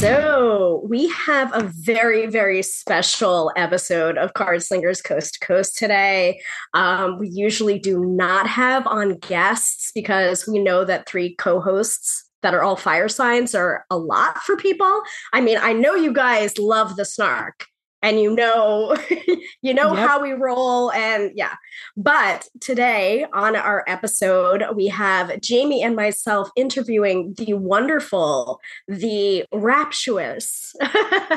So, 0.00 0.80
we 0.88 1.08
have 1.08 1.54
a 1.54 1.62
very, 1.62 2.24
very 2.24 2.62
special 2.62 3.52
episode 3.54 4.16
of 4.16 4.32
Card 4.32 4.62
Slingers 4.62 5.02
Coast 5.02 5.34
to 5.34 5.46
Coast 5.46 5.76
today. 5.76 6.40
Um, 6.72 7.18
we 7.18 7.28
usually 7.28 7.78
do 7.78 8.00
not 8.06 8.46
have 8.46 8.86
on 8.86 9.18
guests 9.18 9.92
because 9.94 10.48
we 10.48 10.58
know 10.58 10.86
that 10.86 11.06
three 11.06 11.34
co 11.34 11.60
hosts 11.60 12.30
that 12.40 12.54
are 12.54 12.62
all 12.62 12.76
fire 12.76 13.10
signs 13.10 13.54
are 13.54 13.84
a 13.90 13.98
lot 13.98 14.38
for 14.38 14.56
people. 14.56 15.02
I 15.34 15.42
mean, 15.42 15.58
I 15.60 15.74
know 15.74 15.94
you 15.94 16.14
guys 16.14 16.56
love 16.56 16.96
the 16.96 17.04
snark 17.04 17.66
and 18.02 18.20
you 18.20 18.34
know 18.34 18.96
you 19.62 19.74
know 19.74 19.94
Yep. 19.94 20.08
how 20.08 20.22
we 20.22 20.32
roll 20.32 20.92
and 20.92 21.32
yeah 21.34 21.54
but 21.96 22.46
today 22.60 23.26
on 23.32 23.56
our 23.56 23.84
episode 23.86 24.64
we 24.74 24.86
have 24.88 25.40
jamie 25.40 25.82
and 25.82 25.96
myself 25.96 26.50
interviewing 26.56 27.34
the 27.36 27.54
wonderful 27.54 28.60
the 28.88 29.44
rapturous 29.52 30.74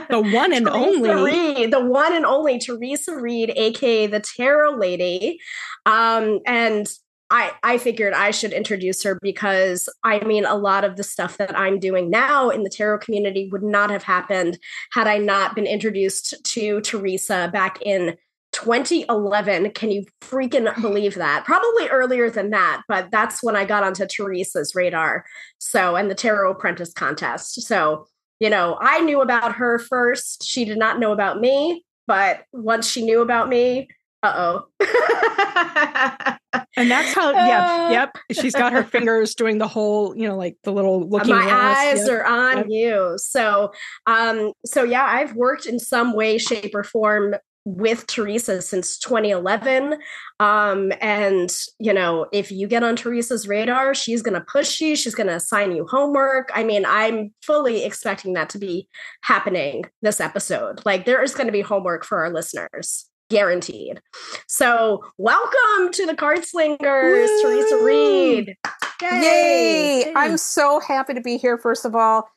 The 0.09 0.21
one 0.21 0.53
and 0.53 0.67
only. 0.67 1.09
Reed, 1.09 1.71
the 1.71 1.83
one 1.83 2.15
and 2.15 2.25
only 2.25 2.59
Theresa 2.59 3.15
Reed, 3.15 3.51
aka 3.55 4.07
the 4.07 4.19
Tarot 4.19 4.77
Lady. 4.77 5.39
Um, 5.85 6.39
and 6.45 6.87
I, 7.33 7.51
I 7.63 7.77
figured 7.79 8.13
I 8.13 8.29
should 8.29 8.53
introduce 8.53 9.01
her 9.01 9.17
because 9.19 9.89
I 10.03 10.23
mean, 10.23 10.45
a 10.45 10.53
lot 10.53 10.83
of 10.83 10.97
the 10.97 11.03
stuff 11.03 11.37
that 11.37 11.57
I'm 11.57 11.79
doing 11.79 12.11
now 12.11 12.51
in 12.51 12.61
the 12.61 12.69
tarot 12.69 12.99
community 12.99 13.49
would 13.51 13.63
not 13.63 13.89
have 13.89 14.03
happened 14.03 14.59
had 14.91 15.07
I 15.07 15.17
not 15.17 15.55
been 15.55 15.65
introduced 15.65 16.35
to 16.45 16.79
Theresa 16.81 17.49
back 17.51 17.81
in 17.81 18.17
2011. 18.51 19.71
Can 19.71 19.89
you 19.89 20.05
freaking 20.21 20.79
believe 20.79 21.15
that? 21.15 21.43
Probably 21.43 21.87
earlier 21.87 22.29
than 22.29 22.51
that, 22.51 22.83
but 22.87 23.09
that's 23.09 23.41
when 23.41 23.55
I 23.55 23.65
got 23.65 23.83
onto 23.83 24.05
Theresa's 24.05 24.75
radar. 24.75 25.25
So, 25.57 25.95
and 25.95 26.11
the 26.11 26.15
Tarot 26.15 26.51
Apprentice 26.51 26.93
contest. 26.93 27.63
So, 27.63 28.05
you 28.39 28.51
know, 28.51 28.77
I 28.79 28.99
knew 28.99 29.21
about 29.21 29.55
her 29.55 29.79
first. 29.79 30.43
She 30.43 30.65
did 30.65 30.77
not 30.77 30.99
know 30.99 31.11
about 31.11 31.39
me, 31.39 31.83
but 32.05 32.43
once 32.51 32.87
she 32.87 33.03
knew 33.03 33.23
about 33.23 33.49
me, 33.49 33.87
uh 34.23 34.33
oh. 34.35 34.67
And 36.75 36.89
that's 36.89 37.13
how, 37.13 37.31
yeah, 37.31 37.91
yep. 37.91 38.17
She's 38.31 38.53
got 38.53 38.73
her 38.73 38.83
fingers 38.95 39.35
doing 39.35 39.59
the 39.59 39.67
whole, 39.67 40.15
you 40.17 40.27
know, 40.27 40.35
like 40.35 40.57
the 40.63 40.71
little 40.71 41.07
looking 41.07 41.35
my 41.35 41.47
eyes 41.47 41.99
yep. 41.99 42.09
are 42.09 42.25
on 42.25 42.57
Yep. 42.57 42.65
you 42.69 43.13
so 43.17 43.71
um 44.05 44.51
so 44.65 44.83
yeah 44.83 45.05
i've 45.05 45.33
worked 45.35 45.65
in 45.65 45.79
some 45.79 46.13
way 46.13 46.37
shape 46.37 46.73
or 46.73 46.83
form 46.83 47.35
with 47.65 48.05
theresa 48.07 48.61
since 48.61 48.97
2011 48.99 49.97
um 50.39 50.91
and 51.01 51.55
you 51.79 51.93
know 51.93 52.27
if 52.33 52.51
you 52.51 52.67
get 52.67 52.83
on 52.83 52.95
theresa's 52.95 53.47
radar 53.47 53.93
she's 53.93 54.21
going 54.21 54.33
to 54.33 54.45
push 54.51 54.81
you 54.81 54.95
she's 54.95 55.15
going 55.15 55.27
to 55.27 55.35
assign 55.35 55.71
you 55.71 55.87
homework 55.87 56.49
i 56.53 56.63
mean 56.63 56.85
i'm 56.85 57.33
fully 57.41 57.83
expecting 57.85 58.33
that 58.33 58.49
to 58.49 58.57
be 58.59 58.87
happening 59.21 59.85
this 60.01 60.19
episode 60.19 60.81
like 60.85 61.05
there 61.05 61.23
is 61.23 61.33
going 61.33 61.47
to 61.47 61.53
be 61.53 61.61
homework 61.61 62.03
for 62.03 62.19
our 62.19 62.33
listeners 62.33 63.09
guaranteed 63.33 63.99
so 64.47 65.03
welcome 65.17 65.91
to 65.91 66.05
the 66.05 66.15
card 66.15 66.45
slingers 66.45 67.29
theresa 67.41 67.83
reed 67.83 68.55
Yay! 69.01 70.13
I'm 70.15 70.37
so 70.37 70.79
happy 70.79 71.13
to 71.13 71.21
be 71.21 71.37
here, 71.37 71.57
first 71.57 71.85
of 71.85 71.95
all. 71.95 72.29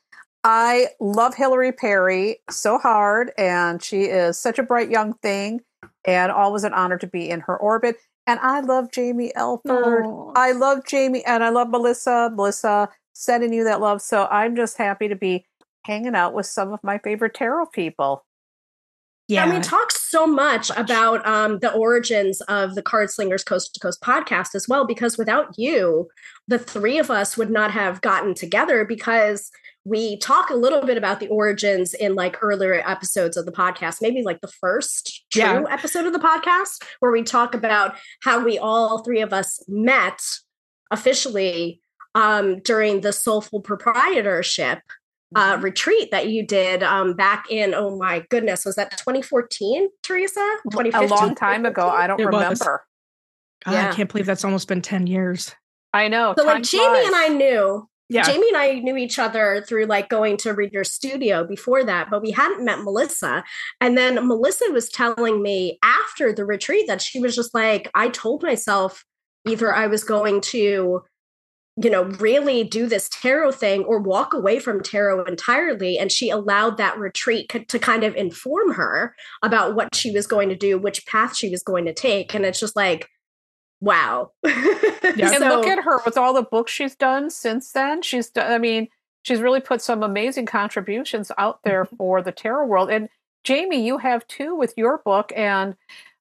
I 0.43 0.87
love 0.99 1.35
Hillary 1.35 1.71
Perry 1.71 2.39
so 2.49 2.77
hard, 2.77 3.31
and 3.37 3.81
she 3.81 4.03
is 4.03 4.39
such 4.39 4.59
a 4.59 4.63
bright 4.63 4.89
young 4.89 5.13
thing, 5.15 5.61
and 6.05 6.31
always 6.31 6.63
an 6.63 6.73
honor 6.73 6.97
to 6.97 7.07
be 7.07 7.29
in 7.29 7.41
her 7.41 7.57
orbit. 7.57 7.97
And 8.25 8.39
I 8.41 8.59
love 8.59 8.91
Jaymi 8.91 9.31
Elford. 9.35 10.05
Aw. 10.05 10.31
I 10.35 10.51
love 10.51 10.85
Jamie, 10.85 11.25
and 11.25 11.43
I 11.43 11.49
love 11.49 11.69
Melissa. 11.69 12.31
Melissa 12.33 12.89
sending 13.13 13.53
you 13.53 13.63
that 13.63 13.81
love. 13.81 14.01
So 14.01 14.25
I'm 14.27 14.55
just 14.55 14.77
happy 14.77 15.07
to 15.07 15.15
be 15.15 15.45
hanging 15.85 16.15
out 16.15 16.33
with 16.33 16.45
some 16.45 16.73
of 16.73 16.79
my 16.83 16.97
favorite 16.97 17.33
tarot 17.33 17.67
people. 17.67 18.25
Yeah. 19.27 19.43
And 19.43 19.53
we 19.53 19.59
talked 19.59 19.91
so 19.91 20.25
much 20.25 20.71
about 20.77 21.25
um, 21.27 21.59
the 21.59 21.73
origins 21.73 22.39
of 22.41 22.75
the 22.75 22.81
Card 22.81 23.09
Slingers 23.11 23.43
Coast 23.43 23.73
to 23.73 23.79
Coast 23.81 24.01
podcast 24.01 24.55
as 24.55 24.67
well, 24.69 24.85
because 24.87 25.17
without 25.17 25.57
you, 25.57 26.07
the 26.47 26.57
three 26.57 26.97
of 26.97 27.11
us 27.11 27.35
would 27.35 27.49
not 27.49 27.71
have 27.71 27.99
gotten 28.01 28.33
together 28.33 28.85
because 28.85 29.51
we 29.83 30.17
talk 30.19 30.49
a 30.49 30.55
little 30.55 30.81
bit 30.85 30.97
about 30.97 31.19
the 31.19 31.27
origins 31.27 31.93
in 31.93 32.15
like 32.15 32.41
earlier 32.41 32.81
episodes 32.85 33.35
of 33.37 33.45
the 33.45 33.51
podcast, 33.51 33.97
maybe 34.01 34.21
like 34.23 34.39
the 34.41 34.47
first 34.47 35.25
true 35.31 35.41
Yeah. 35.41 35.63
episode 35.69 36.05
of 36.05 36.13
the 36.13 36.19
podcast, 36.19 36.83
where 36.99 37.11
we 37.11 37.23
talk 37.23 37.53
about 37.53 37.95
how 38.23 38.43
we 38.43 38.57
all 38.57 38.99
three 39.03 39.21
of 39.21 39.33
us 39.33 39.61
met 39.67 40.21
officially 40.91 41.81
um, 42.15 42.59
during 42.59 43.01
the 43.01 43.13
Soulful 43.13 43.61
Proprietorship 43.61 44.79
uh, 45.35 45.57
retreat 45.61 46.09
that 46.11 46.29
you 46.29 46.45
did 46.45 46.81
um, 46.83 47.13
back 47.13 47.45
in 47.49 47.73
oh 47.73 47.97
my 47.97 48.25
goodness 48.29 48.63
was 48.65 48.75
that 48.75 48.91
2014 48.91 49.89
theresa 50.03 50.39
2015? 50.71 50.87
A 50.87 51.07
2015 51.07 51.09
long 51.09 51.35
time 51.35 51.65
ago. 51.65 51.89
I 51.89 52.07
don't 52.07 52.19
It 52.19 52.25
remember. 52.25 52.85
God, 53.65 53.71
yeah. 53.73 53.89
I 53.89 53.93
can't 53.93 54.09
believe 54.11 54.25
that's 54.25 54.45
almost 54.45 54.67
been 54.67 54.81
10 54.81 55.07
years. 55.07 55.53
I 55.93 56.07
know. 56.07 56.33
so 56.37 56.45
like 56.45 56.63
jamie 56.63 56.83
flies. 56.85 57.05
and 57.07 57.15
i 57.15 57.27
knew 57.29 57.89
Yeah. 58.09 58.21
jamie 58.23 58.47
and 58.49 58.57
i 58.57 58.73
knew 58.79 58.95
each 58.97 59.17
other 59.19 59.63
through 59.67 59.85
like 59.85 60.09
going 60.09 60.37
to 60.37 60.51
reader 60.53 60.83
studio 60.83 61.43
before 61.45 61.83
that 61.83 62.09
but 62.09 62.21
we 62.21 62.31
hadn't 62.31 62.63
met 62.63 62.79
melissa 62.83 63.43
and 63.81 63.97
then 63.97 64.15
melissa 64.27 64.65
was 64.71 64.89
telling 64.89 65.41
me 65.41 65.79
after 65.83 66.31
the 66.31 66.45
retreat 66.45 66.87
that 66.87 67.01
she 67.01 67.19
was 67.19 67.35
just 67.35 67.53
like 67.55 67.89
i 67.95 68.07
told 68.09 68.43
myself 68.43 69.03
either 69.47 69.73
i 69.73 69.87
was 69.87 70.03
going 70.03 70.39
to 70.41 71.01
you 71.83 71.89
know 71.89 72.03
really 72.19 72.63
do 72.63 72.87
this 72.87 73.07
tarot 73.09 73.51
thing 73.51 73.83
or 73.83 73.99
walk 73.99 74.33
away 74.33 74.59
from 74.59 74.81
tarot 74.81 75.23
entirely 75.25 75.97
and 75.99 76.11
she 76.11 76.29
allowed 76.29 76.77
that 76.77 76.97
retreat 76.97 77.49
to 77.67 77.77
kind 77.79 78.03
of 78.03 78.15
inform 78.15 78.73
her 78.73 79.15
about 79.43 79.75
what 79.75 79.93
she 79.93 80.09
was 80.11 80.25
going 80.25 80.49
to 80.49 80.55
do 80.55 80.77
which 80.79 81.05
path 81.05 81.35
she 81.35 81.49
was 81.49 81.61
going 81.61 81.85
to 81.85 81.93
take 81.93 82.33
and 82.33 82.45
it's 82.45 82.59
just 82.59 82.75
like 82.75 83.09
wow 83.81 84.31
Yeah. 84.43 85.31
And 85.31 85.37
So- 85.43 85.47
look 85.57 85.67
at 85.67 85.83
her 85.83 85.99
with 86.05 86.17
all 86.17 86.33
the 86.33 86.41
books 86.43 86.71
she's 86.71 86.95
done 86.95 87.29
since 87.29 87.71
then. 87.71 88.01
She's 88.01 88.29
done, 88.29 88.51
I 88.51 88.57
mean, 88.57 88.87
she's 89.23 89.39
really 89.39 89.61
put 89.61 89.81
some 89.81 90.03
amazing 90.03 90.45
contributions 90.47 91.31
out 91.37 91.59
there 91.63 91.85
Mm-hmm. 91.85 91.95
for 91.95 92.21
the 92.21 92.31
tarot 92.31 92.65
world. 92.65 92.89
And 92.89 93.07
Jamie, 93.43 93.85
you 93.85 93.97
have 93.99 94.27
too 94.27 94.55
with 94.55 94.73
your 94.77 94.97
book. 95.05 95.31
And 95.35 95.75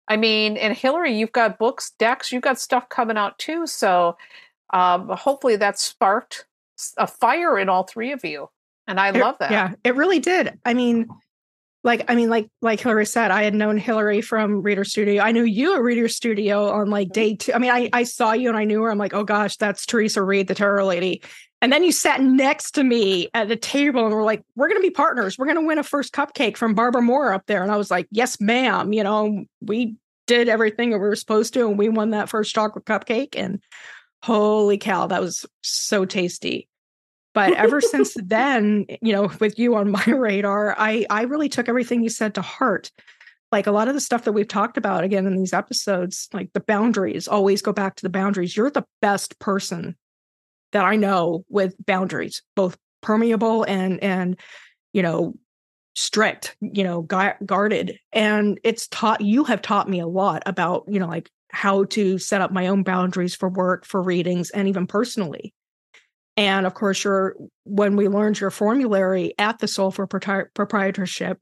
I 0.09 0.17
mean, 0.17 0.57
and 0.57 0.77
Hillary, 0.77 1.19
you've 1.19 1.33
got 1.33 1.59
books, 1.59 1.93
decks, 1.99 2.31
you've 2.31 2.43
got 2.43 2.61
stuff 2.61 2.89
coming 2.91 3.17
out 3.17 3.39
too. 3.39 3.67
So 3.67 4.17
um, 4.73 5.09
hopefully 5.09 5.57
that 5.57 5.79
sparked 5.79 6.47
a 6.97 7.07
fire 7.07 7.59
in 7.59 7.69
all 7.69 7.85
three 7.85 8.13
of 8.13 8.25
you. 8.25 8.49
And 8.87 9.01
I 9.01 9.09
It- 9.09 9.17
love 9.17 9.37
that. 9.41 9.51
Yeah, 9.51 9.73
it 9.85 9.95
really 9.97 10.19
did. 10.21 10.59
I 10.65 10.75
mean, 10.75 11.09
like, 11.83 12.05
I 12.09 12.15
mean, 12.17 12.29
like, 12.31 12.49
like 12.63 12.81
Hillary 12.81 13.07
said, 13.07 13.31
I 13.31 13.45
had 13.45 13.55
known 13.55 13.79
Hillary 13.79 14.21
from 14.21 14.63
Reader 14.63 14.85
Studio. 14.85 15.23
I 15.23 15.31
knew 15.33 15.45
you 15.45 15.75
at 15.75 15.83
Reader 15.83 16.09
Studio 16.09 16.69
on 16.71 16.91
like 16.91 17.11
day 17.11 17.37
two. 17.37 17.53
I 17.53 17.59
mean, 17.59 17.71
I, 17.71 17.89
I 17.93 18.03
saw 18.03 18.33
you 18.33 18.49
and 18.49 18.59
I 18.59 18.65
knew 18.65 18.83
her. 18.83 18.91
I'm 18.91 18.99
like, 18.99 19.15
oh 19.15 19.25
gosh, 19.25 19.57
that's 19.57 19.87
Theresa 19.87 20.23
Reed, 20.23 20.49
the 20.49 20.55
Tarot 20.55 20.85
Lady. 20.85 21.23
And 21.63 21.73
then 21.73 21.83
you 21.85 21.93
sat 21.93 22.21
next 22.21 22.73
to 22.73 22.85
me 22.85 23.29
at 23.35 23.49
the 23.49 23.57
table 23.57 24.05
and 24.05 24.15
we're 24.15 24.25
like, 24.25 24.45
we're 24.57 24.69
going 24.69 24.81
to 24.81 24.87
be 24.87 24.91
partners. 24.91 25.39
We're 25.39 25.47
going 25.47 25.61
to 25.61 25.67
win 25.67 25.79
a 25.79 25.83
first 25.85 26.13
cupcake 26.13 26.57
from 26.57 26.75
Barbara 26.75 27.03
Moore 27.03 27.33
up 27.33 27.47
there. 27.47 27.63
And 27.63 27.73
I 27.73 27.77
was 27.77 27.91
like, 27.91 28.07
yes, 28.11 28.41
ma'am. 28.41 28.93
You 28.93 29.05
know, 29.05 29.45
we 29.63 29.95
did 30.27 30.49
everything 30.49 30.91
that 30.91 30.99
we 30.99 31.07
were 31.09 31.17
supposed 31.17 31.55
to 31.55 31.67
and 31.69 31.79
we 31.79 31.89
won 31.89 32.11
that 32.11 32.29
first 32.29 32.55
chocolate 32.55 32.85
cupcake. 32.85 33.37
And 33.37 33.63
holy 34.23 34.79
cow, 34.79 35.07
that 35.07 35.21
was 35.21 35.47
so 35.63 36.05
tasty. 36.05 36.69
But 37.35 37.53
ever 37.57 37.81
since 37.81 38.15
then, 38.15 38.87
eh, 38.89 38.97
you 39.03 39.13
know, 39.13 39.31
with 39.41 39.59
you 39.59 39.75
on 39.77 39.91
my 39.91 40.05
radar, 40.07 40.75
I 40.79 41.07
I 41.11 41.23
really 41.23 41.49
took 41.49 41.69
everything 41.69 42.03
you 42.03 42.09
said 42.09 42.35
to 42.35 42.43
heart. 42.43 42.91
Like 43.53 43.67
a 43.67 43.73
lot 43.73 43.89
of 43.89 43.95
the 43.95 44.01
stuff 44.01 44.25
that 44.25 44.33
we've 44.33 44.49
talked 44.49 44.77
about 44.77 45.05
again 45.05 45.27
in 45.27 45.37
these 45.37 45.53
episodes, 45.53 46.29
like 46.33 46.53
the 46.53 46.61
boundaries, 46.61 47.29
always 47.29 47.63
go 47.63 47.73
back 47.73 47.95
to 47.97 48.03
the 48.03 48.11
boundaries. 48.11 48.57
You're 48.57 48.71
the 48.71 48.87
best 49.01 49.39
person 49.39 49.97
that 50.73 50.85
I 50.85 50.97
know 50.97 51.45
with 51.49 51.75
boundaries, 51.87 52.43
both 52.57 52.77
permeable 53.03 53.63
and 53.63 54.03
and 54.03 54.37
you 54.93 55.03
know 55.03 55.35
strict, 55.97 56.57
you 56.61 56.85
know, 56.85 57.03
guarded. 57.03 57.99
And 58.13 58.61
it's 58.63 58.87
taught 58.89 59.23
you 59.23 59.45
have 59.45 59.63
taught 59.63 59.89
me 59.89 59.99
a 59.99 60.07
lot 60.07 60.43
about, 60.45 60.85
you 60.89 61.01
know, 61.01 61.09
like 61.09 61.31
how 61.51 61.85
to 61.85 62.19
set 62.19 62.41
up 62.41 62.53
my 62.53 62.67
own 62.67 62.83
boundaries 62.83 63.35
for 63.35 63.49
work, 63.49 63.85
for 63.85 64.03
readings, 64.03 64.51
and 64.51 64.69
even 64.69 64.87
personally. 64.87 65.55
And 66.37 66.67
of 66.67 66.75
course, 66.75 67.03
your 67.05 67.37
when 67.65 67.97
we 67.97 68.09
learned 68.09 68.41
your 68.41 68.51
formulary 68.51 69.35
at 69.39 69.59
the 69.59 69.69
Soulful 69.69 70.07
Proprietorship, 70.07 71.39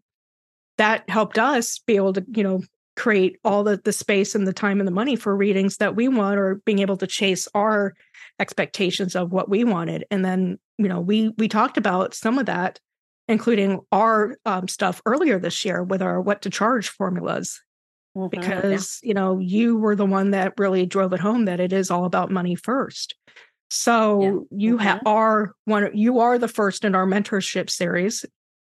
that 0.78 1.08
helped 1.08 1.38
us 1.38 1.78
be 1.80 1.96
able 1.96 2.12
to, 2.12 2.24
you 2.34 2.42
know, 2.42 2.62
create 2.96 3.38
all 3.44 3.64
the 3.64 3.80
the 3.84 3.92
space 3.92 4.34
and 4.34 4.46
the 4.46 4.52
time 4.52 4.80
and 4.80 4.86
the 4.86 4.92
money 4.92 5.16
for 5.16 5.36
readings 5.36 5.78
that 5.78 5.96
we 5.96 6.08
want 6.08 6.38
or 6.38 6.56
being 6.64 6.78
able 6.78 6.96
to 6.96 7.06
chase 7.06 7.48
our 7.54 7.94
expectations 8.38 9.16
of 9.16 9.32
what 9.32 9.48
we 9.48 9.64
wanted 9.64 10.04
and 10.10 10.24
then 10.24 10.58
you 10.78 10.88
know 10.88 11.00
we 11.00 11.32
we 11.36 11.48
talked 11.48 11.76
about 11.76 12.14
some 12.14 12.38
of 12.38 12.46
that 12.46 12.78
including 13.26 13.80
our 13.90 14.36
um, 14.44 14.68
stuff 14.68 15.00
earlier 15.06 15.38
this 15.38 15.64
year 15.64 15.82
with 15.82 16.02
our 16.02 16.20
what 16.20 16.42
to 16.42 16.50
charge 16.50 16.88
formulas 16.88 17.60
mm-hmm, 18.16 18.28
because 18.28 19.00
yeah. 19.02 19.08
you 19.08 19.14
know 19.14 19.38
you 19.38 19.76
were 19.76 19.96
the 19.96 20.06
one 20.06 20.30
that 20.30 20.54
really 20.58 20.86
drove 20.86 21.12
it 21.12 21.20
home 21.20 21.44
that 21.44 21.60
it 21.60 21.72
is 21.72 21.90
all 21.90 22.04
about 22.04 22.30
money 22.30 22.54
first 22.54 23.14
so 23.70 24.22
yeah. 24.22 24.58
you 24.58 24.76
mm-hmm. 24.76 24.86
ha- 24.86 25.00
are 25.06 25.54
one 25.64 25.90
you 25.94 26.20
are 26.20 26.38
the 26.38 26.48
first 26.48 26.84
in 26.84 26.94
our 26.94 27.06
mentorship 27.06 27.70
series 27.70 28.24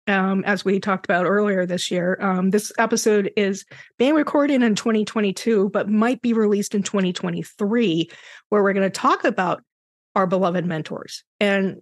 um, 0.06 0.44
as 0.44 0.64
we 0.64 0.81
talked 0.81 1.06
about 1.06 1.26
earlier 1.26 1.67
this 1.67 1.91
year. 1.91 2.19
Um, 2.20 2.50
this 2.50 2.73
episode 2.79 3.31
is 3.37 3.64
being 3.99 4.14
recorded 4.14 4.62
in 4.62 4.75
2022, 4.75 5.70
but 5.70 5.88
might 5.88 6.20
be 6.20 6.32
released 6.32 6.75
in 6.75 6.82
2023, 6.82 8.11
where 8.49 8.62
we're 8.62 8.73
going 8.73 8.91
to 8.91 8.91
talk 8.91 9.25
about 9.25 9.62
our 10.14 10.26
beloved 10.26 10.64
mentors. 10.64 11.25
And 11.41 11.81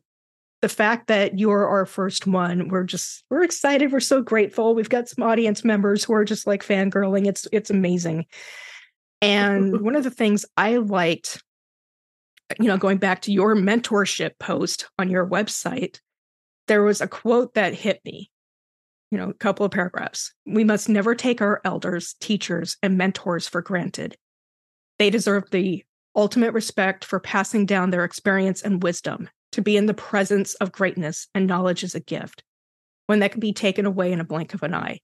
the 0.63 0.69
fact 0.69 1.09
that 1.09 1.39
you're 1.39 1.67
our 1.67 1.85
first 1.85 2.27
one, 2.27 2.69
we're 2.69 2.85
just 2.85 3.25
we're 3.29 3.43
excited. 3.43 3.93
We're 3.93 4.01
so 4.01 4.23
grateful. 4.23 4.75
We've 4.75 4.89
got 4.89 5.09
some 5.09 5.25
audience 5.25 5.65
members 5.65 6.05
who 6.05 6.15
are 6.15 6.25
just 6.25 6.47
like 6.47 6.65
fangirling. 6.65 7.27
It's 7.27 7.47
it's 7.53 7.69
amazing. 7.69 8.27
And 9.21 9.81
one 9.83 9.97
of 9.97 10.05
the 10.05 10.11
things 10.11 10.47
I 10.57 10.77
liked, 10.77 11.43
you 12.61 12.69
know, 12.69 12.77
going 12.79 12.99
back 12.99 13.23
to 13.23 13.33
your 13.33 13.57
mentorship 13.57 14.39
post 14.39 14.89
on 15.01 15.11
your 15.11 15.27
website, 15.27 15.99
there 16.69 16.85
was 16.85 17.01
a 17.01 17.09
quote 17.09 17.55
that 17.55 17.75
hit 17.75 18.01
me, 18.05 18.31
you 19.11 19.19
know, 19.19 19.31
a 19.31 19.35
couple 19.35 19.67
of 19.67 19.73
paragraphs. 19.73 20.33
We 20.47 20.63
must 20.63 20.89
never 20.89 21.17
take 21.17 21.43
our 21.43 21.61
elders, 21.65 22.15
teachers, 22.21 22.77
and 22.85 22.97
mentors 22.97 23.49
for 23.49 23.63
granted. 23.63 24.17
They 25.01 25.11
deserve 25.11 25.51
the 25.51 25.85
ultimate 26.15 26.53
respect 26.53 27.05
for 27.05 27.19
passing 27.19 27.67
down 27.67 27.91
their 27.91 28.05
experience 28.05 28.63
and 28.63 28.81
wisdom. 28.81 29.29
To 29.53 29.63
be 29.63 29.77
in 29.77 29.87
the 29.87 29.95
presence 29.95 30.55
of 30.55 30.73
greatness 30.73 31.29
and 31.35 31.47
knowledge 31.47 31.85
is 31.85 31.95
a 31.95 32.01
gift, 32.01 32.43
one 33.07 33.19
that 33.19 33.33
can 33.33 33.41
be 33.41 33.53
taken 33.53 33.85
away 33.85 34.11
in 34.11 34.21
a 34.21 34.25
blink 34.25 34.55
of 34.55 34.63
an 34.63 34.75
eye. 34.75 35.01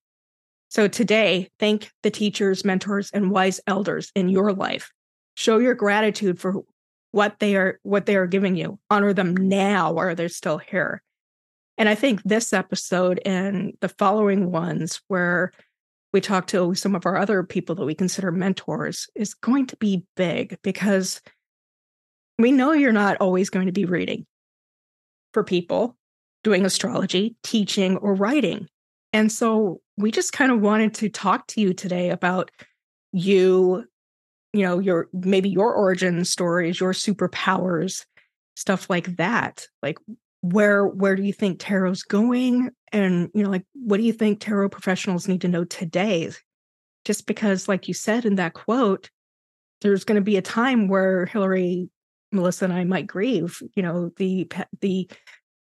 So 0.71 0.89
today, 0.89 1.49
thank 1.59 1.91
the 2.03 2.11
teachers, 2.11 2.65
mentors, 2.65 3.11
and 3.11 3.31
wise 3.31 3.61
elders 3.67 4.11
in 4.15 4.29
your 4.29 4.53
life. 4.53 4.91
Show 5.35 5.59
your 5.59 5.75
gratitude 5.75 6.41
for 6.41 6.63
what 7.11 7.39
they 7.39 7.57
are 7.57 7.79
what 7.83 8.07
they 8.07 8.17
are 8.17 8.27
giving 8.27 8.57
you. 8.57 8.79
Honor 8.91 9.13
them 9.13 9.35
now 9.35 9.93
while 9.93 10.15
they're 10.15 10.29
still 10.29 10.59
here. 10.59 11.03
And 11.77 11.89
I 11.89 11.95
think 11.95 12.23
this 12.23 12.53
episode 12.53 13.21
and 13.25 13.75
the 13.81 13.89
following 13.89 14.51
ones, 14.51 15.01
where 15.09 15.53
we 16.13 16.21
talk 16.21 16.47
to 16.49 16.75
some 16.75 16.95
of 16.95 17.07
our 17.07 17.17
other 17.17 17.43
people 17.45 17.75
that 17.77 17.85
we 17.85 17.95
consider 17.95 18.33
mentors, 18.33 19.09
is 19.15 19.35
going 19.35 19.67
to 19.69 19.77
be 19.77 20.05
big 20.17 20.59
because 20.63 21.21
we 22.39 22.51
know 22.51 22.73
you're 22.73 22.93
not 22.93 23.19
always 23.19 23.51
going 23.51 23.67
to 23.67 23.73
be 23.73 23.85
reading 23.85 24.27
for 25.33 25.45
people 25.45 25.97
doing 26.45 26.65
astrology, 26.65 27.37
teaching, 27.43 27.97
or 27.99 28.15
writing. 28.15 28.69
And 29.13 29.31
so 29.33 29.81
we 29.97 30.11
just 30.11 30.33
kind 30.33 30.53
of 30.53 30.61
wanted 30.61 30.95
to 30.95 31.09
talk 31.09 31.47
to 31.49 31.61
you 31.61 31.73
today 31.73 32.11
about 32.11 32.51
you, 33.13 33.85
you 34.53 34.63
know, 34.63 34.79
your 34.79 35.09
maybe 35.13 35.49
your 35.49 35.75
origin 35.75 36.25
stories, 36.25 36.81
your 36.81 36.93
superpowers, 36.93 38.05
stuff 38.55 38.89
like 38.91 39.17
that. 39.17 39.67
Like 39.83 39.99
where 40.41 40.87
where 40.87 41.17
do 41.17 41.23
you 41.23 41.33
think 41.33 41.59
tarot's 41.59 42.03
going 42.03 42.71
and 42.93 43.29
you 43.35 43.43
know 43.43 43.51
like 43.51 43.65
what 43.75 43.97
do 43.97 44.05
you 44.05 44.13
think 44.13 44.41
tarot 44.41 44.69
professionals 44.69 45.27
need 45.27 45.41
to 45.41 45.49
know 45.49 45.65
today 45.65 46.31
just 47.05 47.27
because 47.27 47.67
like 47.67 47.89
you 47.89 47.95
said 47.95 48.25
in 48.25 48.37
that 48.37 48.55
quote 48.55 49.11
there's 49.81 50.05
going 50.05 50.17
to 50.17 50.25
be 50.25 50.37
a 50.37 50.43
time 50.43 50.87
where 50.87 51.27
hillary 51.27 51.91
melissa 52.33 52.65
and 52.65 52.75
i 52.75 52.85
might 52.85 53.07
grieve 53.07 53.61
you 53.75 53.83
know 53.83 54.11
the 54.17 54.49
the 54.81 55.09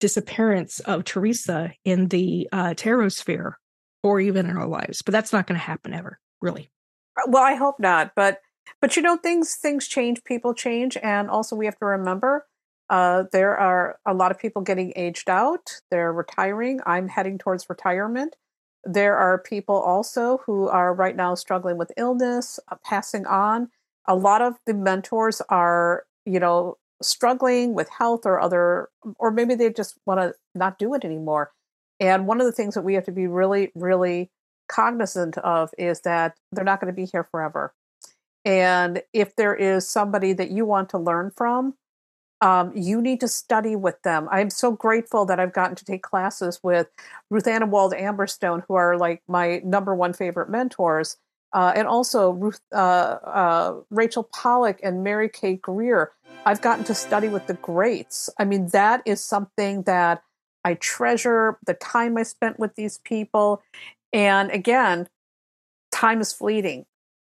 disappearance 0.00 0.80
of 0.80 1.04
teresa 1.04 1.72
in 1.84 2.08
the 2.08 2.48
uh, 2.52 2.74
tarot 2.74 3.08
sphere 3.08 3.58
or 4.02 4.20
even 4.20 4.46
in 4.46 4.56
our 4.56 4.66
lives 4.66 5.02
but 5.02 5.12
that's 5.12 5.32
not 5.32 5.46
going 5.46 5.58
to 5.58 5.64
happen 5.64 5.92
ever 5.92 6.18
really 6.40 6.70
uh, 7.18 7.28
well 7.28 7.42
i 7.42 7.54
hope 7.54 7.78
not 7.78 8.12
but 8.14 8.40
but 8.80 8.96
you 8.96 9.02
know 9.02 9.16
things 9.16 9.56
things 9.56 9.88
change 9.88 10.22
people 10.24 10.52
change 10.52 10.96
and 11.02 11.30
also 11.30 11.56
we 11.56 11.64
have 11.64 11.78
to 11.78 11.86
remember 11.86 12.46
uh, 12.90 13.24
there 13.32 13.56
are 13.56 13.98
a 14.06 14.14
lot 14.14 14.30
of 14.30 14.38
people 14.38 14.62
getting 14.62 14.92
aged 14.96 15.30
out. 15.30 15.80
They're 15.90 16.12
retiring. 16.12 16.80
I'm 16.86 17.08
heading 17.08 17.38
towards 17.38 17.68
retirement. 17.68 18.36
There 18.84 19.16
are 19.16 19.38
people 19.38 19.76
also 19.76 20.40
who 20.44 20.68
are 20.68 20.94
right 20.94 21.16
now 21.16 21.34
struggling 21.34 21.78
with 21.78 21.92
illness, 21.96 22.60
uh, 22.70 22.76
passing 22.84 23.26
on. 23.26 23.70
A 24.06 24.14
lot 24.14 24.42
of 24.42 24.56
the 24.66 24.74
mentors 24.74 25.40
are, 25.48 26.04
you 26.24 26.40
know, 26.40 26.76
struggling 27.02 27.74
with 27.74 27.88
health 27.90 28.24
or 28.24 28.40
other, 28.40 28.88
or 29.18 29.30
maybe 29.30 29.54
they 29.54 29.70
just 29.70 29.98
want 30.06 30.20
to 30.20 30.34
not 30.54 30.78
do 30.78 30.94
it 30.94 31.04
anymore. 31.04 31.52
And 32.00 32.26
one 32.26 32.40
of 32.40 32.46
the 32.46 32.52
things 32.52 32.74
that 32.74 32.82
we 32.82 32.94
have 32.94 33.04
to 33.04 33.12
be 33.12 33.26
really, 33.26 33.70
really 33.74 34.30
cognizant 34.68 35.38
of 35.38 35.70
is 35.78 36.00
that 36.00 36.36
they're 36.52 36.64
not 36.64 36.80
going 36.80 36.92
to 36.92 36.96
be 36.96 37.06
here 37.06 37.24
forever. 37.24 37.74
And 38.44 39.02
if 39.12 39.36
there 39.36 39.54
is 39.54 39.88
somebody 39.88 40.32
that 40.34 40.50
you 40.50 40.66
want 40.66 40.90
to 40.90 40.98
learn 40.98 41.30
from, 41.30 41.74
um, 42.40 42.72
you 42.76 43.00
need 43.00 43.20
to 43.20 43.28
study 43.28 43.74
with 43.74 44.02
them. 44.02 44.28
I'm 44.30 44.50
so 44.50 44.72
grateful 44.72 45.24
that 45.26 45.40
I've 45.40 45.54
gotten 45.54 45.76
to 45.76 45.84
take 45.84 46.02
classes 46.02 46.60
with 46.62 46.88
Ruth 47.30 47.46
Ann 47.46 47.62
and 47.62 47.72
Wald 47.72 47.94
Amberstone, 47.94 48.62
who 48.68 48.74
are 48.74 48.98
like 48.98 49.22
my 49.28 49.62
number 49.64 49.94
one 49.94 50.12
favorite 50.12 50.50
mentors, 50.50 51.16
uh, 51.54 51.72
and 51.76 51.86
also 51.86 52.30
Ruth, 52.32 52.60
uh, 52.72 52.76
uh, 52.76 53.80
Rachel 53.90 54.24
Pollack 54.24 54.80
and 54.82 55.04
Mary 55.04 55.28
K. 55.28 55.54
Greer. 55.54 56.10
I've 56.44 56.60
gotten 56.60 56.84
to 56.86 56.94
study 56.94 57.28
with 57.28 57.46
the 57.46 57.54
greats. 57.54 58.28
I 58.38 58.44
mean, 58.44 58.68
that 58.68 59.02
is 59.06 59.24
something 59.24 59.84
that 59.84 60.22
I 60.64 60.74
treasure 60.74 61.58
the 61.64 61.74
time 61.74 62.18
I 62.18 62.24
spent 62.24 62.58
with 62.58 62.74
these 62.74 62.98
people. 62.98 63.62
And 64.12 64.50
again, 64.50 65.08
time 65.92 66.20
is 66.20 66.32
fleeting. 66.32 66.86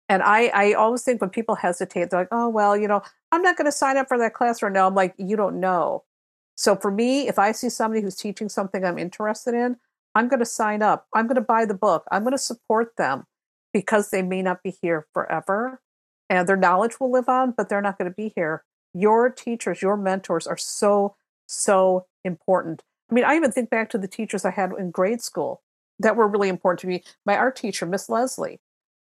And 0.09 0.23
I, 0.23 0.49
I 0.49 0.73
always 0.75 1.03
think 1.03 1.21
when 1.21 1.31
people 1.31 1.55
hesitate, 1.55 2.11
they're 2.11 2.21
like, 2.21 2.29
oh, 2.31 2.49
well, 2.49 2.77
you 2.77 2.89
know, 2.89 3.03
I'm 3.33 3.43
not 3.43 3.57
going 3.57 3.67
to 3.67 3.73
sign 3.73 3.97
up 3.97 4.09
for 4.09 4.19
that 4.19 4.35
class 4.35 4.63
right 4.63 4.73
now. 4.73 4.87
I'm 4.87 4.95
like, 4.95 5.15
you 5.17 5.37
don't 5.37 5.61
know. 5.61 6.05
So 6.57 6.77
for 6.77 6.91
me, 6.91 7.27
if 7.27 7.39
I 7.39 7.53
see 7.53 7.71
somebody 7.71 8.03
who's 8.03 8.17
teaching 8.17 8.49
something 8.49 8.85
I'm 8.85 8.99
interested 8.99 9.55
in, 9.55 9.77
I'm 10.15 10.29
going 10.29 10.41
to 10.41 10.47
sign 10.47 10.83
up. 10.83 11.07
I'm 11.15 11.27
going 11.27 11.37
to 11.37 11.41
buy 11.41 11.65
the 11.65 11.75
book. 11.75 12.05
I'm 12.11 12.23
going 12.23 12.33
to 12.33 12.39
support 12.39 12.97
them 12.99 13.25
because 13.73 14.11
they 14.11 14.23
may 14.23 14.43
not 14.43 14.63
be 14.63 14.77
here 14.83 15.07
forever 15.13 15.81
and 16.31 16.49
their 16.49 16.57
knowledge 16.57 17.01
will 17.01 17.11
live 17.11 17.29
on, 17.29 17.53
but 17.57 17.69
they're 17.69 17.83
not 17.83 17.99
going 17.99 18.11
to 18.11 18.15
be 18.15 18.33
here. 18.35 18.65
Your 18.95 19.29
teachers, 19.29 19.83
your 19.83 19.97
mentors 19.97 20.47
are 20.47 20.57
so, 20.57 21.17
so 21.47 22.07
important. 22.25 22.83
I 23.11 23.15
mean, 23.15 23.25
I 23.25 23.35
even 23.35 23.51
think 23.51 23.69
back 23.69 23.91
to 23.91 23.99
the 23.99 24.09
teachers 24.09 24.45
I 24.45 24.53
had 24.53 24.73
in 24.79 24.93
grade 24.93 25.21
school 25.21 25.63
that 25.99 26.17
were 26.17 26.29
really 26.29 26.49
important 26.49 26.81
to 26.81 26.87
me. 26.87 27.03
My 27.27 27.37
art 27.37 27.57
teacher, 27.57 27.85
Miss 27.85 28.09
Leslie, 28.09 28.61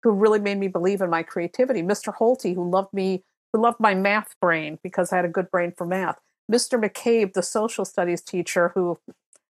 who 0.02 0.10
really 0.10 0.40
made 0.40 0.58
me 0.58 0.66
believe 0.66 1.00
in 1.00 1.10
my 1.10 1.22
creativity. 1.22 1.80
Mr. 1.80 2.14
Holty, 2.14 2.56
who 2.56 2.68
loved 2.68 2.92
me, 2.92 3.22
who 3.52 3.62
loved 3.62 3.78
my 3.78 3.94
math 3.94 4.34
brain 4.40 4.78
because 4.82 5.12
I 5.12 5.16
had 5.16 5.24
a 5.24 5.28
good 5.28 5.50
brain 5.50 5.72
for 5.76 5.86
math. 5.86 6.18
Mr. 6.50 6.82
McCabe, 6.82 7.34
the 7.34 7.42
social 7.42 7.84
studies 7.84 8.20
teacher, 8.20 8.72
who 8.74 8.98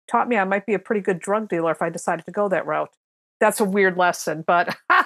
taught 0.08 0.28
me 0.28 0.36
I 0.36 0.44
might 0.44 0.66
be 0.66 0.74
a 0.74 0.80
pretty 0.80 1.02
good 1.02 1.20
drug 1.20 1.48
dealer 1.48 1.72
if 1.72 1.82
I 1.82 1.90
decided 1.90 2.26
to 2.26 2.32
go 2.32 2.50
that 2.50 2.66
route. 2.66 2.92
That's 3.44 3.60
a 3.60 3.66
weird 3.66 3.98
lesson, 3.98 4.46
but 4.48 4.74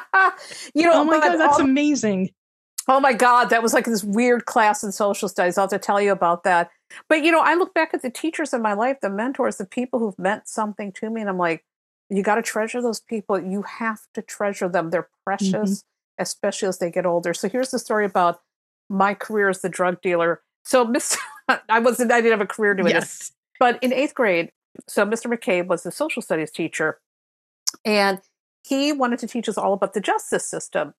you 0.76 0.86
know, 0.86 1.02
oh 1.02 1.04
my 1.04 1.20
god, 1.20 1.38
that's 1.38 1.60
all, 1.60 1.66
amazing. 1.66 2.30
Oh 2.88 3.00
my 3.00 3.12
god, 3.12 3.46
that 3.46 3.64
was 3.64 3.74
like 3.74 3.86
this 3.86 4.04
weird 4.04 4.46
class 4.46 4.84
in 4.84 4.92
social 4.92 5.28
studies. 5.28 5.58
I'll 5.58 5.64
have 5.64 5.72
to 5.72 5.80
tell 5.80 6.00
you 6.00 6.12
about 6.12 6.44
that. 6.44 6.70
But 7.10 7.24
you 7.24 7.32
know, 7.32 7.42
I 7.42 7.56
look 7.56 7.74
back 7.74 7.96
at 7.96 8.04
the 8.04 8.12
teachers 8.12 8.54
in 8.54 8.62
my 8.62 8.74
life, 8.74 8.98
the 9.02 9.10
mentors, 9.10 9.58
the 9.58 9.66
people 9.66 9.98
who've 9.98 10.20
meant 10.20 10.48
something 10.48 10.92
to 10.94 11.10
me, 11.10 11.20
and 11.22 11.32
I'm 11.32 11.40
like, 11.40 11.66
you 12.12 12.22
got 12.22 12.36
to 12.36 12.44
treasure 12.44 12.80
those 12.80 13.00
people. 13.00 13.42
You 13.42 13.64
have 13.64 14.02
to 14.14 14.22
treasure 14.22 14.70
them. 14.70 14.92
They're 14.92 15.10
precious, 15.26 15.52
mm-hmm. 15.52 16.22
especially 16.22 16.68
as 16.68 16.78
they 16.78 16.92
get 16.92 17.08
older. 17.08 17.34
So 17.34 17.50
here's 17.50 17.72
the 17.72 17.80
story 17.80 18.06
about 18.06 18.40
my 18.88 19.16
career 19.16 19.50
as 19.50 19.62
the 19.62 19.70
drug 19.70 20.00
dealer. 20.04 20.44
So 20.64 20.86
Mr. 20.94 21.18
I 21.70 21.80
wasn't 21.80 22.12
I 22.12 22.22
didn't 22.22 22.40
have 22.40 22.42
a 22.42 22.46
career 22.46 22.76
doing 22.76 22.94
yes. 22.94 23.18
this. 23.18 23.32
But 23.60 23.82
in 23.82 23.92
eighth 23.92 24.14
grade, 24.14 24.52
so 24.88 25.08
Mr. 25.08 25.26
McCabe 25.26 25.66
was 25.66 25.82
the 25.82 25.92
social 25.92 26.22
studies 26.22 26.52
teacher. 26.52 27.00
And 27.84 28.20
he 28.68 28.92
wanted 28.92 29.20
to 29.20 29.28
teach 29.28 29.48
us 29.48 29.58
all 29.58 29.74
about 29.74 29.94
the 29.94 30.02
justice 30.02 30.46
system. 30.46 30.94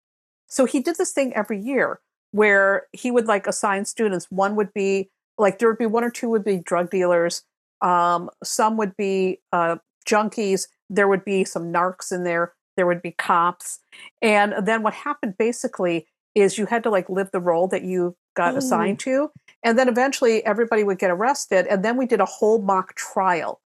So 0.46 0.64
he 0.64 0.80
did 0.80 0.96
this 0.96 1.12
thing 1.12 1.34
every 1.34 1.60
year 1.60 2.00
where 2.32 2.87
he 2.92 3.10
would 3.10 3.26
like 3.26 3.46
assign 3.46 3.84
students. 3.84 4.30
One 4.30 4.56
would 4.56 4.72
be 4.72 5.10
like 5.37 5.58
there 5.58 5.68
would 5.68 5.78
be 5.78 5.87
one 5.87 6.04
or 6.04 6.10
two 6.10 6.28
would 6.30 6.44
be 6.44 6.58
drug 6.58 6.90
dealers. 6.90 7.42
Um, 7.80 8.30
some 8.42 8.76
would 8.76 8.96
be 8.96 9.40
uh, 9.52 9.76
junkies, 10.06 10.66
there 10.90 11.06
would 11.06 11.25
be 11.25 11.44
some 11.44 11.72
narcs 11.72 12.10
in 12.10 12.25
there, 12.25 12.54
there 12.76 12.87
would 12.87 13.02
be 13.02 13.12
cops. 13.12 13.78
And 14.20 14.54
then 14.66 14.82
what 14.82 14.94
happened 14.94 15.34
basically 15.38 16.06
is 16.34 16.58
you 16.58 16.66
had 16.66 16.82
to 16.84 16.90
like 16.90 17.08
live 17.08 17.30
the 17.30 17.40
role 17.40 17.68
that 17.68 17.82
you 17.82 18.16
got 18.34 18.54
Ooh. 18.54 18.58
assigned 18.58 18.98
to. 19.00 19.30
And 19.62 19.78
then 19.78 19.88
eventually 19.88 20.44
everybody 20.44 20.84
would 20.84 20.98
get 20.98 21.10
arrested. 21.10 21.66
And 21.68 21.84
then 21.84 21.96
we 21.96 22.06
did 22.06 22.20
a 22.20 22.25
whole 22.25 22.60
mock 22.60 22.94
trial. 22.94 23.60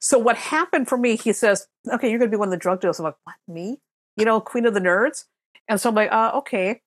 So 0.00 0.18
what 0.18 0.36
happened 0.36 0.88
for 0.88 0.96
me, 0.96 1.16
he 1.16 1.32
says, 1.32 1.66
okay, 1.90 2.08
you're 2.10 2.18
going 2.18 2.30
to 2.30 2.34
be 2.34 2.38
one 2.38 2.48
of 2.48 2.52
the 2.52 2.58
drug 2.58 2.80
dealers. 2.80 2.98
I'm 2.98 3.04
like, 3.04 3.14
what, 3.24 3.36
me? 3.48 3.78
You 4.16 4.24
know, 4.24 4.40
queen 4.40 4.66
of 4.66 4.74
the 4.74 4.80
nerds? 4.80 5.24
And 5.68 5.80
so 5.80 5.88
I'm 5.88 5.94
like, 5.94 6.12
uh, 6.12 6.32
okay. 6.34 6.82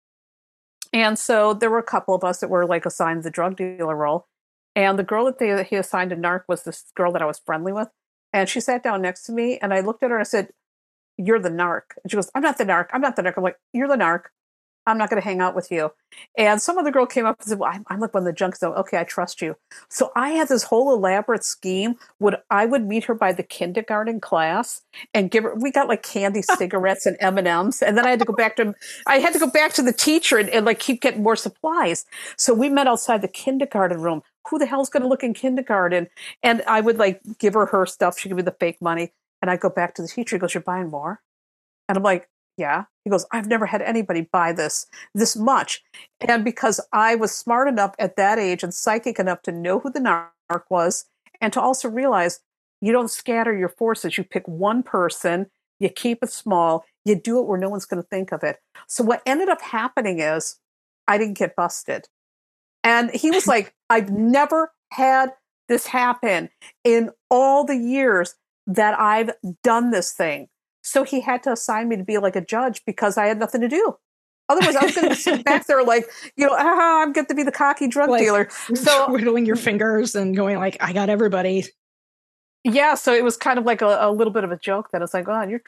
And 0.92 1.18
so 1.18 1.54
there 1.54 1.70
were 1.70 1.78
a 1.78 1.82
couple 1.82 2.14
of 2.14 2.22
us 2.22 2.38
that 2.38 2.50
were 2.50 2.66
like 2.66 2.86
assigned 2.86 3.22
the 3.22 3.30
drug 3.30 3.56
dealer 3.56 3.96
role. 3.96 4.26
And 4.76 4.98
the 4.98 5.04
girl 5.04 5.24
that 5.26 5.38
they, 5.38 5.64
he 5.64 5.76
assigned 5.76 6.10
to 6.10 6.16
narc 6.16 6.42
was 6.48 6.62
this 6.62 6.84
girl 6.96 7.12
that 7.12 7.22
I 7.22 7.26
was 7.26 7.40
friendly 7.44 7.72
with. 7.72 7.88
And 8.32 8.48
she 8.48 8.60
sat 8.60 8.82
down 8.82 9.02
next 9.02 9.24
to 9.24 9.32
me 9.32 9.58
and 9.62 9.72
I 9.72 9.80
looked 9.80 10.02
at 10.02 10.10
her 10.10 10.16
and 10.16 10.22
I 10.22 10.24
said, 10.24 10.50
You're 11.16 11.38
the 11.38 11.50
narc. 11.50 11.82
And 12.02 12.10
she 12.10 12.16
goes, 12.16 12.30
I'm 12.34 12.42
not 12.42 12.58
the 12.58 12.64
narc. 12.64 12.88
I'm 12.92 13.00
not 13.00 13.16
the 13.16 13.22
narc. 13.22 13.34
I'm 13.36 13.44
like, 13.44 13.58
You're 13.72 13.88
the 13.88 13.96
narc. 13.96 14.24
I'm 14.86 14.98
not 14.98 15.08
going 15.08 15.20
to 15.20 15.26
hang 15.26 15.40
out 15.40 15.54
with 15.54 15.70
you. 15.70 15.90
And 16.36 16.60
some 16.60 16.78
other 16.78 16.90
girl 16.90 17.06
came 17.06 17.26
up 17.26 17.40
and 17.40 17.48
said, 17.48 17.58
Well, 17.58 17.70
I'm, 17.72 17.84
I'm 17.88 18.00
like 18.00 18.12
one 18.12 18.22
of 18.22 18.26
the 18.26 18.32
junks. 18.32 18.60
So, 18.60 18.74
okay, 18.74 18.98
I 18.98 19.04
trust 19.04 19.40
you. 19.40 19.56
So 19.88 20.12
I 20.14 20.30
had 20.30 20.48
this 20.48 20.64
whole 20.64 20.92
elaborate 20.92 21.44
scheme. 21.44 21.96
Would 22.20 22.36
I 22.50 22.66
would 22.66 22.86
meet 22.86 23.04
her 23.04 23.14
by 23.14 23.32
the 23.32 23.42
kindergarten 23.42 24.20
class 24.20 24.82
and 25.12 25.30
give 25.30 25.44
her, 25.44 25.54
we 25.54 25.70
got 25.70 25.88
like 25.88 26.02
candy 26.02 26.42
cigarettes 26.58 27.06
and 27.06 27.16
M&Ms. 27.20 27.82
And 27.82 27.96
then 27.96 28.06
I 28.06 28.10
had 28.10 28.18
to 28.18 28.24
go 28.24 28.34
back 28.34 28.56
to, 28.56 28.74
I 29.06 29.18
had 29.18 29.32
to 29.32 29.38
go 29.38 29.48
back 29.48 29.72
to 29.74 29.82
the 29.82 29.92
teacher 29.92 30.38
and, 30.38 30.48
and 30.50 30.66
like 30.66 30.78
keep 30.78 31.00
getting 31.00 31.22
more 31.22 31.36
supplies. 31.36 32.04
So 32.36 32.52
we 32.52 32.68
met 32.68 32.86
outside 32.86 33.22
the 33.22 33.28
kindergarten 33.28 34.00
room. 34.00 34.22
Who 34.50 34.58
the 34.58 34.66
hell's 34.66 34.90
going 34.90 35.02
to 35.02 35.08
look 35.08 35.22
in 35.22 35.32
kindergarten? 35.32 36.08
And 36.42 36.62
I 36.68 36.82
would 36.82 36.98
like 36.98 37.20
give 37.38 37.54
her 37.54 37.66
her 37.66 37.86
stuff. 37.86 38.18
She 38.18 38.28
give 38.28 38.36
me 38.36 38.42
the 38.42 38.56
fake 38.60 38.82
money. 38.82 39.12
And 39.40 39.50
I 39.50 39.56
go 39.56 39.70
back 39.70 39.94
to 39.94 40.02
the 40.02 40.08
teacher. 40.08 40.36
He 40.36 40.40
goes, 40.40 40.54
You're 40.54 40.62
buying 40.62 40.90
more? 40.90 41.20
And 41.88 41.96
I'm 41.98 42.02
like, 42.02 42.28
yeah. 42.56 42.84
He 43.04 43.10
goes, 43.10 43.26
I've 43.32 43.48
never 43.48 43.66
had 43.66 43.82
anybody 43.82 44.28
buy 44.32 44.52
this 44.52 44.86
this 45.14 45.36
much. 45.36 45.82
And 46.20 46.44
because 46.44 46.80
I 46.92 47.14
was 47.14 47.32
smart 47.32 47.68
enough 47.68 47.94
at 47.98 48.16
that 48.16 48.38
age 48.38 48.62
and 48.62 48.72
psychic 48.72 49.18
enough 49.18 49.42
to 49.42 49.52
know 49.52 49.80
who 49.80 49.90
the 49.90 50.00
narc 50.00 50.62
was 50.70 51.06
and 51.40 51.52
to 51.52 51.60
also 51.60 51.88
realize 51.88 52.40
you 52.80 52.92
don't 52.92 53.10
scatter 53.10 53.56
your 53.56 53.68
forces. 53.68 54.16
You 54.16 54.24
pick 54.24 54.46
one 54.46 54.82
person, 54.82 55.46
you 55.80 55.88
keep 55.88 56.22
it 56.22 56.30
small, 56.30 56.84
you 57.04 57.14
do 57.14 57.38
it 57.38 57.46
where 57.46 57.58
no 57.58 57.68
one's 57.68 57.86
going 57.86 58.02
to 58.02 58.08
think 58.08 58.32
of 58.32 58.42
it. 58.42 58.58
So 58.86 59.02
what 59.02 59.22
ended 59.26 59.48
up 59.48 59.62
happening 59.62 60.20
is 60.20 60.58
I 61.08 61.18
didn't 61.18 61.38
get 61.38 61.56
busted. 61.56 62.08
And 62.82 63.10
he 63.10 63.30
was 63.30 63.46
like, 63.46 63.74
I've 63.90 64.10
never 64.10 64.72
had 64.92 65.30
this 65.68 65.86
happen 65.86 66.50
in 66.84 67.10
all 67.30 67.64
the 67.64 67.76
years 67.76 68.34
that 68.66 68.98
I've 68.98 69.30
done 69.62 69.90
this 69.90 70.12
thing. 70.12 70.48
So 70.84 71.02
he 71.02 71.20
had 71.20 71.42
to 71.44 71.52
assign 71.52 71.88
me 71.88 71.96
to 71.96 72.04
be 72.04 72.18
like 72.18 72.36
a 72.36 72.44
judge 72.44 72.82
because 72.84 73.16
I 73.16 73.26
had 73.26 73.38
nothing 73.38 73.62
to 73.62 73.68
do. 73.68 73.96
Otherwise, 74.50 74.76
I 74.76 74.84
was 74.84 74.94
going 74.94 75.08
to 75.08 75.16
sit 75.16 75.44
back 75.44 75.66
there 75.66 75.82
like, 75.82 76.04
you 76.36 76.46
know, 76.46 76.54
ah, 76.54 77.02
I'm 77.02 77.12
going 77.12 77.26
to 77.26 77.34
be 77.34 77.42
the 77.42 77.50
cocky 77.50 77.88
drug 77.88 78.10
like, 78.10 78.22
dealer. 78.22 78.48
So 78.74 79.10
whittling 79.10 79.46
your 79.46 79.56
fingers 79.56 80.14
and 80.14 80.36
going 80.36 80.58
like, 80.58 80.76
I 80.80 80.92
got 80.92 81.08
everybody. 81.08 81.64
Yeah, 82.64 82.94
so 82.94 83.14
it 83.14 83.24
was 83.24 83.36
kind 83.36 83.58
of 83.58 83.64
like 83.64 83.82
a, 83.82 83.98
a 84.00 84.12
little 84.12 84.32
bit 84.32 84.44
of 84.44 84.52
a 84.52 84.58
joke 84.58 84.90
that 84.92 85.00
it's 85.00 85.14
like, 85.14 85.28
oh, 85.28 85.42
you're 85.42 85.62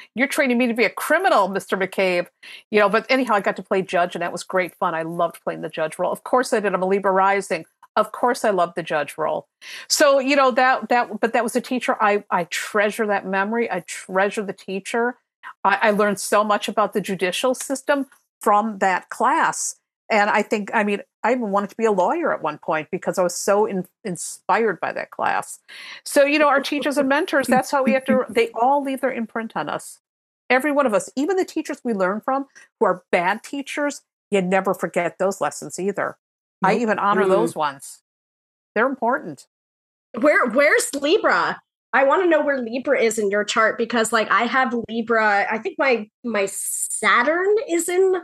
you're 0.14 0.28
training 0.28 0.58
me 0.58 0.66
to 0.66 0.74
be 0.74 0.84
a 0.84 0.90
criminal, 0.90 1.48
Mr. 1.48 1.80
McCabe, 1.80 2.26
you 2.70 2.78
know. 2.78 2.88
But 2.88 3.04
anyhow, 3.08 3.34
I 3.34 3.40
got 3.40 3.56
to 3.56 3.64
play 3.64 3.82
judge, 3.82 4.14
and 4.14 4.22
that 4.22 4.30
was 4.30 4.44
great 4.44 4.74
fun. 4.76 4.94
I 4.94 5.02
loved 5.02 5.42
playing 5.42 5.62
the 5.62 5.68
judge 5.68 5.98
role. 5.98 6.12
Of 6.12 6.22
course, 6.22 6.52
I 6.52 6.60
did. 6.60 6.72
I'm 6.72 6.82
a 6.82 6.86
Libra 6.86 7.10
rising 7.10 7.64
of 8.00 8.12
course 8.12 8.44
I 8.44 8.50
love 8.50 8.74
the 8.74 8.82
judge 8.82 9.16
role. 9.16 9.46
So, 9.88 10.18
you 10.18 10.34
know, 10.34 10.50
that 10.50 10.88
that 10.88 11.20
but 11.20 11.32
that 11.32 11.44
was 11.44 11.54
a 11.54 11.60
teacher. 11.60 11.96
I 12.00 12.24
I 12.30 12.44
treasure 12.44 13.06
that 13.06 13.26
memory. 13.26 13.70
I 13.70 13.80
treasure 13.80 14.42
the 14.42 14.52
teacher. 14.52 15.16
I, 15.64 15.78
I 15.82 15.90
learned 15.90 16.20
so 16.20 16.42
much 16.42 16.68
about 16.68 16.92
the 16.92 17.00
judicial 17.00 17.54
system 17.54 18.06
from 18.40 18.78
that 18.78 19.08
class. 19.10 19.76
And 20.10 20.28
I 20.28 20.42
think, 20.42 20.70
I 20.74 20.82
mean, 20.82 21.02
I 21.22 21.32
even 21.32 21.50
wanted 21.52 21.70
to 21.70 21.76
be 21.76 21.84
a 21.84 21.92
lawyer 21.92 22.34
at 22.34 22.42
one 22.42 22.58
point 22.58 22.88
because 22.90 23.16
I 23.16 23.22
was 23.22 23.34
so 23.34 23.64
in, 23.64 23.86
inspired 24.04 24.80
by 24.80 24.92
that 24.92 25.12
class. 25.12 25.60
So, 26.04 26.24
you 26.24 26.38
know, 26.38 26.48
our 26.48 26.60
teachers 26.60 26.98
and 26.98 27.08
mentors, 27.08 27.46
that's 27.46 27.70
how 27.70 27.84
we 27.84 27.92
have 27.92 28.04
to, 28.06 28.24
they 28.28 28.50
all 28.60 28.82
leave 28.82 29.02
their 29.02 29.12
imprint 29.12 29.52
on 29.54 29.68
us. 29.68 30.00
Every 30.48 30.72
one 30.72 30.86
of 30.86 30.94
us, 30.94 31.10
even 31.14 31.36
the 31.36 31.44
teachers 31.44 31.80
we 31.84 31.94
learn 31.94 32.20
from 32.20 32.46
who 32.78 32.86
are 32.86 33.04
bad 33.12 33.44
teachers, 33.44 34.02
you 34.32 34.42
never 34.42 34.74
forget 34.74 35.18
those 35.18 35.40
lessons 35.40 35.78
either. 35.78 36.16
Nope. 36.62 36.72
I 36.72 36.76
even 36.76 36.98
honor 36.98 37.24
mm. 37.24 37.28
those 37.28 37.54
ones. 37.54 38.00
They're 38.74 38.88
important. 38.88 39.46
Where 40.18 40.46
where's 40.48 40.92
Libra? 40.94 41.60
I 41.92 42.04
want 42.04 42.22
to 42.22 42.28
know 42.28 42.44
where 42.44 42.58
Libra 42.58 43.00
is 43.00 43.18
in 43.18 43.30
your 43.30 43.44
chart 43.44 43.76
because 43.76 44.12
like 44.12 44.30
I 44.30 44.44
have 44.44 44.74
Libra, 44.88 45.46
I 45.50 45.58
think 45.58 45.76
my 45.78 46.08
my 46.24 46.46
Saturn 46.46 47.54
is 47.68 47.88
in 47.88 48.14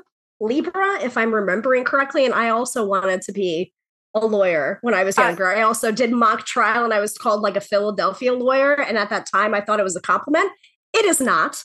Libra 0.41 1.01
if 1.03 1.17
I'm 1.17 1.35
remembering 1.35 1.85
correctly 1.85 2.25
and 2.25 2.35
I 2.35 2.51
also 2.51 2.87
wanted 2.87 3.23
to 3.23 3.33
be 3.33 3.73
a 4.15 4.25
lawyer 4.25 4.79
when 4.83 4.95
I 4.95 5.05
was 5.05 5.17
younger. 5.17 5.49
I 5.49 5.63
also 5.63 5.91
did 5.91 6.13
mock 6.13 6.47
trial 6.47 6.85
and 6.85 6.95
I 6.95 7.01
was 7.01 7.19
called 7.19 7.43
like 7.43 7.57
a 7.57 7.61
Philadelphia 7.61 8.33
lawyer 8.33 8.81
and 8.81 8.97
at 8.97 9.11
that 9.11 9.27
time 9.27 9.55
I 9.55 9.61
thought 9.61 9.81
it 9.81 9.85
was 9.85 9.97
a 9.97 10.01
compliment. 10.01 10.51
It 10.93 11.05
is 11.05 11.21
not. 11.21 11.63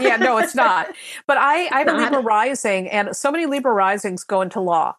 yeah, 0.00 0.16
no, 0.16 0.38
it's 0.38 0.54
not. 0.56 0.88
But 1.26 1.38
I 1.38 1.68
I 1.72 1.78
have 1.78 1.88
a 1.88 1.92
Libra 1.92 2.20
rising 2.20 2.88
and 2.90 3.14
so 3.14 3.30
many 3.30 3.46
Libra 3.46 3.72
risings 3.72 4.24
go 4.24 4.42
into 4.42 4.60
law. 4.60 4.94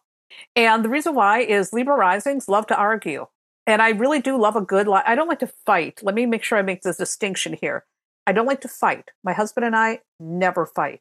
And 0.56 0.84
the 0.84 0.88
reason 0.88 1.14
why 1.14 1.40
is 1.40 1.72
Libra 1.72 1.96
risings 1.96 2.48
love 2.48 2.66
to 2.68 2.76
argue. 2.76 3.26
And 3.66 3.80
I 3.80 3.90
really 3.90 4.20
do 4.20 4.36
love 4.36 4.56
a 4.56 4.60
good 4.60 4.88
I 4.88 5.14
don't 5.14 5.28
like 5.28 5.38
to 5.40 5.52
fight. 5.66 6.00
Let 6.02 6.14
me 6.14 6.26
make 6.26 6.44
sure 6.44 6.58
I 6.58 6.62
make 6.62 6.82
this 6.82 6.98
distinction 6.98 7.56
here. 7.60 7.84
I 8.26 8.32
don't 8.32 8.46
like 8.46 8.60
to 8.62 8.68
fight. 8.68 9.10
My 9.22 9.32
husband 9.32 9.64
and 9.64 9.76
I 9.76 10.00
never 10.20 10.66
fight. 10.66 11.00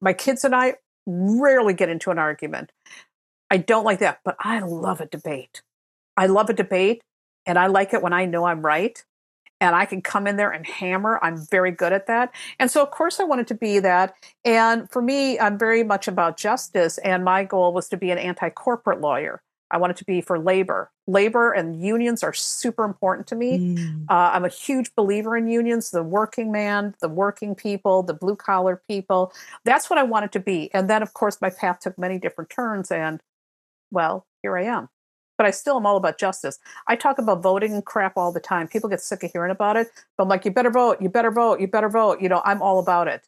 My 0.00 0.12
kids 0.12 0.44
and 0.44 0.54
I 0.54 0.74
rarely 1.06 1.74
get 1.74 1.88
into 1.88 2.10
an 2.10 2.18
argument. 2.18 2.72
I 3.50 3.56
don't 3.56 3.84
like 3.84 3.98
that, 4.00 4.20
but 4.24 4.36
I 4.40 4.60
love 4.60 5.00
a 5.00 5.06
debate. 5.06 5.62
I 6.16 6.26
love 6.26 6.50
a 6.50 6.54
debate 6.54 7.02
and 7.46 7.58
I 7.58 7.66
like 7.66 7.94
it 7.94 8.02
when 8.02 8.12
I 8.12 8.26
know 8.26 8.44
I'm 8.44 8.64
right 8.64 9.02
and 9.60 9.74
I 9.74 9.84
can 9.86 10.02
come 10.02 10.26
in 10.26 10.36
there 10.36 10.50
and 10.50 10.66
hammer. 10.66 11.18
I'm 11.22 11.36
very 11.36 11.70
good 11.70 11.92
at 11.92 12.06
that. 12.06 12.32
And 12.58 12.70
so, 12.70 12.82
of 12.82 12.90
course, 12.90 13.20
I 13.20 13.24
wanted 13.24 13.46
to 13.48 13.54
be 13.54 13.78
that. 13.80 14.14
And 14.44 14.90
for 14.90 15.02
me, 15.02 15.38
I'm 15.38 15.58
very 15.58 15.82
much 15.82 16.08
about 16.08 16.36
justice. 16.36 16.98
And 16.98 17.24
my 17.24 17.44
goal 17.44 17.72
was 17.72 17.88
to 17.88 17.96
be 17.96 18.10
an 18.10 18.18
anti 18.18 18.50
corporate 18.50 19.00
lawyer. 19.00 19.42
I 19.70 19.76
wanted 19.76 19.96
to 19.98 20.04
be 20.04 20.22
for 20.22 20.38
labor. 20.38 20.90
Labor 21.06 21.52
and 21.52 21.82
unions 21.82 22.22
are 22.22 22.32
super 22.32 22.84
important 22.84 23.26
to 23.26 23.36
me. 23.36 23.58
Mm. 23.58 24.04
Uh, 24.08 24.30
I'm 24.32 24.44
a 24.44 24.48
huge 24.48 24.94
believer 24.94 25.36
in 25.36 25.46
unions, 25.46 25.90
the 25.90 26.02
working 26.02 26.50
man, 26.50 26.94
the 27.02 27.08
working 27.08 27.54
people, 27.54 28.02
the 28.02 28.14
blue 28.14 28.36
collar 28.36 28.82
people. 28.88 29.32
That's 29.64 29.90
what 29.90 29.98
I 29.98 30.04
wanted 30.04 30.32
to 30.32 30.40
be. 30.40 30.70
And 30.72 30.88
then, 30.88 31.02
of 31.02 31.12
course, 31.12 31.40
my 31.42 31.50
path 31.50 31.80
took 31.80 31.98
many 31.98 32.18
different 32.18 32.48
turns. 32.48 32.90
And 32.90 33.20
well, 33.90 34.26
here 34.42 34.56
I 34.56 34.64
am 34.64 34.88
but 35.38 35.46
I 35.46 35.52
still 35.52 35.76
am 35.76 35.86
all 35.86 35.96
about 35.96 36.18
justice. 36.18 36.58
I 36.88 36.96
talk 36.96 37.18
about 37.18 37.42
voting 37.42 37.72
and 37.72 37.84
crap 37.84 38.16
all 38.16 38.32
the 38.32 38.40
time. 38.40 38.68
People 38.68 38.90
get 38.90 39.00
sick 39.00 39.22
of 39.22 39.30
hearing 39.32 39.52
about 39.52 39.76
it, 39.76 39.88
but 40.16 40.24
I'm 40.24 40.28
like, 40.28 40.44
you 40.44 40.50
better 40.50 40.70
vote, 40.70 41.00
you 41.00 41.08
better 41.08 41.30
vote, 41.30 41.60
you 41.60 41.68
better 41.68 41.88
vote. 41.88 42.20
You 42.20 42.28
know, 42.28 42.42
I'm 42.44 42.60
all 42.60 42.80
about 42.80 43.08
it. 43.08 43.26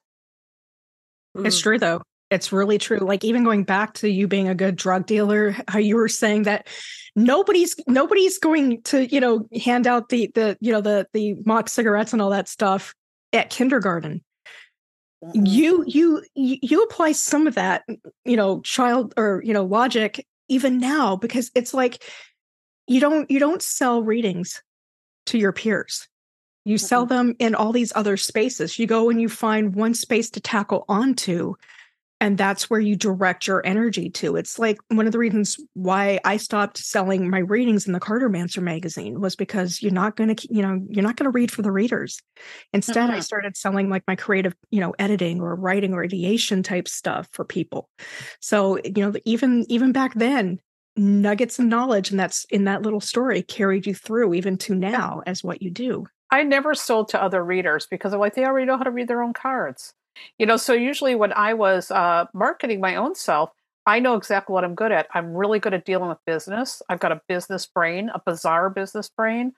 It's 1.37 1.59
mm. 1.61 1.63
true 1.63 1.79
though. 1.79 2.03
It's 2.31 2.53
really 2.53 2.79
true. 2.79 2.99
Like 2.99 3.25
even 3.25 3.45
going 3.45 3.65
back 3.65 3.95
to 3.95 4.11
you 4.11 4.29
being 4.29 4.49
a 4.49 4.55
good 4.55 4.77
drug 4.77 5.07
dealer, 5.07 5.57
how 5.69 5.79
you 5.79 5.97
were 5.97 6.09
saying 6.09 6.43
that 6.45 6.69
nobody's 7.17 7.75
nobody's 7.87 8.39
going 8.39 8.83
to, 8.83 9.07
you 9.07 9.21
know, 9.21 9.49
hand 9.65 9.87
out 9.87 10.11
the 10.11 10.31
the, 10.35 10.57
you 10.61 10.73
know, 10.73 10.81
the 10.81 11.07
the 11.13 11.37
mock 11.45 11.69
cigarettes 11.69 12.13
and 12.13 12.21
all 12.21 12.31
that 12.31 12.49
stuff 12.49 12.95
at 13.33 13.51
kindergarten. 13.51 14.23
Mm-hmm. 15.25 15.47
You 15.47 15.85
you 15.87 16.23
you 16.35 16.83
apply 16.83 17.13
some 17.13 17.47
of 17.47 17.57
that, 17.57 17.85
you 18.25 18.37
know, 18.37 18.61
child 18.61 19.13
or, 19.17 19.43
you 19.45 19.53
know, 19.53 19.65
logic 19.65 20.25
even 20.51 20.79
now 20.79 21.17
because 21.17 21.51
it's 21.55 21.73
like 21.73 22.03
you 22.87 23.01
don't 23.01 23.31
you 23.31 23.39
don't 23.39 23.63
sell 23.63 24.03
readings 24.03 24.63
to 25.27 25.39
your 25.39 25.53
peers 25.53 26.09
you 26.65 26.75
mm-hmm. 26.75 26.87
sell 26.87 27.07
them 27.07 27.35
in 27.39 27.55
all 27.55 27.73
these 27.73 27.93
other 27.95 28.17
spaces 28.17 28.79
you 28.79 28.87
go 28.87 29.09
and 29.09 29.21
you 29.21 29.29
find 29.29 29.75
one 29.75 29.95
space 29.95 30.29
to 30.31 30.41
tackle 30.41 30.85
onto 30.89 31.55
and 32.21 32.37
that's 32.37 32.69
where 32.69 32.81
you 32.81 32.95
direct 32.95 33.47
your 33.47 33.65
energy 33.67 34.11
to. 34.11 34.37
It's 34.37 34.59
like 34.59 34.79
one 34.89 35.07
of 35.07 35.13
the 35.13 35.19
reasons 35.19 35.59
why 35.75 36.21
i 36.25 36.37
stopped 36.37 36.79
selling 36.79 37.31
my 37.31 37.39
readings 37.39 37.87
in 37.87 37.93
the 37.93 38.01
cartomancer 38.01 38.63
magazine 38.63 39.21
was 39.21 39.35
because 39.35 39.83
you're 39.83 39.93
not 39.93 40.17
going 40.17 40.35
to 40.35 40.55
you 40.55 40.63
know 40.63 40.81
you're 40.89 41.03
not 41.03 41.17
going 41.17 41.31
to 41.31 41.37
read 41.37 41.51
for 41.51 41.63
the 41.63 41.73
readers. 41.73 42.21
Instead 42.73 43.09
mm-hmm. 43.09 43.17
i 43.17 43.21
started 43.21 43.57
selling 43.57 43.89
like 43.89 44.05
my 44.07 44.15
creative 44.15 44.55
you 44.71 44.81
know 44.81 44.95
editing 44.99 45.41
or 45.41 45.55
writing 45.55 45.95
or 45.95 46.05
ideation 46.05 46.63
type 46.63 46.89
stuff 46.89 47.29
for 47.33 47.45
people. 47.45 47.89
So 48.41 48.79
you 48.85 48.93
know 49.05 49.13
even 49.25 49.65
even 49.69 49.93
back 49.93 50.15
then 50.15 50.61
nuggets 50.97 51.59
of 51.59 51.65
knowledge 51.65 52.11
and 52.11 52.21
that's 52.21 52.45
in 52.51 52.65
that 52.65 52.83
little 52.83 53.01
story 53.01 53.43
carried 53.43 53.87
you 53.87 53.95
through 53.95 54.35
even 54.35 54.59
to 54.59 54.75
now 54.75 55.23
as 55.27 55.43
what 55.43 55.63
you 55.63 55.71
do. 55.71 56.07
I 56.33 56.43
never 56.43 56.75
sold 56.75 57.09
to 57.09 57.23
other 57.23 57.45
readers 57.45 57.87
because 57.91 58.13
i'm 58.13 58.21
like 58.21 58.35
they 58.35 58.45
already 58.45 58.67
know 58.67 58.77
how 58.77 58.85
to 58.85 58.91
read 58.91 59.09
their 59.09 59.23
own 59.23 59.33
cards 59.33 59.95
you 60.39 60.47
know, 60.47 60.57
so 60.57 60.73
usually 60.73 61.15
when 61.15 61.33
I 61.33 61.55
was 61.55 61.91
uh, 61.91 62.27
marketing 62.33 62.81
my 62.81 62.97
own 62.97 63.15
self, 63.15 63.51
I 63.87 63.99
know 63.99 64.15
exactly 64.15 64.53
what 64.53 64.65
I'm 64.65 64.75
good 64.75 64.93
at. 64.93 65.09
I'm 65.15 65.35
really 65.35 65.59
good 65.59 65.75
at 65.75 65.85
dealing 65.85 66.09
with 66.09 66.19
business. 66.27 66.83
I've 66.89 67.01
got 67.01 67.13
a 67.13 67.21
business 67.29 67.67
brain, 67.67 68.11
a 68.15 68.21
bizarre 68.25 68.71
business 68.71 69.09
brain. 69.09 69.53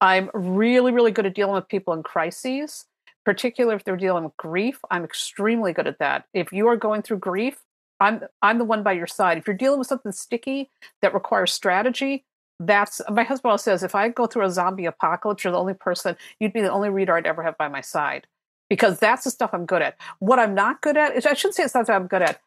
I'm 0.00 0.30
really, 0.34 0.92
really 0.92 1.12
good 1.12 1.26
at 1.26 1.34
dealing 1.34 1.54
with 1.54 1.68
people 1.68 1.94
in 1.94 2.02
crises, 2.02 2.86
particularly 3.24 3.76
if 3.76 3.84
they're 3.84 3.96
dealing 3.96 4.24
with 4.24 4.36
grief. 4.36 4.80
I'm 4.90 5.04
extremely 5.04 5.72
good 5.72 5.86
at 5.86 6.00
that. 6.00 6.24
If 6.34 6.52
you 6.52 6.66
are 6.68 6.76
going 6.76 7.02
through 7.02 7.18
grief, 7.18 7.58
I'm 8.00 8.22
I'm 8.42 8.58
the 8.58 8.64
one 8.64 8.82
by 8.82 8.92
your 8.92 9.06
side. 9.06 9.38
If 9.38 9.46
you're 9.46 9.56
dealing 9.56 9.78
with 9.78 9.88
something 9.88 10.12
sticky 10.12 10.70
that 11.02 11.14
requires 11.14 11.52
strategy, 11.52 12.24
that's 12.60 13.00
my 13.08 13.22
husband 13.24 13.50
always 13.50 13.62
says 13.62 13.82
if 13.82 13.94
I 13.94 14.08
go 14.08 14.26
through 14.26 14.44
a 14.44 14.50
zombie 14.50 14.86
apocalypse, 14.86 15.44
you're 15.44 15.52
the 15.52 15.58
only 15.58 15.74
person, 15.74 16.16
you'd 16.40 16.52
be 16.52 16.60
the 16.60 16.70
only 16.70 16.90
reader 16.90 17.16
I'd 17.16 17.26
ever 17.26 17.42
have 17.42 17.56
by 17.56 17.68
my 17.68 17.80
side 17.80 18.26
because 18.68 18.98
that's 18.98 19.24
the 19.24 19.30
stuff 19.30 19.50
I'm 19.52 19.66
good 19.66 19.82
at. 19.82 19.96
What 20.18 20.38
I'm 20.38 20.54
not 20.54 20.80
good 20.80 20.96
at 20.96 21.16
is 21.16 21.26
I 21.26 21.34
shouldn't 21.34 21.54
say 21.56 21.64
it's 21.64 21.74
not 21.74 21.86
that 21.86 21.96
I'm 21.96 22.06
good 22.06 22.22
at. 22.22 22.40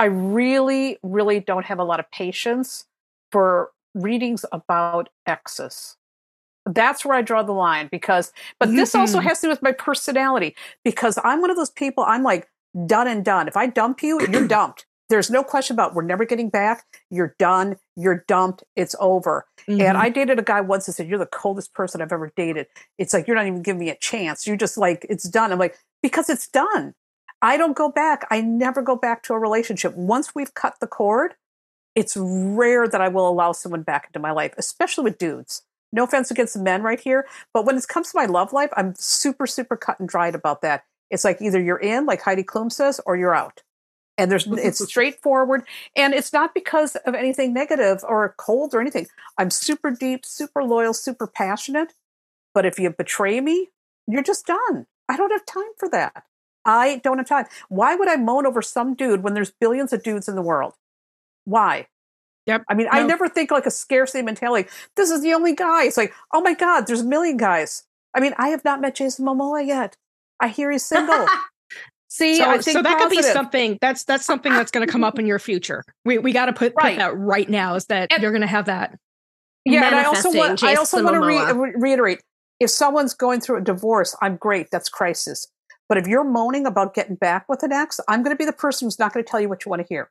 I 0.00 0.06
really, 0.06 0.98
really 1.02 1.40
don't 1.40 1.64
have 1.66 1.78
a 1.78 1.84
lot 1.84 2.00
of 2.00 2.10
patience 2.10 2.86
for 3.32 3.70
readings 3.94 4.44
about 4.52 5.08
exes. 5.26 5.96
That's 6.64 7.04
where 7.04 7.16
I 7.16 7.22
draw 7.22 7.42
the 7.42 7.52
line 7.52 7.88
because, 7.90 8.32
but 8.60 8.70
this 8.70 8.90
mm-hmm. 8.90 9.00
also 9.00 9.20
has 9.20 9.40
to 9.40 9.46
do 9.46 9.50
with 9.50 9.62
my 9.62 9.72
personality 9.72 10.54
because 10.84 11.18
I'm 11.24 11.40
one 11.40 11.50
of 11.50 11.56
those 11.56 11.70
people, 11.70 12.04
I'm 12.06 12.22
like 12.22 12.48
done 12.86 13.08
and 13.08 13.24
done. 13.24 13.48
If 13.48 13.56
I 13.56 13.66
dump 13.66 14.02
you, 14.02 14.20
you're 14.30 14.46
dumped. 14.46 14.86
There's 15.08 15.30
no 15.30 15.42
question 15.42 15.74
about 15.74 15.94
we're 15.94 16.02
never 16.02 16.24
getting 16.26 16.50
back. 16.50 16.84
You're 17.10 17.34
done. 17.38 17.76
You're 17.96 18.24
dumped. 18.28 18.62
It's 18.76 18.94
over. 19.00 19.46
Mm-hmm. 19.66 19.80
And 19.80 19.96
I 19.96 20.10
dated 20.10 20.38
a 20.38 20.42
guy 20.42 20.60
once 20.60 20.86
that 20.86 20.92
said, 20.92 21.08
You're 21.08 21.18
the 21.18 21.26
coldest 21.26 21.72
person 21.72 22.02
I've 22.02 22.12
ever 22.12 22.30
dated. 22.36 22.66
It's 22.98 23.14
like, 23.14 23.26
you're 23.26 23.36
not 23.36 23.46
even 23.46 23.62
giving 23.62 23.80
me 23.80 23.90
a 23.90 23.96
chance. 23.96 24.46
You're 24.46 24.56
just 24.56 24.76
like, 24.76 25.06
it's 25.08 25.28
done. 25.28 25.50
I'm 25.50 25.58
like, 25.58 25.78
because 26.02 26.28
it's 26.28 26.46
done. 26.48 26.94
I 27.40 27.56
don't 27.56 27.76
go 27.76 27.90
back. 27.90 28.26
I 28.30 28.40
never 28.40 28.82
go 28.82 28.96
back 28.96 29.22
to 29.24 29.32
a 29.32 29.38
relationship. 29.38 29.94
Once 29.96 30.34
we've 30.34 30.52
cut 30.54 30.74
the 30.80 30.86
cord, 30.86 31.34
it's 31.94 32.16
rare 32.16 32.86
that 32.86 33.00
I 33.00 33.08
will 33.08 33.28
allow 33.28 33.52
someone 33.52 33.82
back 33.82 34.08
into 34.08 34.18
my 34.18 34.32
life, 34.32 34.54
especially 34.58 35.04
with 35.04 35.18
dudes. 35.18 35.62
No 35.92 36.04
offense 36.04 36.30
against 36.30 36.54
the 36.54 36.60
men 36.60 36.82
right 36.82 37.00
here, 37.00 37.26
but 37.54 37.64
when 37.64 37.78
it 37.78 37.88
comes 37.88 38.10
to 38.10 38.18
my 38.18 38.26
love 38.26 38.52
life, 38.52 38.70
I'm 38.76 38.94
super, 38.96 39.46
super 39.46 39.76
cut 39.76 39.98
and 39.98 40.08
dried 40.08 40.34
about 40.34 40.60
that. 40.62 40.84
It's 41.10 41.24
like 41.24 41.40
either 41.40 41.60
you're 41.60 41.78
in, 41.78 42.04
like 42.04 42.20
Heidi 42.20 42.42
Klum 42.42 42.70
says, 42.70 43.00
or 43.06 43.16
you're 43.16 43.34
out 43.34 43.62
and 44.18 44.30
there's 44.30 44.46
it's 44.46 44.84
straightforward 44.88 45.62
and 45.96 46.12
it's 46.12 46.32
not 46.32 46.52
because 46.52 46.96
of 46.96 47.14
anything 47.14 47.54
negative 47.54 48.04
or 48.06 48.34
cold 48.36 48.74
or 48.74 48.80
anything 48.80 49.06
i'm 49.38 49.50
super 49.50 49.90
deep 49.90 50.26
super 50.26 50.62
loyal 50.62 50.92
super 50.92 51.26
passionate 51.26 51.94
but 52.52 52.66
if 52.66 52.78
you 52.78 52.90
betray 52.90 53.40
me 53.40 53.68
you're 54.06 54.22
just 54.22 54.46
done 54.46 54.86
i 55.08 55.16
don't 55.16 55.30
have 55.30 55.46
time 55.46 55.72
for 55.78 55.88
that 55.88 56.24
i 56.64 57.00
don't 57.04 57.18
have 57.18 57.28
time 57.28 57.46
why 57.68 57.94
would 57.94 58.08
i 58.08 58.16
moan 58.16 58.44
over 58.44 58.60
some 58.60 58.94
dude 58.94 59.22
when 59.22 59.32
there's 59.34 59.52
billions 59.52 59.92
of 59.92 60.02
dudes 60.02 60.28
in 60.28 60.34
the 60.34 60.42
world 60.42 60.74
why 61.44 61.86
Yep. 62.46 62.64
I 62.66 62.72
mean, 62.72 62.86
no. 62.90 62.98
I 62.98 63.02
never 63.02 63.28
think 63.28 63.50
like 63.50 63.66
a 63.66 63.70
scarcity 63.70 64.22
mentality. 64.22 64.70
This 64.96 65.10
is 65.10 65.20
the 65.20 65.34
only 65.34 65.54
guy. 65.54 65.84
It's 65.84 65.98
like, 65.98 66.14
oh 66.32 66.40
my 66.40 66.54
God, 66.54 66.86
there's 66.86 67.02
a 67.02 67.04
million 67.04 67.36
guys. 67.36 67.84
I 68.14 68.20
mean, 68.20 68.32
I 68.38 68.48
have 68.48 68.64
not 68.64 68.80
met 68.80 68.94
Jason 68.94 69.26
Momoa 69.26 69.66
yet. 69.66 69.98
I 70.40 70.48
hear 70.48 70.70
he's 70.70 70.82
single. 70.82 71.26
See, 72.10 72.36
so, 72.36 72.60
so 72.60 72.82
that 72.82 72.98
could 72.98 73.10
be 73.10 73.22
something 73.22 73.78
that's 73.82 74.04
that's 74.04 74.24
something 74.24 74.52
that's 74.52 74.70
going 74.70 74.86
to 74.86 74.90
come 74.90 75.04
up 75.04 75.18
in 75.18 75.26
your 75.26 75.38
future. 75.38 75.84
We 76.06 76.16
we 76.18 76.32
got 76.32 76.46
to 76.46 76.54
put, 76.54 76.72
right. 76.80 76.94
put 76.94 76.98
that 76.98 77.16
right 77.16 77.48
now 77.48 77.74
is 77.74 77.84
that 77.86 78.10
and, 78.10 78.22
you're 78.22 78.32
going 78.32 78.40
to 78.40 78.46
have 78.46 78.64
that. 78.64 78.98
Yeah, 79.66 79.84
and 79.84 79.94
I 79.94 80.04
also 80.04 80.32
want 80.32 80.58
Jason 80.58 80.68
I 80.68 80.78
also 80.78 81.02
want 81.04 81.14
to 81.14 81.60
re- 81.60 81.74
reiterate: 81.76 82.22
if 82.60 82.70
someone's 82.70 83.12
going 83.12 83.40
through 83.40 83.58
a 83.58 83.60
divorce, 83.60 84.16
I'm 84.22 84.36
great. 84.36 84.70
That's 84.72 84.88
crisis. 84.88 85.46
But 85.88 85.98
if 85.98 86.06
you're 86.06 86.24
moaning 86.24 86.66
about 86.66 86.94
getting 86.94 87.16
back 87.16 87.46
with 87.48 87.62
an 87.62 87.72
ex, 87.72 88.00
I'm 88.08 88.22
going 88.22 88.34
to 88.34 88.38
be 88.38 88.44
the 88.46 88.52
person 88.52 88.86
who's 88.86 88.98
not 88.98 89.12
going 89.12 89.24
to 89.24 89.30
tell 89.30 89.40
you 89.40 89.48
what 89.48 89.64
you 89.64 89.70
want 89.70 89.82
to 89.82 89.88
hear. 89.88 90.10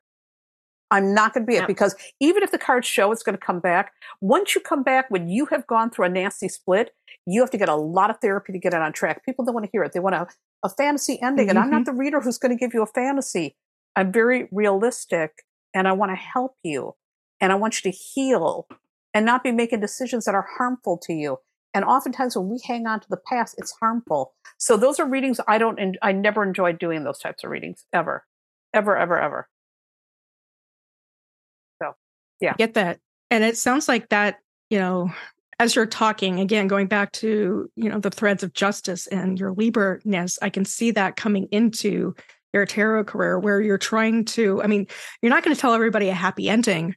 I'm 0.89 1.13
not 1.13 1.33
going 1.33 1.45
to 1.45 1.51
be 1.51 1.57
it 1.57 1.67
because 1.67 1.95
even 2.19 2.43
if 2.43 2.51
the 2.51 2.57
cards 2.57 2.87
show 2.87 3.11
it's 3.11 3.23
going 3.23 3.37
to 3.37 3.45
come 3.45 3.59
back, 3.59 3.91
once 4.21 4.55
you 4.55 4.61
come 4.61 4.83
back, 4.83 5.11
when 5.11 5.27
you 5.27 5.45
have 5.47 5.67
gone 5.67 5.89
through 5.89 6.05
a 6.05 6.09
nasty 6.09 6.47
split, 6.47 6.93
you 7.25 7.41
have 7.41 7.49
to 7.51 7.57
get 7.57 7.67
a 7.67 7.75
lot 7.75 8.09
of 8.09 8.17
therapy 8.21 8.53
to 8.53 8.59
get 8.59 8.73
it 8.73 8.81
on 8.81 8.93
track. 8.93 9.25
People 9.25 9.43
don't 9.43 9.53
want 9.53 9.65
to 9.65 9.71
hear 9.71 9.83
it. 9.83 9.91
They 9.91 9.99
want 9.99 10.15
a, 10.15 10.27
a 10.63 10.69
fantasy 10.69 11.19
ending. 11.21 11.47
Mm-hmm. 11.47 11.49
And 11.51 11.59
I'm 11.59 11.69
not 11.69 11.81
mm-hmm. 11.81 11.95
the 11.95 11.99
reader 11.99 12.21
who's 12.21 12.37
going 12.37 12.55
to 12.55 12.59
give 12.59 12.73
you 12.73 12.81
a 12.81 12.87
fantasy. 12.87 13.55
I'm 13.95 14.11
very 14.11 14.47
realistic 14.51 15.43
and 15.73 15.87
I 15.87 15.93
want 15.93 16.11
to 16.11 16.15
help 16.15 16.55
you 16.63 16.93
and 17.41 17.51
I 17.51 17.55
want 17.55 17.83
you 17.83 17.91
to 17.91 17.97
heal 17.97 18.67
and 19.13 19.25
not 19.25 19.43
be 19.43 19.51
making 19.51 19.79
decisions 19.79 20.25
that 20.25 20.35
are 20.35 20.47
harmful 20.57 20.99
to 21.03 21.13
you. 21.13 21.37
And 21.73 21.85
oftentimes 21.85 22.35
when 22.35 22.49
we 22.49 22.59
hang 22.65 22.87
on 22.87 22.99
to 22.99 23.07
the 23.09 23.17
past, 23.17 23.55
it's 23.57 23.73
harmful. 23.79 24.33
So 24.57 24.77
those 24.77 24.99
are 24.99 25.07
readings 25.07 25.39
I 25.47 25.57
don't, 25.57 25.79
I 26.01 26.11
never 26.11 26.43
enjoyed 26.43 26.79
doing 26.79 27.03
those 27.03 27.19
types 27.19 27.43
of 27.43 27.49
readings 27.49 27.85
ever, 27.93 28.25
ever, 28.73 28.97
ever, 28.97 29.19
ever. 29.19 29.49
So, 31.81 31.93
yeah. 32.41 32.53
Get 32.57 32.73
that. 32.75 32.99
And 33.29 33.43
it 33.43 33.57
sounds 33.57 33.87
like 33.87 34.09
that, 34.09 34.39
you 34.69 34.79
know, 34.79 35.11
as 35.59 35.75
you're 35.75 35.85
talking 35.85 36.39
again 36.39 36.67
going 36.67 36.87
back 36.87 37.11
to 37.11 37.69
you 37.75 37.89
know 37.89 37.99
the 37.99 38.11
threads 38.11 38.43
of 38.43 38.53
justice 38.53 39.07
and 39.07 39.39
your 39.39 39.53
liberness 39.53 40.37
i 40.41 40.49
can 40.49 40.65
see 40.65 40.91
that 40.91 41.15
coming 41.15 41.47
into 41.51 42.15
your 42.53 42.65
tarot 42.65 43.03
career 43.03 43.39
where 43.39 43.61
you're 43.61 43.77
trying 43.77 44.23
to 44.23 44.61
i 44.63 44.67
mean 44.67 44.85
you're 45.21 45.29
not 45.29 45.43
going 45.43 45.55
to 45.55 45.59
tell 45.59 45.73
everybody 45.73 46.09
a 46.09 46.13
happy 46.13 46.49
ending 46.49 46.95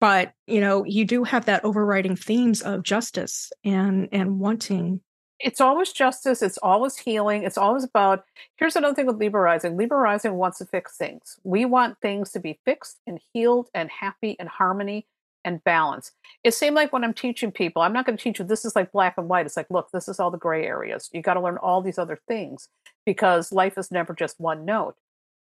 but 0.00 0.32
you 0.46 0.60
know 0.60 0.84
you 0.84 1.04
do 1.04 1.24
have 1.24 1.46
that 1.46 1.64
overriding 1.64 2.16
themes 2.16 2.62
of 2.62 2.82
justice 2.82 3.50
and 3.64 4.08
and 4.12 4.38
wanting. 4.38 5.00
It's 5.40 5.60
always 5.60 5.92
justice 5.92 6.42
it's 6.42 6.58
always 6.58 6.96
healing 6.96 7.44
it's 7.44 7.58
always 7.58 7.84
about 7.84 8.24
here's 8.56 8.76
another 8.76 8.94
thing 8.94 9.06
with 9.06 9.16
libra 9.16 9.40
rising 9.40 10.34
wants 10.34 10.58
to 10.58 10.66
fix 10.66 10.96
things. 10.96 11.38
We 11.44 11.64
want 11.64 11.98
things 12.00 12.32
to 12.32 12.40
be 12.40 12.58
fixed 12.64 12.98
and 13.06 13.20
healed 13.32 13.68
and 13.74 13.90
happy 13.90 14.36
and 14.38 14.48
harmony 14.48 15.06
and 15.44 15.62
balance. 15.64 16.12
It 16.44 16.54
seemed 16.54 16.76
like 16.76 16.92
when 16.92 17.04
I'm 17.04 17.14
teaching 17.14 17.50
people, 17.50 17.82
I'm 17.82 17.92
not 17.92 18.06
going 18.06 18.16
to 18.16 18.22
teach 18.22 18.38
you 18.38 18.44
this 18.44 18.64
is 18.64 18.76
like 18.76 18.92
black 18.92 19.14
and 19.16 19.28
white. 19.28 19.46
It's 19.46 19.56
like, 19.56 19.70
look, 19.70 19.90
this 19.92 20.08
is 20.08 20.20
all 20.20 20.30
the 20.30 20.38
gray 20.38 20.64
areas. 20.64 21.08
You 21.12 21.22
got 21.22 21.34
to 21.34 21.40
learn 21.40 21.58
all 21.58 21.82
these 21.82 21.98
other 21.98 22.20
things 22.28 22.68
because 23.06 23.52
life 23.52 23.78
is 23.78 23.90
never 23.90 24.14
just 24.14 24.38
one 24.38 24.64
note. 24.64 24.96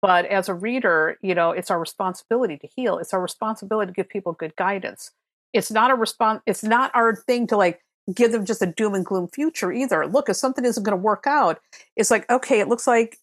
But 0.02 0.26
as 0.26 0.50
a 0.50 0.54
reader, 0.54 1.18
you 1.22 1.36
know, 1.36 1.52
it's 1.52 1.70
our 1.70 1.80
responsibility 1.80 2.58
to 2.58 2.68
heal. 2.76 2.98
It's 2.98 3.14
our 3.14 3.22
responsibility 3.22 3.92
to 3.92 3.96
give 3.96 4.10
people 4.10 4.34
good 4.34 4.56
guidance. 4.56 5.12
It's 5.54 5.70
not 5.70 5.92
a 5.92 5.96
response. 5.96 6.42
It's 6.48 6.64
not 6.64 6.92
our 6.96 7.16
thing 7.16 7.46
to 7.48 7.58
like 7.58 7.82
give 8.14 8.32
them 8.32 8.46
just 8.46 8.62
a 8.62 8.68
doom 8.68 8.96
and 8.96 9.06
gloom 9.06 9.28
future 9.28 9.72
either. 9.72 10.08
Look, 10.08 10.30
if 10.30 10.38
something 10.38 10.66
isn't 10.66 10.84
going 10.84 10.98
to 10.98 11.02
work 11.02 11.26
out, 11.28 11.62
it's 11.96 12.10
like, 12.10 12.30
okay, 12.32 12.60
it 12.60 12.68
looks 12.68 12.88
like 12.88 13.20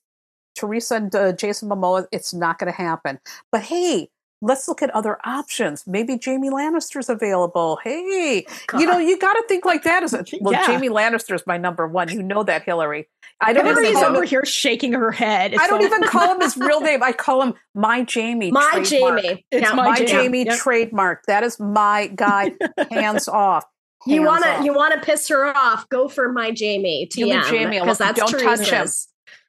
Theresa 0.55 0.97
and 0.97 1.15
uh, 1.15 1.33
Jason 1.33 1.69
Momoa, 1.69 2.07
it's 2.13 2.33
not 2.33 2.59
going 2.59 2.73
to 2.73 2.77
happen. 2.77 3.19
But 3.51 3.63
hey, 3.63 4.09
let's 4.41 4.69
look 4.69 4.83
at 4.83 4.91
other 4.91 5.19
options. 5.25 5.87
Maybe 5.87 6.19
Jaime 6.23 6.51
Lannister's 6.51 7.09
available. 7.09 7.79
Hey, 7.83 8.47
God. 8.67 8.81
you 8.81 8.87
know, 8.87 8.99
you 9.09 9.19
got 9.19 9.35
to 9.35 9.45
think 9.49 9.65
like 9.65 9.83
that. 9.85 10.03
As 10.03 10.15
a, 10.15 10.25
well, 10.41 10.53
yeah. 10.53 10.65
Jaime 10.65 10.89
Lannister 10.89 11.35
is 11.35 11.47
my 11.47 11.57
number 11.57 11.87
one. 11.87 12.09
You 12.09 12.23
know 12.23 12.43
that, 12.45 12.63
Hillary. 12.63 13.09
I 13.41 13.53
don't 13.53 13.67
Hillary's 13.67 13.91
even 13.91 14.05
over 14.05 14.25
here 14.25 14.45
shaking 14.45 14.93
her 14.95 15.13
head. 15.13 15.53
It's 15.53 15.63
I 15.63 15.69
don't 15.69 15.81
so 15.81 15.87
even 15.87 16.03
call 16.09 16.35
him 16.35 16.41
his 16.41 16.57
real 16.57 16.81
name. 16.81 17.03
I 17.03 17.13
call 17.13 17.43
him 17.43 17.55
my 17.75 18.07
Jaime. 18.13 18.51
My 18.51 18.83
trademark. 18.85 19.25
Jaime. 19.25 19.47
It's 19.51 19.75
my, 19.75 19.91
my 19.91 20.07
Jaime 20.09 20.45
yep. 20.45 20.59
trademark. 20.59 21.25
That 21.27 21.45
is 21.45 21.61
my 21.61 22.09
guy. 22.09 22.53
Hands 22.91 23.29
off. 23.29 23.65
Hands 24.07 24.15
you 24.15 24.23
want 24.23 24.45
to 24.45 24.65
you 24.65 24.75
want 24.75 24.95
to 24.95 25.01
piss 25.01 25.29
her 25.29 25.47
off? 25.57 25.89
Go 25.89 26.09
for 26.09 26.33
my 26.33 26.53
Jaime. 26.59 27.09
TM 27.13 27.71
because 27.71 27.99
that's 27.99 28.19
don't 28.19 28.31
Theresa's. 28.31 28.69
touch 28.69 28.71
him. 28.71 28.89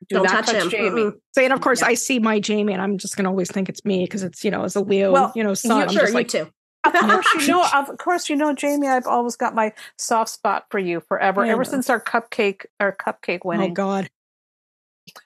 Do 0.08 0.16
Don't 0.16 0.26
touch, 0.28 0.46
touch, 0.48 0.56
him. 0.56 0.72
Jaime. 0.72 1.02
Mm-hmm. 1.02 1.18
So, 1.34 1.44
and 1.44 1.54
of 1.54 1.62
course, 1.62 1.82
yeah. 1.82 1.88
I 1.88 1.94
see 1.94 2.20
my 2.20 2.40
Jamie, 2.40 2.74
and 2.74 2.82
I'm 2.82 2.98
just 2.98 3.16
going 3.16 3.26
to 3.26 3.30
always 3.30 3.52
think 3.52 3.70
it's 3.70 3.84
me 3.84 4.06
because 4.06 4.24
it's 4.24 4.44
you 4.44 4.52
know 4.52 4.64
as 4.64 4.76
a 4.76 4.82
Leo, 4.82 5.12
well, 5.12 5.32
you 5.36 5.44
know, 5.44 5.54
son. 5.54 5.90
You, 5.90 6.00
sure, 6.00 6.12
like, 6.12 6.28
too. 6.28 6.48
Of 6.86 6.94
course, 6.94 7.48
you 7.48 7.48
know. 7.48 7.68
Of 7.74 7.98
course, 7.98 8.30
you 8.30 8.36
know, 8.38 8.54
Jamie. 8.54 8.88
I've 8.88 9.06
always 9.06 9.36
got 9.36 9.54
my 9.54 9.74
soft 9.98 10.32
spot 10.32 10.66
for 10.70 10.80
you 10.80 11.02
forever. 11.02 11.46
ever 11.46 11.66
since 11.66 11.90
our 11.90 12.00
cupcake, 12.00 12.66
our 12.80 12.96
cupcake 12.96 13.40
oh, 13.44 13.50
winning. 13.50 13.72
Oh 13.72 13.74
God. 13.74 14.10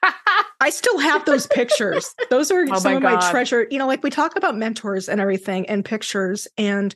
I 0.60 0.70
still 0.70 0.98
have 0.98 1.24
those 1.26 1.46
pictures. 1.46 2.14
Those 2.30 2.50
are 2.50 2.64
oh 2.70 2.78
some 2.78 2.92
my 2.92 2.96
of 2.96 3.02
God. 3.02 3.22
my 3.22 3.30
treasure. 3.30 3.66
You 3.70 3.78
know, 3.78 3.86
like 3.86 4.02
we 4.02 4.10
talk 4.10 4.34
about 4.36 4.56
mentors 4.56 5.08
and 5.08 5.20
everything 5.20 5.68
and 5.68 5.84
pictures. 5.84 6.48
And 6.58 6.94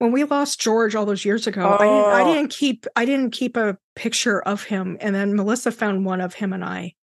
when 0.00 0.12
we 0.12 0.24
lost 0.24 0.58
George 0.58 0.94
all 0.94 1.04
those 1.04 1.26
years 1.26 1.46
ago, 1.46 1.60
oh. 1.62 1.74
I, 1.74 1.86
didn't, 1.86 2.04
I 2.04 2.22
oh. 2.22 2.34
didn't 2.34 2.50
keep 2.50 2.86
I 2.96 3.04
didn't 3.04 3.32
keep 3.32 3.56
a 3.56 3.76
picture 3.94 4.40
of 4.40 4.64
him. 4.64 4.96
And 4.98 5.14
then 5.14 5.36
Melissa 5.36 5.70
found 5.70 6.06
one 6.06 6.22
of 6.22 6.32
him 6.32 6.54
and 6.54 6.64
I. 6.64 6.94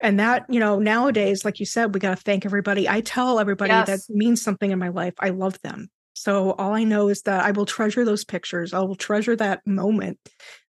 And 0.00 0.18
that, 0.18 0.44
you 0.48 0.58
know, 0.58 0.80
nowadays, 0.80 1.44
like 1.44 1.60
you 1.60 1.66
said, 1.66 1.94
we 1.94 2.00
got 2.00 2.16
to 2.16 2.22
thank 2.22 2.44
everybody. 2.44 2.88
I 2.88 3.00
tell 3.00 3.38
everybody 3.38 3.70
yes. 3.70 3.86
that 3.86 4.00
means 4.12 4.42
something 4.42 4.72
in 4.72 4.78
my 4.80 4.88
life. 4.88 5.14
I 5.20 5.28
love 5.28 5.56
them. 5.62 5.88
So 6.14 6.52
all 6.54 6.74
I 6.74 6.82
know 6.82 7.08
is 7.08 7.22
that 7.22 7.44
I 7.44 7.52
will 7.52 7.64
treasure 7.64 8.04
those 8.04 8.24
pictures. 8.24 8.74
I 8.74 8.80
will 8.80 8.96
treasure 8.96 9.36
that 9.36 9.64
moment, 9.64 10.18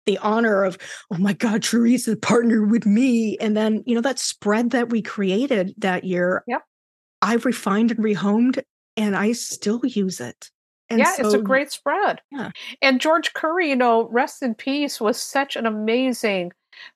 the 0.05 0.19
honor 0.19 0.65
of, 0.65 0.77
oh 1.11 1.17
my 1.17 1.33
God, 1.33 1.63
Theresa 1.63 2.17
partnered 2.17 2.71
with 2.71 2.85
me. 2.85 3.39
And 3.39 3.57
then, 3.57 3.83
you 3.87 3.95
know, 3.95 4.03
that 4.03 4.19
spread 4.19 4.71
that 4.71 4.91
we 4.91 5.01
created 5.01 5.73
that 5.79 6.05
year. 6.05 6.45
Yep. 6.47 6.63
I've 7.23 7.47
refined 7.47 7.93
and 7.93 8.01
rehomed 8.01 8.63
and 8.99 9.17
I 9.17 9.33
still 9.33 9.81
use 9.85 10.21
it. 10.21 10.51
And 10.93 11.01
yeah, 11.01 11.15
so, 11.15 11.25
it's 11.25 11.35
a 11.35 11.39
great 11.39 11.73
spread. 11.73 12.21
Yeah. 12.31 12.51
And 12.81 13.01
George 13.01 13.33
Curry, 13.33 13.71
you 13.71 13.77
know, 13.77 14.09
rest 14.09 14.43
in 14.43 14.55
peace, 14.55 15.01
was 15.01 15.21
such 15.21 15.57
an 15.57 15.67
amazing 15.67 16.53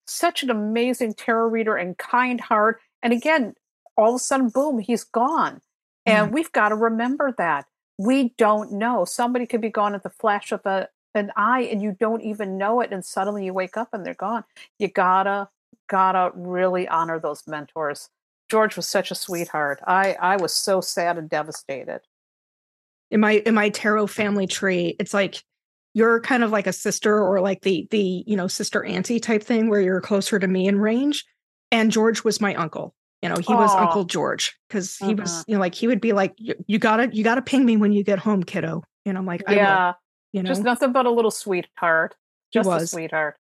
such 0.06 0.42
an 0.42 0.50
amazing 0.50 1.14
tarot 1.14 1.48
reader 1.48 1.76
and 1.76 1.96
kind 1.98 2.40
heart. 2.40 2.80
And 3.02 3.12
again, 3.12 3.54
all 3.96 4.10
of 4.10 4.16
a 4.16 4.18
sudden, 4.18 4.48
boom, 4.48 4.78
he's 4.78 5.04
gone. 5.04 5.60
And 6.04 6.30
mm. 6.30 6.34
we've 6.34 6.52
got 6.52 6.70
to 6.70 6.74
remember 6.74 7.34
that. 7.38 7.66
We 7.98 8.34
don't 8.36 8.72
know. 8.72 9.04
Somebody 9.04 9.46
could 9.46 9.60
be 9.60 9.70
gone 9.70 9.94
at 9.94 10.02
the 10.02 10.10
flash 10.10 10.52
of 10.52 10.64
a, 10.66 10.88
an 11.14 11.32
eye 11.36 11.62
and 11.62 11.82
you 11.82 11.96
don't 11.98 12.22
even 12.22 12.58
know 12.58 12.80
it. 12.80 12.92
And 12.92 13.04
suddenly 13.04 13.46
you 13.46 13.54
wake 13.54 13.76
up 13.76 13.88
and 13.92 14.04
they're 14.04 14.14
gone. 14.14 14.44
You 14.78 14.88
gotta, 14.88 15.48
gotta 15.88 16.30
really 16.34 16.86
honor 16.88 17.18
those 17.18 17.46
mentors. 17.46 18.10
George 18.48 18.76
was 18.76 18.86
such 18.86 19.10
a 19.10 19.14
sweetheart. 19.14 19.80
I, 19.86 20.16
I 20.20 20.36
was 20.36 20.52
so 20.52 20.80
sad 20.80 21.18
and 21.18 21.28
devastated. 21.28 22.02
In 23.10 23.20
my 23.20 23.32
in 23.46 23.54
my 23.54 23.68
tarot 23.68 24.08
family 24.08 24.46
tree, 24.46 24.96
it's 24.98 25.14
like 25.14 25.42
you're 25.94 26.20
kind 26.20 26.44
of 26.44 26.50
like 26.50 26.66
a 26.66 26.72
sister 26.72 27.18
or 27.18 27.40
like 27.40 27.62
the 27.62 27.86
the 27.90 28.24
you 28.26 28.36
know 28.36 28.48
sister 28.48 28.84
auntie 28.84 29.20
type 29.20 29.42
thing 29.42 29.68
where 29.68 29.80
you're 29.80 30.00
closer 30.00 30.38
to 30.38 30.46
me 30.46 30.66
in 30.66 30.78
range. 30.78 31.24
And 31.72 31.90
George 31.90 32.22
was 32.22 32.40
my 32.40 32.54
uncle. 32.54 32.94
You 33.22 33.30
know, 33.30 33.36
he 33.36 33.52
Aww. 33.52 33.56
was 33.56 33.74
Uncle 33.74 34.04
George 34.04 34.56
because 34.68 34.96
he 34.96 35.06
uh-huh. 35.06 35.22
was 35.22 35.44
you 35.48 35.54
know 35.54 35.60
like 35.60 35.74
he 35.74 35.86
would 35.86 36.00
be 36.00 36.12
like 36.12 36.34
you 36.38 36.78
gotta 36.78 37.08
you 37.12 37.24
gotta 37.24 37.42
ping 37.42 37.64
me 37.64 37.76
when 37.76 37.92
you 37.92 38.04
get 38.04 38.18
home, 38.18 38.42
kiddo. 38.42 38.82
And 39.04 39.16
I'm 39.16 39.24
like, 39.24 39.42
yeah, 39.48 39.94
you 40.32 40.42
know, 40.42 40.48
just 40.48 40.62
nothing 40.62 40.92
but 40.92 41.06
a 41.06 41.10
little 41.10 41.30
sweetheart, 41.30 42.14
just 42.52 42.68
a 42.68 42.86
sweetheart. 42.86 43.36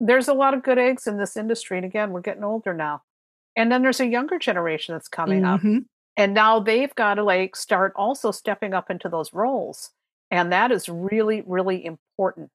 There's 0.00 0.28
a 0.28 0.34
lot 0.34 0.54
of 0.54 0.62
good 0.62 0.78
eggs 0.78 1.06
in 1.06 1.16
this 1.18 1.36
industry, 1.36 1.78
and 1.78 1.86
again, 1.86 2.10
we're 2.10 2.20
getting 2.20 2.44
older 2.44 2.74
now. 2.74 3.02
And 3.56 3.72
then 3.72 3.82
there's 3.82 4.00
a 4.00 4.06
younger 4.06 4.38
generation 4.38 4.94
that's 4.94 5.08
coming 5.08 5.42
mm-hmm. 5.42 5.76
up 5.78 5.82
and 6.18 6.34
now 6.34 6.60
they've 6.60 6.94
got 6.96 7.14
to 7.14 7.22
like 7.24 7.56
start 7.56 7.94
also 7.96 8.30
stepping 8.32 8.74
up 8.74 8.90
into 8.90 9.08
those 9.08 9.32
roles 9.32 9.92
and 10.30 10.52
that 10.52 10.70
is 10.70 10.88
really 10.88 11.42
really 11.46 11.84
important. 11.84 12.50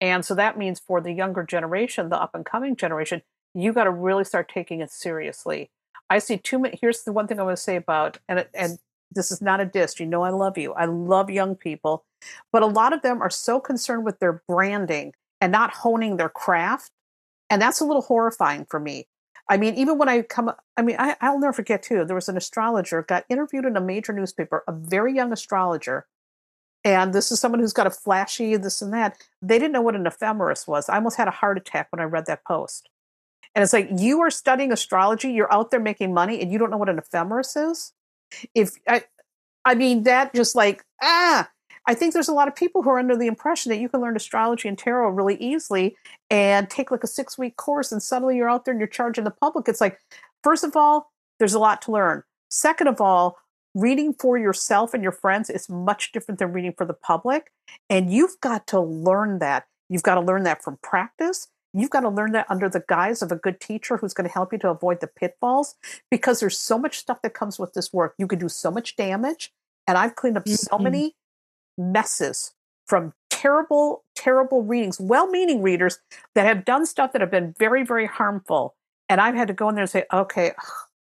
And 0.00 0.24
so 0.24 0.34
that 0.34 0.58
means 0.58 0.78
for 0.78 1.00
the 1.00 1.12
younger 1.12 1.42
generation 1.42 2.10
the 2.10 2.20
up 2.20 2.34
and 2.34 2.46
coming 2.46 2.76
generation 2.76 3.22
you 3.54 3.72
got 3.72 3.84
to 3.84 3.90
really 3.90 4.24
start 4.24 4.50
taking 4.50 4.80
it 4.80 4.90
seriously. 4.90 5.70
I 6.10 6.18
see 6.18 6.36
too 6.36 6.58
many 6.58 6.78
here's 6.80 7.02
the 7.02 7.12
one 7.12 7.26
thing 7.26 7.40
i 7.40 7.42
want 7.42 7.56
to 7.56 7.62
say 7.62 7.76
about 7.76 8.18
and 8.28 8.46
and 8.54 8.78
this 9.10 9.30
is 9.30 9.40
not 9.40 9.60
a 9.60 9.64
diss 9.64 9.98
you 9.98 10.06
know 10.06 10.22
i 10.22 10.30
love 10.30 10.58
you 10.58 10.72
i 10.74 10.84
love 10.84 11.30
young 11.30 11.54
people 11.54 12.04
but 12.52 12.62
a 12.62 12.66
lot 12.66 12.92
of 12.92 13.02
them 13.02 13.22
are 13.22 13.30
so 13.30 13.60
concerned 13.60 14.04
with 14.04 14.18
their 14.18 14.42
branding 14.48 15.12
and 15.40 15.52
not 15.52 15.72
honing 15.72 16.16
their 16.16 16.28
craft 16.28 16.90
and 17.50 17.60
that's 17.62 17.80
a 17.80 17.84
little 17.84 18.02
horrifying 18.02 18.66
for 18.68 18.80
me 18.80 19.06
I 19.48 19.56
mean, 19.56 19.74
even 19.74 19.98
when 19.98 20.08
I 20.08 20.22
come, 20.22 20.52
I 20.76 20.82
mean, 20.82 20.96
I, 20.98 21.16
I'll 21.20 21.38
never 21.38 21.52
forget 21.52 21.82
too. 21.82 22.04
There 22.04 22.16
was 22.16 22.28
an 22.28 22.36
astrologer 22.36 23.02
got 23.02 23.24
interviewed 23.28 23.64
in 23.64 23.76
a 23.76 23.80
major 23.80 24.12
newspaper, 24.12 24.64
a 24.66 24.72
very 24.72 25.14
young 25.14 25.32
astrologer, 25.32 26.06
and 26.84 27.12
this 27.12 27.32
is 27.32 27.40
someone 27.40 27.60
who's 27.60 27.72
got 27.72 27.88
a 27.88 27.90
flashy 27.90 28.56
this 28.56 28.80
and 28.80 28.92
that. 28.92 29.18
They 29.42 29.58
didn't 29.58 29.72
know 29.72 29.82
what 29.82 29.96
an 29.96 30.06
ephemeris 30.06 30.68
was. 30.68 30.88
I 30.88 30.94
almost 30.94 31.16
had 31.16 31.28
a 31.28 31.32
heart 31.32 31.58
attack 31.58 31.88
when 31.90 32.00
I 32.00 32.04
read 32.04 32.26
that 32.26 32.44
post. 32.44 32.88
And 33.56 33.62
it's 33.62 33.72
like 33.72 33.88
you 33.98 34.20
are 34.20 34.30
studying 34.30 34.70
astrology, 34.70 35.32
you're 35.32 35.52
out 35.52 35.72
there 35.72 35.80
making 35.80 36.14
money, 36.14 36.40
and 36.40 36.52
you 36.52 36.58
don't 36.58 36.70
know 36.70 36.76
what 36.76 36.88
an 36.88 36.98
ephemeris 36.98 37.56
is. 37.56 37.92
If 38.54 38.70
I, 38.86 39.02
I 39.64 39.74
mean, 39.74 40.04
that 40.04 40.32
just 40.32 40.54
like 40.54 40.84
ah, 41.02 41.50
I 41.86 41.94
think 41.94 42.12
there's 42.12 42.28
a 42.28 42.34
lot 42.34 42.48
of 42.48 42.56
people 42.56 42.82
who 42.82 42.90
are 42.90 42.98
under 42.98 43.16
the 43.16 43.28
impression 43.28 43.70
that 43.70 43.78
you 43.78 43.88
can 43.88 44.00
learn 44.00 44.16
astrology 44.16 44.68
and 44.68 44.76
tarot 44.76 45.10
really 45.10 45.36
easily 45.36 45.96
and 46.30 46.68
take 46.68 46.90
like 46.90 47.04
a 47.04 47.08
six 47.08 47.38
week 47.38 47.56
course 47.56 47.92
and 47.92 48.02
suddenly 48.02 48.36
you're 48.36 48.50
out 48.50 48.64
there 48.64 48.72
and 48.72 48.80
you're 48.80 48.88
charging 48.88 49.24
the 49.24 49.30
public. 49.30 49.68
It's 49.68 49.80
like, 49.80 50.00
first 50.42 50.64
of 50.64 50.76
all, 50.76 51.12
there's 51.38 51.54
a 51.54 51.58
lot 51.58 51.82
to 51.82 51.92
learn. 51.92 52.24
Second 52.50 52.88
of 52.88 53.00
all, 53.00 53.38
reading 53.74 54.14
for 54.14 54.38
yourself 54.38 54.94
and 54.94 55.02
your 55.02 55.12
friends 55.12 55.50
is 55.50 55.68
much 55.68 56.10
different 56.10 56.38
than 56.38 56.52
reading 56.52 56.74
for 56.76 56.86
the 56.86 56.94
public. 56.94 57.52
And 57.88 58.12
you've 58.12 58.40
got 58.40 58.66
to 58.68 58.80
learn 58.80 59.38
that. 59.38 59.66
You've 59.88 60.02
got 60.02 60.14
to 60.14 60.20
learn 60.20 60.42
that 60.44 60.64
from 60.64 60.78
practice. 60.82 61.48
You've 61.72 61.90
got 61.90 62.00
to 62.00 62.08
learn 62.08 62.32
that 62.32 62.46
under 62.48 62.70
the 62.70 62.82
guise 62.88 63.20
of 63.20 63.30
a 63.30 63.36
good 63.36 63.60
teacher 63.60 63.98
who's 63.98 64.14
going 64.14 64.26
to 64.26 64.32
help 64.32 64.52
you 64.52 64.58
to 64.60 64.70
avoid 64.70 65.00
the 65.00 65.06
pitfalls 65.06 65.74
because 66.10 66.40
there's 66.40 66.58
so 66.58 66.78
much 66.78 66.96
stuff 66.96 67.20
that 67.22 67.34
comes 67.34 67.58
with 67.58 67.74
this 67.74 67.92
work. 67.92 68.14
You 68.18 68.26
can 68.26 68.38
do 68.38 68.48
so 68.48 68.70
much 68.70 68.96
damage. 68.96 69.52
And 69.86 69.98
I've 69.98 70.16
cleaned 70.16 70.38
up 70.38 70.46
mm-hmm. 70.46 70.54
so 70.54 70.78
many 70.78 71.14
messes 71.78 72.52
from 72.86 73.12
terrible, 73.30 74.02
terrible 74.14 74.62
readings, 74.62 75.00
well 75.00 75.26
meaning 75.26 75.62
readers 75.62 75.98
that 76.34 76.46
have 76.46 76.64
done 76.64 76.86
stuff 76.86 77.12
that 77.12 77.20
have 77.20 77.30
been 77.30 77.54
very, 77.58 77.84
very 77.84 78.06
harmful. 78.06 78.74
And 79.08 79.20
I've 79.20 79.34
had 79.34 79.48
to 79.48 79.54
go 79.54 79.68
in 79.68 79.74
there 79.74 79.82
and 79.82 79.90
say, 79.90 80.04
okay, 80.12 80.52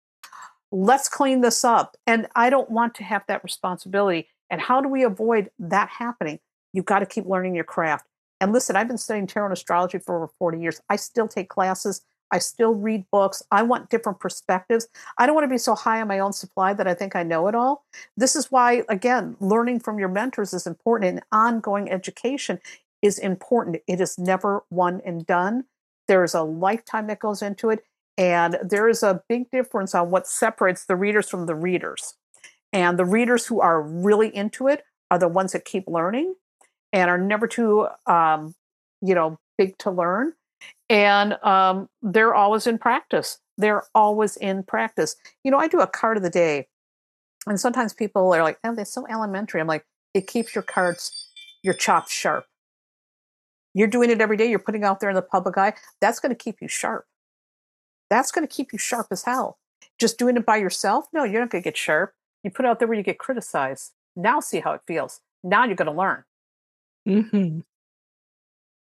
let's 0.72 1.08
clean 1.08 1.40
this 1.40 1.64
up. 1.64 1.96
And 2.06 2.28
I 2.35 2.50
don't 2.50 2.70
want 2.70 2.94
to 2.96 3.04
have 3.04 3.22
that 3.28 3.44
responsibility. 3.44 4.28
And 4.50 4.61
how 4.61 4.80
do 4.80 4.88
we 4.88 5.02
avoid 5.02 5.50
that 5.58 5.88
happening? 5.88 6.38
You've 6.72 6.85
got 6.85 7.00
to 7.00 7.06
keep 7.06 7.26
learning 7.26 7.54
your 7.54 7.64
craft. 7.64 8.06
And 8.40 8.52
listen, 8.52 8.74
I've 8.74 8.88
been 8.88 8.98
studying 8.98 9.26
tarot 9.26 9.46
and 9.46 9.52
astrology 9.52 9.98
for 9.98 10.16
over 10.16 10.28
40 10.38 10.58
years. 10.58 10.80
I 10.88 10.96
still 10.96 11.28
take 11.28 11.48
classes. 11.48 12.02
I 12.33 12.38
still 12.38 12.75
read 12.75 13.05
books. 13.12 13.42
I 13.53 13.62
want 13.62 13.90
different 13.90 14.18
perspectives. 14.18 14.88
I 15.18 15.27
don't 15.27 15.35
want 15.35 15.45
to 15.45 15.55
be 15.55 15.59
so 15.59 15.75
high 15.75 16.01
on 16.01 16.09
my 16.09 16.18
own 16.18 16.33
supply 16.33 16.73
that 16.73 16.88
I 16.88 16.95
think 16.95 17.14
I 17.14 17.23
know 17.23 17.47
it 17.47 17.55
all. 17.55 17.85
This 18.16 18.35
is 18.35 18.51
why, 18.51 18.85
again, 18.88 19.37
learning 19.38 19.81
from 19.81 19.99
your 19.99 20.09
mentors 20.09 20.55
is 20.55 20.66
important 20.66 21.11
and 21.11 21.23
ongoing 21.31 21.90
education 21.90 22.59
is 23.03 23.18
important. 23.18 23.83
It 23.87 24.01
is 24.01 24.18
never 24.18 24.64
one 24.71 25.03
and 25.05 25.27
done. 25.27 25.64
There's 26.09 26.35
a 26.35 26.42
lifetime 26.42 27.07
that 27.09 27.18
goes 27.18 27.42
into 27.42 27.71
it. 27.71 27.85
And 28.16 28.59
there 28.62 28.88
is 28.88 29.03
a 29.03 29.23
big 29.29 29.51
difference 29.51 29.95
on 29.95 30.11
what 30.11 30.27
separates 30.27 30.85
the 30.85 30.97
readers 30.97 31.29
from 31.29 31.47
the 31.47 31.55
readers. 31.55 32.14
And 32.73 32.99
the 32.99 33.05
readers 33.05 33.47
who 33.47 33.61
are 33.61 33.83
really 33.83 34.35
into 34.35 34.68
it 34.68 34.85
are 35.11 35.18
the 35.18 35.29
ones 35.29 35.53
that 35.53 35.64
keep 35.64 35.87
learning 35.87 36.35
and 36.92 37.11
are 37.11 37.18
never 37.18 37.47
too, 37.47 37.88
um, 38.07 38.55
you 39.03 39.14
know, 39.14 39.38
big 39.59 39.77
to 39.79 39.90
learn 39.90 40.33
and 40.92 41.42
um, 41.42 41.88
they're 42.02 42.35
always 42.35 42.66
in 42.66 42.78
practice. 42.78 43.38
They're 43.57 43.85
always 43.94 44.37
in 44.37 44.62
practice. 44.62 45.16
You 45.42 45.50
know, 45.50 45.59
I 45.59 45.66
do 45.66 45.81
a 45.81 45.87
card 45.87 46.18
of 46.18 46.22
the 46.22 46.31
day, 46.31 46.68
and 47.46 47.59
sometimes 47.59 47.94
people 47.94 48.33
are 48.33 48.42
like, 48.42 48.59
"Oh, 48.62 48.74
they're 48.74 48.85
so 48.85 49.07
elementary." 49.11 49.61
I'm 49.61 49.66
like, 49.66 49.87
it 50.14 50.26
keeps 50.26 50.55
your 50.55 50.62
cards, 50.62 51.11
your 51.62 51.74
chops 51.74 52.12
sharp. 52.12 52.44
You're 53.74 53.88
doing 53.88 54.11
it 54.11 54.20
every 54.20 54.37
day. 54.37 54.48
You're 54.50 54.59
putting 54.59 54.85
out 54.85 55.00
there 55.00 55.09
in 55.09 55.16
the 55.16 55.22
public 55.22 55.57
eye. 55.57 55.72
That's 56.02 56.20
going 56.20 56.35
to 56.35 56.37
keep 56.37 56.61
you 56.61 56.68
sharp. 56.68 57.07
That's 58.11 58.31
going 58.31 58.46
to 58.46 58.55
keep 58.55 58.70
you 58.72 58.78
sharp 58.78 59.07
as 59.11 59.22
hell. 59.22 59.59
Just 59.98 60.18
doing 60.18 60.37
it 60.37 60.44
by 60.44 60.59
yourself? 60.59 61.07
No, 61.14 61.24
you're 61.24 61.40
not 61.40 61.48
going 61.48 61.62
to 61.62 61.66
get 61.66 61.78
sharp. 61.78 62.12
You 62.44 62.50
put 62.50 62.66
out 62.66 62.78
there 62.78 62.88
where 62.88 62.98
you 62.98 63.02
get 63.02 63.18
criticized. 63.18 63.92
Now 64.14 64.40
see 64.40 64.61
how 64.61 64.72
it 64.72 64.83
feels. 64.87 65.20
Now 65.42 65.64
you're 65.64 65.76
going 65.76 65.87
to 65.87 65.98
learn. 65.98 66.24
Mm-hmm. 67.09 67.61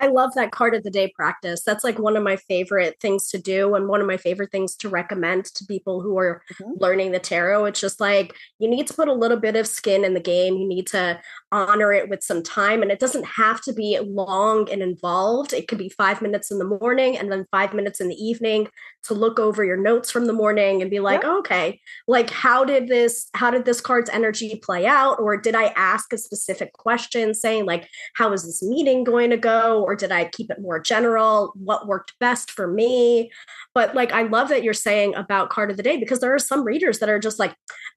I 0.02 0.08
love 0.08 0.34
that 0.34 0.52
card 0.52 0.74
of 0.74 0.84
the 0.84 0.90
day 0.90 1.14
practice. 1.16 1.62
That's 1.64 1.84
like 1.84 2.00
one 2.00 2.18
of 2.18 2.24
my 2.24 2.36
favorite 2.36 2.98
things 3.00 3.30
to 3.30 3.38
do 3.38 3.76
and 3.76 3.88
one 3.88 4.02
of 4.02 4.08
my 4.08 4.18
favorite 4.18 4.52
things 4.52 4.76
to 4.78 4.90
recommend 4.90 5.46
to 5.46 5.66
people 5.66 6.02
who 6.02 6.18
are 6.18 6.42
mm-hmm. 6.54 6.72
learning 6.80 7.12
the 7.12 7.20
tarot. 7.20 7.66
It's 7.66 7.80
just 7.80 8.00
like 8.00 8.36
you 8.58 8.68
need 8.68 8.88
to 8.88 8.96
put 8.96 9.08
a 9.08 9.14
little 9.14 9.38
bit 9.38 9.56
of 9.56 9.68
skin 9.68 10.04
in 10.04 10.16
the 10.16 10.20
game. 10.20 10.58
You 10.58 10.68
need 10.68 10.88
to 10.88 11.22
honor 11.52 11.94
it 11.94 12.10
with 12.10 12.24
some 12.24 12.42
time 12.42 12.82
and 12.82 12.92
it 12.92 13.00
doesn't 13.00 13.26
have 13.26 13.62
to 13.62 13.74
be 13.74 14.00
long 14.02 14.68
and 14.72 14.82
involved. 14.82 15.54
It 15.54 15.68
could 15.68 15.78
be 15.78 15.90
5 15.90 16.22
minutes 16.22 16.50
in 16.50 16.58
the 16.58 16.66
morning 16.66 17.16
and 17.16 17.32
then 17.32 17.46
5 17.52 17.74
minutes 17.76 18.02
in 18.02 18.08
the 18.08 18.16
evening 18.16 18.70
to 19.04 19.14
look 19.14 19.40
over 19.40 19.64
your 19.64 19.78
notes 19.78 20.10
from 20.10 20.26
the 20.26 20.34
morning 20.34 20.82
and 20.82 20.90
be 20.90 21.00
like, 21.00 21.24
yeah. 21.24 21.38
"Okay, 21.38 21.80
like 22.08 22.30
how 22.32 22.64
did 22.66 22.88
this 22.88 23.30
how 23.34 23.52
did 23.52 23.66
this 23.66 23.82
card's 23.82 24.10
energy 24.10 24.60
play 24.64 24.86
out 24.86 25.20
or 25.20 25.38
did 25.38 25.56
I 25.56 25.66
ask 25.76 26.12
a 26.14 26.18
specific 26.18 26.74
question 26.74 27.34
saying 27.34 27.66
like 27.66 27.88
how 28.16 28.32
is 28.34 28.44
this 28.44 28.64
meeting 28.64 29.04
going 29.04 29.30
to 29.30 29.38
go?" 29.38 29.84
Or 29.92 29.96
did 29.96 30.12
I 30.12 30.26
keep 30.26 30.50
it 30.50 30.62
more 30.62 30.80
general? 30.80 31.52
What 31.56 31.86
worked 31.86 32.14
best 32.20 32.50
for 32.50 32.66
me? 32.66 33.30
But 33.74 33.94
like, 33.94 34.14
I 34.14 34.24
love 34.24 34.48
that 34.48 34.64
you're 34.64 34.74
saying 34.74 35.16
about 35.16 35.50
card 35.50 35.70
of 35.70 35.76
the 35.76 35.84
day 35.84 35.98
because 35.98 36.22
there 36.22 36.34
are 36.34 36.40
some 36.40 36.64
readers 36.64 37.00
that 37.00 37.10
are 37.10 37.20
just 37.20 37.40
like, 37.40 37.54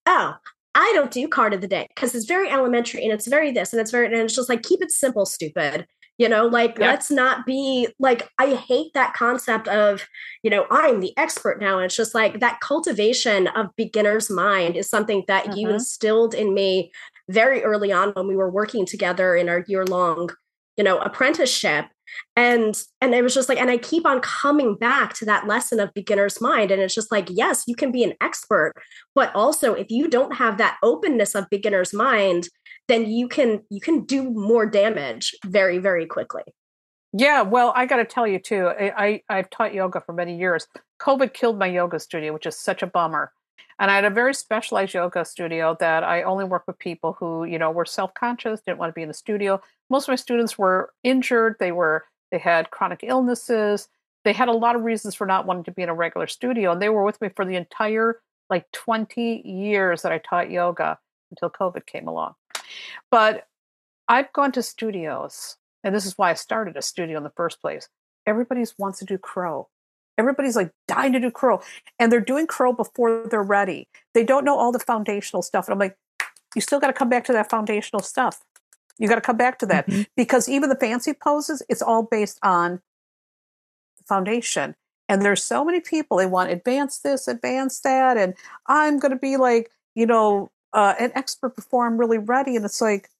oh, 0.07 0.35
I 0.75 0.93
don't 0.97 1.13
do 1.13 1.29
card 1.29 1.55
of 1.55 1.61
the 1.61 1.69
day 1.69 1.87
because 1.95 2.17
it's 2.17 2.27
very 2.27 2.51
elementary 2.51 3.05
and 3.05 3.13
it's 3.13 3.29
very 3.29 3.53
this 3.53 3.73
and 3.73 3.81
it's 3.81 3.93
very, 3.93 4.07
and 4.07 4.17
it's 4.17 4.35
just 4.35 4.49
like, 4.49 4.63
keep 4.63 4.83
it 4.83 4.91
simple, 4.91 5.25
stupid. 5.25 5.87
You 6.19 6.29
know, 6.29 6.47
like, 6.47 6.79
yeah. 6.79 6.87
let's 6.87 7.13
not 7.13 7.47
be 7.47 7.89
like, 8.01 8.29
I 8.41 8.55
hate 8.55 8.93
that 8.95 9.15
concept 9.15 9.69
of, 9.69 10.07
you 10.43 10.51
know, 10.51 10.67
I'm 10.71 10.99
the 10.99 11.17
expert 11.17 11.61
now. 11.61 11.77
And 11.77 11.87
it's 11.87 11.97
just 11.97 12.15
like 12.15 12.41
that 12.41 12.61
cultivation 12.61 13.47
of 13.49 13.75
beginner's 13.77 14.31
mind 14.31 14.77
is 14.77 14.89
something 14.91 15.23
that 15.29 15.47
uh-huh. 15.47 15.57
you 15.57 15.67
mm-hmm. 15.67 15.75
instilled 15.75 16.35
in 16.35 16.55
me 16.55 16.91
very 17.29 17.63
early 17.63 17.93
on 17.93 18.11
when 18.11 18.27
we 18.27 18.37
were 18.37 18.51
working 18.51 18.85
together 18.85 19.37
in 19.37 19.49
our 19.49 19.65
year 19.69 19.85
long 19.85 20.31
you 20.77 20.85
know 20.85 20.99
apprenticeship. 20.99 21.87
And 22.37 22.81
and 23.01 23.15
it 23.15 23.23
was 23.23 23.35
just 23.35 23.49
like 23.49 23.59
and 23.59 23.71
i 23.71 23.77
keep 23.77 24.07
on 24.07 24.21
coming 24.21 24.77
back 24.77 25.15
to 25.15 25.25
that 25.25 25.47
lesson 25.47 25.81
of 25.81 25.93
beginner's 25.95 26.41
mind. 26.41 26.71
And 26.71 26.81
it's 26.81 26.95
just 26.95 27.11
like 27.11 27.29
yes 27.31 27.65
you 27.67 27.75
can 27.75 27.91
be 27.91 28.05
an 28.05 28.15
expert 28.21 28.75
but 29.15 29.35
also 29.35 29.75
if 29.75 29.91
you 29.91 30.09
don't 30.09 30.37
have 30.37 30.59
that 30.59 30.79
openness 30.83 31.35
of 31.35 31.51
beginner's 31.51 31.93
mind 31.93 32.49
then 32.89 33.07
you 33.11 33.27
can 33.27 33.63
you 33.71 33.81
can 33.81 34.05
do 34.05 34.31
more 34.31 34.67
damage 34.67 35.35
very 35.45 35.79
very 35.79 36.07
quickly. 36.07 36.43
Yeah 37.13 37.43
well 37.43 37.73
i 37.75 37.87
got 37.87 37.97
to 37.97 38.05
tell 38.05 38.27
you 38.27 38.39
too 38.39 38.69
I, 38.69 38.93
I 39.29 39.39
i've 39.39 39.51
taught 39.51 39.75
yoga 39.75 40.01
for 40.01 40.13
many 40.13 40.39
years. 40.39 40.67
Covid 41.01 41.35
killed 41.35 41.59
my 41.59 41.67
yoga 41.67 41.99
studio 41.99 42.33
which 42.33 42.47
is 42.47 42.57
such 42.59 42.83
a 42.83 42.87
bummer 42.87 43.33
and 43.79 43.91
I 43.91 43.97
had 43.97 44.05
a 44.05 44.11
very 44.11 44.35
specialized 44.35 44.95
yoga 44.95 45.25
studio 45.25 45.77
that 45.81 46.05
I 46.05 46.23
only 46.23 46.45
work 46.45 46.65
with 46.67 46.79
people 46.79 47.17
who, 47.19 47.45
you 47.45 47.59
know, 47.59 47.71
were 47.71 47.85
self-conscious, 47.85 48.61
didn't 48.61 48.79
want 48.79 48.91
to 48.91 48.95
be 48.95 49.03
in 49.03 49.09
the 49.09 49.15
studio. 49.15 49.61
Most 49.91 50.05
of 50.05 50.13
my 50.13 50.17
students 50.17 50.59
were 50.59 50.93
injured, 51.03 51.57
they 51.59 51.73
were 51.73 52.05
they 52.31 52.39
had 52.39 52.71
chronic 52.71 53.01
illnesses, 53.03 53.89
they 54.25 54.33
had 54.33 54.49
a 54.49 54.53
lot 54.53 54.77
of 54.77 54.83
reasons 54.83 55.15
for 55.15 55.27
not 55.27 55.47
wanting 55.47 55.65
to 55.65 55.73
be 55.73 55.83
in 55.83 55.89
a 55.89 55.95
regular 55.95 56.27
studio 56.27 56.73
and 56.73 56.83
they 56.83 56.89
were 56.89 57.05
with 57.05 57.21
me 57.21 57.29
for 57.35 57.45
the 57.45 57.57
entire 57.57 58.21
like 58.51 58.71
20 58.73 59.43
years 59.45 60.03
that 60.03 60.13
I 60.13 60.19
taught 60.19 60.51
yoga 60.51 60.99
until 61.31 61.51
COVID 61.51 61.87
came 61.87 62.09
along. 62.09 62.35
But 63.11 63.47
I've 64.09 64.33
gone 64.33 64.53
to 64.53 64.63
studios, 64.63 65.57
and 65.83 65.95
this 65.95 66.07
is 66.07 66.19
why 66.19 66.31
I 66.31 66.35
started 66.35 66.77
a 66.77 66.83
studio 66.83 67.17
in 67.17 67.25
the 67.25 67.33
first 67.37 67.61
place. 67.61 67.89
Everybody 68.27 68.65
wants 68.79 68.99
to 68.99 69.05
do 69.05 69.19
crow. 69.19 69.69
Everybody's 70.17 70.57
like 70.57 70.71
dying 70.87 71.13
to 71.13 71.21
do 71.21 71.31
crow, 71.31 71.61
and 71.99 72.11
they're 72.11 72.21
doing 72.21 72.47
crow 72.47 72.73
before 72.73 73.27
they're 73.29 73.43
ready. 73.43 73.89
They 74.13 74.25
don't 74.25 74.45
know 74.45 74.57
all 74.57 74.73
the 74.73 74.79
foundational 74.79 75.43
stuff. 75.43 75.67
And 75.67 75.73
I'm 75.73 75.79
like, 75.79 75.97
you 76.55 76.61
still 76.61 76.81
got 76.81 76.87
to 76.89 76.93
come 76.93 77.09
back 77.09 77.25
to 77.25 77.33
that 77.33 77.51
foundational 77.51 78.03
stuff. 78.03 78.43
You 78.99 79.09
got 79.09 79.17
to 79.17 79.21
come 79.21 79.37
back 79.37 79.59
to 79.59 79.67
that 79.67 79.89
mm-hmm. 79.89 80.03
because 80.17 80.49
even 80.49 80.69
the 80.69 80.77
fancy 80.77 81.13
poses, 81.13 81.63
it's 81.69 81.83
all 81.83 82.05
based 82.05 82.39
on 82.43 82.81
the 83.99 84.05
foundation. 84.05 84.77
And 85.09 85.23
there's 85.23 85.43
so 85.43 85.65
many 85.65 85.81
people 85.81 86.17
they 86.17 86.27
want 86.27 86.51
advance 86.51 86.99
this, 87.01 87.29
advance 87.29 87.81
that, 87.81 88.17
and 88.17 88.35
I'm 88.67 88.99
going 88.99 89.11
to 89.11 89.19
be 89.19 89.37
like, 89.37 89.71
you 89.95 90.07
know, 90.07 90.51
uh, 90.73 90.95
an 90.99 91.13
expert 91.15 91.55
before 91.55 91.87
I'm 91.87 91.99
really 91.99 92.19
ready. 92.19 92.57
And 92.57 92.65
it's 92.65 92.81
like, 92.81 93.11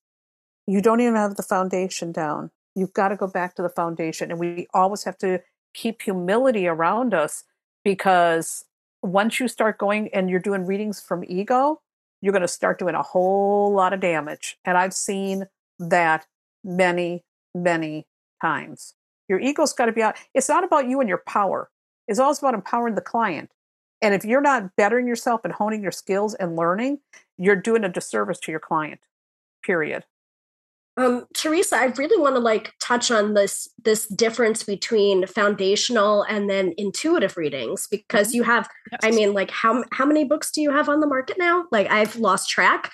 you 0.67 0.81
don't 0.81 1.01
even 1.01 1.17
have 1.17 1.37
the 1.37 1.43
foundation 1.43 2.11
down. 2.11 2.51
You've 2.75 2.95
got 2.95 3.09
to 3.09 3.17
go 3.17 3.27
back 3.27 3.55
to 3.57 3.63
the 3.63 3.69
foundation. 3.69 4.31
And 4.31 4.41
we 4.41 4.67
always 4.73 5.05
have 5.05 5.19
to 5.19 5.41
keep 5.75 6.03
humility 6.03 6.67
around 6.67 7.13
us 7.13 7.45
because 7.85 8.65
once 9.03 9.39
you 9.39 9.49
start 9.49 9.79
going 9.79 10.09
and 10.15 10.31
you're 10.31 10.41
doing 10.41 10.65
readings 10.65 11.01
from 11.01 11.25
ego, 11.27 11.81
you're 12.23 12.33
going 12.33 12.43
to 12.43 12.49
start 12.49 12.79
doing 12.79 12.95
a 12.95 13.03
whole 13.03 13.73
lot 13.73 13.93
of 13.93 14.01
damage. 14.01 14.57
And 14.65 14.79
I've 14.79 14.95
seen 14.95 15.45
that 15.79 16.27
many, 16.65 17.25
many 17.55 18.07
times. 18.41 18.95
Your 19.29 19.41
ego's 19.41 19.73
got 19.73 19.87
to 19.87 19.93
be 19.93 20.03
out. 20.03 20.17
It's 20.33 20.49
not 20.49 20.65
about 20.65 20.89
you 20.89 21.01
and 21.01 21.09
your 21.09 21.23
power. 21.27 21.71
It's 22.09 22.19
always 22.19 22.39
about 22.39 22.55
empowering 22.55 22.95
the 22.95 23.01
client. 23.01 23.51
And 24.01 24.15
if 24.15 24.25
you're 24.25 24.41
not 24.41 24.77
bettering 24.77 25.07
yourself 25.07 25.43
and 25.45 25.53
honing 25.53 25.83
your 25.83 25.93
skills 25.93 26.35
and 26.35 26.57
learning, 26.57 27.01
you're 27.39 27.57
doing 27.57 27.85
a 27.85 27.89
disservice 27.89 28.39
to 28.41 28.51
your 28.51 28.61
client. 28.61 29.01
Period. 29.63 30.05
Um, 30.97 31.27
Theresa, 31.35 31.77
I 31.77 31.87
really 31.87 32.21
want 32.21 32.37
to 32.37 32.41
like 32.41 32.73
touch 32.81 33.11
on 33.11 33.35
this 33.35 33.69
this 33.83 34.07
difference 34.07 34.63
between 34.63 35.27
foundational 35.27 36.23
and 36.23 36.49
then 36.49 36.73
intuitive 36.77 37.37
readings 37.37 37.89
because 37.91 38.29
mm-hmm. 38.29 38.37
you 38.37 38.43
have, 38.45 38.69
yes. 38.93 39.01
I 39.03 39.11
mean, 39.11 39.33
like 39.33 39.51
how 39.51 39.85
how 39.93 40.07
many 40.07 40.25
books 40.25 40.53
do 40.53 40.63
you 40.63 40.71
have 40.71 40.89
on 40.89 41.01
the 41.01 41.07
market 41.07 41.37
now? 41.37 41.65
Like 41.73 41.91
I've 41.91 42.17
lost 42.17 42.49
track. 42.49 42.93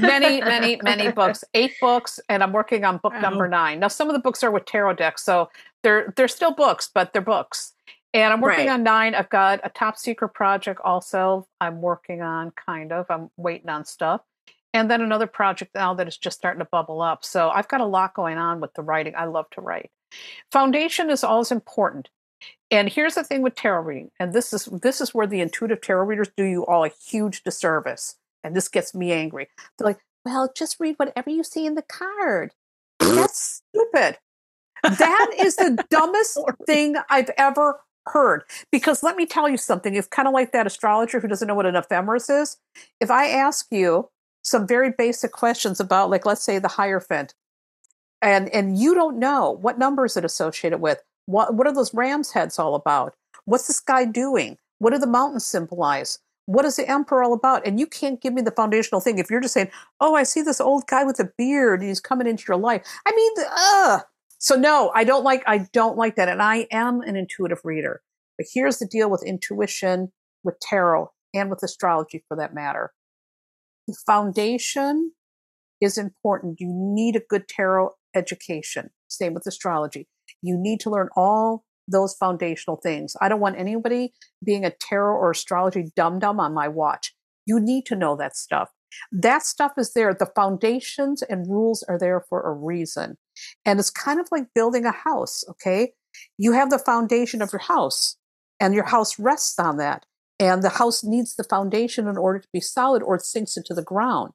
many, 0.00 0.40
many, 0.40 0.80
many 0.82 1.12
books. 1.12 1.44
Eight 1.54 1.74
books, 1.80 2.18
and 2.28 2.42
I'm 2.42 2.52
working 2.52 2.84
on 2.84 2.98
book 2.98 3.14
number 3.14 3.46
nine. 3.46 3.78
Now, 3.78 3.88
some 3.88 4.08
of 4.08 4.14
the 4.14 4.20
books 4.20 4.42
are 4.42 4.50
with 4.50 4.64
tarot 4.64 4.94
decks, 4.94 5.24
so 5.24 5.50
they're 5.84 6.12
they're 6.16 6.28
still 6.28 6.52
books, 6.52 6.90
but 6.92 7.12
they're 7.12 7.22
books. 7.22 7.74
And 8.12 8.32
I'm 8.32 8.40
working 8.40 8.66
right. 8.66 8.74
on 8.74 8.82
nine. 8.82 9.14
I've 9.14 9.30
got 9.30 9.60
a 9.62 9.68
top 9.68 9.96
secret 9.96 10.30
project 10.30 10.80
also. 10.82 11.46
I'm 11.60 11.80
working 11.80 12.22
on 12.22 12.50
kind 12.50 12.90
of. 12.90 13.06
I'm 13.08 13.30
waiting 13.36 13.68
on 13.68 13.84
stuff 13.84 14.22
and 14.72 14.90
then 14.90 15.00
another 15.00 15.26
project 15.26 15.74
now 15.74 15.94
that 15.94 16.08
is 16.08 16.16
just 16.16 16.38
starting 16.38 16.60
to 16.60 16.68
bubble 16.70 17.02
up. 17.02 17.24
So 17.24 17.50
I've 17.50 17.68
got 17.68 17.80
a 17.80 17.86
lot 17.86 18.14
going 18.14 18.38
on 18.38 18.60
with 18.60 18.74
the 18.74 18.82
writing. 18.82 19.14
I 19.16 19.24
love 19.24 19.46
to 19.50 19.60
write. 19.60 19.90
Foundation 20.52 21.10
is 21.10 21.24
always 21.24 21.50
important. 21.50 22.08
And 22.70 22.88
here's 22.88 23.16
the 23.16 23.24
thing 23.24 23.42
with 23.42 23.54
tarot 23.54 23.82
reading, 23.82 24.10
and 24.18 24.32
this 24.32 24.52
is 24.52 24.66
this 24.66 25.00
is 25.00 25.12
where 25.12 25.26
the 25.26 25.40
intuitive 25.40 25.80
tarot 25.80 26.04
readers 26.04 26.30
do 26.36 26.44
you 26.44 26.64
all 26.66 26.84
a 26.84 26.90
huge 27.08 27.42
disservice. 27.42 28.16
And 28.42 28.56
this 28.56 28.68
gets 28.68 28.94
me 28.94 29.12
angry. 29.12 29.48
They're 29.76 29.86
like, 29.86 30.00
well, 30.24 30.50
just 30.56 30.80
read 30.80 30.94
whatever 30.96 31.30
you 31.30 31.44
see 31.44 31.66
in 31.66 31.74
the 31.74 31.82
card. 31.82 32.52
That's 32.98 33.62
stupid. 33.74 34.18
That 34.82 35.30
is 35.38 35.56
the 35.56 35.84
dumbest 35.90 36.38
thing 36.66 36.96
I've 37.10 37.30
ever 37.36 37.80
heard. 38.06 38.44
Because 38.70 39.02
let 39.02 39.16
me 39.16 39.26
tell 39.26 39.48
you 39.48 39.56
something, 39.56 39.94
it's 39.94 40.08
kind 40.08 40.28
of 40.28 40.34
like 40.34 40.52
that 40.52 40.66
astrologer 40.66 41.20
who 41.20 41.28
doesn't 41.28 41.48
know 41.48 41.54
what 41.54 41.66
an 41.66 41.76
ephemeris 41.76 42.30
is. 42.30 42.56
If 43.00 43.10
I 43.10 43.28
ask 43.28 43.66
you, 43.70 44.08
some 44.42 44.66
very 44.66 44.92
basic 44.96 45.32
questions 45.32 45.80
about, 45.80 46.10
like, 46.10 46.26
let's 46.26 46.42
say 46.42 46.58
the 46.58 46.68
Hierophant, 46.68 47.34
and 48.22 48.48
and 48.50 48.78
you 48.78 48.94
don't 48.94 49.18
know 49.18 49.52
what 49.60 49.78
number 49.78 50.04
is 50.04 50.16
it 50.16 50.24
associated 50.24 50.80
with. 50.80 51.02
What 51.26 51.54
what 51.54 51.66
are 51.66 51.72
those 51.74 51.94
ram's 51.94 52.32
heads 52.32 52.58
all 52.58 52.74
about? 52.74 53.14
What's 53.44 53.66
this 53.66 53.80
guy 53.80 54.04
doing? 54.04 54.58
What 54.78 54.90
do 54.92 54.98
the 54.98 55.06
mountains 55.06 55.46
symbolize? 55.46 56.18
What 56.46 56.64
is 56.64 56.76
the 56.76 56.88
emperor 56.88 57.22
all 57.22 57.32
about? 57.32 57.66
And 57.66 57.78
you 57.78 57.86
can't 57.86 58.20
give 58.20 58.32
me 58.32 58.42
the 58.42 58.50
foundational 58.50 59.00
thing 59.00 59.18
if 59.18 59.30
you're 59.30 59.40
just 59.40 59.54
saying, 59.54 59.70
"Oh, 60.00 60.14
I 60.14 60.24
see 60.24 60.42
this 60.42 60.60
old 60.60 60.86
guy 60.86 61.04
with 61.04 61.20
a 61.20 61.30
beard 61.38 61.80
and 61.80 61.88
he's 61.88 62.00
coming 62.00 62.26
into 62.26 62.44
your 62.48 62.56
life." 62.56 62.82
I 63.06 63.12
mean, 63.14 63.46
ugh. 63.56 64.02
So 64.38 64.56
no, 64.56 64.90
I 64.94 65.04
don't 65.04 65.24
like 65.24 65.42
I 65.46 65.68
don't 65.72 65.96
like 65.96 66.16
that, 66.16 66.28
and 66.28 66.42
I 66.42 66.66
am 66.70 67.00
an 67.02 67.16
intuitive 67.16 67.60
reader. 67.64 68.02
But 68.38 68.46
here's 68.52 68.78
the 68.78 68.86
deal 68.86 69.10
with 69.10 69.22
intuition, 69.22 70.12
with 70.44 70.58
tarot, 70.60 71.10
and 71.34 71.50
with 71.50 71.62
astrology, 71.62 72.24
for 72.26 72.36
that 72.38 72.54
matter 72.54 72.92
the 73.90 73.98
foundation 74.06 75.12
is 75.80 75.98
important. 75.98 76.60
You 76.60 76.68
need 76.70 77.16
a 77.16 77.22
good 77.28 77.48
tarot 77.48 77.90
education. 78.14 78.90
Same 79.08 79.34
with 79.34 79.46
astrology. 79.46 80.08
You 80.42 80.56
need 80.58 80.80
to 80.80 80.90
learn 80.90 81.08
all 81.16 81.64
those 81.88 82.14
foundational 82.14 82.76
things. 82.76 83.16
I 83.20 83.28
don't 83.28 83.40
want 83.40 83.58
anybody 83.58 84.12
being 84.44 84.64
a 84.64 84.70
tarot 84.70 85.16
or 85.16 85.30
astrology 85.30 85.90
dum 85.96 86.18
dum 86.18 86.38
on 86.38 86.54
my 86.54 86.68
watch. 86.68 87.14
You 87.46 87.58
need 87.58 87.86
to 87.86 87.96
know 87.96 88.16
that 88.16 88.36
stuff. 88.36 88.68
That 89.12 89.42
stuff 89.42 89.72
is 89.78 89.92
there. 89.92 90.14
The 90.14 90.30
foundations 90.34 91.22
and 91.22 91.48
rules 91.48 91.82
are 91.88 91.98
there 91.98 92.24
for 92.28 92.42
a 92.42 92.52
reason. 92.52 93.16
And 93.64 93.78
it's 93.78 93.90
kind 93.90 94.20
of 94.20 94.28
like 94.30 94.54
building 94.54 94.84
a 94.84 94.92
house, 94.92 95.44
okay? 95.48 95.92
You 96.38 96.52
have 96.52 96.70
the 96.70 96.78
foundation 96.78 97.40
of 97.40 97.52
your 97.52 97.60
house, 97.60 98.16
and 98.60 98.74
your 98.74 98.84
house 98.84 99.18
rests 99.18 99.58
on 99.58 99.78
that. 99.78 100.04
And 100.40 100.62
the 100.62 100.70
house 100.70 101.04
needs 101.04 101.36
the 101.36 101.44
foundation 101.44 102.08
in 102.08 102.16
order 102.16 102.40
to 102.40 102.48
be 102.52 102.60
solid 102.60 103.02
or 103.02 103.16
it 103.16 103.22
sinks 103.22 103.56
into 103.56 103.74
the 103.74 103.82
ground. 103.82 104.32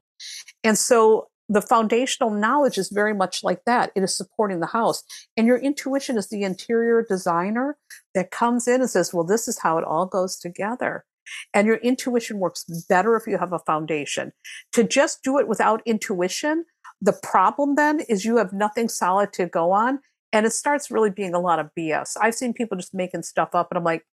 And 0.64 0.78
so 0.78 1.28
the 1.50 1.62
foundational 1.62 2.32
knowledge 2.32 2.78
is 2.78 2.90
very 2.90 3.14
much 3.14 3.44
like 3.44 3.66
that. 3.66 3.92
It 3.96 4.04
is 4.04 4.16
supporting 4.16 4.60
the 4.60 4.68
house. 4.68 5.04
And 5.36 5.46
your 5.46 5.58
intuition 5.58 6.18
is 6.18 6.30
the 6.30 6.44
interior 6.44 7.04
designer 7.08 7.78
that 8.14 8.32
comes 8.32 8.68
in 8.68 8.82
and 8.82 8.90
says, 8.90 9.14
well, 9.14 9.26
this 9.26 9.48
is 9.48 9.60
how 9.60 9.78
it 9.78 9.84
all 9.84 10.06
goes 10.06 10.38
together. 10.38 11.06
And 11.54 11.66
your 11.68 11.78
intuition 11.78 12.40
works 12.40 12.66
better 12.88 13.16
if 13.16 13.26
you 13.28 13.38
have 13.38 13.54
a 13.54 13.60
foundation. 13.60 14.32
To 14.74 14.84
just 14.84 15.24
do 15.24 15.40
it 15.40 15.48
without 15.48 15.82
intuition, 15.86 16.66
the 17.02 17.14
problem 17.14 17.76
then 17.76 18.00
is 18.02 18.26
you 18.26 18.38
have 18.38 18.54
nothing 18.54 18.90
solid 18.90 19.34
to 19.34 19.48
go 19.48 19.72
on. 19.72 20.00
And 20.32 20.46
it 20.46 20.52
starts 20.52 20.92
really 20.92 21.10
being 21.10 21.34
a 21.34 21.40
lot 21.40 21.60
of 21.60 21.70
BS. 21.78 22.14
I've 22.22 22.36
seen 22.36 22.54
people 22.54 22.78
just 22.78 22.94
making 22.94 23.24
stuff 23.24 23.50
up, 23.54 23.72
and 23.72 23.78
I'm 23.78 23.84
like, 23.84 24.06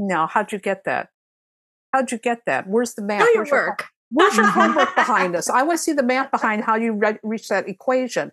no, 0.00 0.26
how'd 0.26 0.50
you 0.50 0.58
get 0.58 0.84
that? 0.84 1.10
How'd 1.92 2.10
you 2.10 2.18
get 2.18 2.46
that? 2.46 2.66
Where's 2.66 2.94
the 2.94 3.02
math? 3.02 3.26
Do 3.26 3.32
your 3.34 3.46
work. 3.50 3.86
Where's 4.10 4.34
your 4.34 4.46
homework 4.50 4.94
behind 4.94 5.36
us? 5.36 5.50
I 5.50 5.62
want 5.62 5.78
to 5.78 5.82
see 5.82 5.92
the 5.92 6.02
math 6.02 6.30
behind 6.30 6.64
how 6.64 6.76
you 6.76 6.94
re- 6.94 7.18
reach 7.22 7.48
that 7.48 7.68
equation. 7.68 8.32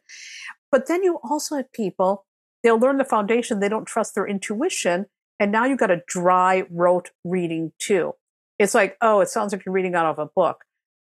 But 0.71 0.88
then 0.88 1.03
you 1.03 1.19
also 1.30 1.58
have 1.58 1.71
people, 1.73 2.25
they'll 2.63 2.80
learn 2.80 2.97
the 2.97 3.06
foundation, 3.06 3.60
they 3.60 3.69
don't 3.69 3.86
trust 3.86 4.15
their 4.15 4.25
intuition. 4.25 5.08
And 5.39 5.51
now 5.51 5.65
you've 5.65 5.77
got 5.77 5.91
a 5.91 6.01
dry, 6.08 6.63
rote 6.71 7.12
reading 7.23 7.73
too. 7.80 8.13
It's 8.58 8.73
like, 8.73 8.97
oh, 9.01 9.19
it 9.19 9.30
sounds 9.30 9.51
like 9.51 9.65
you're 9.65 9.73
reading 9.73 9.93
out 9.93 10.06
of 10.06 10.19
a 10.19 10.25
book. 10.25 10.63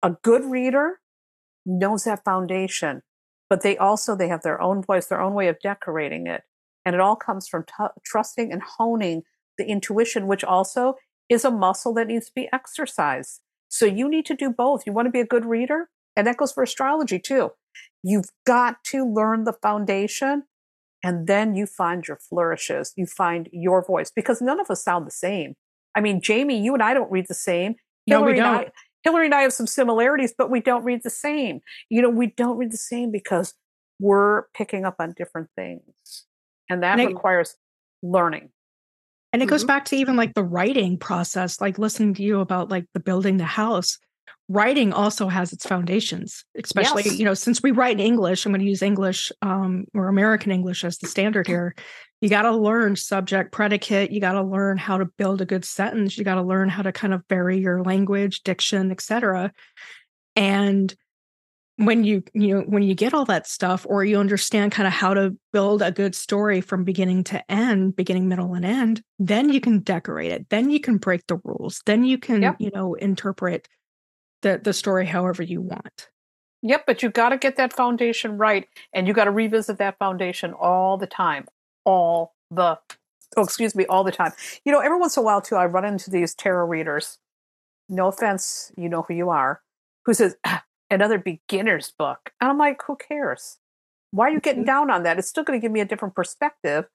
A 0.01 0.11
good 0.23 0.45
reader 0.45 0.99
knows 1.65 2.03
that 2.03 2.23
foundation, 2.23 3.01
but 3.49 3.63
they 3.63 3.75
also, 3.77 4.15
they 4.15 4.27
have 4.27 4.43
their 4.43 4.61
own 4.61 4.83
voice, 4.83 5.07
their 5.07 5.21
own 5.21 5.33
way 5.33 5.47
of 5.47 5.59
decorating 5.61 6.27
it. 6.27 6.43
And 6.85 6.93
it 6.93 7.01
all 7.01 7.15
comes 7.15 7.47
from 7.47 7.65
t- 7.65 8.01
trusting 8.05 8.51
and 8.51 8.61
honing 8.77 9.23
the 9.57 9.65
intuition, 9.65 10.27
which 10.27 10.43
also 10.43 10.95
is 11.29 11.45
a 11.45 11.51
muscle 11.51 11.93
that 11.93 12.07
needs 12.07 12.27
to 12.27 12.31
be 12.35 12.49
exercised. 12.51 13.41
So 13.69 13.85
you 13.85 14.09
need 14.09 14.25
to 14.27 14.35
do 14.35 14.49
both. 14.49 14.83
You 14.85 14.93
want 14.93 15.07
to 15.07 15.11
be 15.11 15.19
a 15.19 15.25
good 15.25 15.45
reader, 15.45 15.89
and 16.15 16.27
that 16.27 16.37
goes 16.37 16.51
for 16.51 16.63
astrology 16.63 17.19
too. 17.19 17.51
You've 18.03 18.29
got 18.45 18.83
to 18.85 19.05
learn 19.05 19.45
the 19.45 19.53
foundation, 19.53 20.43
and 21.03 21.27
then 21.27 21.55
you 21.55 21.65
find 21.65 22.07
your 22.07 22.17
flourishes. 22.17 22.93
You 22.95 23.05
find 23.05 23.49
your 23.51 23.83
voice 23.83 24.11
because 24.15 24.41
none 24.41 24.59
of 24.59 24.69
us 24.69 24.83
sound 24.83 25.07
the 25.07 25.11
same. 25.11 25.55
I 25.95 26.01
mean, 26.01 26.21
Jamie, 26.21 26.61
you 26.61 26.73
and 26.73 26.83
I 26.83 26.93
don't 26.93 27.11
read 27.11 27.25
the 27.27 27.33
same. 27.33 27.75
No, 28.07 28.17
Hillary 28.17 28.33
we 28.33 28.39
don't. 28.39 28.55
And 28.55 28.65
I, 28.67 28.71
Hillary 29.03 29.25
and 29.25 29.35
I 29.35 29.41
have 29.41 29.53
some 29.53 29.67
similarities, 29.67 30.33
but 30.37 30.49
we 30.49 30.59
don't 30.59 30.83
read 30.83 31.01
the 31.03 31.09
same. 31.09 31.61
You 31.89 32.01
know, 32.01 32.09
we 32.09 32.27
don't 32.27 32.57
read 32.57 32.71
the 32.71 32.77
same 32.77 33.11
because 33.11 33.53
we're 33.99 34.43
picking 34.55 34.85
up 34.85 34.95
on 34.99 35.13
different 35.15 35.49
things. 35.55 36.25
And 36.69 36.83
that 36.83 36.99
and 36.99 37.09
requires 37.09 37.55
learning. 38.01 38.49
And 39.33 39.41
it 39.41 39.45
mm-hmm. 39.45 39.49
goes 39.49 39.63
back 39.63 39.85
to 39.85 39.95
even 39.95 40.15
like 40.15 40.35
the 40.35 40.43
writing 40.43 40.97
process, 40.97 41.59
like 41.59 41.79
listening 41.79 42.13
to 42.13 42.23
you 42.23 42.39
about 42.39 42.69
like 42.69 42.85
the 42.93 42.99
building 42.99 43.37
the 43.37 43.45
house. 43.45 43.97
Writing 44.47 44.93
also 44.93 45.27
has 45.27 45.51
its 45.51 45.65
foundations, 45.65 46.45
especially, 46.55 47.03
yes. 47.05 47.17
you 47.17 47.25
know, 47.25 47.33
since 47.33 47.63
we 47.63 47.71
write 47.71 47.93
in 47.93 48.05
English, 48.05 48.45
I'm 48.45 48.51
going 48.51 48.59
to 48.59 48.67
use 48.67 48.81
English 48.81 49.31
um, 49.41 49.85
or 49.95 50.07
American 50.07 50.51
English 50.51 50.83
as 50.83 50.97
the 50.99 51.07
standard 51.07 51.47
here. 51.47 51.73
You 52.21 52.29
got 52.29 52.43
to 52.43 52.55
learn 52.55 52.95
subject, 52.95 53.51
predicate. 53.51 54.11
You 54.11 54.21
got 54.21 54.33
to 54.33 54.43
learn 54.43 54.77
how 54.77 54.97
to 54.97 55.05
build 55.05 55.41
a 55.41 55.45
good 55.45 55.65
sentence. 55.65 56.17
You 56.17 56.23
got 56.23 56.35
to 56.35 56.43
learn 56.43 56.69
how 56.69 56.83
to 56.83 56.91
kind 56.91 57.13
of 57.13 57.23
vary 57.27 57.57
your 57.57 57.83
language, 57.83 58.43
diction, 58.43 58.91
etc. 58.91 59.51
And 60.35 60.93
when 61.77 62.03
you 62.03 62.23
you 62.33 62.55
know 62.55 62.61
when 62.61 62.83
you 62.83 62.93
get 62.93 63.13
all 63.13 63.25
that 63.25 63.47
stuff 63.47 63.85
or 63.89 64.05
you 64.05 64.19
understand 64.19 64.71
kind 64.71 64.87
of 64.87 64.93
how 64.93 65.13
to 65.13 65.35
build 65.51 65.81
a 65.81 65.91
good 65.91 66.13
story 66.13 66.61
from 66.61 66.83
beginning 66.83 67.23
to 67.23 67.51
end 67.51 67.95
beginning 67.95 68.27
middle 68.27 68.53
and 68.53 68.65
end 68.65 69.01
then 69.17 69.49
you 69.49 69.59
can 69.59 69.79
decorate 69.79 70.31
it 70.31 70.47
then 70.49 70.69
you 70.69 70.79
can 70.79 70.97
break 70.97 71.25
the 71.27 71.39
rules 71.43 71.81
then 71.85 72.03
you 72.03 72.17
can 72.17 72.41
yep. 72.41 72.55
you 72.59 72.69
know 72.73 72.93
interpret 72.95 73.67
the 74.43 74.59
the 74.63 74.73
story 74.73 75.05
however 75.05 75.41
you 75.41 75.61
want 75.61 76.09
yep 76.61 76.83
but 76.85 77.01
you 77.01 77.09
got 77.09 77.29
to 77.29 77.37
get 77.37 77.55
that 77.55 77.73
foundation 77.73 78.37
right 78.37 78.67
and 78.93 79.07
you 79.07 79.13
got 79.13 79.25
to 79.25 79.31
revisit 79.31 79.79
that 79.79 79.97
foundation 79.97 80.53
all 80.53 80.97
the 80.97 81.07
time 81.07 81.47
all 81.85 82.35
the 82.51 82.77
oh 83.35 83.43
excuse 83.43 83.73
me 83.73 83.85
all 83.87 84.03
the 84.03 84.11
time 84.11 84.31
you 84.63 84.71
know 84.71 84.79
every 84.79 84.99
once 84.99 85.17
in 85.17 85.21
a 85.21 85.23
while 85.23 85.41
too 85.41 85.55
i 85.55 85.65
run 85.65 85.85
into 85.85 86.11
these 86.11 86.35
tarot 86.35 86.67
readers 86.67 87.17
no 87.89 88.09
offense 88.09 88.71
you 88.77 88.87
know 88.87 89.01
who 89.01 89.15
you 89.15 89.29
are 89.31 89.61
who 90.05 90.13
says 90.13 90.35
another 90.89 91.17
beginner's 91.17 91.91
book. 91.91 92.31
And 92.39 92.49
I'm 92.49 92.57
like, 92.57 92.81
who 92.85 92.95
cares? 92.95 93.57
Why 94.11 94.27
are 94.27 94.31
you 94.31 94.39
getting 94.39 94.61
mm-hmm. 94.61 94.67
down 94.67 94.91
on 94.91 95.03
that? 95.03 95.17
It's 95.17 95.27
still 95.27 95.43
going 95.43 95.59
to 95.59 95.61
give 95.61 95.71
me 95.71 95.79
a 95.79 95.85
different 95.85 96.15
perspective. 96.15 96.85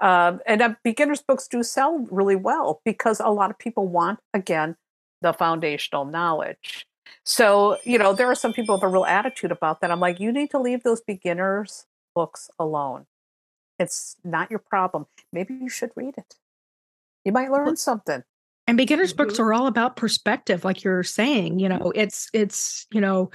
Um, 0.00 0.40
and 0.46 0.60
uh, 0.60 0.74
beginners 0.82 1.22
books 1.22 1.46
do 1.46 1.62
sell 1.62 1.98
really 2.10 2.36
well 2.36 2.80
because 2.84 3.20
a 3.20 3.28
lot 3.28 3.50
of 3.50 3.58
people 3.58 3.86
want, 3.86 4.18
again, 4.32 4.76
the 5.22 5.32
foundational 5.32 6.04
knowledge. 6.04 6.86
So, 7.24 7.78
you 7.84 7.98
know, 7.98 8.12
there 8.12 8.26
are 8.26 8.34
some 8.34 8.52
people 8.52 8.76
have 8.76 8.82
a 8.82 8.88
real 8.88 9.04
attitude 9.04 9.52
about 9.52 9.80
that. 9.80 9.90
I'm 9.90 10.00
like, 10.00 10.20
you 10.20 10.32
need 10.32 10.50
to 10.50 10.58
leave 10.58 10.82
those 10.82 11.00
beginners 11.00 11.86
books 12.14 12.50
alone. 12.58 13.06
It's 13.78 14.16
not 14.24 14.50
your 14.50 14.58
problem. 14.58 15.06
Maybe 15.32 15.54
you 15.54 15.68
should 15.68 15.90
read 15.96 16.14
it. 16.16 16.36
You 17.24 17.32
might 17.32 17.50
learn 17.50 17.76
something. 17.76 18.24
And 18.66 18.76
beginners 18.76 19.12
mm-hmm. 19.12 19.24
books 19.24 19.38
are 19.38 19.52
all 19.52 19.66
about 19.66 19.96
perspective, 19.96 20.64
like 20.64 20.84
you're 20.84 21.02
saying. 21.02 21.58
You 21.58 21.68
know, 21.68 21.92
it's 21.94 22.28
it's 22.32 22.86
you 22.92 23.00
know, 23.00 23.30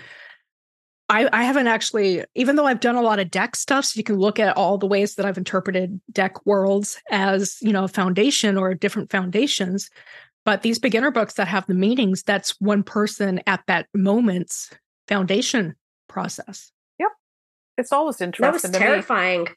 I 1.08 1.30
I 1.32 1.44
haven't 1.44 1.68
actually, 1.68 2.24
even 2.36 2.56
though 2.56 2.66
I've 2.66 2.80
done 2.80 2.96
a 2.96 3.02
lot 3.02 3.20
of 3.20 3.32
deck 3.32 3.56
stuff, 3.56 3.86
so 3.86 3.98
you 3.98 4.04
can 4.04 4.18
look 4.18 4.40
at 4.40 4.56
all 4.58 4.78
the 4.78 4.88
ways 4.88 5.16
that 5.16 5.26
I've 5.26 5.38
interpreted 5.38 6.00
deck 6.12 6.46
worlds 6.46 7.00
as 7.12 7.58
you 7.62 7.72
know 7.72 7.84
a 7.84 7.90
foundation 7.90 8.58
or 8.58 8.74
different 8.74 9.12
foundations. 9.12 9.90
But 10.46 10.62
these 10.62 10.80
beginner 10.80 11.12
books 11.12 11.36
that 11.36 11.48
have 11.48 11.68
the 11.68 11.74
meanings, 11.74 12.24
that's 12.24 12.60
one 12.60 12.82
person 12.82 13.42
at 13.46 13.62
that 13.68 13.88
moment's 13.94 14.72
foundation 15.08 15.76
process. 16.08 16.72
Yep, 17.00 17.12
it's 17.78 17.92
always 17.92 18.20
interesting. 18.22 18.72
That 18.72 18.72
was 18.72 18.80
terrifying. 18.80 19.44
Me. 19.44 19.50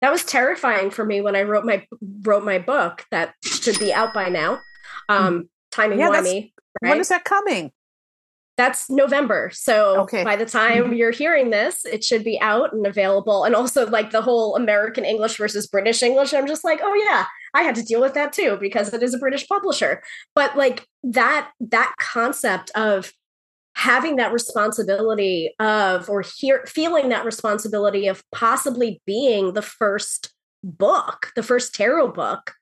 That 0.00 0.10
was 0.10 0.24
terrifying 0.24 0.90
for 0.90 1.04
me 1.04 1.20
when 1.20 1.36
I 1.36 1.42
wrote 1.42 1.64
my 1.64 1.86
wrote 2.22 2.42
my 2.42 2.58
book 2.58 3.04
that 3.10 3.34
should 3.44 3.78
be 3.78 3.92
out 3.92 4.12
by 4.12 4.28
now. 4.28 4.60
Um, 5.10 5.48
timing 5.70 5.98
yeah, 5.98 6.10
wimey. 6.10 6.52
Right? 6.82 6.90
When 6.90 7.00
is 7.00 7.08
that 7.08 7.24
coming? 7.24 7.72
That's 8.56 8.90
November. 8.90 9.50
So 9.54 10.02
okay. 10.02 10.22
by 10.22 10.36
the 10.36 10.44
time 10.44 10.84
mm-hmm. 10.84 10.92
you're 10.92 11.12
hearing 11.12 11.48
this, 11.48 11.86
it 11.86 12.04
should 12.04 12.22
be 12.22 12.38
out 12.42 12.74
and 12.74 12.86
available. 12.86 13.44
And 13.44 13.54
also 13.54 13.88
like 13.88 14.10
the 14.10 14.20
whole 14.20 14.54
American 14.54 15.04
English 15.04 15.38
versus 15.38 15.66
British 15.66 16.02
English. 16.02 16.34
I'm 16.34 16.46
just 16.46 16.62
like, 16.62 16.80
oh 16.82 16.94
yeah, 16.94 17.24
I 17.54 17.62
had 17.62 17.74
to 17.76 17.82
deal 17.82 18.02
with 18.02 18.12
that 18.14 18.34
too 18.34 18.58
because 18.60 18.92
it 18.92 19.02
is 19.02 19.14
a 19.14 19.18
British 19.18 19.48
publisher. 19.48 20.02
But 20.34 20.58
like 20.58 20.86
that 21.02 21.50
that 21.60 21.94
concept 21.98 22.70
of 22.74 23.12
having 23.76 24.16
that 24.16 24.32
responsibility 24.32 25.54
of 25.58 26.10
or 26.10 26.22
hear, 26.22 26.62
feeling 26.66 27.08
that 27.08 27.24
responsibility 27.24 28.08
of 28.08 28.22
possibly 28.30 29.00
being 29.06 29.54
the 29.54 29.62
first 29.62 30.34
book, 30.62 31.32
the 31.34 31.42
first 31.42 31.74
tarot 31.74 32.08
book 32.12 32.52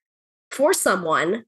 for 0.53 0.73
someone 0.73 1.45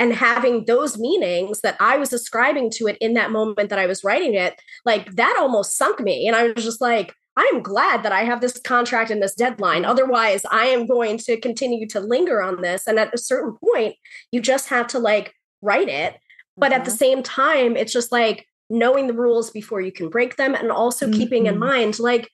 and 0.00 0.12
having 0.12 0.64
those 0.64 0.98
meanings 0.98 1.60
that 1.62 1.76
I 1.80 1.96
was 1.96 2.12
ascribing 2.12 2.70
to 2.72 2.86
it 2.86 2.96
in 3.00 3.14
that 3.14 3.30
moment 3.30 3.70
that 3.70 3.78
I 3.78 3.86
was 3.86 4.04
writing 4.04 4.34
it, 4.34 4.60
like 4.84 5.12
that 5.16 5.36
almost 5.38 5.76
sunk 5.76 6.00
me. 6.00 6.26
And 6.26 6.36
I 6.36 6.44
was 6.44 6.64
just 6.64 6.80
like, 6.80 7.14
I 7.36 7.50
am 7.54 7.62
glad 7.62 8.02
that 8.02 8.12
I 8.12 8.24
have 8.24 8.40
this 8.40 8.58
contract 8.58 9.10
and 9.10 9.22
this 9.22 9.34
deadline. 9.34 9.84
Otherwise, 9.84 10.42
I 10.50 10.66
am 10.66 10.86
going 10.86 11.18
to 11.18 11.40
continue 11.40 11.86
to 11.88 12.00
linger 12.00 12.42
on 12.42 12.62
this. 12.62 12.86
And 12.86 12.98
at 12.98 13.14
a 13.14 13.18
certain 13.18 13.56
point, 13.64 13.94
you 14.32 14.40
just 14.40 14.68
have 14.68 14.88
to 14.88 14.98
like 14.98 15.34
write 15.62 15.88
it. 15.88 16.16
But 16.56 16.72
mm-hmm. 16.72 16.80
at 16.80 16.84
the 16.84 16.90
mm-hmm. 16.90 16.98
same 16.98 17.22
time, 17.22 17.76
it's 17.76 17.92
just 17.92 18.10
like 18.10 18.46
knowing 18.70 19.06
the 19.06 19.12
rules 19.14 19.50
before 19.50 19.80
you 19.80 19.92
can 19.92 20.08
break 20.08 20.36
them 20.36 20.54
and 20.54 20.70
also 20.70 21.06
mm-hmm. 21.06 21.18
keeping 21.18 21.46
in 21.46 21.54
mm-hmm. 21.54 21.64
mind 21.64 21.98
like 21.98 22.28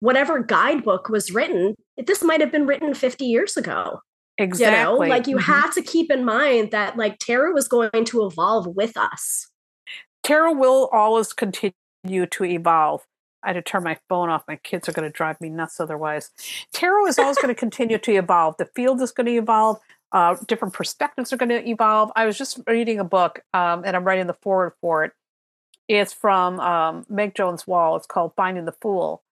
whatever 0.00 0.42
guidebook 0.42 1.08
was 1.08 1.32
written, 1.32 1.74
this 1.96 2.22
might 2.22 2.40
have 2.40 2.52
been 2.52 2.66
written 2.66 2.94
50 2.94 3.24
years 3.24 3.56
ago. 3.56 4.00
Exactly. 4.38 4.78
You 4.78 4.84
know, 4.84 4.94
like 4.94 5.26
you 5.26 5.36
mm-hmm. 5.36 5.52
have 5.52 5.74
to 5.74 5.82
keep 5.82 6.10
in 6.10 6.24
mind 6.24 6.70
that 6.70 6.96
like 6.96 7.18
tarot 7.18 7.56
is 7.56 7.66
going 7.66 8.04
to 8.04 8.24
evolve 8.24 8.68
with 8.68 8.96
us. 8.96 9.48
Tarot 10.22 10.54
will 10.54 10.88
always 10.92 11.32
continue 11.32 11.72
to 12.30 12.44
evolve. 12.44 13.04
I 13.42 13.48
had 13.48 13.52
to 13.54 13.62
turn 13.62 13.82
my 13.82 13.98
phone 14.08 14.30
off. 14.30 14.44
My 14.48 14.56
kids 14.56 14.88
are 14.88 14.92
going 14.92 15.10
to 15.10 15.16
drive 15.16 15.40
me 15.40 15.48
nuts 15.48 15.80
otherwise. 15.80 16.30
Tarot 16.72 17.06
is 17.06 17.18
always 17.18 17.36
going 17.36 17.54
to 17.54 17.58
continue 17.58 17.98
to 17.98 18.12
evolve. 18.12 18.56
The 18.58 18.66
field 18.74 19.00
is 19.00 19.10
going 19.12 19.26
to 19.26 19.36
evolve. 19.36 19.78
Uh, 20.10 20.36
different 20.46 20.74
perspectives 20.74 21.32
are 21.32 21.36
going 21.36 21.50
to 21.50 21.68
evolve. 21.68 22.10
I 22.16 22.24
was 22.24 22.38
just 22.38 22.60
reading 22.66 22.98
a 22.98 23.04
book, 23.04 23.40
um, 23.54 23.82
and 23.84 23.94
I'm 23.94 24.04
writing 24.04 24.26
the 24.26 24.34
foreword 24.34 24.72
for 24.80 25.04
it. 25.04 25.12
It's 25.86 26.12
from 26.12 26.60
um, 26.60 27.06
Meg 27.08 27.34
Jones 27.34 27.66
Wall. 27.66 27.96
It's 27.96 28.06
called 28.06 28.32
Finding 28.36 28.64
the 28.64 28.72
Fool. 28.72 29.22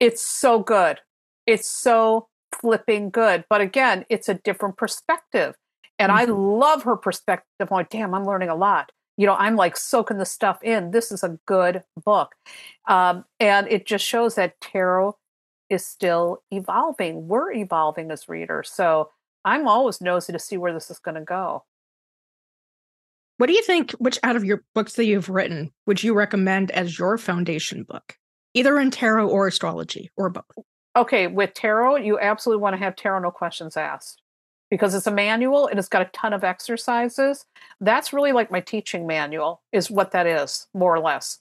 It's 0.00 0.24
so 0.24 0.60
good. 0.60 1.00
It's 1.46 1.68
so 1.68 2.28
flipping 2.60 3.10
good. 3.10 3.44
But 3.48 3.60
again, 3.60 4.04
it's 4.08 4.28
a 4.28 4.34
different 4.34 4.76
perspective. 4.76 5.54
And 5.98 6.10
mm-hmm. 6.10 6.30
I 6.30 6.34
love 6.34 6.82
her 6.84 6.96
perspective. 6.96 7.46
I'm 7.60 7.68
like, 7.70 7.90
damn, 7.90 8.14
I'm 8.14 8.26
learning 8.26 8.48
a 8.48 8.54
lot. 8.54 8.92
You 9.16 9.26
know, 9.26 9.34
I'm 9.34 9.56
like 9.56 9.76
soaking 9.76 10.18
the 10.18 10.26
stuff 10.26 10.62
in. 10.62 10.90
This 10.90 11.10
is 11.10 11.22
a 11.22 11.38
good 11.46 11.82
book. 12.04 12.34
Um, 12.86 13.24
and 13.40 13.66
it 13.68 13.86
just 13.86 14.04
shows 14.04 14.34
that 14.34 14.60
tarot 14.60 15.16
is 15.70 15.86
still 15.86 16.42
evolving. 16.50 17.26
We're 17.26 17.52
evolving 17.52 18.10
as 18.10 18.28
readers. 18.28 18.70
So 18.70 19.10
I'm 19.44 19.66
always 19.66 20.00
nosy 20.00 20.32
to 20.32 20.38
see 20.38 20.56
where 20.56 20.74
this 20.74 20.90
is 20.90 20.98
going 20.98 21.14
to 21.14 21.22
go. 21.22 21.64
What 23.38 23.48
do 23.48 23.52
you 23.52 23.62
think? 23.62 23.92
Which 23.92 24.18
out 24.22 24.36
of 24.36 24.44
your 24.44 24.62
books 24.74 24.94
that 24.94 25.04
you've 25.04 25.28
written 25.28 25.70
would 25.86 26.02
you 26.02 26.14
recommend 26.14 26.70
as 26.70 26.98
your 26.98 27.18
foundation 27.18 27.82
book, 27.82 28.16
either 28.54 28.78
in 28.78 28.90
tarot 28.90 29.28
or 29.28 29.46
astrology 29.46 30.10
or 30.16 30.30
both? 30.30 30.44
Okay, 30.96 31.26
with 31.26 31.52
tarot, 31.52 31.96
you 31.96 32.18
absolutely 32.18 32.62
want 32.62 32.74
to 32.74 32.78
have 32.78 32.96
tarot 32.96 33.20
no 33.20 33.30
questions 33.30 33.76
asked 33.76 34.22
because 34.70 34.94
it's 34.94 35.06
a 35.06 35.10
manual 35.10 35.66
and 35.66 35.78
it's 35.78 35.88
got 35.88 36.02
a 36.02 36.06
ton 36.06 36.32
of 36.32 36.42
exercises. 36.42 37.44
That's 37.80 38.14
really 38.14 38.32
like 38.32 38.50
my 38.50 38.60
teaching 38.60 39.06
manual, 39.06 39.60
is 39.72 39.90
what 39.90 40.12
that 40.12 40.26
is, 40.26 40.66
more 40.74 40.94
or 40.94 41.00
less. 41.00 41.40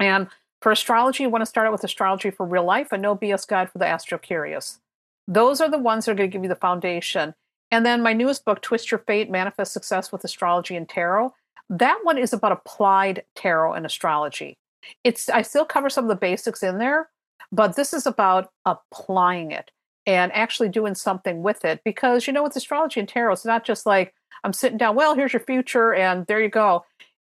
And 0.00 0.26
for 0.60 0.72
astrology, 0.72 1.22
you 1.22 1.30
want 1.30 1.42
to 1.42 1.46
start 1.46 1.66
out 1.66 1.72
with 1.72 1.84
astrology 1.84 2.30
for 2.30 2.44
real 2.44 2.64
life 2.64 2.88
and 2.90 3.00
no 3.00 3.16
BS 3.16 3.46
guide 3.46 3.70
for 3.70 3.78
the 3.78 3.86
astro 3.86 4.18
curious. 4.18 4.80
Those 5.28 5.60
are 5.60 5.70
the 5.70 5.78
ones 5.78 6.04
that 6.04 6.12
are 6.12 6.14
going 6.16 6.30
to 6.30 6.32
give 6.32 6.42
you 6.42 6.48
the 6.48 6.56
foundation. 6.56 7.34
And 7.70 7.86
then 7.86 8.02
my 8.02 8.12
newest 8.12 8.44
book, 8.44 8.62
Twist 8.62 8.90
Your 8.90 8.98
Fate 8.98 9.30
Manifest 9.30 9.72
Success 9.72 10.10
with 10.12 10.24
Astrology 10.24 10.76
and 10.76 10.88
Tarot, 10.88 11.34
that 11.70 12.00
one 12.02 12.18
is 12.18 12.32
about 12.32 12.52
applied 12.52 13.24
tarot 13.34 13.74
and 13.74 13.86
astrology. 13.86 14.56
It's 15.02 15.28
I 15.28 15.42
still 15.42 15.64
cover 15.64 15.90
some 15.90 16.04
of 16.04 16.08
the 16.08 16.16
basics 16.16 16.62
in 16.62 16.78
there, 16.78 17.08
but 17.52 17.76
this 17.76 17.92
is 17.92 18.06
about 18.06 18.50
applying 18.64 19.50
it 19.50 19.70
and 20.06 20.32
actually 20.32 20.68
doing 20.68 20.94
something 20.94 21.42
with 21.42 21.64
it. 21.64 21.80
Because, 21.84 22.26
you 22.26 22.32
know, 22.32 22.42
with 22.42 22.56
astrology 22.56 23.00
and 23.00 23.08
tarot, 23.08 23.32
it's 23.32 23.44
not 23.44 23.64
just 23.64 23.86
like 23.86 24.14
I'm 24.44 24.52
sitting 24.52 24.78
down, 24.78 24.94
well, 24.94 25.14
here's 25.14 25.32
your 25.32 25.40
future, 25.40 25.94
and 25.94 26.26
there 26.26 26.40
you 26.40 26.48
go. 26.48 26.84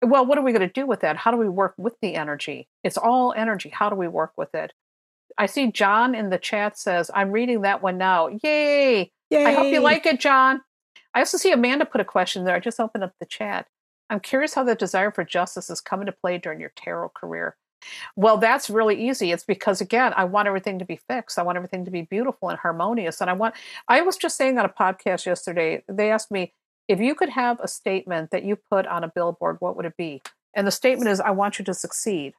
Well, 0.02 0.26
what 0.26 0.38
are 0.38 0.44
we 0.44 0.52
going 0.52 0.68
to 0.68 0.74
do 0.74 0.86
with 0.86 1.02
that? 1.02 1.18
How 1.18 1.32
do 1.32 1.38
we 1.38 1.50
work 1.50 1.74
with 1.78 1.94
the 2.02 2.16
energy? 2.16 2.68
It's 2.84 2.98
all 2.98 3.34
energy. 3.36 3.70
How 3.70 3.90
do 3.90 3.96
we 3.96 4.08
work 4.08 4.32
with 4.38 4.54
it? 4.56 4.74
I 5.38 5.46
see 5.46 5.72
John 5.72 6.16
in 6.16 6.30
the 6.30 6.38
chat 6.38 6.78
says, 6.78 7.10
I'm 7.14 7.32
reading 7.32 7.62
that 7.62 7.82
one 7.82 7.98
now. 7.98 8.30
Yay! 8.44 9.12
Yay. 9.30 9.46
I 9.46 9.54
hope 9.54 9.72
you 9.74 9.80
like 9.80 10.06
it, 10.06 10.20
John. 10.20 10.62
I 11.14 11.20
also 11.20 11.38
see 11.38 11.52
Amanda 11.52 11.86
put 11.86 12.02
a 12.02 12.06
question 12.06 12.44
there. 12.44 12.56
I 12.56 12.60
just 12.60 12.80
opened 12.80 13.04
up 13.04 13.14
the 13.20 13.26
chat. 13.26 13.68
I'm 14.10 14.20
curious 14.20 14.54
how 14.54 14.64
the 14.64 14.76
desire 14.76 15.12
for 15.12 15.24
justice 15.24 15.68
has 15.68 15.82
come 15.82 16.02
into 16.02 16.12
play 16.12 16.38
during 16.38 16.60
your 16.60 16.72
tarot 16.76 17.10
career. 17.10 17.56
Well, 18.16 18.38
that's 18.38 18.70
really 18.70 19.10
easy. 19.10 19.32
It's 19.32 19.44
because 19.44 19.82
again, 19.82 20.14
I 20.16 20.26
want 20.26 20.48
everything 20.48 20.80
to 20.80 20.86
be 20.86 20.98
fixed. 20.98 21.40
I 21.40 21.44
want 21.44 21.56
everything 21.56 21.86
to 21.86 21.92
be 21.92 22.04
beautiful 22.04 22.50
and 22.50 22.60
harmonious. 22.60 23.22
And 23.22 23.30
I 23.30 23.34
want 23.34 23.56
I 23.88 24.02
was 24.02 24.18
just 24.18 24.38
saying 24.38 24.58
on 24.58 24.66
a 24.66 24.70
podcast 24.70 25.26
yesterday, 25.26 25.84
they 25.88 26.12
asked 26.12 26.32
me 26.32 26.54
if 26.88 27.00
you 27.00 27.16
could 27.16 27.30
have 27.30 27.60
a 27.60 27.68
statement 27.68 28.32
that 28.32 28.44
you 28.44 28.56
put 28.56 28.88
on 28.88 29.04
a 29.04 29.12
billboard, 29.14 29.58
what 29.60 29.76
would 29.76 29.86
it 29.86 29.98
be? 29.98 30.22
And 30.54 30.66
the 30.66 30.72
statement 30.72 31.10
is 31.10 31.20
I 31.20 31.32
want 31.32 31.60
you 31.60 31.66
to 31.66 31.74
succeed. 31.74 32.34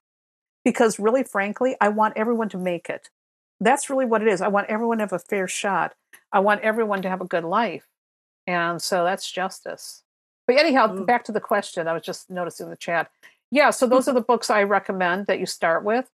Because 0.64 0.98
really 0.98 1.22
frankly, 1.22 1.76
I 1.81 1.88
want 1.88 2.16
everyone 2.16 2.50
to 2.50 2.59
make 2.59 2.90
it. 2.90 3.09
That's 3.61 3.88
really 3.88 4.07
what 4.07 4.22
it 4.22 4.29
is. 4.29 4.40
I 4.40 4.48
want 4.48 4.68
everyone 4.68 4.98
to 4.98 5.05
have 5.05 5.12
a 5.12 5.18
fair 5.18 5.48
shot. 5.48 5.94
I 6.33 6.40
want 6.40 6.62
everyone 6.62 7.03
to 7.03 7.09
have 7.09 7.20
a 7.20 7.26
good 7.26 7.44
life. 7.44 7.87
And 8.46 8.81
so 8.83 9.05
that's 9.05 9.31
justice. 9.31 10.03
But 10.46 10.59
anyhow, 10.59 10.88
mm. 10.88 11.07
back 11.07 11.24
to 11.24 11.33
the 11.33 11.40
question. 11.40 11.87
I 11.87 11.92
was 11.92 12.03
just 12.03 12.29
noticing 12.29 12.70
the 12.70 12.76
chat. 12.76 13.11
Yeah, 13.50 13.70
so 13.70 13.86
those 13.86 14.06
are 14.08 14.14
the 14.14 14.20
books 14.20 14.50
I 14.50 14.62
recommend 14.62 15.26
that 15.26 15.40
you 15.40 15.46
start 15.46 15.84
with. 15.84 16.08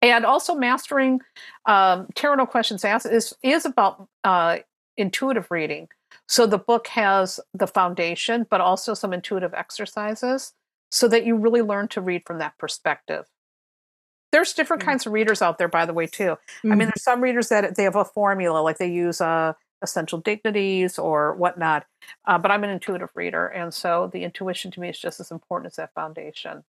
And 0.00 0.26
also, 0.26 0.54
mastering 0.56 1.20
um, 1.66 2.08
tarot 2.14 2.34
no 2.34 2.46
questions 2.46 2.84
asked 2.84 3.06
is 3.06 3.34
is 3.42 3.64
about 3.64 4.08
uh, 4.24 4.58
intuitive 4.96 5.50
reading. 5.50 5.88
So 6.28 6.46
the 6.46 6.58
book 6.58 6.88
has 6.88 7.38
the 7.54 7.68
foundation, 7.68 8.46
but 8.50 8.60
also 8.60 8.94
some 8.94 9.12
intuitive 9.12 9.54
exercises, 9.54 10.54
so 10.90 11.06
that 11.08 11.24
you 11.24 11.36
really 11.36 11.62
learn 11.62 11.88
to 11.88 12.00
read 12.00 12.24
from 12.26 12.38
that 12.38 12.58
perspective. 12.58 13.26
There's 14.32 14.54
different 14.54 14.80
mm-hmm. 14.80 14.90
kinds 14.90 15.06
of 15.06 15.12
readers 15.12 15.40
out 15.42 15.58
there, 15.58 15.68
by 15.68 15.86
the 15.86 15.92
way, 15.92 16.06
too. 16.06 16.24
Mm-hmm. 16.24 16.72
I 16.72 16.74
mean, 16.74 16.78
mm-hmm. 16.80 16.90
there's 16.94 17.04
some 17.04 17.20
readers 17.20 17.48
that 17.50 17.76
they 17.76 17.84
have 17.84 17.96
a 17.96 18.04
formula, 18.04 18.58
like 18.58 18.78
they 18.78 18.90
use 18.90 19.20
uh, 19.20 19.52
essential 19.82 20.20
dignities 20.20 20.98
or 20.98 21.34
whatnot. 21.34 21.84
Uh, 22.26 22.38
but 22.38 22.50
I'm 22.50 22.64
an 22.64 22.70
intuitive 22.70 23.10
reader, 23.14 23.46
and 23.48 23.72
so 23.72 24.10
the 24.12 24.24
intuition 24.24 24.70
to 24.72 24.80
me 24.80 24.88
is 24.88 24.98
just 24.98 25.20
as 25.20 25.30
important 25.30 25.72
as 25.72 25.76
that 25.76 25.94
foundation. 25.94 26.64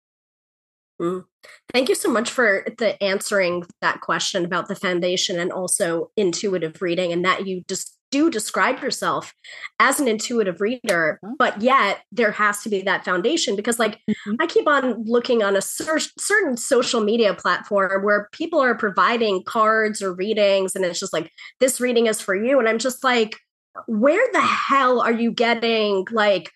Mm. 1.01 1.25
Thank 1.73 1.89
you 1.89 1.95
so 1.95 2.11
much 2.11 2.31
for 2.31 2.67
the 2.79 3.03
answering 3.03 3.65
that 3.81 4.01
question 4.01 4.45
about 4.45 4.69
the 4.69 4.77
foundation 4.77 5.39
and 5.39 5.51
also 5.51 6.11
intuitive 6.17 6.81
reading, 6.83 7.13
and 7.13 7.25
that 7.25 7.47
you 7.47 7.65
just 7.69 7.99
do 8.13 8.31
describe 8.31 8.81
yourself 8.81 9.35
as 9.81 9.99
an 9.99 10.07
intuitive 10.07 10.61
reader, 10.61 11.19
mm-hmm. 11.25 11.35
but 11.39 11.61
yet 11.61 12.03
there 12.13 12.31
has 12.31 12.63
to 12.63 12.69
be 12.69 12.83
that 12.83 13.05
foundation 13.05 13.57
because, 13.57 13.81
like, 13.81 13.99
mm-hmm. 14.09 14.35
I 14.41 14.47
keep 14.47 14.69
on 14.69 15.03
looking 15.05 15.43
on 15.43 15.57
a 15.57 15.63
cer- 15.63 15.99
certain 16.19 16.57
social 16.57 17.01
media 17.01 17.35
platform 17.35 18.05
where 18.05 18.29
people 18.31 18.61
are 18.61 18.77
providing 18.77 19.43
cards 19.43 20.01
or 20.01 20.15
readings, 20.15 20.77
and 20.77 20.85
it's 20.85 21.01
just 21.01 21.13
like, 21.13 21.33
this 21.59 21.81
reading 21.81 22.07
is 22.07 22.21
for 22.21 22.37
you. 22.37 22.61
And 22.61 22.69
I'm 22.69 22.79
just 22.79 23.03
like, 23.03 23.37
where 23.87 24.31
the 24.33 24.41
hell 24.41 25.01
are 25.01 25.13
you 25.13 25.33
getting 25.33 26.07
like 26.11 26.51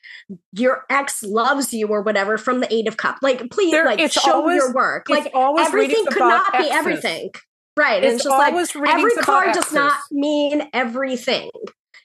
your 0.53 0.85
ex 0.91 1.23
loves 1.23 1.73
you 1.73 1.87
or 1.89 2.03
whatever 2.03 2.37
from 2.37 2.61
the 2.61 2.73
eight 2.73 2.87
of 2.87 2.99
cup 2.99 3.17
like 3.23 3.51
please 3.51 3.71
there, 3.71 3.87
like 3.87 4.13
show 4.13 4.35
always, 4.35 4.57
your 4.57 4.75
work 4.75 5.09
like 5.09 5.31
always 5.33 5.67
everything 5.67 6.05
could 6.09 6.19
not 6.19 6.55
exes. 6.55 6.69
be 6.69 6.75
everything 6.75 7.31
right 7.77 8.05
it's, 8.05 8.17
it's 8.17 8.25
just 8.25 8.39
like 8.39 8.55
every 8.89 9.15
card 9.17 9.53
does 9.53 9.73
not 9.73 9.99
mean 10.11 10.69
everything 10.73 11.51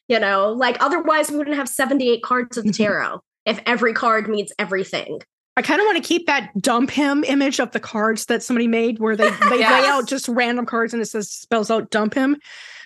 you 0.07 0.19
know 0.19 0.51
like 0.51 0.78
otherwise 0.80 1.32
we 1.32 1.38
wouldn't 1.38 1.55
have 1.55 1.69
78 1.69 2.24
cards 2.24 2.57
of 2.57 2.63
the 2.63 2.72
mm-hmm. 2.72 2.84
tarot 2.84 3.22
if 3.45 3.59
every 3.65 3.93
card 3.93 4.30
means 4.30 4.51
everything 4.59 5.19
I 5.57 5.61
kind 5.61 5.82
of 5.82 5.86
want 5.86 5.97
to 5.97 6.07
keep 6.07 6.28
that 6.28 6.49
dump 6.61 6.89
him 6.91 7.26
image 7.26 7.59
of 7.59 7.72
the 7.72 7.80
cards 7.80 8.28
that 8.28 8.41
somebody 8.41 8.67
made 8.67 8.99
where 8.99 9.17
they, 9.17 9.30
they 9.49 9.59
yes. 9.59 9.84
lay 9.84 9.89
out 9.89 10.07
just 10.07 10.30
random 10.30 10.65
cards 10.65 10.93
and 10.93 11.01
it 11.01 11.07
says 11.07 11.30
spells 11.30 11.69
out 11.69 11.89
dump 11.91 12.13
him 12.13 12.38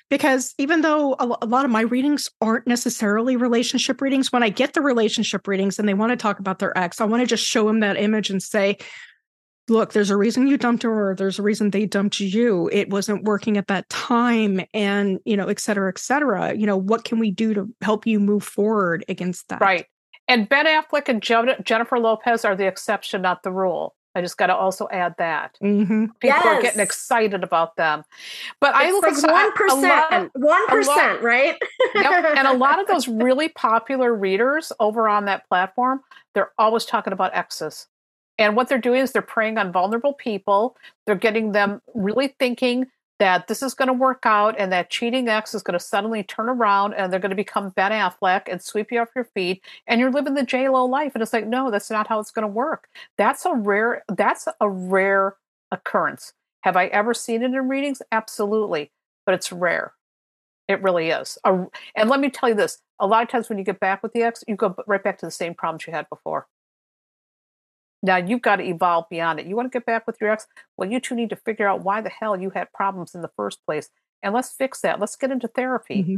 because 0.10 0.54
even 0.58 0.82
though 0.82 1.16
a, 1.20 1.26
lot 1.26 1.66
of 1.66 1.72
my 1.72 1.82
readings 1.82 2.30
aren't 2.40 2.68
necessarily 2.68 3.36
relationship 3.36 4.02
readings, 4.02 4.32
when 4.32 4.44
I 4.44 4.50
get 4.50 4.74
the 4.74 4.82
relationship 4.82 5.48
readings 5.48 5.80
and 5.80 5.90
they 5.90 5.96
want 5.96 6.12
to 6.12 6.16
talk 6.16 6.40
about 6.40 6.60
their 6.60 6.78
ex, 6.78 7.02
I 7.02 7.06
want 7.06 7.22
to 7.22 7.28
just 7.28 7.44
show 7.44 7.66
them 7.66 7.80
that 7.80 7.98
image 7.98 8.30
and 8.30 8.42
say, 8.42 8.78
look, 9.68 9.93
there's 9.93 10.09
a 10.09 10.18
reason 10.18 10.47
you 10.47 10.57
dumped 10.57 10.84
her, 10.84 11.09
or 11.11 11.16
there's 11.16 11.39
a 11.39 11.43
reason 11.43 11.72
they 11.72 11.86
dumped 11.86 12.20
you. 12.20 12.70
It 12.72 12.89
wasn't 12.89 13.24
working 13.24 13.57
at 13.57 13.68
that 13.68 13.89
time, 13.89 14.61
and 14.74 15.20
you 15.26 15.38
know, 15.38 15.47
et 15.47 15.59
cetera, 15.59 15.89
et 15.89 15.97
cetera. 15.97 16.55
You 16.55 16.66
know, 16.66 16.78
what 16.78 17.03
can 17.03 17.20
we 17.20 17.32
do 17.32 17.53
to 17.53 17.70
help 17.82 18.05
you 18.05 18.20
move 18.20 18.43
forward 18.43 19.05
against 19.09 19.49
that? 19.49 19.61
Right. 19.61 19.86
And 20.28 20.49
Ben 20.49 20.66
Affleck 20.66 21.07
and 21.07 21.22
Jennifer 21.66 21.99
Lopez 21.99 22.45
are 22.45 22.55
the 22.55 22.66
exception, 22.66 23.22
not 23.22 23.43
the 23.43 23.51
rule. 23.51 23.95
I 24.16 24.22
just 24.22 24.38
got 24.38 24.47
to 24.47 24.55
also 24.55 24.88
add 24.91 25.16
that 25.18 25.57
mm-hmm. 25.61 26.05
people 26.20 26.38
yes. 26.38 26.45
are 26.45 26.61
getting 26.61 26.80
excited 26.80 27.43
about 27.43 27.76
them. 27.76 28.03
But 28.61 28.70
it's 28.70 28.86
I 28.86 28.91
look 28.91 29.03
like 29.03 29.24
one 29.24 29.51
percent, 29.51 30.32
one 30.36 30.68
percent, 30.68 31.22
right? 31.22 31.55
yep. 31.95 32.38
And 32.38 32.47
a 32.47 32.53
lot 32.57 32.80
of 32.80 32.88
those 32.88 33.09
really 33.09 33.49
popular 33.49 34.16
readers 34.16 34.72
over 34.80 35.09
on 35.09 35.26
that 35.26 35.45
platform, 35.49 35.99
they're 36.34 36.51
always 36.57 36.86
talking 36.86 37.11
about 37.11 37.36
exes. 37.36 37.88
And 38.38 38.56
what 38.56 38.68
they're 38.70 38.78
doing 38.78 39.02
is 39.02 39.12
they're 39.12 39.22
preying 39.22 39.58
on 39.58 39.72
vulnerable 39.72 40.14
people. 40.14 40.76
They're 41.06 41.16
getting 41.16 41.54
them 41.54 41.82
really 41.94 42.36
thinking 42.40 42.88
that 43.18 43.48
this 43.48 43.64
is 43.64 43.74
going 43.74 43.88
to 43.88 43.94
work 43.94 44.24
out 44.26 44.56
and 44.60 44.72
that 44.74 44.90
cheating 44.90 45.30
ex 45.30 45.54
is 45.54 45.64
going 45.64 45.78
to 45.78 45.84
suddenly 45.84 46.22
turn 46.22 46.50
around 46.50 46.94
and 46.94 47.12
they're 47.12 47.20
going 47.20 47.30
to 47.30 47.36
become 47.36 47.70
Ben 47.70 47.92
Affleck 47.92 48.44
and 48.52 48.62
sweep 48.62 48.92
you 48.92 49.00
off 49.00 49.08
your 49.16 49.24
feet 49.24 49.64
and 49.88 50.02
you're 50.02 50.12
living 50.12 50.34
the 50.34 50.44
J 50.44 50.68
Lo 50.68 50.84
life. 50.84 51.14
And 51.16 51.22
it's 51.22 51.32
like, 51.32 51.48
no, 51.48 51.72
that's 51.72 51.90
not 51.90 52.08
how 52.08 52.20
it's 52.20 52.32
going 52.32 52.44
to 52.44 52.48
work. 52.48 52.90
That's 53.18 53.46
a 53.46 53.54
rare, 53.54 54.04
that's 54.10 54.50
a 54.60 54.70
rare 54.70 55.38
occurrence. 55.72 56.34
Have 56.64 56.76
I 56.76 56.88
ever 56.88 57.14
seen 57.14 57.42
it 57.42 57.54
in 57.54 57.70
readings? 57.70 58.02
Absolutely. 58.12 58.92
But 59.26 59.36
it's 59.36 59.52
rare. 59.52 59.94
It 60.68 60.82
really 60.82 61.10
is. 61.10 61.38
And 61.46 62.10
let 62.10 62.20
me 62.20 62.30
tell 62.30 62.50
you 62.50 62.56
this 62.56 62.80
a 63.00 63.08
lot 63.08 63.24
of 63.24 63.30
times 63.30 63.48
when 63.48 63.58
you 63.58 63.64
get 63.64 63.80
back 63.80 64.04
with 64.04 64.14
the 64.14 64.24
ex, 64.24 64.44
you 64.48 64.56
go 64.56 64.76
right 64.88 65.04
back 65.04 65.20
to 65.20 65.26
the 65.26 65.32
same 65.32 65.54
problems 65.54 65.88
you 65.88 65.94
had 65.94 66.10
before. 66.10 66.48
Now 68.06 68.18
you've 68.18 68.41
got 68.41 68.58
to 68.58 68.64
evolve 68.64 69.06
beyond 69.10 69.39
it. 69.39 69.47
You 69.47 69.56
want 69.56 69.72
to 69.72 69.76
get 69.76 69.86
back 69.86 70.06
with 70.06 70.18
your 70.22 70.32
ex? 70.32 70.45
Well, 70.78 70.89
you 70.89 70.99
two 70.99 71.16
need 71.16 71.32
to 71.32 71.36
figure 71.36 71.68
out 71.68 71.84
why 71.84 72.01
the 72.01 72.10
hell 72.10 72.39
you 72.39 72.51
had 72.51 72.72
problems 72.72 73.16
in 73.16 73.22
the 73.22 73.32
first 73.36 73.66
place. 73.66 73.89
And 74.22 74.34
let's 74.34 74.51
fix 74.51 74.82
that. 74.82 74.99
Let's 74.99 75.16
get 75.16 75.32
into 75.32 75.47
therapy. 75.47 76.03
Mm-hmm. 76.03 76.16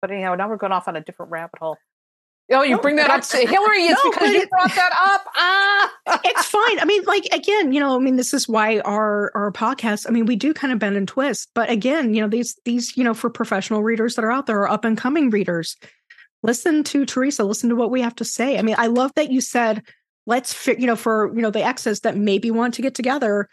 But 0.00 0.10
anyhow, 0.12 0.34
now 0.34 0.48
we're 0.48 0.56
going 0.56 0.72
off 0.72 0.88
on 0.88 0.96
a 0.96 1.00
different 1.00 1.32
rabbit 1.32 1.58
hole. 1.58 1.78
Oh, 2.50 2.62
you 2.62 2.76
no, 2.76 2.82
bring 2.82 2.96
that 2.96 3.10
up 3.10 3.22
to 3.22 3.36
Hillary. 3.38 3.84
It's 3.86 4.04
no, 4.04 4.10
because 4.10 4.32
you 4.32 4.46
brought 4.48 4.74
that 4.74 4.92
up. 4.92 5.24
Ah, 5.36 5.92
it's 6.24 6.46
fine. 6.46 6.80
I 6.80 6.84
mean, 6.84 7.02
like 7.04 7.24
again, 7.32 7.72
you 7.72 7.80
know, 7.80 7.96
I 7.96 7.98
mean, 8.00 8.16
this 8.16 8.34
is 8.34 8.48
why 8.48 8.80
our 8.80 9.30
our 9.34 9.50
podcast. 9.52 10.06
I 10.08 10.10
mean, 10.10 10.26
we 10.26 10.36
do 10.36 10.52
kind 10.52 10.72
of 10.72 10.78
bend 10.78 10.96
and 10.96 11.08
twist, 11.08 11.48
but 11.54 11.70
again, 11.70 12.14
you 12.14 12.20
know, 12.20 12.28
these 12.28 12.58
these 12.64 12.96
you 12.96 13.04
know 13.04 13.14
for 13.14 13.30
professional 13.30 13.82
readers 13.82 14.16
that 14.16 14.24
are 14.24 14.32
out 14.32 14.46
there, 14.46 14.60
are 14.60 14.70
up 14.70 14.84
and 14.84 14.98
coming 14.98 15.30
readers. 15.30 15.76
Listen 16.42 16.82
to 16.84 17.06
Theresa. 17.06 17.44
Listen 17.44 17.70
to 17.70 17.76
what 17.76 17.90
we 17.90 18.00
have 18.00 18.16
to 18.16 18.24
say. 18.24 18.58
I 18.58 18.62
mean, 18.62 18.74
I 18.76 18.88
love 18.88 19.12
that 19.14 19.30
you 19.30 19.40
said 19.40 19.82
let's 20.26 20.66
you 20.66 20.86
know 20.86 20.96
for 20.96 21.32
you 21.34 21.42
know 21.42 21.50
the 21.50 21.64
exes 21.64 22.00
that 22.00 22.16
maybe 22.16 22.50
want 22.50 22.74
to 22.74 22.82
get 22.82 22.94
together 22.94 23.48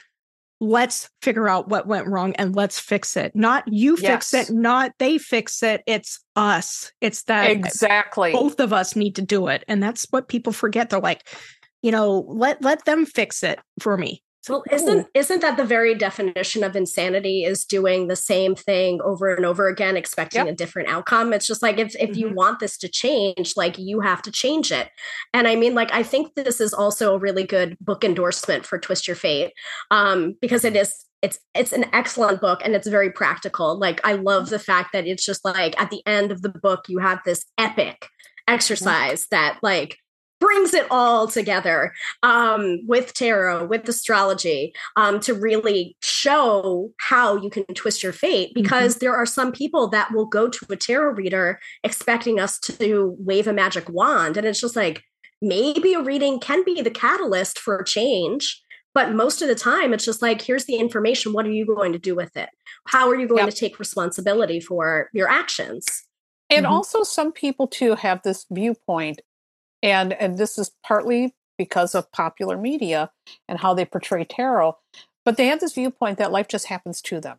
let's 0.61 1.09
figure 1.21 1.47
out 1.47 1.69
what 1.69 1.87
went 1.87 2.05
wrong 2.07 2.33
and 2.35 2.53
let's 2.53 2.81
fix 2.81 3.15
it. 3.15 3.33
Not 3.33 3.63
you 3.71 3.95
fix 3.95 4.33
yes. 4.33 4.49
it 4.49 4.53
not 4.53 4.91
they 4.99 5.17
fix 5.17 5.63
it 5.63 5.83
it's 5.87 6.19
us. 6.35 6.91
It's 6.99 7.23
that 7.23 7.49
exactly. 7.49 8.33
both 8.33 8.59
of 8.59 8.73
us 8.73 8.95
need 8.95 9.15
to 9.15 9.21
do 9.21 9.47
it. 9.47 9.63
And 9.67 9.81
that's 9.81 10.05
what 10.09 10.27
people 10.27 10.51
forget. 10.51 10.89
They're 10.89 10.99
like 10.99 11.27
you 11.81 11.91
know 11.91 12.25
let 12.27 12.61
let 12.61 12.85
them 12.85 13.05
fix 13.05 13.41
it 13.43 13.59
for 13.79 13.97
me 13.97 14.21
well, 14.47 14.63
isn't 14.71 15.07
isn't 15.13 15.41
that 15.41 15.57
the 15.57 15.65
very 15.65 15.95
definition 15.95 16.63
of 16.63 16.75
insanity 16.75 17.43
is 17.43 17.65
doing 17.65 18.07
the 18.07 18.15
same 18.15 18.55
thing 18.55 19.01
over 19.03 19.33
and 19.33 19.45
over 19.45 19.67
again, 19.67 19.97
expecting 19.97 20.45
yep. 20.45 20.53
a 20.53 20.55
different 20.55 20.89
outcome? 20.89 21.33
It's 21.33 21.47
just 21.47 21.61
like 21.61 21.77
if 21.77 21.95
if 21.95 22.11
mm-hmm. 22.11 22.19
you 22.19 22.33
want 22.33 22.59
this 22.59 22.77
to 22.77 22.87
change, 22.87 23.57
like 23.57 23.77
you 23.77 23.99
have 23.99 24.21
to 24.21 24.31
change 24.31 24.71
it. 24.71 24.89
And 25.33 25.47
I 25.47 25.55
mean, 25.55 25.75
like 25.75 25.91
I 25.91 26.03
think 26.03 26.35
this 26.35 26.61
is 26.61 26.73
also 26.73 27.15
a 27.15 27.19
really 27.19 27.43
good 27.43 27.77
book 27.81 28.03
endorsement 28.03 28.65
for 28.65 28.79
Twist 28.79 29.07
Your 29.07 29.15
Fate, 29.15 29.51
um, 29.91 30.35
because 30.41 30.63
it 30.63 30.75
is 30.75 31.05
it's 31.21 31.39
it's 31.53 31.73
an 31.73 31.85
excellent 31.91 32.39
book 32.39 32.61
and 32.63 32.75
it's 32.75 32.87
very 32.87 33.11
practical. 33.11 33.77
Like 33.77 33.99
I 34.05 34.13
love 34.13 34.49
the 34.49 34.59
fact 34.59 34.93
that 34.93 35.05
it's 35.05 35.25
just 35.25 35.43
like 35.43 35.79
at 35.81 35.89
the 35.89 36.01
end 36.05 36.31
of 36.31 36.41
the 36.41 36.49
book 36.49 36.85
you 36.87 36.99
have 36.99 37.19
this 37.25 37.45
epic 37.57 38.07
exercise 38.47 39.27
that 39.31 39.59
like 39.61 39.97
brings 40.39 40.73
it 40.73 40.87
all 40.89 41.27
together 41.27 41.93
um, 42.23 42.79
with 42.87 43.13
tarot, 43.13 43.65
with 43.65 43.87
astrology, 43.87 44.73
um, 44.95 45.19
to 45.19 45.33
really 45.33 45.95
show 46.01 46.91
how 46.97 47.35
you 47.37 47.49
can 47.49 47.65
twist 47.75 48.03
your 48.03 48.13
fate. 48.13 48.49
Mm-hmm. 48.49 48.61
Because 48.61 48.95
mm-hmm. 48.95 49.05
there 49.05 49.15
are 49.15 49.25
some 49.25 49.51
people 49.51 49.87
that 49.89 50.11
will 50.13 50.25
go 50.25 50.49
to 50.49 50.65
a 50.69 50.75
tarot 50.75 51.13
reader 51.13 51.59
expecting 51.83 52.39
us 52.39 52.59
to 52.59 53.15
wave 53.19 53.47
a 53.47 53.53
magic 53.53 53.89
wand. 53.89 54.37
And 54.37 54.47
it's 54.47 54.61
just 54.61 54.75
like, 54.75 55.03
maybe 55.41 55.93
a 55.93 56.01
reading 56.01 56.39
can 56.39 56.63
be 56.65 56.81
the 56.81 56.91
catalyst 56.91 57.59
for 57.59 57.81
change. 57.83 58.61
But 58.93 59.13
most 59.13 59.41
of 59.41 59.47
the 59.47 59.55
time, 59.55 59.93
it's 59.93 60.03
just 60.03 60.21
like, 60.21 60.41
here's 60.41 60.65
the 60.65 60.75
information. 60.75 61.31
What 61.31 61.45
are 61.45 61.51
you 61.51 61.65
going 61.65 61.93
to 61.93 61.99
do 61.99 62.15
with 62.15 62.35
it? 62.35 62.49
How 62.87 63.07
are 63.09 63.17
you 63.17 63.27
going 63.27 63.45
yep. 63.45 63.53
to 63.53 63.55
take 63.55 63.79
responsibility 63.79 64.59
for 64.59 65.09
your 65.13 65.29
actions? 65.29 65.85
And 66.49 66.65
mm-hmm. 66.65 66.73
also, 66.73 67.03
some 67.03 67.31
people 67.31 67.67
too 67.67 67.95
have 67.95 68.23
this 68.23 68.45
viewpoint 68.49 69.21
and 69.81 70.13
and 70.13 70.37
this 70.37 70.57
is 70.57 70.71
partly 70.83 71.33
because 71.57 71.93
of 71.93 72.11
popular 72.11 72.57
media 72.57 73.11
and 73.47 73.59
how 73.59 73.73
they 73.73 73.85
portray 73.85 74.23
tarot 74.23 74.77
but 75.25 75.37
they 75.37 75.47
have 75.47 75.59
this 75.59 75.73
viewpoint 75.73 76.17
that 76.17 76.31
life 76.31 76.47
just 76.47 76.67
happens 76.67 77.01
to 77.01 77.19
them 77.19 77.37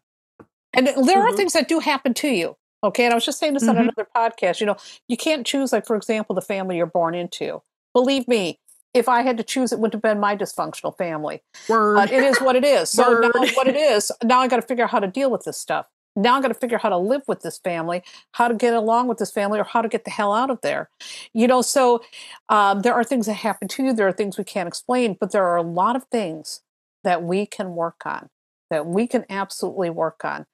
and 0.75 0.87
there 0.87 0.95
mm-hmm. 0.95 1.21
are 1.21 1.33
things 1.33 1.53
that 1.53 1.69
do 1.69 1.81
happen 1.81 2.15
to 2.15 2.29
you 2.29 2.57
okay 2.83 3.05
and 3.05 3.13
i 3.13 3.15
was 3.15 3.25
just 3.25 3.39
saying 3.39 3.55
this 3.55 3.63
mm-hmm. 3.63 3.79
on 3.79 3.85
another 3.85 4.07
podcast 4.15 4.61
you 4.61 4.67
know 4.67 4.77
you 5.09 5.17
can't 5.17 5.47
choose 5.47 5.73
like 5.73 5.87
for 5.87 5.97
example 5.97 6.35
the 6.35 6.43
family 6.43 6.77
you're 6.77 6.87
born 6.87 7.15
into 7.15 7.63
believe 7.95 8.27
me 8.29 8.59
if 8.93 9.09
I 9.09 9.23
had 9.23 9.37
to 9.37 9.45
choose, 9.45 9.73
it 9.73 9.79
wouldn't 9.79 9.95
have 9.95 10.03
been 10.03 10.19
my 10.19 10.37
dysfunctional 10.37 10.97
family. 10.99 11.43
Word. 11.69 12.11
It 12.11 12.25
is 12.25 12.41
what 12.41 12.57
it 12.57 12.65
is. 12.65 12.91
So 12.91 13.21
now 13.21 13.31
what 13.55 13.69
it 13.69 13.77
is, 13.77 14.11
now 14.25 14.41
I 14.41 14.49
got 14.49 14.57
to 14.57 14.63
figure 14.63 14.83
out 14.83 14.91
how 14.91 14.99
to 14.99 15.07
deal 15.07 15.31
with 15.31 15.45
this 15.45 15.57
stuff 15.57 15.87
now 16.23 16.35
I'm 16.35 16.43
going 16.43 16.53
to 16.53 16.59
figure 16.59 16.77
out 16.77 16.83
how 16.83 16.89
to 16.91 16.99
live 16.99 17.23
with 17.27 17.41
this 17.43 17.59
family, 17.59 18.03
how 18.33 18.49
to 18.49 18.55
get 18.55 18.75
along 18.75 19.09
with 19.09 19.19
this 19.19 19.31
family, 19.31 19.59
or 19.59 19.65
how 19.65 19.83
to 19.83 19.89
get 19.89 20.05
the 20.05 20.11
hell 20.11 20.33
out 20.33 20.51
of 20.51 20.61
there. 20.63 20.89
You 21.33 21.47
know, 21.47 21.63
so 21.63 22.03
um, 22.49 22.81
there 22.81 22.95
are 22.95 23.05
things 23.05 23.27
that 23.27 23.35
happen 23.35 23.69
to 23.69 23.85
you. 23.85 23.93
There 23.93 24.09
are 24.09 24.13
things 24.13 24.39
we 24.39 24.45
can't 24.45 24.69
explain, 24.69 25.17
but 25.19 25.33
there 25.33 25.45
are 25.45 25.57
a 25.57 25.63
lot 25.63 25.97
of 25.97 26.05
things 26.05 26.63
that 27.05 27.23
we 27.23 27.47
can 27.47 27.75
work 27.75 28.03
on, 28.05 28.29
that 28.71 28.87
we 28.87 29.07
can 29.07 29.25
absolutely 29.31 29.91
work 29.91 30.25
on. 30.25 30.47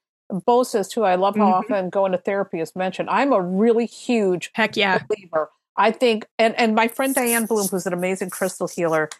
Bo 0.45 0.65
says 0.65 0.89
too, 0.89 1.05
I 1.05 1.15
love 1.15 1.37
how 1.37 1.45
mm-hmm. 1.45 1.73
often 1.73 1.91
going 1.91 2.13
to 2.13 2.19
therapy 2.19 2.61
is 2.61 2.75
mentioned. 2.75 3.09
I'm 3.11 3.33
a 3.33 3.41
really 3.41 3.87
huge 3.87 4.51
heck 4.55 4.77
yeah 4.77 4.99
believer. 5.09 5.51
I 5.77 5.91
think, 5.91 6.27
and 6.39 6.59
and 6.59 6.75
my 6.75 6.89
friend 6.89 7.15
Diane 7.15 7.47
Bloom, 7.47 7.69
who's 7.69 7.87
an 7.87 7.93
amazing 7.93 8.31
crystal 8.31 8.67
healer, 8.67 9.11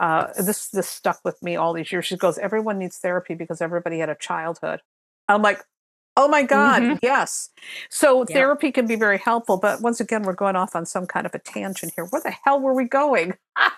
uh, 0.00 0.26
this 0.38 0.68
this 0.68 0.88
stuck 0.88 1.20
with 1.24 1.42
me 1.42 1.56
all 1.56 1.72
these 1.72 1.92
years. 1.92 2.06
She 2.06 2.16
goes, 2.16 2.36
everyone 2.38 2.78
needs 2.78 2.98
therapy 2.98 3.34
because 3.34 3.60
everybody 3.60 4.00
had 4.00 4.08
a 4.08 4.16
childhood. 4.16 4.80
I'm 5.28 5.42
like, 5.42 5.62
Oh 6.20 6.28
my 6.28 6.42
God, 6.42 6.82
mm-hmm. 6.82 6.96
yes. 7.02 7.48
So 7.88 8.26
yeah. 8.28 8.34
therapy 8.34 8.70
can 8.70 8.86
be 8.86 8.94
very 8.94 9.16
helpful, 9.16 9.56
but 9.56 9.80
once 9.80 10.00
again, 10.00 10.22
we're 10.22 10.34
going 10.34 10.54
off 10.54 10.76
on 10.76 10.84
some 10.84 11.06
kind 11.06 11.24
of 11.24 11.34
a 11.34 11.38
tangent 11.38 11.94
here. 11.96 12.04
Where 12.04 12.20
the 12.20 12.34
hell 12.44 12.60
were 12.60 12.74
we 12.74 12.84
going? 12.84 13.32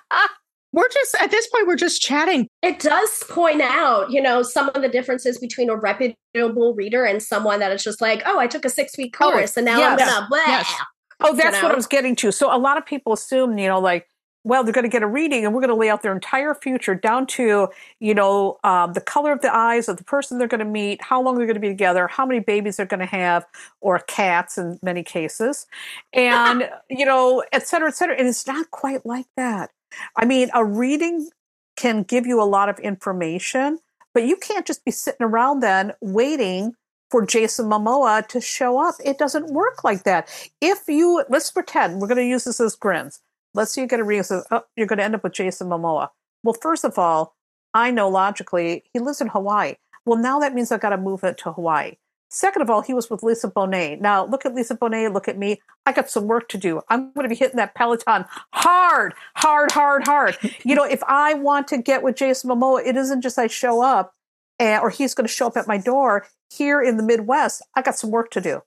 we're 0.73 0.89
just 0.89 1.15
at 1.21 1.31
this 1.31 1.47
point 1.49 1.67
we're 1.67 1.77
just 1.77 2.01
chatting 2.01 2.49
it 2.63 2.79
does 2.79 3.23
point 3.29 3.61
out 3.61 4.11
you 4.11 4.23
know 4.23 4.43
some 4.43 4.71
of 4.71 4.81
the 4.81 4.89
differences 4.89 5.37
between 5.37 5.69
a 5.69 5.77
reputable 5.77 6.75
reader 6.75 7.05
and 7.05 7.23
someone 7.23 7.61
that 7.61 7.71
is 7.73 7.85
just 7.85 8.01
like 8.01 8.23
oh 8.25 8.39
i 8.39 8.47
took 8.47 8.65
a 8.65 8.71
six 8.71 8.97
week 8.97 9.15
oh, 9.21 9.31
course 9.31 9.59
oh, 9.59 9.61
and 9.61 9.67
now 9.67 9.77
yes, 9.77 10.01
i'm 10.01 10.09
gonna 10.09 10.27
blah. 10.31 10.39
Yes. 10.47 10.75
oh 11.21 11.35
that's 11.35 11.45
you 11.45 11.53
know? 11.53 11.69
what 11.69 11.73
i 11.73 11.77
was 11.77 11.87
getting 11.87 12.17
to 12.17 12.33
so 12.33 12.55
a 12.55 12.57
lot 12.57 12.79
of 12.79 12.87
people 12.87 13.13
assume 13.13 13.59
you 13.59 13.69
know 13.69 13.79
like 13.79 14.09
well, 14.45 14.65
they're 14.65 14.73
going 14.73 14.85
to 14.85 14.91
get 14.91 15.03
a 15.03 15.07
reading 15.07 15.45
and 15.45 15.55
we're 15.55 15.61
going 15.61 15.69
to 15.69 15.77
lay 15.77 15.89
out 15.89 16.03
their 16.03 16.13
entire 16.13 16.55
future 16.55 16.95
down 16.95 17.27
to, 17.27 17.69
you 18.01 18.15
know, 18.15 18.59
um, 18.65 18.93
the 18.93 19.01
color 19.01 19.33
of 19.33 19.41
the 19.41 19.55
eyes 19.55 19.89
of 19.89 19.97
the 19.97 20.05
person 20.05 20.39
they're 20.39 20.49
going 20.49 20.59
to 20.59 20.65
meet, 20.65 21.01
how 21.03 21.23
long 21.23 21.37
they're 21.37 21.47
going 21.47 21.55
to 21.55 21.61
be 21.61 21.69
together, 21.69 22.09
how 22.09 22.27
many 22.27 22.41
babies 22.41 22.77
they're 22.77 22.87
going 22.87 23.01
to 23.01 23.07
have, 23.07 23.47
or 23.81 24.01
cats 24.01 24.59
in 24.59 24.79
many 24.83 25.03
cases, 25.05 25.67
and, 26.13 26.69
you 26.91 27.05
know, 27.05 27.45
et 27.53 27.67
cetera, 27.67 27.89
et 27.89 27.95
cetera. 27.95 28.17
And 28.17 28.27
it's 28.27 28.47
not 28.47 28.71
quite 28.71 29.07
like 29.07 29.27
that. 29.37 29.71
I 30.17 30.25
mean, 30.25 30.51
a 30.55 30.65
reading 30.65 31.29
can 31.77 32.03
give 32.03 32.27
you 32.27 32.43
a 32.43 32.45
lot 32.45 32.69
of 32.69 32.79
information, 32.81 33.79
but 34.13 34.25
you 34.25 34.37
can't 34.37 34.67
just 34.67 34.85
be 34.85 34.91
sitting 34.91 35.25
around 35.25 35.61
then 35.61 35.93
waiting 36.01 36.75
for 37.11 37.25
Jason 37.25 37.67
Momoa 37.67 38.27
to 38.29 38.41
show 38.41 38.79
up. 38.79 38.95
It 39.05 39.19
doesn't 39.19 39.53
work 39.53 39.85
like 39.85 40.05
that. 40.05 40.29
If 40.61 40.89
you, 40.89 41.25
let's 41.29 41.53
pretend, 41.53 42.01
we're 42.01 42.09
going 42.09 42.19
to 42.19 42.27
use 42.27 42.45
this 42.45 42.59
as 42.59 42.75
grins 42.75 43.21
let's 43.55 43.73
say 43.73 43.83
you 43.83 43.87
get 43.87 44.01
a 44.01 44.05
reading 44.05 44.23
says, 44.23 44.47
oh, 44.51 44.63
you're 44.77 44.87
going 44.87 44.99
to 44.99 45.05
end 45.05 45.15
up 45.15 45.25
with 45.25 45.33
Jason 45.33 45.69
Momoa. 45.69 46.09
Well, 46.43 46.57
first 46.61 46.85
of 46.85 46.99
all, 46.99 47.37
I 47.75 47.91
know 47.91 48.09
logically 48.09 48.85
he 48.93 48.99
lives 48.99 49.21
in 49.21 49.29
Hawaii. 49.29 49.75
Well, 50.05 50.19
now 50.19 50.41
that 50.41 50.55
means 50.55 50.73
I've 50.73 50.81
got 50.81 50.91
to 50.91 50.97
move 50.97 51.25
it 51.25 51.39
to 51.39 51.53
Hawaii. 51.53 51.93
Second 52.29 52.63
of 52.63 52.71
all, 52.71 52.81
he 52.81 52.95
was 52.95 53.11
with 53.11 53.23
Lisa 53.23 53.51
Bonet. 53.51 54.01
Now, 54.01 54.25
look 54.25 54.47
at 54.47 54.55
Lisa 54.55 54.75
Bonet, 54.75 55.13
look 55.13 55.29
at 55.29 55.37
me. 55.37 55.61
I 55.85 55.93
got 55.93 56.09
some 56.09 56.27
work 56.27 56.49
to 56.49 56.59
do. 56.59 56.81
I'm 56.89 57.13
going 57.13 57.25
to 57.25 57.29
be 57.29 57.35
hitting 57.35 57.57
that 57.57 57.75
Peloton 57.75 58.25
hard, 58.55 59.13
hard, 59.37 59.71
hard, 59.71 60.07
hard. 60.07 60.39
you 60.65 60.75
know, 60.75 60.85
if 60.85 61.03
I 61.05 61.35
want 61.35 61.69
to 61.69 61.79
get 61.79 62.03
with 62.03 62.17
Jason 62.17 62.49
Momoa, 62.49 62.87
it 62.87 62.97
isn't 62.97 63.21
just 63.21 63.39
I 63.39 63.49
show 63.49 63.83
up 63.83 64.15
and, 64.59 64.83
or 64.83 64.89
he's 64.89 65.15
going 65.15 65.27
to 65.27 65.33
show 65.33 65.47
up 65.47 65.59
at 65.59 65.69
my 65.69 65.77
door 65.77 66.27
here 66.51 66.81
in 66.81 66.97
the 66.97 67.03
Midwest. 67.03 67.63
I 67.75 67.83
got 67.83 67.99
some 67.99 68.11
work 68.11 68.31
to 68.31 68.41
do. 68.41 68.63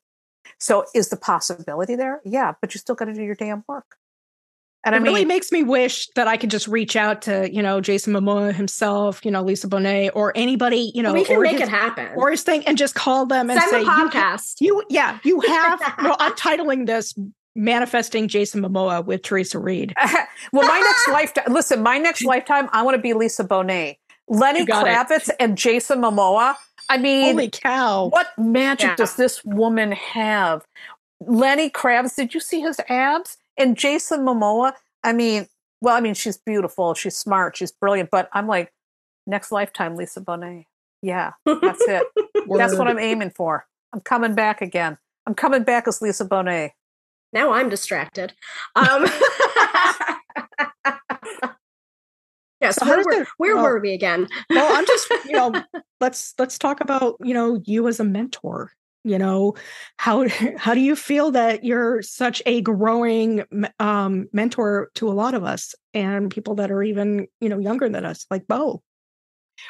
So 0.59 0.86
is 0.93 1.09
the 1.09 1.17
possibility 1.17 1.95
there? 1.95 2.21
Yeah, 2.23 2.53
but 2.61 2.75
you 2.75 2.79
still 2.79 2.95
got 2.95 3.05
to 3.05 3.13
do 3.13 3.23
your 3.23 3.36
damn 3.36 3.63
work. 3.67 3.97
And 4.86 4.93
it 4.93 4.97
I 4.97 4.99
mean, 4.99 5.13
really 5.13 5.25
makes 5.25 5.51
me 5.51 5.63
wish 5.63 6.07
that 6.13 6.27
I 6.27 6.38
could 6.38 6.51
just 6.51 6.67
reach 6.67 6.95
out 6.95 7.23
to, 7.23 7.51
you 7.51 7.63
know, 7.63 7.81
Jason 7.81 8.13
Momoa 8.13 8.53
himself, 8.53 9.25
you 9.25 9.31
know, 9.31 9.41
Lisa 9.41 9.67
Bonet, 9.67 10.11
or 10.13 10.31
anybody, 10.36 10.91
you 10.93 11.01
know, 11.01 11.11
we 11.11 11.25
can 11.25 11.41
make 11.41 11.53
his, 11.53 11.63
it 11.63 11.69
happen, 11.69 12.11
or 12.15 12.29
his 12.29 12.43
thing, 12.43 12.63
and 12.67 12.77
just 12.77 12.93
call 12.93 13.25
them 13.25 13.49
and 13.49 13.59
Send 13.59 13.71
say, 13.71 13.83
podcast. 13.83 14.61
You, 14.61 14.77
you, 14.77 14.83
yeah, 14.91 15.17
you 15.23 15.39
have. 15.41 15.79
well, 16.03 16.15
I'm 16.19 16.33
titling 16.33 16.86
this 16.86 17.15
manifesting 17.55 18.27
Jason 18.27 18.61
Momoa 18.61 19.03
with 19.03 19.23
Theresa 19.23 19.57
Reed. 19.57 19.95
well, 20.53 20.67
my 20.67 20.79
next 20.79 21.07
lifetime. 21.11 21.51
Listen, 21.51 21.81
my 21.81 21.97
next 21.97 22.23
lifetime, 22.23 22.69
I 22.71 22.83
want 22.83 22.95
to 22.95 23.01
be 23.01 23.13
Lisa 23.13 23.43
Bonet, 23.43 23.97
Lenny 24.27 24.67
Kravitz, 24.67 25.29
it. 25.29 25.36
and 25.39 25.57
Jason 25.57 25.99
Momoa. 25.99 26.55
I 26.89 26.99
mean, 26.99 27.33
holy 27.33 27.49
cow! 27.49 28.09
What 28.09 28.27
magic 28.38 28.89
yeah. 28.89 28.95
does 28.97 29.15
this 29.15 29.43
woman 29.43 29.93
have? 29.93 30.63
Lenny 31.21 31.71
Kravitz, 31.71 32.15
did 32.15 32.36
you 32.36 32.39
see 32.39 32.61
his 32.61 32.79
abs? 32.88 33.38
And 33.57 33.77
Jason 33.77 34.21
Momoa, 34.21 34.73
I 35.03 35.13
mean, 35.13 35.47
well, 35.81 35.95
I 35.95 36.01
mean, 36.01 36.13
she's 36.13 36.37
beautiful, 36.37 36.93
she's 36.93 37.17
smart, 37.17 37.57
she's 37.57 37.71
brilliant, 37.71 38.09
but 38.11 38.29
I'm 38.33 38.47
like, 38.47 38.73
next 39.27 39.51
lifetime, 39.51 39.95
Lisa 39.95 40.21
Bonet. 40.21 40.65
Yeah, 41.01 41.33
that's 41.45 41.81
it. 41.87 42.03
that's 42.57 42.75
what 42.75 42.87
I'm 42.87 42.99
aiming 42.99 43.31
for. 43.31 43.65
I'm 43.93 44.01
coming 44.01 44.33
back 44.33 44.61
again. 44.61 44.97
I'm 45.27 45.35
coming 45.35 45.63
back 45.63 45.87
as 45.87 46.01
Lisa 46.01 46.25
Bonet. 46.25 46.71
Now 47.33 47.51
I'm 47.51 47.69
distracted. 47.69 48.33
Um, 48.75 49.05
yes, 52.61 52.81
where, 52.81 53.03
were, 53.03 53.27
where 53.37 53.55
well, 53.55 53.63
were 53.63 53.79
we 53.79 53.93
again? 53.93 54.27
well, 54.49 54.75
I'm 54.75 54.85
just, 54.85 55.09
you 55.25 55.31
know, 55.33 55.53
let's 55.99 56.33
let's 56.39 56.57
talk 56.57 56.81
about 56.81 57.17
you 57.19 57.33
know 57.33 57.61
you 57.65 57.87
as 57.87 57.99
a 57.99 58.03
mentor 58.03 58.71
you 59.05 59.17
know 59.17 59.53
how 59.97 60.27
how 60.57 60.73
do 60.73 60.81
you 60.81 60.95
feel 60.95 61.31
that 61.31 61.63
you're 61.63 62.01
such 62.01 62.41
a 62.45 62.59
growing 62.61 63.45
um, 63.79 64.27
mentor 64.33 64.89
to 64.95 65.07
a 65.07 65.13
lot 65.13 65.33
of 65.33 65.43
us 65.43 65.73
and 65.93 66.31
people 66.31 66.55
that 66.55 66.71
are 66.71 66.83
even 66.83 67.27
you 67.39 67.47
know 67.47 67.59
younger 67.59 67.87
than 67.87 68.03
us 68.03 68.25
like 68.29 68.47
bo 68.47 68.81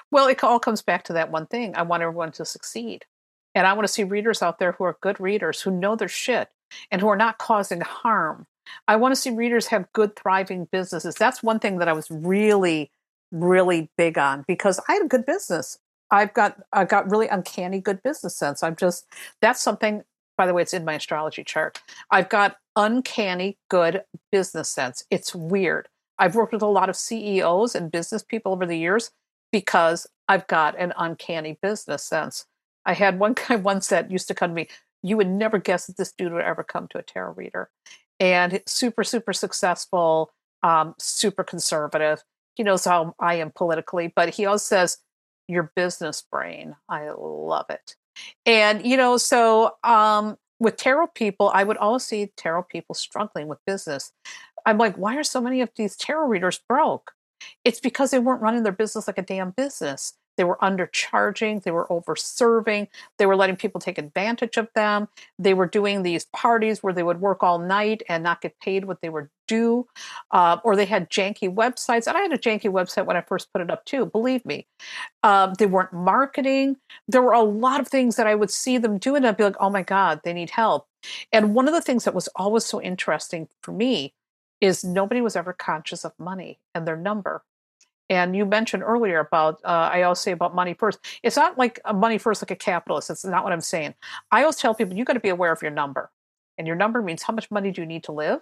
well 0.10 0.28
it 0.28 0.44
all 0.44 0.60
comes 0.60 0.82
back 0.82 1.04
to 1.04 1.14
that 1.14 1.32
one 1.32 1.46
thing 1.46 1.76
i 1.76 1.84
want 1.84 2.02
everyone 2.02 2.32
to 2.32 2.46
succeed 2.46 3.06
and 3.54 3.68
i 3.68 3.74
want 3.74 3.86
to 3.86 3.94
see 3.94 4.04
readers 4.04 4.42
out 4.42 4.58
there 4.58 4.72
who 4.72 4.86
are 4.86 4.98
good 5.02 5.20
readers 5.20 5.62
who 5.62 5.70
know 5.70 5.96
their 5.96 6.08
shit 6.08 6.50
and 6.90 7.02
who 7.02 7.08
are 7.08 7.16
not 7.16 7.38
causing 7.38 7.82
harm. 7.82 8.48
I 8.88 8.96
want 8.96 9.14
to 9.14 9.16
see 9.16 9.30
readers 9.30 9.68
have 9.68 9.92
good 9.94 10.16
thriving 10.16 10.68
businesses 10.72 11.14
that's 11.14 11.44
one 11.44 11.60
thing 11.60 11.78
that 11.78 11.88
i 11.88 11.94
was 11.94 12.10
really 12.10 12.90
really 13.32 13.92
big 13.96 14.18
on 14.18 14.44
because 14.48 14.80
i 14.90 14.94
had 14.94 15.04
a 15.04 15.08
good 15.08 15.26
business 15.26 15.78
I've 16.12 16.34
got 16.34 16.58
I've 16.74 16.90
got 16.90 17.10
really 17.10 17.28
uncanny 17.28 17.80
good 17.80 18.02
business 18.04 18.36
sense. 18.36 18.64
I'm 18.64 18.76
just 18.76 19.06
that's 19.42 19.62
something. 19.62 20.04
By 20.38 20.46
the 20.46 20.54
way, 20.54 20.62
it's 20.62 20.74
in 20.74 20.86
my 20.86 20.96
astrology 20.96 21.44
chart. 21.44 21.82
I've 22.12 22.30
got 22.30 22.58
uncanny 22.76 23.58
good 23.70 24.04
business 24.32 24.70
sense. 24.70 25.04
It's 25.10 25.34
weird. 25.34 25.88
I've 26.20 26.36
worked 26.36 26.54
with 26.54 26.62
a 26.62 26.68
lot 26.68 26.90
of 26.90 26.96
CEOs 26.96 27.76
and 27.76 27.92
business 27.92 28.24
people 28.24 28.52
over 28.52 28.66
the 28.66 28.78
years 28.78 29.12
because 29.52 30.08
I've 30.28 30.48
got 30.48 30.78
an 30.78 30.94
uncanny 30.98 31.58
business 31.62 32.04
sense. 32.04 32.46
I 32.86 32.94
had 32.94 33.20
one 33.20 33.34
guy 33.48 33.56
once 33.56 33.88
that 33.88 34.12
used 34.12 34.28
to 34.28 34.34
come 34.34 34.52
to 34.52 34.56
me. 34.56 34.68
You 35.04 35.18
would 35.18 35.30
never 35.30 35.58
guess 35.58 35.88
that 35.88 35.98
this 35.98 36.12
dude 36.12 36.34
would 36.34 36.44
ever 36.44 36.64
come 36.64 36.88
to 36.90 36.98
a 36.98 37.04
tarot 37.04 37.34
reader, 37.34 37.70
and 38.20 38.62
super 38.66 39.04
super 39.04 39.34
successful, 39.34 40.32
um, 40.64 40.96
super 41.00 41.44
conservative. 41.44 42.24
He 42.56 42.64
knows 42.64 42.86
how 42.86 43.16
I 43.20 43.36
am 43.36 43.52
politically, 43.52 44.12
but 44.16 44.30
he 44.30 44.46
always 44.46 44.64
says 44.64 44.98
your 45.48 45.72
business 45.76 46.24
brain. 46.32 46.76
I 46.90 47.10
love 47.18 47.66
it. 47.70 47.96
And, 48.46 48.86
you 48.86 48.98
know, 48.98 49.18
so 49.18 49.76
um, 49.84 50.38
with 50.60 50.78
tarot 50.78 51.08
people, 51.08 51.52
I 51.54 51.64
would 51.64 51.78
always 51.78 52.04
see 52.04 52.32
tarot 52.38 52.64
people 52.64 52.96
struggling 52.96 53.48
with 53.48 53.60
business. 53.66 54.12
I'm 54.66 54.78
like, 54.78 54.96
why 54.96 55.16
are 55.18 55.24
so 55.24 55.42
many 55.42 55.62
of 55.62 55.70
these 55.76 55.96
tarot 55.96 56.28
readers 56.28 56.60
broke? 56.68 57.12
It's 57.64 57.80
because 57.80 58.12
they 58.12 58.20
weren't 58.20 58.42
running 58.42 58.64
their 58.64 58.72
business 58.72 59.08
like 59.08 59.18
a 59.18 59.22
damn 59.22 59.52
business. 59.52 60.14
They 60.38 60.44
were 60.44 60.58
undercharging, 60.58 61.64
they 61.64 61.72
were 61.72 61.88
overserving, 61.88 62.88
they 63.18 63.26
were 63.26 63.36
letting 63.36 63.56
people 63.56 63.80
take 63.80 63.98
advantage 63.98 64.58
of 64.58 64.70
them. 64.76 65.08
They 65.40 65.54
were 65.54 65.68
doing 65.68 66.04
these 66.04 66.26
parties 66.26 66.84
where 66.84 66.94
they 66.94 67.04
would 67.04 67.22
work 67.22 67.44
all 67.44 67.60
night 67.60 68.04
and 68.10 68.24
not 68.24 68.42
get 68.42 68.60
paid 68.60 68.86
what 68.86 69.02
they 69.02 69.10
were 69.10 69.30
due. 69.48 69.88
Uh, 70.32 70.58
or 70.64 70.76
they 70.76 70.86
had 70.86 71.10
janky 71.10 71.54
websites. 71.54 72.08
And 72.08 72.18
I 72.18 72.22
had 72.22 72.34
a 72.34 72.38
janky 72.38 72.72
website 72.72 73.06
when 73.06 73.18
I 73.18 73.22
first 73.22 73.52
put 73.54 73.62
it 73.62 73.70
up 73.70 73.86
too, 73.86 74.06
believe 74.06 74.46
me. 74.46 74.68
Um, 75.24 75.54
they 75.58 75.66
weren't 75.66 75.94
marketing. 75.94 76.78
There 77.08 77.22
were 77.22 77.34
a 77.34 77.42
lot 77.42 77.80
of 77.80 77.88
things 77.88 78.16
that 78.16 78.28
I 78.28 78.36
would 78.36 78.52
see 78.52 78.78
them 78.78 78.98
do, 78.98 79.16
and 79.16 79.26
I'd 79.26 79.38
be 79.38 79.44
like, 79.44 79.58
oh 79.60 79.70
my 79.70 79.84
God, 79.84 80.22
they 80.24 80.34
need 80.34 80.52
help. 80.52 80.88
And 81.32 81.54
one 81.54 81.68
of 81.68 81.74
the 81.74 81.82
things 81.82 82.04
that 82.04 82.16
was 82.16 82.30
always 82.36 82.66
so 82.66 82.82
interesting 82.82 83.48
for 83.62 83.72
me 83.72 84.14
is 84.62 84.84
nobody 84.84 85.22
was 85.22 85.36
ever 85.36 85.54
conscious 85.54 86.06
of 86.06 86.14
money 86.18 86.60
and 86.74 86.88
their 86.88 86.98
number. 86.98 87.44
And 88.10 88.36
you 88.36 88.46
mentioned 88.46 88.84
earlier 88.84 89.20
about, 89.20 89.60
uh, 89.64 89.90
I 89.92 90.04
always 90.04 90.20
say 90.20 90.32
about 90.32 90.54
money 90.54 90.74
first. 90.74 91.00
It's 91.24 91.36
not 91.36 91.58
like 91.58 91.80
money 91.94 92.18
first 92.18 92.42
like 92.42 92.52
a 92.52 92.56
capitalist. 92.56 93.10
It's 93.10 93.26
not 93.26 93.44
what 93.44 93.54
I'm 93.54 93.62
saying. 93.62 93.96
I 94.32 94.42
always 94.42 94.58
tell 94.58 94.76
people 94.76 94.96
you 94.96 95.06
got 95.06 95.14
to 95.14 95.20
be 95.20 95.30
aware 95.30 95.52
of 95.52 95.62
your 95.62 95.72
number. 95.72 96.12
And 96.58 96.68
your 96.68 96.76
number 96.76 97.02
means 97.02 97.24
how 97.24 97.34
much 97.34 97.50
money 97.52 97.72
do 97.72 97.82
you 97.82 97.88
need 97.88 98.04
to 98.06 98.12
live 98.12 98.42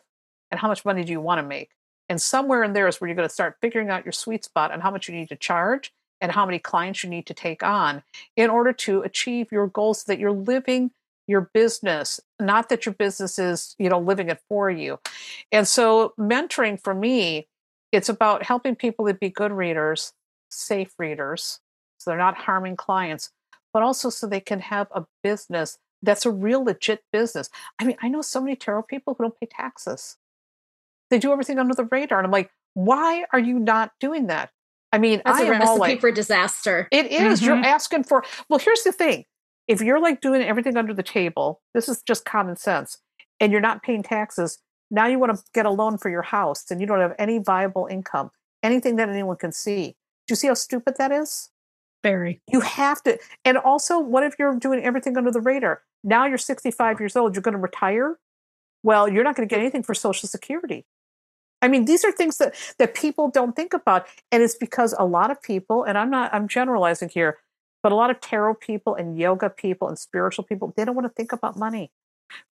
and 0.52 0.60
how 0.60 0.68
much 0.68 0.86
money 0.86 1.04
do 1.04 1.12
you 1.12 1.22
want 1.22 1.40
to 1.40 1.48
make. 1.48 1.72
And 2.10 2.22
somewhere 2.22 2.64
in 2.64 2.74
there 2.74 2.88
is 2.88 3.00
where 3.00 3.08
you're 3.08 3.16
going 3.16 3.28
to 3.28 3.34
start 3.34 3.58
figuring 3.62 3.90
out 3.90 4.06
your 4.06 4.12
sweet 4.12 4.44
spot 4.44 4.72
and 4.72 4.84
how 4.84 4.92
much 4.92 5.08
you 5.08 5.16
need 5.16 5.30
to 5.30 5.36
charge 5.36 5.94
and 6.22 6.32
how 6.32 6.46
many 6.46 6.60
clients 6.60 7.04
you 7.04 7.10
need 7.10 7.26
to 7.28 7.34
take 7.34 7.64
on 7.64 8.04
in 8.36 8.50
order 8.50 8.74
to 8.74 9.02
achieve 9.02 9.52
your 9.52 9.68
goals 9.68 10.02
so 10.02 10.12
that 10.12 10.20
you're 10.20 10.32
living 10.32 10.92
your 11.28 11.50
business 11.54 12.20
not 12.42 12.68
that 12.68 12.86
your 12.86 12.94
business 12.94 13.40
is 13.40 13.76
you 13.80 13.88
know 13.88 14.00
living 14.00 14.30
it 14.30 14.42
for 14.50 14.70
you 14.70 15.00
and 15.54 15.66
so 15.68 16.14
mentoring 16.20 16.82
for 16.82 16.94
me 16.94 17.48
it's 17.94 18.10
about 18.10 18.44
helping 18.44 18.76
people 18.76 19.08
to 19.08 19.14
be 19.14 19.30
good 19.30 19.52
readers, 19.52 20.14
safe 20.50 20.94
readers, 20.98 21.60
so 21.98 22.12
they're 22.12 22.18
not 22.18 22.36
harming 22.36 22.76
clients, 22.76 23.32
but 23.72 23.84
also 23.84 24.10
so 24.10 24.28
they 24.28 24.42
can 24.42 24.60
have 24.60 24.88
a 24.94 25.06
business 25.24 25.78
that's 26.02 26.26
a 26.26 26.32
real 26.32 26.66
legit 26.66 27.02
business. 27.14 27.50
I 27.80 27.86
mean, 27.86 27.96
I 28.02 28.10
know 28.10 28.22
so 28.22 28.42
many 28.42 28.58
tarot 28.58 28.84
people 28.84 29.14
who 29.14 29.24
don't 29.24 29.40
pay 29.40 29.48
taxes. 29.50 30.18
They 31.10 31.18
do 31.18 31.32
everything 31.32 31.60
under 31.60 31.74
the 31.74 31.86
radar. 31.86 32.20
And 32.20 32.26
I'm 32.26 32.32
like, 32.32 32.52
why 32.74 33.26
are 33.32 33.40
you 33.40 33.58
not 33.58 33.92
doing 34.00 34.28
that? 34.28 34.50
I 34.92 34.98
mean, 34.98 35.22
that's 35.26 35.40
I 35.40 35.46
a 35.46 35.52
recipe 35.52 35.80
like, 35.80 36.02
for 36.02 36.12
disaster. 36.12 36.88
It 36.92 37.08
is. 37.08 37.40
Mm-hmm. 37.40 37.46
You're 37.46 37.66
asking 37.66 38.04
for, 38.04 38.24
well, 38.50 38.60
here's 38.60 38.84
the 38.84 38.92
thing. 38.92 39.26
If 39.68 39.82
you're 39.82 40.02
like 40.02 40.20
doing 40.20 40.42
everything 40.42 40.76
under 40.76 40.94
the 40.94 41.04
table, 41.04 41.62
this 41.74 41.88
is 41.88 42.02
just 42.02 42.26
common 42.26 42.58
sense, 42.58 42.98
and 43.40 43.52
you're 43.52 43.62
not 43.62 43.82
paying 43.82 44.04
taxes, 44.04 44.60
now 44.94 45.08
you 45.08 45.18
want 45.18 45.36
to 45.36 45.44
get 45.54 45.66
a 45.66 45.72
loan 45.72 45.98
for 45.98 46.10
your 46.10 46.22
house 46.22 46.70
and 46.70 46.80
you 46.80 46.86
don't 46.86 47.00
have 47.00 47.16
any 47.18 47.40
viable 47.40 47.88
income, 47.88 48.30
anything 48.62 48.96
that 48.98 49.10
anyone 49.10 49.38
can 49.38 49.52
see. 49.52 49.96
Do 50.28 50.34
you 50.34 50.36
see 50.36 50.48
how 50.48 50.54
stupid 50.54 50.96
that 51.00 51.12
is? 51.12 51.50
Very. 52.04 52.42
You 52.52 52.60
have 52.60 53.02
to. 53.04 53.18
And 53.44 53.58
also, 53.58 53.98
what 53.98 54.24
if 54.24 54.36
you're 54.38 54.56
doing 54.60 54.84
everything 54.84 55.18
under 55.18 55.32
the 55.32 55.42
radar? 55.42 55.82
Now 56.04 56.28
you're 56.28 56.38
65 56.38 57.00
years 57.00 57.16
old, 57.16 57.34
you're 57.34 57.42
going 57.42 57.54
to 57.54 57.60
retire? 57.60 58.20
Well, 58.84 59.10
you're 59.10 59.24
not 59.24 59.36
going 59.36 59.48
to 59.48 59.54
get 59.54 59.60
anything 59.60 59.82
for 59.82 59.96
Social 59.96 60.30
Security. 60.30 60.86
I 61.64 61.70
mean, 61.70 61.86
these 61.86 62.04
are 62.04 62.12
things 62.12 62.38
that, 62.38 62.54
that 62.78 62.94
people 62.94 63.30
don't 63.30 63.56
think 63.56 63.74
about. 63.74 64.06
And 64.32 64.44
it's 64.44 64.56
because 64.56 64.94
a 65.00 65.06
lot 65.06 65.32
of 65.32 65.42
people, 65.42 65.84
and 65.86 65.98
I'm 65.98 66.12
not, 66.12 66.32
I'm 66.34 66.48
generalizing 66.48 67.10
here, 67.10 67.40
but 67.82 67.92
a 67.92 67.96
lot 67.96 68.12
of 68.12 68.20
tarot 68.20 68.56
people 68.56 68.94
and 68.94 69.18
yoga 69.18 69.50
people 69.50 69.88
and 69.88 69.98
spiritual 69.98 70.44
people, 70.44 70.74
they 70.76 70.86
don't 70.86 70.94
want 70.94 71.06
to 71.06 71.14
think 71.14 71.32
about 71.32 71.58
money. 71.58 71.92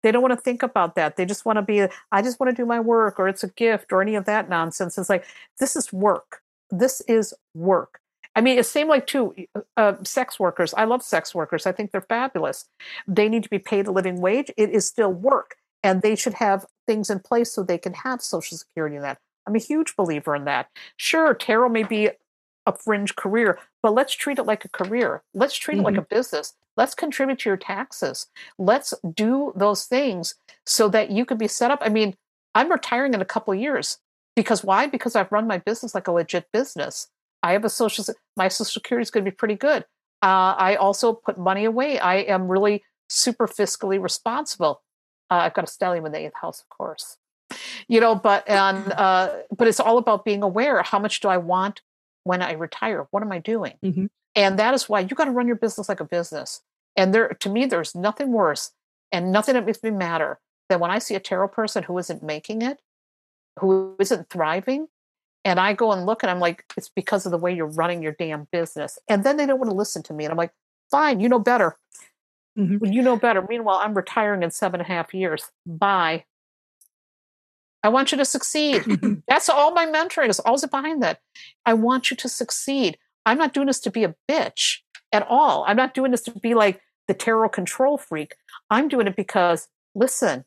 They 0.02 0.12
don't 0.12 0.22
want 0.22 0.32
to 0.32 0.40
think 0.40 0.62
about 0.62 0.94
that. 0.94 1.16
They 1.16 1.24
just 1.24 1.44
want 1.44 1.56
to 1.56 1.62
be, 1.62 1.86
I 2.12 2.22
just 2.22 2.40
want 2.40 2.54
to 2.54 2.62
do 2.62 2.66
my 2.66 2.80
work 2.80 3.18
or 3.18 3.28
it's 3.28 3.44
a 3.44 3.48
gift 3.48 3.92
or 3.92 4.02
any 4.02 4.14
of 4.14 4.24
that 4.26 4.48
nonsense. 4.48 4.98
It's 4.98 5.10
like, 5.10 5.24
this 5.58 5.76
is 5.76 5.92
work. 5.92 6.42
This 6.70 7.00
is 7.02 7.34
work. 7.54 8.00
I 8.36 8.40
mean, 8.40 8.58
it's 8.58 8.68
same 8.68 8.88
like 8.88 9.06
too, 9.06 9.34
uh, 9.76 9.94
sex 10.04 10.38
workers. 10.38 10.72
I 10.74 10.84
love 10.84 11.02
sex 11.02 11.34
workers. 11.34 11.66
I 11.66 11.72
think 11.72 11.90
they're 11.90 12.00
fabulous. 12.00 12.66
They 13.08 13.28
need 13.28 13.42
to 13.42 13.50
be 13.50 13.58
paid 13.58 13.86
a 13.86 13.90
living 13.90 14.20
wage. 14.20 14.52
It 14.56 14.70
is 14.70 14.86
still 14.86 15.12
work, 15.12 15.56
and 15.82 16.00
they 16.00 16.14
should 16.14 16.34
have 16.34 16.64
things 16.86 17.10
in 17.10 17.18
place 17.18 17.52
so 17.52 17.62
they 17.62 17.78
can 17.78 17.92
have 17.92 18.22
Social 18.22 18.56
Security 18.56 18.96
and 18.96 19.04
that. 19.04 19.18
I'm 19.46 19.56
a 19.56 19.58
huge 19.58 19.96
believer 19.96 20.36
in 20.36 20.44
that. 20.44 20.68
Sure, 20.96 21.34
tarot 21.34 21.70
may 21.70 21.82
be 21.82 22.10
a 22.66 22.72
fringe 22.76 23.16
career, 23.16 23.58
but 23.82 23.94
let's 23.94 24.14
treat 24.14 24.38
it 24.38 24.44
like 24.44 24.64
a 24.64 24.68
career. 24.68 25.22
Let's 25.34 25.56
treat 25.56 25.76
mm-hmm. 25.76 25.80
it 25.80 25.84
like 25.84 25.94
mm-hmm. 25.94 26.12
a 26.12 26.16
business. 26.16 26.54
Let's 26.76 26.94
contribute 26.94 27.40
to 27.40 27.50
your 27.50 27.56
taxes. 27.56 28.26
Let's 28.58 28.94
do 29.14 29.52
those 29.56 29.84
things 29.84 30.34
so 30.66 30.88
that 30.88 31.10
you 31.10 31.24
can 31.24 31.38
be 31.38 31.48
set 31.48 31.70
up. 31.70 31.80
I 31.82 31.88
mean, 31.88 32.16
I'm 32.54 32.70
retiring 32.70 33.14
in 33.14 33.20
a 33.20 33.26
couple 33.26 33.54
years 33.54 33.98
because 34.36 34.64
why? 34.64 34.86
Because 34.86 35.16
I've 35.16 35.32
run 35.32 35.46
my 35.46 35.58
business 35.58 35.94
like 35.94 36.08
a 36.08 36.12
legit 36.12 36.46
business. 36.52 37.08
I 37.42 37.52
have 37.52 37.64
a 37.64 37.70
social, 37.70 38.04
my 38.36 38.48
social 38.48 38.66
security 38.66 39.02
is 39.02 39.10
going 39.10 39.24
to 39.24 39.30
be 39.30 39.34
pretty 39.34 39.54
good. 39.54 39.84
Uh, 40.22 40.54
I 40.56 40.76
also 40.76 41.14
put 41.14 41.38
money 41.38 41.64
away. 41.64 41.98
I 41.98 42.16
am 42.16 42.48
really 42.48 42.84
super 43.08 43.46
fiscally 43.46 44.00
responsible. 44.00 44.82
Uh, 45.30 45.34
I've 45.44 45.54
got 45.54 45.68
a 45.68 45.70
stellium 45.70 46.06
in 46.06 46.12
the 46.12 46.18
eighth 46.18 46.34
house, 46.40 46.60
of 46.60 46.68
course. 46.68 47.16
You 47.88 48.00
know, 48.00 48.14
but 48.14 48.48
and 48.48 48.92
uh, 48.92 49.30
but 49.56 49.66
it's 49.66 49.80
all 49.80 49.98
about 49.98 50.24
being 50.24 50.42
aware. 50.42 50.82
How 50.82 50.98
much 50.98 51.20
do 51.20 51.28
I 51.28 51.36
want 51.36 51.80
when 52.24 52.42
I 52.42 52.52
retire? 52.52 53.06
What 53.10 53.22
am 53.22 53.32
I 53.32 53.38
doing? 53.38 53.74
Mm-hmm. 53.84 54.06
And 54.34 54.58
that 54.58 54.74
is 54.74 54.88
why 54.88 55.00
you 55.00 55.08
got 55.08 55.24
to 55.24 55.30
run 55.30 55.46
your 55.46 55.56
business 55.56 55.88
like 55.88 56.00
a 56.00 56.04
business. 56.04 56.62
And 56.96 57.14
there, 57.14 57.28
to 57.28 57.48
me, 57.48 57.66
there's 57.66 57.94
nothing 57.94 58.32
worse 58.32 58.72
and 59.12 59.32
nothing 59.32 59.54
that 59.54 59.66
makes 59.66 59.82
me 59.82 59.90
madder 59.90 60.38
than 60.68 60.80
when 60.80 60.90
I 60.90 60.98
see 60.98 61.14
a 61.14 61.20
tarot 61.20 61.48
person 61.48 61.82
who 61.82 61.98
isn't 61.98 62.22
making 62.22 62.62
it, 62.62 62.80
who 63.58 63.96
isn't 63.98 64.30
thriving, 64.30 64.88
and 65.44 65.58
I 65.58 65.72
go 65.72 65.92
and 65.92 66.06
look 66.06 66.22
and 66.22 66.30
I'm 66.30 66.40
like, 66.40 66.64
it's 66.76 66.88
because 66.88 67.26
of 67.26 67.32
the 67.32 67.38
way 67.38 67.54
you're 67.54 67.66
running 67.66 68.02
your 68.02 68.12
damn 68.12 68.46
business. 68.52 68.98
And 69.08 69.24
then 69.24 69.36
they 69.36 69.46
don't 69.46 69.58
want 69.58 69.70
to 69.70 69.76
listen 69.76 70.02
to 70.04 70.12
me. 70.12 70.24
And 70.24 70.32
I'm 70.32 70.38
like, 70.38 70.52
fine, 70.90 71.20
you 71.20 71.28
know 71.28 71.38
better. 71.38 71.78
Mm-hmm. 72.58 72.84
You 72.84 73.02
know 73.02 73.16
better. 73.16 73.44
Meanwhile, 73.48 73.80
I'm 73.82 73.94
retiring 73.94 74.42
in 74.42 74.50
seven 74.50 74.80
and 74.80 74.88
a 74.88 74.92
half 74.92 75.14
years. 75.14 75.50
Bye. 75.64 76.24
I 77.82 77.88
want 77.88 78.12
you 78.12 78.18
to 78.18 78.24
succeed. 78.24 78.82
Mm-hmm. 78.82 79.14
That's 79.28 79.48
all 79.48 79.72
my 79.72 79.86
mentoring 79.86 80.28
is. 80.28 80.40
All's 80.40 80.64
behind 80.66 81.02
that. 81.02 81.20
I 81.64 81.74
want 81.74 82.10
you 82.10 82.16
to 82.18 82.28
succeed. 82.28 82.98
I'm 83.24 83.38
not 83.38 83.54
doing 83.54 83.66
this 83.66 83.80
to 83.80 83.90
be 83.90 84.04
a 84.04 84.14
bitch 84.30 84.78
at 85.12 85.26
all. 85.28 85.64
I'm 85.66 85.76
not 85.76 85.94
doing 85.94 86.10
this 86.10 86.22
to 86.22 86.32
be 86.32 86.54
like 86.54 86.80
the 87.08 87.14
tarot 87.14 87.50
control 87.50 87.98
freak. 87.98 88.34
I'm 88.70 88.88
doing 88.88 89.06
it 89.06 89.16
because, 89.16 89.68
listen, 89.94 90.44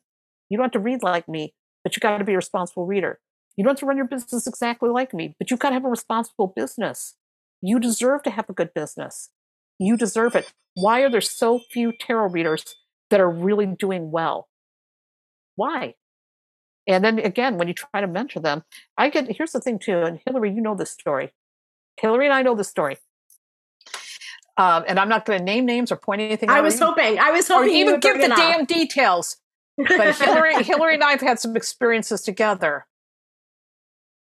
you 0.48 0.56
don't 0.56 0.64
have 0.64 0.72
to 0.72 0.78
read 0.78 1.02
like 1.02 1.28
me, 1.28 1.54
but 1.82 1.96
you 1.96 2.00
got 2.00 2.18
to 2.18 2.24
be 2.24 2.32
a 2.32 2.36
responsible 2.36 2.86
reader. 2.86 3.18
You 3.56 3.64
don't 3.64 3.72
have 3.72 3.80
to 3.80 3.86
run 3.86 3.96
your 3.96 4.06
business 4.06 4.46
exactly 4.46 4.90
like 4.90 5.14
me, 5.14 5.34
but 5.38 5.50
you've 5.50 5.60
got 5.60 5.70
to 5.70 5.74
have 5.74 5.84
a 5.84 5.90
responsible 5.90 6.52
business. 6.54 7.14
You 7.60 7.78
deserve 7.78 8.22
to 8.24 8.30
have 8.30 8.48
a 8.48 8.54
good 8.54 8.74
business. 8.74 9.30
You 9.78 9.96
deserve 9.96 10.34
it. 10.34 10.52
Why 10.74 11.00
are 11.00 11.10
there 11.10 11.20
so 11.20 11.60
few 11.70 11.92
tarot 11.92 12.28
readers 12.30 12.76
that 13.10 13.20
are 13.20 13.30
really 13.30 13.66
doing 13.66 14.10
well? 14.10 14.48
Why? 15.56 15.94
And 16.86 17.04
then 17.04 17.18
again, 17.18 17.56
when 17.56 17.68
you 17.68 17.74
try 17.74 18.00
to 18.00 18.06
mentor 18.06 18.40
them, 18.40 18.64
I 18.98 19.08
get 19.08 19.36
here's 19.36 19.52
the 19.52 19.60
thing 19.60 19.78
too, 19.78 19.98
and 19.98 20.20
Hillary, 20.26 20.52
you 20.52 20.60
know 20.60 20.74
this 20.74 20.90
story. 20.90 21.32
Hillary 22.00 22.26
and 22.26 22.34
I 22.34 22.42
know 22.42 22.54
this 22.54 22.68
story. 22.68 22.98
Um, 24.56 24.84
and 24.86 25.00
I'm 25.00 25.08
not 25.08 25.24
going 25.24 25.38
to 25.38 25.44
name 25.44 25.66
names 25.66 25.90
or 25.90 25.96
point 25.96 26.20
anything. 26.20 26.48
I 26.48 26.60
was 26.60 26.78
hoping. 26.78 27.18
I 27.18 27.30
was 27.32 27.48
hoping. 27.48 27.70
Or 27.70 27.74
even 27.74 28.00
give 28.00 28.20
the 28.20 28.28
damn 28.28 28.64
details. 28.64 29.36
But 29.76 30.16
Hillary, 30.16 30.54
Hillary 30.62 30.94
and 30.94 31.02
I 31.02 31.10
have 31.10 31.20
had 31.20 31.40
some 31.40 31.56
experiences 31.56 32.22
together 32.22 32.86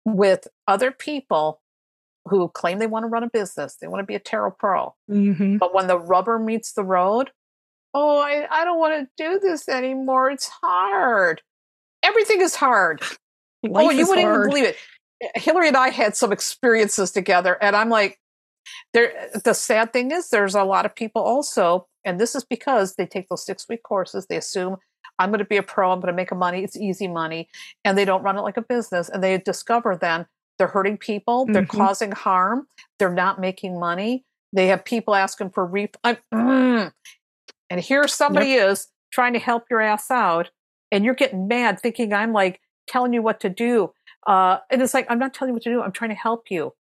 with 0.04 0.48
other 0.66 0.90
people 0.90 1.60
who 2.28 2.48
claim 2.48 2.78
they 2.78 2.86
want 2.86 3.02
to 3.02 3.08
run 3.08 3.22
a 3.22 3.28
business, 3.28 3.76
they 3.76 3.88
want 3.88 4.00
to 4.00 4.06
be 4.06 4.14
a 4.14 4.20
tarot 4.20 4.52
pro. 4.52 4.94
Mm-hmm. 5.10 5.58
But 5.58 5.74
when 5.74 5.86
the 5.86 5.98
rubber 5.98 6.38
meets 6.38 6.72
the 6.72 6.84
road, 6.84 7.30
oh, 7.92 8.18
I, 8.18 8.46
I 8.50 8.64
don't 8.64 8.78
want 8.78 9.08
to 9.18 9.22
do 9.22 9.38
this 9.38 9.68
anymore. 9.68 10.30
It's 10.30 10.48
hard. 10.48 11.42
Everything 12.03 12.40
is 12.40 12.55
hard. 12.55 13.00
Life 13.62 13.86
oh, 13.86 13.90
you 13.90 14.07
wouldn't 14.07 14.26
hard. 14.26 14.40
even 14.40 14.50
believe 14.50 14.64
it. 14.64 14.76
Hillary 15.36 15.68
and 15.68 15.76
I 15.76 15.90
had 15.90 16.16
some 16.16 16.32
experiences 16.32 17.12
together, 17.12 17.57
and 17.62 17.76
I'm 17.76 17.88
like, 17.88 18.18
there. 18.92 19.12
The 19.44 19.55
sad 19.55 19.92
thing 19.92 20.11
is, 20.11 20.30
there's 20.30 20.55
a 20.55 20.64
lot 20.64 20.84
of 20.84 20.94
people 20.94 21.22
also, 21.22 21.86
and 22.05 22.18
this 22.18 22.34
is 22.34 22.44
because 22.44 22.94
they 22.96 23.07
take 23.07 23.28
those 23.28 23.44
six 23.44 23.68
week 23.68 23.82
courses. 23.84 24.26
They 24.26 24.36
assume 24.36 24.76
I'm 25.18 25.30
going 25.30 25.38
to 25.38 25.44
be 25.44 25.57
a 25.57 25.62
pro. 25.62 25.92
I'm 25.92 26.00
going 26.00 26.12
to 26.12 26.16
make 26.16 26.32
a 26.32 26.36
money. 26.36 26.64
It's 26.64 26.76
easy 26.76 27.09
money. 27.09 27.48
And 27.84 27.96
they 27.96 28.05
don't 28.05 28.22
run 28.22 28.36
it 28.36 28.42
like 28.42 28.57
a 28.57 28.62
business. 28.62 29.09
And 29.09 29.22
they 29.22 29.38
discover 29.38 29.96
then 29.96 30.26
they're 30.59 30.66
hurting 30.66 30.98
people. 30.98 31.46
They're 31.46 31.62
mm-hmm. 31.62 31.76
causing 31.76 32.12
harm. 32.12 32.66
They're 32.98 33.12
not 33.12 33.40
making 33.40 33.78
money. 33.78 34.24
They 34.53 34.66
have 34.66 34.84
people 34.84 35.14
asking 35.14 35.50
for 35.50 35.64
refund. 35.64 36.18
Mm. 36.34 36.92
And 37.70 37.80
here 37.80 38.07
somebody 38.07 38.50
yep. 38.50 38.70
is 38.70 38.88
trying 39.12 39.32
to 39.32 39.38
help 39.38 39.64
your 39.70 39.80
ass 39.80 40.11
out. 40.11 40.50
And 40.93 41.05
you're 41.05 41.14
getting 41.14 41.49
mad 41.49 41.80
thinking 41.80 42.12
I'm 42.12 42.32
like 42.32 42.61
telling 42.86 43.12
you 43.12 43.22
what 43.22 43.40
to 43.40 43.49
do. 43.49 43.93
Uh, 44.26 44.59
and 44.70 44.80
it's 44.80 44.95
like, 44.95 45.07
I'm 45.11 45.18
not 45.18 45.34
telling 45.34 45.49
you 45.51 45.55
what 45.55 45.62
to 45.64 45.70
do. 45.70 45.82
I'm 45.82 45.90
trying 45.90 46.11
to 46.11 46.16
help 46.16 46.51
you. 46.51 46.72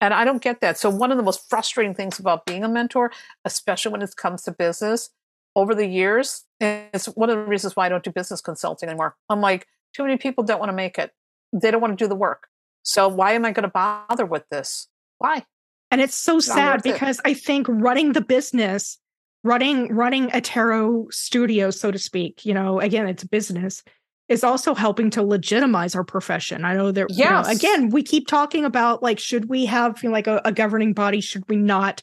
And 0.00 0.12
I 0.12 0.24
don't 0.24 0.42
get 0.42 0.60
that. 0.62 0.78
So 0.78 0.90
one 0.90 1.12
of 1.12 1.18
the 1.18 1.22
most 1.22 1.48
frustrating 1.48 1.94
things 1.94 2.18
about 2.18 2.46
being 2.46 2.64
a 2.64 2.68
mentor, 2.68 3.12
especially 3.44 3.92
when 3.92 4.02
it 4.02 4.16
comes 4.16 4.42
to 4.42 4.50
business, 4.50 5.10
over 5.56 5.74
the 5.74 5.86
years, 5.86 6.44
it's 6.60 7.06
one 7.06 7.28
of 7.28 7.36
the 7.36 7.44
reasons 7.44 7.76
why 7.76 7.86
I 7.86 7.88
don't 7.88 8.02
do 8.02 8.10
business 8.10 8.40
consulting 8.40 8.88
anymore. 8.88 9.16
I'm 9.28 9.40
like, 9.40 9.66
too 9.94 10.04
many 10.04 10.16
people 10.16 10.44
don't 10.44 10.58
want 10.58 10.70
to 10.70 10.76
make 10.76 10.98
it. 10.98 11.12
They 11.52 11.70
don't 11.70 11.80
want 11.80 11.98
to 11.98 12.02
do 12.02 12.08
the 12.08 12.14
work. 12.14 12.46
So 12.82 13.08
why 13.08 13.32
am 13.32 13.44
I 13.44 13.52
going 13.52 13.64
to 13.64 13.68
bother 13.68 14.24
with 14.24 14.48
this? 14.48 14.88
Why? 15.18 15.44
And 15.90 16.00
it's 16.00 16.14
so 16.14 16.38
sad 16.38 16.82
because 16.82 17.18
it. 17.18 17.22
I 17.24 17.34
think 17.34 17.66
running 17.68 18.12
the 18.12 18.20
business, 18.20 18.98
running 19.42 19.94
running 19.94 20.30
a 20.32 20.40
tarot 20.40 21.08
studio, 21.10 21.70
so 21.70 21.90
to 21.90 21.98
speak, 21.98 22.44
you 22.44 22.54
know, 22.54 22.80
again, 22.80 23.06
it's 23.06 23.24
business, 23.24 23.82
is 24.28 24.44
also 24.44 24.74
helping 24.74 25.10
to 25.10 25.22
legitimize 25.22 25.94
our 25.94 26.04
profession. 26.04 26.64
I 26.64 26.74
know 26.74 26.92
that 26.92 27.06
yes. 27.10 27.18
You 27.18 27.24
know, 27.24 27.56
again, 27.56 27.90
we 27.90 28.02
keep 28.02 28.26
talking 28.26 28.64
about 28.64 29.02
like, 29.02 29.18
should 29.18 29.48
we 29.48 29.66
have 29.66 30.02
you 30.02 30.08
know, 30.08 30.12
like 30.12 30.26
a, 30.26 30.40
a, 30.44 30.52
governing 30.52 30.92
body? 30.92 31.20
Should 31.20 31.48
we 31.48 31.56
not? 31.56 32.02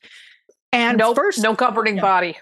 And 0.71 0.97
nope, 0.97 1.15
first, 1.15 1.41
no 1.41 1.53
governing 1.53 1.95
yeah. 1.95 2.01
body 2.01 2.37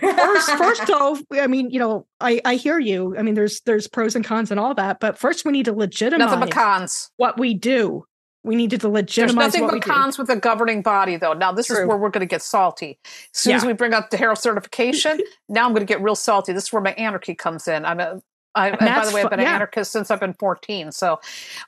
first, 0.00 0.50
first 0.50 0.90
off, 0.90 1.20
I 1.32 1.46
mean, 1.46 1.70
you 1.70 1.78
know, 1.78 2.06
I 2.20 2.40
I 2.44 2.56
hear 2.56 2.78
you. 2.78 3.16
I 3.16 3.22
mean, 3.22 3.34
there's 3.34 3.60
there's 3.62 3.86
pros 3.86 4.14
and 4.14 4.24
cons 4.24 4.50
and 4.50 4.60
all 4.60 4.74
that, 4.74 5.00
but 5.00 5.18
first 5.18 5.44
we 5.44 5.52
need 5.52 5.66
to 5.66 5.72
legitimize 5.72 6.26
nothing 6.26 6.40
but 6.40 6.50
cons. 6.50 7.10
What 7.16 7.38
we 7.38 7.54
do, 7.54 8.04
we 8.46 8.56
need 8.56 8.70
to 8.70 8.88
legitimize. 8.88 9.52
There's 9.52 9.62
nothing 9.62 9.80
but 9.80 9.82
cons 9.82 10.16
do. 10.16 10.22
with 10.22 10.30
a 10.30 10.36
governing 10.36 10.80
body, 10.80 11.16
though. 11.16 11.32
Now 11.32 11.52
this 11.52 11.66
True. 11.66 11.82
is 11.82 11.86
where 11.86 11.96
we're 11.96 12.10
going 12.10 12.20
to 12.20 12.26
get 12.26 12.42
salty. 12.42 12.98
As 13.04 13.40
soon 13.40 13.50
yeah. 13.50 13.56
as 13.56 13.64
we 13.64 13.72
bring 13.72 13.92
up 13.92 14.10
the 14.10 14.16
tarot 14.16 14.36
certification, 14.36 15.20
now 15.48 15.66
I'm 15.66 15.72
going 15.72 15.86
to 15.86 15.92
get 15.92 16.00
real 16.00 16.14
salty. 16.14 16.52
This 16.52 16.64
is 16.64 16.72
where 16.72 16.82
my 16.82 16.92
anarchy 16.92 17.34
comes 17.34 17.68
in. 17.68 17.84
I'm 17.84 18.00
a 18.00 18.22
I, 18.54 18.70
and 18.70 18.78
by 18.78 19.04
the 19.04 19.14
way, 19.14 19.22
I've 19.22 19.28
been 19.28 19.40
an 19.40 19.46
anarchist 19.46 19.92
since 19.92 20.10
I've 20.10 20.18
been 20.18 20.32
14. 20.32 20.90
So 20.90 21.20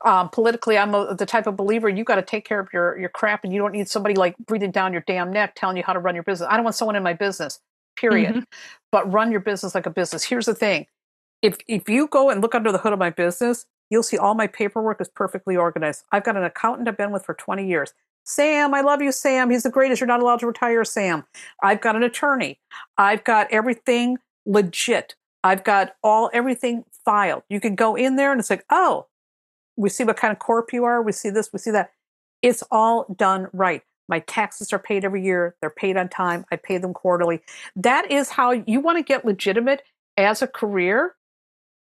um, 0.07 0.31
politically, 0.31 0.79
I'm 0.79 0.95
a, 0.95 1.15
the 1.15 1.27
type 1.27 1.47
of 1.47 1.55
believer 1.55 1.87
you 1.89 2.03
got 2.03 2.15
to 2.15 2.23
take 2.23 2.47
care 2.47 2.61
of 2.61 2.69
your 2.73 2.99
your 2.99 3.11
crap, 3.11 3.45
and 3.45 3.53
you 3.53 3.61
don't 3.61 3.73
need 3.73 3.89
somebody 3.89 4.15
like 4.15 4.37
breathing 4.39 4.71
down 4.71 4.93
your 4.93 5.05
damn 5.07 5.31
neck 5.31 5.55
telling 5.55 5.77
you 5.77 5.83
how 5.83 5.93
to 5.93 5.99
run 5.99 6.15
your 6.15 6.25
business. 6.25 6.49
I 6.51 6.57
don't 6.57 6.65
want 6.65 6.77
someone 6.77 6.97
in 6.97 7.03
my 7.03 7.13
business 7.13 7.61
period. 7.97 8.31
Mm-hmm. 8.31 8.45
But 8.91 9.13
run 9.13 9.31
your 9.31 9.41
business 9.41 9.75
like 9.75 9.85
a 9.85 9.91
business. 9.91 10.25
Here's 10.25 10.47
the 10.47 10.55
thing. 10.55 10.87
If 11.43 11.59
if 11.69 11.89
you 11.89 12.09
go 12.09 12.31
and 12.31 12.41
look 12.41 12.55
under 12.55 12.73
the 12.73 12.79
hood 12.79 12.95
of 12.95 12.99
my 12.99 13.11
business, 13.11 13.67
you'll 13.91 14.03
see 14.03 14.19
all 14.19 14.35
my 14.35 14.47
paperwork 14.47 15.01
is 15.01 15.09
perfectly 15.09 15.57
organized. 15.57 16.05
I've 16.13 16.25
got 16.25 16.37
an 16.37 16.45
accountant 16.45 16.89
I've 16.89 16.97
been 16.97 17.13
with 17.13 17.25
for 17.25 17.35
20 17.35 17.67
years. 17.67 17.95
Sam, 18.25 18.75
I 18.75 18.83
love 18.83 19.01
you, 19.01 19.11
Sam. 19.11 19.51
He's 19.51 19.63
the 19.63 19.71
greatest. 19.71 20.01
You're 20.01 20.09
not 20.09 20.21
allowed 20.21 20.41
to 20.41 20.47
retire, 20.47 20.85
Sam. 20.85 21.25
I've 21.63 21.81
got 21.81 21.97
an 21.97 22.03
attorney. 22.03 22.61
I've 22.99 23.25
got 23.25 23.49
everything 23.51 24.19
legit. 24.45 25.15
I've 25.43 25.65
got 25.65 25.95
all 26.03 26.31
everything 26.35 26.85
filed. 27.05 27.43
You 27.49 27.61
can 27.61 27.75
go 27.75 27.95
in 27.95 28.17
there 28.17 28.31
and 28.31 28.39
it's 28.39 28.51
like, 28.51 28.67
oh, 28.69 29.07
we 29.77 29.89
see 29.89 30.05
what 30.05 30.17
kind 30.17 30.33
of 30.33 30.39
corp 30.39 30.73
you 30.73 30.85
are. 30.85 31.01
We 31.01 31.13
see 31.13 31.31
this, 31.31 31.53
we 31.53 31.59
see 31.59 31.71
that. 31.71 31.93
It's 32.43 32.63
all 32.71 33.07
done 33.17 33.49
right. 33.53 33.83
My 34.09 34.21
taxes 34.21 34.73
are 34.73 34.79
paid 34.79 35.05
every 35.05 35.23
year. 35.23 35.55
They're 35.61 35.71
paid 35.71 35.97
on 35.97 36.09
time. 36.09 36.45
I 36.51 36.57
pay 36.57 36.79
them 36.79 36.95
quarterly. 36.95 37.41
That 37.77 38.11
is 38.11 38.31
how 38.31 38.51
you 38.51 38.81
want 38.81 38.99
to 38.99 39.03
get 39.03 39.25
legitimate 39.25 39.83
as 40.17 40.43
a 40.43 40.47
career, 40.47 41.15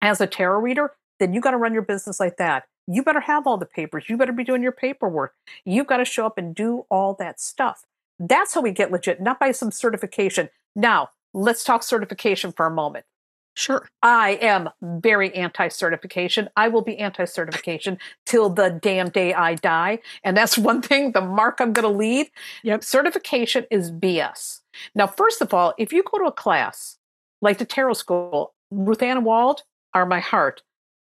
as 0.02 0.20
a 0.20 0.28
tarot 0.28 0.60
reader, 0.60 0.94
then 1.20 1.34
you 1.34 1.41
got 1.41 1.51
to 1.51 1.57
run 1.57 1.74
your 1.74 1.84
business 1.84 2.20
like 2.20 2.38
that. 2.38 2.65
You 2.88 3.03
better 3.03 3.20
have 3.20 3.45
all 3.45 3.57
the 3.57 3.65
papers. 3.65 4.09
You 4.09 4.17
better 4.17 4.34
be 4.34 4.43
doing 4.43 4.63
your 4.63 4.72
paperwork. 4.72 5.34
You've 5.65 5.88
got 5.88 5.97
to 5.97 6.05
show 6.05 6.26
up 6.26 6.38
and 6.38 6.55
do 6.55 6.86
all 6.89 7.13
that 7.20 7.39
stuff. 7.39 7.86
That's 8.20 8.53
how 8.53 8.61
we 8.61 8.72
get 8.72 8.91
legit, 8.91 9.22
not 9.22 9.39
by 9.39 9.51
some 9.51 9.72
certification. 9.72 10.49
Now, 10.76 11.09
let's 11.34 11.63
talk 11.63 11.84
certification 11.84 12.51
for 12.51 12.65
a 12.65 12.72
moment. 12.72 13.05
Sure. 13.55 13.86
I 14.01 14.39
am 14.41 14.70
very 14.82 15.36
anti 15.36 15.67
certification. 15.67 16.47
I 16.55 16.70
will 16.70 16.82
be 16.82 16.97
anti 16.97 17.26
certification 17.26 17.97
till 18.26 18.49
the 18.49 18.70
damn 18.70 19.09
day 19.09 19.34
I 19.34 19.55
die. 19.55 19.99
And 20.24 20.38
that's 20.38 20.57
one 20.70 20.82
thing, 20.82 21.11
the 21.11 21.22
mark 21.22 21.59
I'm 21.59 21.74
going 21.74 21.91
to 21.91 21.97
leave. 21.97 22.30
Yep. 22.63 22.84
Certification 22.84 23.65
is 23.70 23.91
BS. 23.91 24.61
Now, 24.95 25.07
first 25.07 25.41
of 25.41 25.53
all, 25.53 25.74
if 25.78 25.91
you 25.91 26.03
go 26.03 26.20
to 26.20 26.26
a 26.26 26.32
class 26.32 26.97
like 27.41 27.57
the 27.57 27.65
tarot 27.65 27.93
school, 27.93 28.53
Ruth 28.72 29.01
Ann 29.01 29.24
Wald 29.24 29.63
are 29.93 30.05
my 30.05 30.20
heart. 30.20 30.61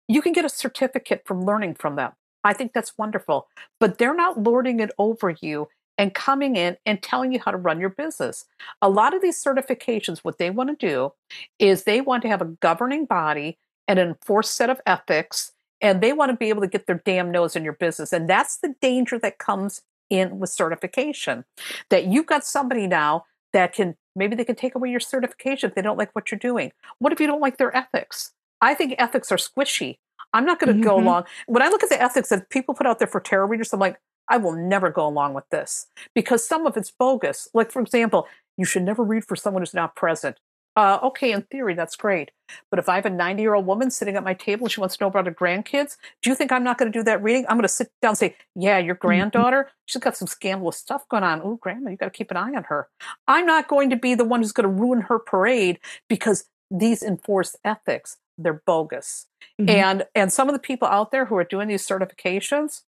You 0.08 0.22
can 0.22 0.32
get 0.32 0.44
a 0.44 0.50
certificate 0.50 1.22
from 1.24 1.44
learning 1.44 1.74
from 1.74 1.96
them. 1.96 2.12
I 2.44 2.52
think 2.52 2.72
that's 2.72 2.98
wonderful. 2.98 3.48
But 3.80 3.98
they're 3.98 4.14
not 4.14 4.42
lording 4.42 4.80
it 4.80 4.90
over 4.98 5.34
you 5.40 5.68
and 5.96 6.14
coming 6.14 6.56
in 6.56 6.76
and 6.84 7.02
telling 7.02 7.32
you 7.32 7.40
how 7.44 7.50
to 7.50 7.56
run 7.56 7.80
your 7.80 7.90
business. 7.90 8.46
A 8.82 8.88
lot 8.88 9.14
of 9.14 9.22
these 9.22 9.42
certifications, 9.42 10.18
what 10.18 10.38
they 10.38 10.50
want 10.50 10.78
to 10.78 10.86
do 10.86 11.12
is 11.58 11.84
they 11.84 12.00
want 12.00 12.22
to 12.22 12.28
have 12.28 12.42
a 12.42 12.46
governing 12.46 13.06
body 13.06 13.58
and 13.86 13.98
an 13.98 14.08
enforced 14.08 14.54
set 14.54 14.70
of 14.70 14.80
ethics, 14.86 15.52
and 15.80 16.00
they 16.00 16.12
want 16.12 16.30
to 16.30 16.36
be 16.36 16.48
able 16.48 16.62
to 16.62 16.66
get 16.66 16.86
their 16.86 17.02
damn 17.04 17.30
nose 17.30 17.54
in 17.54 17.64
your 17.64 17.74
business. 17.74 18.12
And 18.12 18.28
that's 18.28 18.56
the 18.56 18.74
danger 18.80 19.18
that 19.18 19.38
comes 19.38 19.82
in 20.10 20.38
with 20.38 20.50
certification. 20.50 21.44
That 21.90 22.06
you've 22.06 22.26
got 22.26 22.44
somebody 22.44 22.86
now 22.86 23.24
that 23.52 23.74
can 23.74 23.96
maybe 24.16 24.36
they 24.36 24.44
can 24.44 24.56
take 24.56 24.74
away 24.74 24.90
your 24.90 25.00
certification 25.00 25.68
if 25.68 25.74
they 25.74 25.82
don't 25.82 25.98
like 25.98 26.14
what 26.14 26.30
you're 26.30 26.38
doing. 26.38 26.72
What 26.98 27.12
if 27.12 27.20
you 27.20 27.26
don't 27.26 27.40
like 27.40 27.58
their 27.58 27.74
ethics? 27.76 28.32
I 28.60 28.74
think 28.74 28.94
ethics 28.98 29.30
are 29.30 29.36
squishy. 29.36 29.98
I'm 30.32 30.44
not 30.44 30.58
going 30.58 30.68
to 30.68 30.74
mm-hmm. 30.74 30.88
go 30.88 30.96
along. 30.96 31.24
When 31.46 31.62
I 31.62 31.68
look 31.68 31.82
at 31.82 31.88
the 31.88 32.02
ethics 32.02 32.28
that 32.30 32.50
people 32.50 32.74
put 32.74 32.86
out 32.86 32.98
there 32.98 33.08
for 33.08 33.20
tarot 33.20 33.46
readers, 33.46 33.72
I'm 33.72 33.80
like, 33.80 34.00
I 34.28 34.36
will 34.38 34.52
never 34.52 34.90
go 34.90 35.06
along 35.06 35.34
with 35.34 35.48
this 35.50 35.86
because 36.14 36.46
some 36.46 36.66
of 36.66 36.76
it's 36.76 36.90
bogus. 36.90 37.48
Like, 37.54 37.70
for 37.70 37.80
example, 37.80 38.26
you 38.56 38.64
should 38.64 38.82
never 38.82 39.04
read 39.04 39.24
for 39.24 39.36
someone 39.36 39.62
who's 39.62 39.74
not 39.74 39.96
present. 39.96 40.38
Uh, 40.76 40.98
okay, 41.04 41.30
in 41.30 41.42
theory, 41.42 41.74
that's 41.74 41.94
great. 41.94 42.32
But 42.68 42.80
if 42.80 42.88
I 42.88 42.96
have 42.96 43.06
a 43.06 43.10
90 43.10 43.40
year 43.40 43.54
old 43.54 43.66
woman 43.66 43.90
sitting 43.90 44.16
at 44.16 44.24
my 44.24 44.34
table, 44.34 44.64
and 44.64 44.72
she 44.72 44.80
wants 44.80 44.96
to 44.96 45.04
know 45.04 45.08
about 45.08 45.26
her 45.26 45.32
grandkids, 45.32 45.96
do 46.20 46.30
you 46.30 46.36
think 46.36 46.50
I'm 46.50 46.64
not 46.64 46.78
going 46.78 46.90
to 46.90 46.98
do 46.98 47.04
that 47.04 47.22
reading? 47.22 47.46
I'm 47.48 47.56
going 47.56 47.62
to 47.62 47.68
sit 47.68 47.92
down 48.02 48.10
and 48.10 48.18
say, 48.18 48.36
Yeah, 48.56 48.78
your 48.78 48.96
mm-hmm. 48.96 49.06
granddaughter, 49.06 49.70
she's 49.86 50.02
got 50.02 50.16
some 50.16 50.26
scandalous 50.26 50.76
stuff 50.76 51.08
going 51.08 51.22
on. 51.22 51.42
Oh, 51.44 51.58
grandma, 51.60 51.90
you 51.90 51.96
got 51.96 52.06
to 52.06 52.10
keep 52.10 52.32
an 52.32 52.36
eye 52.36 52.54
on 52.54 52.64
her. 52.64 52.88
I'm 53.28 53.46
not 53.46 53.68
going 53.68 53.90
to 53.90 53.96
be 53.96 54.16
the 54.16 54.24
one 54.24 54.40
who's 54.40 54.52
going 54.52 54.68
to 54.68 54.82
ruin 54.82 55.02
her 55.02 55.20
parade 55.20 55.78
because 56.08 56.46
these 56.70 57.02
enforced 57.04 57.56
ethics, 57.64 58.16
they're 58.38 58.62
bogus. 58.66 59.26
Mm-hmm. 59.60 59.70
And 59.70 60.04
and 60.14 60.32
some 60.32 60.48
of 60.48 60.54
the 60.54 60.58
people 60.58 60.88
out 60.88 61.10
there 61.10 61.26
who 61.26 61.36
are 61.36 61.44
doing 61.44 61.68
these 61.68 61.86
certifications, 61.86 62.82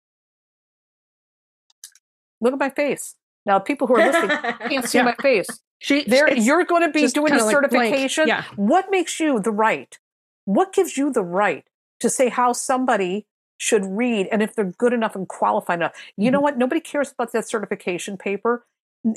look 2.41 2.53
at 2.53 2.59
my 2.59 2.69
face. 2.69 3.15
Now, 3.45 3.59
people 3.59 3.87
who 3.87 3.95
are 3.95 4.05
listening 4.05 4.29
can't 4.69 4.85
see 4.85 4.97
yeah. 4.97 5.03
my 5.03 5.15
face. 5.21 5.47
She, 5.79 6.03
there, 6.05 6.33
you're 6.35 6.63
going 6.63 6.81
to 6.81 6.89
be 6.89 7.07
doing 7.07 7.33
a 7.33 7.39
certification. 7.39 8.23
Like 8.23 8.27
yeah. 8.27 8.43
What 8.55 8.89
makes 8.89 9.19
you 9.19 9.39
the 9.39 9.51
right? 9.51 9.97
What 10.45 10.73
gives 10.73 10.97
you 10.97 11.11
the 11.11 11.23
right 11.23 11.65
to 11.99 12.09
say 12.09 12.29
how 12.29 12.53
somebody 12.53 13.27
should 13.57 13.85
read 13.85 14.27
and 14.31 14.41
if 14.41 14.55
they're 14.55 14.65
good 14.77 14.93
enough 14.93 15.15
and 15.15 15.27
qualified 15.27 15.79
enough? 15.79 15.93
You 16.17 16.25
mm-hmm. 16.25 16.33
know 16.33 16.41
what? 16.41 16.57
Nobody 16.57 16.81
cares 16.81 17.11
about 17.11 17.33
that 17.33 17.47
certification 17.47 18.17
paper. 18.17 18.65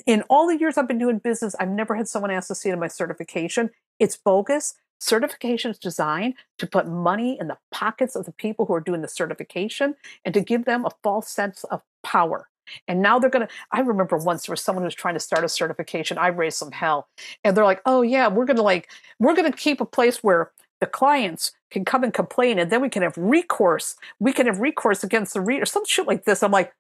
In 0.05 0.22
all 0.29 0.47
the 0.47 0.59
years 0.59 0.76
I've 0.76 0.89
been 0.89 0.99
doing 0.99 1.18
business, 1.18 1.55
I've 1.59 1.70
never 1.70 1.95
had 1.95 2.09
someone 2.09 2.31
ask 2.31 2.49
to 2.49 2.55
see 2.55 2.68
it 2.68 2.74
in 2.74 2.81
my 2.81 2.89
certification. 2.89 3.70
It's 3.99 4.16
bogus. 4.16 4.74
Certification 4.99 5.70
is 5.70 5.78
designed 5.78 6.34
to 6.59 6.66
put 6.66 6.88
money 6.88 7.38
in 7.38 7.49
the 7.49 7.59
pockets 7.70 8.16
of 8.16 8.24
the 8.24 8.32
people 8.32 8.66
who 8.66 8.74
are 8.74 8.80
doing 8.80 9.03
the 9.03 9.09
certification 9.09 9.94
and 10.24 10.34
to 10.34 10.40
give 10.40 10.64
them 10.64 10.84
a 10.84 10.90
false 11.03 11.28
sense 11.28 11.64
of 11.64 11.82
power. 12.03 12.49
And 12.86 13.01
now 13.01 13.18
they're 13.18 13.30
going 13.30 13.46
to. 13.46 13.53
I 13.72 13.80
remember 13.80 14.18
once 14.18 14.46
there 14.46 14.53
was 14.53 14.61
someone 14.61 14.82
who 14.82 14.86
was 14.86 14.94
trying 14.94 15.14
to 15.14 15.20
start 15.20 15.44
a 15.44 15.49
certification. 15.49 16.18
I 16.18 16.28
raised 16.28 16.59
some 16.59 16.72
hell. 16.72 17.09
And 17.42 17.57
they're 17.57 17.64
like, 17.64 17.80
oh, 17.86 18.03
yeah, 18.03 18.28
we're 18.28 18.44
going 18.44 18.57
to 18.57 18.62
like, 18.62 18.90
we're 19.18 19.34
going 19.34 19.51
to 19.51 19.57
keep 19.57 19.80
a 19.80 19.86
place 19.86 20.22
where 20.22 20.51
the 20.80 20.86
clients 20.86 21.53
can 21.70 21.84
come 21.84 22.05
and 22.05 22.14
complain 22.14 22.59
and 22.59 22.70
then 22.70 22.80
we 22.80 22.88
can 22.88 23.03
have 23.03 23.16
recourse. 23.16 23.96
We 24.20 24.32
can 24.32 24.46
have 24.46 24.61
recourse 24.61 25.03
against 25.03 25.34
the 25.34 25.40
reader, 25.40 25.66
some 25.66 25.84
shit 25.84 26.07
like 26.07 26.24
this. 26.24 26.42
I'm 26.42 26.53
like, 26.53 26.72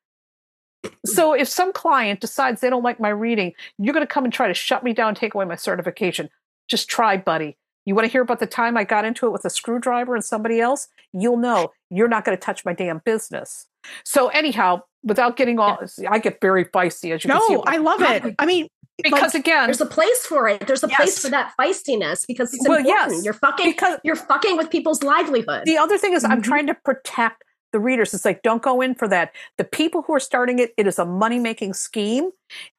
so 1.04 1.34
if 1.34 1.48
some 1.48 1.72
client 1.72 2.20
decides 2.20 2.60
they 2.60 2.70
don't 2.70 2.84
like 2.84 3.00
my 3.00 3.08
reading, 3.08 3.52
you're 3.78 3.94
going 3.94 4.06
to 4.06 4.12
come 4.12 4.24
and 4.24 4.32
try 4.32 4.48
to 4.48 4.54
shut 4.54 4.84
me 4.84 4.92
down, 4.92 5.14
take 5.14 5.34
away 5.34 5.44
my 5.44 5.56
certification. 5.56 6.30
Just 6.68 6.88
try, 6.88 7.16
buddy. 7.16 7.56
You 7.88 7.94
want 7.94 8.04
to 8.04 8.12
hear 8.12 8.20
about 8.20 8.38
the 8.38 8.46
time 8.46 8.76
I 8.76 8.84
got 8.84 9.06
into 9.06 9.24
it 9.24 9.30
with 9.30 9.46
a 9.46 9.50
screwdriver 9.50 10.14
and 10.14 10.22
somebody 10.22 10.60
else? 10.60 10.88
You'll 11.14 11.38
know 11.38 11.72
you're 11.88 12.06
not 12.06 12.22
going 12.26 12.36
to 12.36 12.40
touch 12.40 12.62
my 12.66 12.74
damn 12.74 13.00
business. 13.06 13.66
So 14.04 14.28
anyhow, 14.28 14.82
without 15.02 15.38
getting 15.38 15.58
all. 15.58 15.78
I 16.06 16.18
get 16.18 16.38
very 16.42 16.66
feisty 16.66 17.14
as 17.14 17.24
you 17.24 17.28
no, 17.28 17.38
can 17.38 17.48
see. 17.48 17.54
No, 17.54 17.64
I 17.66 17.78
love 17.78 18.02
it. 18.02 18.34
I 18.38 18.44
mean, 18.44 18.68
because 19.02 19.32
like, 19.32 19.42
again, 19.42 19.68
there's 19.68 19.80
a 19.80 19.86
place 19.86 20.26
for 20.26 20.46
it. 20.48 20.66
There's 20.66 20.84
a 20.84 20.88
yes. 20.88 20.98
place 20.98 21.18
for 21.18 21.30
that 21.30 21.54
feistiness 21.58 22.26
because 22.26 22.52
it's 22.52 22.68
well, 22.68 22.76
important. 22.76 23.14
Yes, 23.14 23.24
you're 23.24 23.32
fucking 23.32 23.70
because 23.70 23.98
you're 24.04 24.16
fucking 24.16 24.58
with 24.58 24.68
people's 24.68 25.02
livelihood. 25.02 25.62
The 25.64 25.78
other 25.78 25.96
thing 25.96 26.12
is, 26.12 26.24
mm-hmm. 26.24 26.32
I'm 26.32 26.42
trying 26.42 26.66
to 26.66 26.74
protect 26.74 27.42
the 27.72 27.80
readers. 27.80 28.12
It's 28.12 28.26
like, 28.26 28.42
don't 28.42 28.60
go 28.60 28.82
in 28.82 28.96
for 28.96 29.08
that. 29.08 29.32
The 29.56 29.64
people 29.64 30.02
who 30.02 30.14
are 30.14 30.20
starting 30.20 30.58
it, 30.58 30.74
it 30.76 30.86
is 30.86 30.98
a 30.98 31.06
money 31.06 31.38
making 31.38 31.72
scheme, 31.72 32.32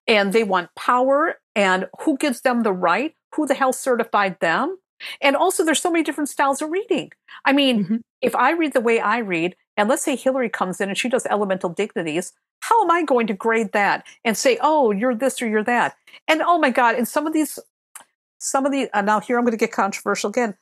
and 0.06 0.34
they 0.34 0.44
want 0.44 0.70
power. 0.76 1.40
And 1.56 1.88
who 2.02 2.16
gives 2.16 2.42
them 2.42 2.62
the 2.62 2.74
right? 2.74 3.16
Who 3.34 3.48
the 3.48 3.56
hell 3.56 3.74
certified 3.74 4.40
them? 4.40 4.78
And 5.22 5.36
also, 5.36 5.64
there's 5.64 5.82
so 5.82 5.92
many 5.92 6.04
different 6.04 6.30
styles 6.30 6.62
of 6.62 6.70
reading. 6.70 7.12
I 7.46 7.54
mean, 7.54 7.84
mm-hmm. 7.84 7.96
if 8.22 8.36
I 8.36 8.52
read 8.52 8.74
the 8.74 8.82
way 8.82 9.00
I 9.00 9.20
read, 9.20 9.56
and 9.78 9.88
let's 9.88 10.04
say 10.04 10.16
Hillary 10.16 10.50
comes 10.50 10.82
in 10.82 10.90
and 10.90 10.98
she 10.98 11.10
does 11.10 11.26
elemental 11.26 11.70
dignities, 11.70 12.34
how 12.62 12.84
am 12.84 12.92
I 12.92 13.04
going 13.04 13.28
to 13.28 13.34
grade 13.34 13.72
that 13.72 14.06
and 14.26 14.38
say, 14.38 14.58
oh, 14.62 14.92
you're 14.92 15.16
this 15.16 15.42
or 15.42 15.48
you're 15.48 15.64
that? 15.64 15.96
And 16.28 16.42
oh 16.42 16.58
my 16.60 16.70
God, 16.70 16.96
and 16.96 17.08
some 17.08 17.26
of 17.26 17.34
these, 17.34 17.58
some 18.40 18.66
of 18.66 18.72
the, 18.72 18.90
uh, 18.94 19.02
now 19.02 19.20
here 19.20 19.38
I'm 19.38 19.46
going 19.46 19.52
to 19.52 19.58
get 19.58 19.72
controversial 19.72 20.30
again. 20.30 20.56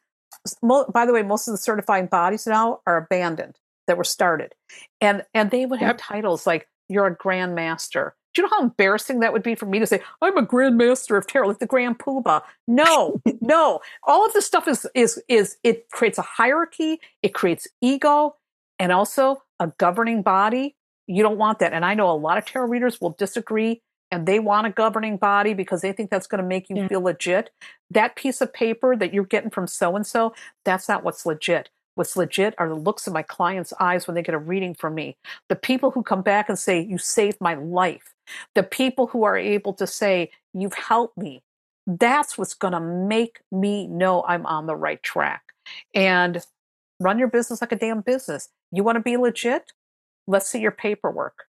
By 0.61 1.05
the 1.05 1.13
way, 1.13 1.23
most 1.23 1.47
of 1.47 1.53
the 1.53 1.57
certifying 1.57 2.05
bodies 2.05 2.45
now 2.45 2.81
are 2.85 2.97
abandoned 2.97 3.57
that 3.87 3.97
were 3.97 4.03
started. 4.03 4.53
And 5.01 5.25
and 5.33 5.49
they 5.49 5.65
would 5.65 5.79
have 5.79 5.95
yep. 5.95 5.99
titles 6.01 6.45
like 6.45 6.67
you're 6.89 7.07
a 7.07 7.15
grand 7.15 7.55
master. 7.55 8.15
Do 8.37 8.43
you 8.43 8.47
know 8.47 8.55
how 8.55 8.63
embarrassing 8.65 9.21
that 9.21 9.33
would 9.33 9.41
be 9.41 9.55
for 9.55 9.65
me 9.65 9.79
to 9.79 9.87
say, 9.87 9.99
I'm 10.21 10.37
a 10.37 10.43
grand 10.43 10.77
master 10.77 11.17
of 11.17 11.25
tarot, 11.25 11.47
like 11.47 11.57
the 11.57 11.65
grand 11.65 11.97
poobah? 11.97 12.43
No, 12.67 13.19
no. 13.41 13.79
All 14.03 14.23
of 14.23 14.33
this 14.33 14.45
stuff 14.45 14.67
is 14.67 14.85
is 14.93 15.19
is 15.27 15.57
it 15.63 15.89
creates 15.89 16.19
a 16.19 16.21
hierarchy, 16.21 17.01
it 17.23 17.33
creates 17.33 17.67
ego, 17.81 18.35
and 18.77 18.91
also 18.91 19.41
a 19.59 19.71
governing 19.79 20.21
body. 20.21 20.75
You 21.07 21.23
don't 21.23 21.39
want 21.39 21.57
that. 21.57 21.73
And 21.73 21.83
I 21.83 21.95
know 21.95 22.11
a 22.11 22.13
lot 22.13 22.37
of 22.37 22.45
tarot 22.45 22.67
readers 22.67 23.01
will 23.01 23.15
disagree 23.17 23.81
and 24.11 24.27
they 24.27 24.37
want 24.37 24.67
a 24.67 24.69
governing 24.69 25.17
body 25.17 25.55
because 25.55 25.81
they 25.81 25.91
think 25.91 26.11
that's 26.11 26.27
going 26.27 26.41
to 26.41 26.47
make 26.47 26.69
you 26.69 26.75
yeah. 26.75 26.87
feel 26.87 27.01
legit. 27.01 27.49
That 27.89 28.15
piece 28.15 28.39
of 28.39 28.53
paper 28.53 28.95
that 28.95 29.15
you're 29.15 29.25
getting 29.25 29.49
from 29.49 29.65
so 29.65 29.95
and 29.95 30.05
so, 30.05 30.35
that's 30.63 30.87
not 30.87 31.03
what's 31.03 31.25
legit. 31.25 31.71
What's 31.97 32.15
legit 32.15 32.53
are 32.59 32.69
the 32.69 32.75
looks 32.75 33.07
in 33.07 33.13
my 33.13 33.23
client's 33.23 33.73
eyes 33.79 34.05
when 34.05 34.13
they 34.13 34.21
get 34.21 34.35
a 34.35 34.37
reading 34.39 34.75
from 34.75 34.93
me. 34.93 35.17
The 35.49 35.55
people 35.55 35.89
who 35.89 36.03
come 36.03 36.21
back 36.21 36.47
and 36.47 36.57
say, 36.57 36.79
You 36.79 36.99
saved 36.99 37.41
my 37.41 37.55
life. 37.55 38.13
The 38.53 38.61
people 38.61 39.07
who 39.07 39.23
are 39.23 39.35
able 39.35 39.73
to 39.73 39.87
say, 39.87 40.29
You've 40.53 40.75
helped 40.75 41.17
me. 41.17 41.41
That's 41.87 42.37
what's 42.37 42.53
going 42.53 42.73
to 42.73 42.79
make 42.79 43.39
me 43.51 43.87
know 43.87 44.23
I'm 44.27 44.45
on 44.45 44.67
the 44.67 44.75
right 44.75 45.01
track. 45.01 45.41
And 45.95 46.45
run 46.99 47.17
your 47.17 47.29
business 47.29 47.61
like 47.61 47.71
a 47.71 47.77
damn 47.77 48.01
business. 48.01 48.49
You 48.71 48.83
want 48.83 48.97
to 48.97 49.01
be 49.01 49.17
legit? 49.17 49.71
Let's 50.27 50.47
see 50.47 50.59
your 50.59 50.71
paperwork. 50.71 51.45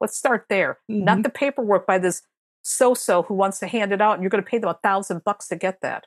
Let's 0.00 0.16
start 0.16 0.46
there. 0.48 0.78
Mm-hmm. 0.90 1.04
Not 1.04 1.22
the 1.24 1.28
paperwork 1.28 1.86
by 1.86 1.98
this 1.98 2.22
so 2.62 2.94
so 2.94 3.24
who 3.24 3.34
wants 3.34 3.58
to 3.58 3.66
hand 3.66 3.92
it 3.92 4.00
out 4.00 4.14
and 4.14 4.22
you're 4.22 4.30
going 4.30 4.42
to 4.42 4.50
pay 4.50 4.58
them 4.58 4.70
a 4.70 4.78
thousand 4.82 5.24
bucks 5.24 5.48
to 5.48 5.56
get 5.56 5.82
that 5.82 6.06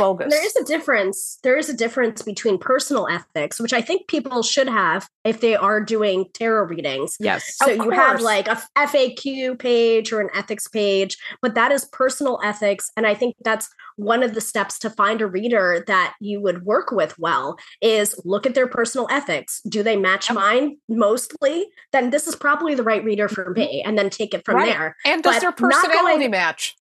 bogus. 0.00 0.32
There 0.32 0.44
is 0.44 0.56
a 0.56 0.64
difference. 0.64 1.38
There 1.42 1.56
is 1.56 1.68
a 1.68 1.74
difference 1.74 2.22
between 2.22 2.58
personal 2.58 3.06
ethics, 3.08 3.60
which 3.60 3.72
I 3.72 3.80
think 3.80 4.08
people 4.08 4.42
should 4.42 4.68
have 4.68 5.08
if 5.24 5.40
they 5.40 5.54
are 5.54 5.80
doing 5.80 6.26
tarot 6.32 6.64
readings. 6.64 7.16
Yes. 7.20 7.56
So 7.56 7.70
you 7.70 7.90
have 7.90 8.20
like 8.20 8.48
a 8.48 8.60
FAQ 8.76 9.58
page 9.58 10.12
or 10.12 10.20
an 10.20 10.30
ethics 10.34 10.66
page, 10.68 11.16
but 11.42 11.54
that 11.54 11.72
is 11.72 11.84
personal 11.86 12.40
ethics. 12.42 12.90
And 12.96 13.06
I 13.06 13.14
think 13.14 13.36
that's 13.44 13.68
one 13.96 14.22
of 14.22 14.34
the 14.34 14.40
steps 14.40 14.78
to 14.78 14.90
find 14.90 15.20
a 15.20 15.26
reader 15.26 15.84
that 15.86 16.14
you 16.20 16.40
would 16.40 16.64
work 16.64 16.90
with 16.90 17.18
well 17.18 17.58
is 17.82 18.18
look 18.24 18.46
at 18.46 18.54
their 18.54 18.66
personal 18.66 19.06
ethics. 19.10 19.60
Do 19.68 19.82
they 19.82 19.96
match 19.96 20.32
mine 20.32 20.78
mostly? 20.88 21.66
Then 21.92 22.10
this 22.10 22.26
is 22.26 22.34
probably 22.34 22.74
the 22.74 22.82
right 22.82 23.04
reader 23.04 23.28
for 23.28 23.44
mm-hmm. 23.44 23.60
me. 23.60 23.82
And 23.84 23.98
then 23.98 24.08
take 24.08 24.32
it 24.32 24.44
from 24.44 24.56
right. 24.56 24.66
there. 24.66 24.96
And 25.04 25.22
does 25.22 25.36
but 25.36 25.40
their 25.40 25.52
personality 25.52 26.18
going, 26.18 26.30
match? 26.30 26.76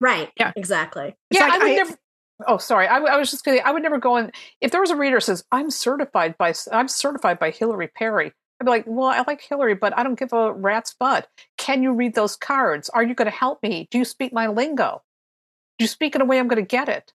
Right. 0.00 0.30
Yeah. 0.38 0.52
Exactly. 0.56 1.14
It's 1.30 1.40
yeah, 1.40 1.46
like 1.46 1.52
I 1.52 1.58
would 1.58 1.72
I, 1.72 1.74
never 1.74 1.96
Oh, 2.46 2.58
sorry. 2.58 2.86
I, 2.86 2.98
was 3.16 3.30
just 3.30 3.44
kidding. 3.44 3.62
I 3.64 3.72
would 3.72 3.82
never 3.82 3.98
go 3.98 4.16
in. 4.16 4.32
If 4.60 4.70
there 4.70 4.80
was 4.80 4.90
a 4.90 4.96
reader 4.96 5.20
says 5.20 5.44
I'm 5.52 5.70
certified 5.70 6.36
by 6.38 6.54
I'm 6.70 6.88
certified 6.88 7.38
by 7.38 7.50
Hillary 7.50 7.88
Perry, 7.88 8.32
I'd 8.60 8.64
be 8.64 8.70
like, 8.70 8.84
well, 8.86 9.08
I 9.08 9.24
like 9.26 9.42
Hillary, 9.42 9.74
but 9.74 9.96
I 9.98 10.02
don't 10.02 10.18
give 10.18 10.32
a 10.32 10.52
rat's 10.52 10.94
butt. 10.94 11.28
Can 11.58 11.82
you 11.82 11.92
read 11.92 12.14
those 12.14 12.36
cards? 12.36 12.88
Are 12.90 13.02
you 13.02 13.14
going 13.14 13.30
to 13.30 13.36
help 13.36 13.62
me? 13.62 13.88
Do 13.90 13.98
you 13.98 14.04
speak 14.04 14.32
my 14.32 14.46
lingo? 14.46 15.02
Do 15.78 15.84
you 15.84 15.88
speak 15.88 16.14
in 16.14 16.20
a 16.20 16.24
way 16.24 16.38
I'm 16.38 16.48
going 16.48 16.62
to 16.62 16.68
get 16.68 16.88
it? 16.88 17.12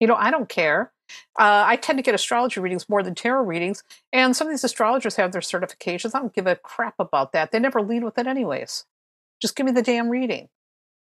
You 0.00 0.06
know, 0.06 0.16
I 0.16 0.30
don't 0.30 0.48
care. 0.48 0.92
Uh, 1.38 1.64
I 1.66 1.76
tend 1.76 1.98
to 1.98 2.02
get 2.02 2.14
astrology 2.14 2.60
readings 2.60 2.88
more 2.88 3.02
than 3.02 3.14
tarot 3.14 3.44
readings, 3.44 3.84
and 4.12 4.36
some 4.36 4.48
of 4.48 4.52
these 4.52 4.64
astrologers 4.64 5.16
have 5.16 5.32
their 5.32 5.40
certifications. 5.40 6.14
I 6.14 6.18
don't 6.18 6.34
give 6.34 6.46
a 6.46 6.56
crap 6.56 6.94
about 6.98 7.32
that. 7.32 7.52
They 7.52 7.58
never 7.58 7.80
lead 7.80 8.04
with 8.04 8.18
it, 8.18 8.26
anyways. 8.26 8.84
Just 9.40 9.56
give 9.56 9.66
me 9.66 9.72
the 9.72 9.82
damn 9.82 10.10
reading. 10.10 10.48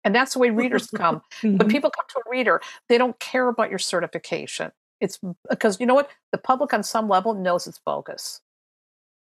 And 0.03 0.15
that's 0.15 0.33
the 0.33 0.39
way 0.39 0.49
readers 0.51 0.87
come. 0.87 1.21
mm-hmm. 1.41 1.57
When 1.57 1.67
people 1.67 1.91
come 1.91 2.05
to 2.09 2.19
a 2.19 2.29
reader, 2.29 2.61
they 2.87 2.97
don't 2.97 3.19
care 3.19 3.47
about 3.47 3.69
your 3.69 3.79
certification. 3.79 4.71
It's 5.01 5.19
because 5.49 5.79
you 5.79 5.85
know 5.85 5.95
what? 5.95 6.09
The 6.31 6.37
public 6.37 6.73
on 6.73 6.83
some 6.83 7.07
level 7.07 7.33
knows 7.33 7.67
it's 7.67 7.79
bogus. 7.79 8.41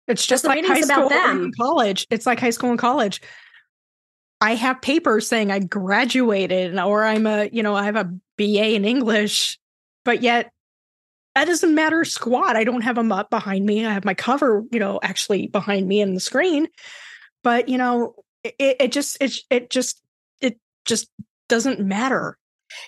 It's 0.07 0.25
just 0.25 0.45
like 0.45 0.63
high 0.63 0.81
school 0.81 1.11
and 1.11 1.55
college. 1.57 2.05
It's 2.11 2.27
like 2.27 2.39
high 2.39 2.51
school 2.51 2.69
and 2.69 2.77
college. 2.77 3.21
I 4.41 4.53
have 4.53 4.81
papers 4.81 5.27
saying 5.27 5.51
I 5.51 5.59
graduated 5.59 6.77
or 6.77 7.03
I'm 7.03 7.25
a, 7.25 7.49
you 7.51 7.63
know, 7.63 7.75
I 7.75 7.85
have 7.85 7.95
a 7.95 8.13
BA 8.37 8.75
in 8.75 8.85
English. 8.85 9.57
but 10.03 10.21
yet 10.21 10.51
that 11.35 11.45
doesn't 11.45 11.75
matter 11.75 12.05
squat. 12.05 12.55
I 12.55 12.63
don't 12.63 12.81
have 12.81 12.97
a 12.97 13.03
MUT 13.03 13.29
behind 13.29 13.65
me. 13.65 13.85
I 13.85 13.91
have 13.91 14.05
my 14.05 14.13
cover, 14.13 14.63
you 14.71 14.79
know, 14.79 14.99
actually 15.03 15.47
behind 15.47 15.87
me 15.87 15.99
in 15.99 16.13
the 16.13 16.19
screen. 16.21 16.67
But 17.43 17.67
you 17.67 17.77
know, 17.77 18.15
it, 18.43 18.77
it 18.79 18.91
just 18.91 19.17
it 19.21 19.35
it 19.49 19.69
just 19.69 20.01
just 20.85 21.09
doesn't 21.49 21.79
matter. 21.79 22.37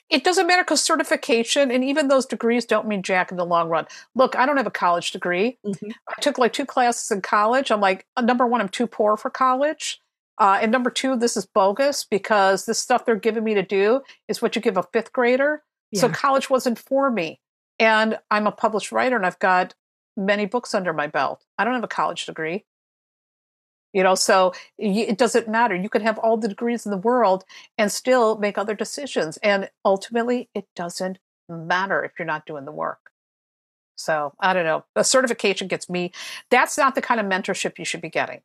It 0.10 0.24
doesn't 0.24 0.48
matter 0.48 0.64
because 0.64 0.82
certification 0.82 1.72
and 1.72 1.84
even 1.84 2.08
those 2.08 2.26
degrees 2.26 2.66
don't 2.66 2.88
mean 2.88 3.04
jack 3.04 3.32
in 3.32 3.38
the 3.38 3.46
long 3.46 3.70
run. 3.70 3.86
Look, 4.16 4.36
I 4.36 4.46
don't 4.46 4.58
have 4.58 4.68
a 4.68 4.72
college 4.72 5.12
degree. 5.12 5.58
Mm-hmm. 5.66 5.92
I 6.10 6.22
took 6.22 6.38
like 6.38 6.54
two 6.54 6.66
classes 6.66 7.12
in 7.12 7.22
college. 7.22 7.72
I'm 7.72 7.80
like, 7.80 8.06
uh, 8.16 8.22
number 8.22 8.48
one, 8.48 8.60
I'm 8.60 8.70
too 8.70 8.88
poor 8.88 9.18
for 9.18 9.30
college. 9.30 10.02
Uh, 10.40 10.60
and 10.62 10.72
number 10.72 10.90
two, 10.90 11.16
this 11.16 11.38
is 11.38 11.46
bogus 11.46 12.04
because 12.04 12.66
this 12.66 12.80
stuff 12.80 13.06
they're 13.06 13.16
giving 13.16 13.44
me 13.44 13.54
to 13.54 13.64
do 13.64 14.02
is 14.28 14.42
what 14.42 14.56
you 14.56 14.62
give 14.62 14.78
a 14.78 14.84
fifth 14.84 15.14
grader. 15.14 15.64
Yeah. 15.92 16.02
So 16.02 16.10
college 16.10 16.50
wasn't 16.50 16.80
for 16.80 17.10
me. 17.10 17.40
And 17.80 18.18
I'm 18.30 18.48
a 18.48 18.52
published 18.52 18.92
writer 18.92 19.16
and 19.16 19.26
I've 19.26 19.40
got 19.40 19.74
many 20.16 20.46
books 20.46 20.74
under 20.74 20.94
my 20.94 21.08
belt. 21.08 21.44
I 21.58 21.64
don't 21.64 21.74
have 21.74 21.84
a 21.84 21.88
college 21.88 22.26
degree. 22.26 22.66
You 23.98 24.04
know, 24.04 24.14
so 24.14 24.54
it 24.78 25.18
doesn't 25.18 25.48
matter. 25.48 25.74
You 25.74 25.90
could 25.90 26.04
have 26.04 26.20
all 26.20 26.38
the 26.38 26.48
degrees 26.48 26.86
in 26.86 26.92
the 26.92 26.98
world 26.98 27.46
and 27.80 27.92
still 27.92 28.38
make 28.38 28.56
other 28.56 28.76
decisions. 28.76 29.38
And 29.38 29.72
ultimately, 29.84 30.50
it 30.54 30.68
doesn't 30.76 31.18
matter 31.50 32.04
if 32.04 32.12
you're 32.20 32.28
not 32.28 32.46
doing 32.46 32.66
the 32.66 32.72
work. 32.72 33.10
So 33.96 34.36
I 34.40 34.54
don't 34.54 34.66
know. 34.66 34.86
A 34.96 35.04
certification 35.04 35.68
gets 35.68 35.90
me. 35.90 36.12
That's 36.52 36.78
not 36.78 36.94
the 36.94 37.02
kind 37.02 37.20
of 37.20 37.26
mentorship 37.26 37.80
you 37.80 37.86
should 37.86 38.02
be 38.02 38.12
getting. 38.12 38.42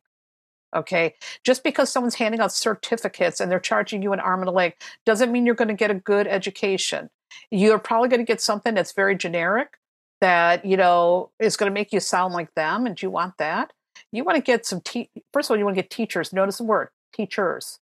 Okay. 0.75 1.13
Just 1.43 1.63
because 1.63 1.91
someone's 1.91 2.15
handing 2.15 2.41
out 2.41 2.51
certificates 2.51 3.39
and 3.39 3.51
they're 3.51 3.59
charging 3.59 4.01
you 4.01 4.11
an 4.11 4.19
arm 4.19 4.39
and 4.39 4.49
a 4.49 4.51
leg 4.51 4.73
doesn't 5.05 5.31
mean 5.31 5.45
you're 5.45 5.53
going 5.53 5.67
to 5.67 5.75
get 5.75 5.91
a 5.91 5.93
good 5.93 6.25
education. 6.25 7.11
You're 7.51 7.77
probably 7.77 8.09
going 8.09 8.21
to 8.21 8.25
get 8.25 8.41
something 8.41 8.73
that's 8.73 8.93
very 8.93 9.15
generic 9.15 9.77
that, 10.19 10.65
you 10.65 10.77
know, 10.77 11.29
is 11.39 11.57
going 11.57 11.69
to 11.69 11.73
make 11.75 11.93
you 11.93 11.99
sound 11.99 12.33
like 12.33 12.55
them. 12.55 12.87
And 12.87 12.95
do 12.95 13.05
you 13.05 13.11
want 13.11 13.37
that? 13.37 13.71
You 14.11 14.23
want 14.23 14.35
to 14.37 14.41
get 14.41 14.65
some, 14.65 14.81
te- 14.81 15.09
first 15.31 15.47
of 15.47 15.51
all, 15.51 15.57
you 15.57 15.65
want 15.65 15.75
to 15.75 15.81
get 15.81 15.89
teachers. 15.89 16.33
Notice 16.33 16.57
the 16.57 16.63
word 16.63 16.89
teachers. 17.13 17.79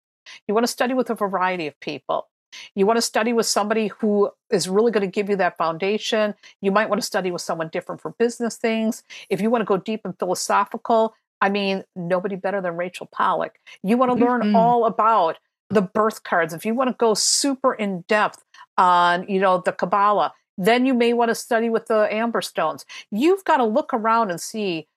You 0.47 0.53
want 0.53 0.66
to 0.66 0.72
study 0.72 0.93
with 0.93 1.09
a 1.09 1.16
variety 1.16 1.68
of 1.68 1.80
people. 1.80 2.28
You 2.76 2.86
want 2.86 2.97
to 2.97 3.01
study 3.01 3.34
with 3.34 3.45
somebody 3.45 3.88
who 3.88 4.30
is 4.49 4.68
really 4.68 4.91
going 4.91 5.05
to 5.05 5.12
give 5.12 5.30
you 5.30 5.38
that 5.38 5.57
foundation. 5.57 6.36
You 6.62 6.72
might 6.72 6.89
want 6.89 7.01
to 7.01 7.05
study 7.05 7.32
with 7.32 7.41
someone 7.41 7.70
different 7.70 8.01
for 8.01 8.12
business 8.12 8.57
things. 8.57 9.03
If 9.30 9.41
you 9.41 9.49
want 9.49 9.62
to 9.62 9.66
go 9.66 9.78
deep 9.78 10.01
and 10.03 10.18
philosophical, 10.20 11.16
I 11.39 11.49
mean, 11.49 11.84
nobody 11.95 12.36
better 12.36 12.62
than 12.62 12.78
Rachel 12.78 13.09
Pollack. 13.12 13.59
You 13.84 13.97
want 13.97 14.12
to 14.12 14.16
mm-hmm. 14.16 14.45
learn 14.45 14.55
all 14.55 14.86
about 14.86 15.38
the 15.70 15.82
birth 15.82 16.24
cards. 16.24 16.53
If 16.53 16.66
you 16.66 16.76
want 16.76 16.89
to 16.89 16.95
go 16.97 17.14
super 17.14 17.74
in 17.74 18.01
depth 18.07 18.43
on, 18.78 19.28
you 19.28 19.39
know, 19.39 19.62
the 19.64 19.72
Kabbalah, 19.72 20.34
then 20.57 20.86
you 20.86 20.93
may 20.93 21.14
want 21.14 21.30
to 21.30 21.36
study 21.36 21.70
with 21.70 21.88
the 21.88 22.07
Amberstones. 22.12 22.86
You've 23.09 23.43
got 23.45 23.57
to 23.57 23.64
look 23.64 23.93
around 23.93 24.30
and 24.30 24.39
see 24.39 24.88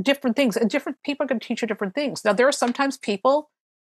different 0.00 0.36
things, 0.36 0.56
and 0.56 0.70
different 0.70 0.98
people 1.04 1.26
to 1.26 1.38
teach 1.38 1.62
you 1.62 1.68
different 1.68 1.94
things. 1.94 2.24
Now, 2.24 2.32
there 2.32 2.48
are 2.48 2.52
sometimes 2.52 2.96
people 2.96 3.50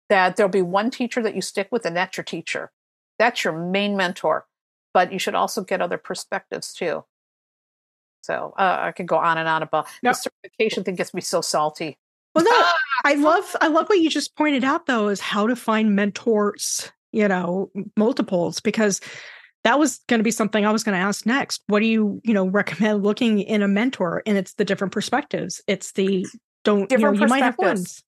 that 0.09 0.35
there'll 0.35 0.49
be 0.49 0.61
one 0.61 0.89
teacher 0.89 1.21
that 1.21 1.35
you 1.35 1.41
stick 1.41 1.67
with, 1.71 1.85
and 1.85 1.95
that's 1.95 2.17
your 2.17 2.23
teacher. 2.23 2.71
That's 3.19 3.43
your 3.43 3.57
main 3.57 3.97
mentor. 3.97 4.45
But 4.93 5.11
you 5.11 5.19
should 5.19 5.35
also 5.35 5.63
get 5.63 5.81
other 5.81 5.97
perspectives 5.97 6.73
too. 6.73 7.03
So 8.21 8.53
uh, 8.57 8.77
I 8.81 8.91
can 8.91 9.05
go 9.05 9.17
on 9.17 9.37
and 9.37 9.47
on 9.47 9.63
about 9.63 9.87
no. 10.03 10.11
the 10.11 10.13
certification 10.13 10.83
thing 10.83 10.95
gets 10.95 11.13
me 11.13 11.21
so 11.21 11.41
salty. 11.41 11.97
Well, 12.35 12.43
no, 12.43 12.71
I 13.05 13.15
love 13.15 13.55
I 13.61 13.67
love 13.67 13.87
what 13.87 13.99
you 13.99 14.09
just 14.09 14.35
pointed 14.35 14.63
out 14.63 14.85
though 14.85 15.07
is 15.07 15.19
how 15.19 15.47
to 15.47 15.55
find 15.55 15.95
mentors. 15.95 16.91
You 17.13 17.27
know, 17.27 17.71
multiples 17.95 18.59
because 18.59 18.99
that 19.67 19.79
was 19.79 19.99
going 20.07 20.19
to 20.19 20.23
be 20.23 20.31
something 20.31 20.65
I 20.65 20.71
was 20.71 20.85
going 20.85 20.97
to 20.97 21.03
ask 21.03 21.25
next. 21.25 21.61
What 21.67 21.81
do 21.81 21.87
you 21.87 22.21
you 22.23 22.33
know 22.33 22.47
recommend 22.47 23.03
looking 23.03 23.41
in 23.41 23.61
a 23.61 23.67
mentor? 23.67 24.23
And 24.25 24.37
it's 24.37 24.53
the 24.53 24.63
different 24.63 24.93
perspectives. 24.93 25.61
It's 25.67 25.91
the 25.91 26.25
don't 26.63 26.87
different 26.87 27.15
you 27.15 27.19
know 27.19 27.25
you 27.25 27.29
might 27.29 27.43
have 27.43 27.57
ones. 27.57 28.01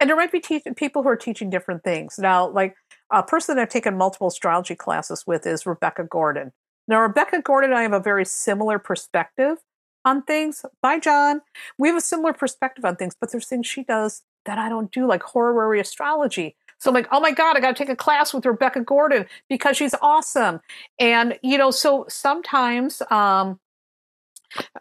And 0.00 0.10
there 0.10 0.16
might 0.16 0.32
be 0.32 0.40
te- 0.40 0.62
people 0.76 1.02
who 1.02 1.08
are 1.08 1.16
teaching 1.16 1.48
different 1.48 1.82
things. 1.82 2.18
Now, 2.18 2.48
like 2.48 2.74
a 3.10 3.22
person 3.22 3.58
I've 3.58 3.70
taken 3.70 3.96
multiple 3.96 4.26
astrology 4.26 4.74
classes 4.74 5.24
with 5.26 5.46
is 5.46 5.64
Rebecca 5.64 6.04
Gordon. 6.04 6.52
Now, 6.86 7.00
Rebecca 7.00 7.40
Gordon 7.40 7.70
and 7.70 7.78
I 7.78 7.82
have 7.82 7.92
a 7.94 8.00
very 8.00 8.26
similar 8.26 8.78
perspective 8.78 9.58
on 10.04 10.22
things. 10.22 10.64
Bye, 10.82 10.98
John. 10.98 11.40
We 11.78 11.88
have 11.88 11.96
a 11.96 12.02
similar 12.02 12.34
perspective 12.34 12.84
on 12.84 12.96
things, 12.96 13.16
but 13.18 13.32
there's 13.32 13.46
things 13.46 13.66
she 13.66 13.82
does 13.84 14.22
that 14.44 14.58
I 14.58 14.68
don't 14.68 14.92
do, 14.92 15.06
like 15.06 15.22
horary 15.22 15.80
astrology. 15.80 16.56
So 16.82 16.90
I'm 16.90 16.94
like, 16.94 17.06
oh 17.12 17.20
my 17.20 17.30
God, 17.30 17.56
I 17.56 17.60
got 17.60 17.76
to 17.76 17.80
take 17.80 17.92
a 17.92 17.94
class 17.94 18.34
with 18.34 18.44
Rebecca 18.44 18.80
Gordon 18.80 19.26
because 19.48 19.76
she's 19.76 19.94
awesome. 20.02 20.58
And, 20.98 21.38
you 21.40 21.56
know, 21.56 21.70
so 21.70 22.06
sometimes, 22.08 23.00
um, 23.08 23.60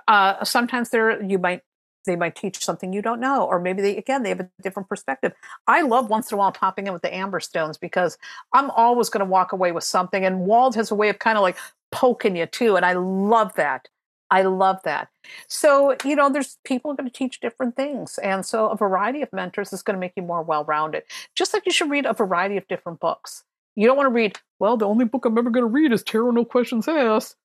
uh, 0.08 0.44
sometimes 0.44 0.90
there, 0.90 1.22
you 1.22 1.38
might, 1.38 1.62
they 2.08 2.16
might 2.16 2.36
teach 2.36 2.58
something 2.66 2.92
you 2.92 3.04
don't 3.04 3.20
know, 3.20 3.46
or 3.46 3.60
maybe 3.60 3.84
they, 3.84 3.98
again, 3.98 4.24
they 4.24 4.30
have 4.30 4.40
a 4.40 4.50
different 4.64 4.90
perspective. 4.90 5.32
I 5.68 5.84
love 5.84 6.10
once 6.10 6.32
in 6.32 6.36
a 6.36 6.40
while 6.40 6.52
popping 6.52 6.88
in 6.88 6.94
with 6.94 7.04
the 7.04 7.10
Amberstones 7.10 7.80
because 7.80 8.18
I'm 8.52 8.72
always 8.72 9.10
going 9.10 9.24
to 9.24 9.30
walk 9.30 9.52
away 9.52 9.72
with 9.72 9.84
something. 9.84 10.26
And 10.26 10.40
Wald 10.40 10.74
has 10.78 10.90
a 10.90 10.96
way 10.96 11.10
of 11.10 11.20
kind 11.20 11.38
of 11.38 11.44
like 11.44 11.58
poking 11.92 12.36
you 12.36 12.48
too. 12.48 12.78
And 12.78 12.84
I 12.84 12.94
love 12.94 13.54
that. 13.58 13.90
I 14.32 14.44
love 14.44 14.80
that. 14.84 15.10
So, 15.48 15.96
you 16.06 16.16
know, 16.16 16.30
there's 16.30 16.58
people 16.64 16.94
going 16.94 17.10
to 17.10 17.14
teach 17.14 17.42
different 17.42 17.76
things. 17.76 18.18
And 18.20 18.46
so 18.46 18.70
a 18.70 18.78
variety 18.78 19.22
of 19.22 19.32
mentors 19.34 19.74
is 19.74 19.84
going 19.84 19.96
to 19.96 20.00
make 20.00 20.14
you 20.16 20.24
more 20.24 20.42
well 20.42 20.64
rounded. 20.64 21.04
Just 21.36 21.54
like 21.54 21.66
you 21.66 21.72
should 21.72 21.92
read 21.92 22.06
a 22.06 22.14
variety 22.14 22.58
of 22.58 22.68
different 22.68 23.02
books. 23.02 23.44
You 23.76 23.88
don't 23.88 23.98
want 23.98 24.08
to 24.08 24.14
read, 24.14 24.40
well, 24.60 24.78
the 24.78 24.88
only 24.88 25.06
book 25.06 25.26
I'm 25.26 25.38
ever 25.38 25.50
going 25.50 25.64
to 25.64 25.68
read 25.68 25.92
is 25.92 26.04
Tarot 26.04 26.32
No 26.32 26.46
Questions 26.46 26.88
Asked 26.88 27.36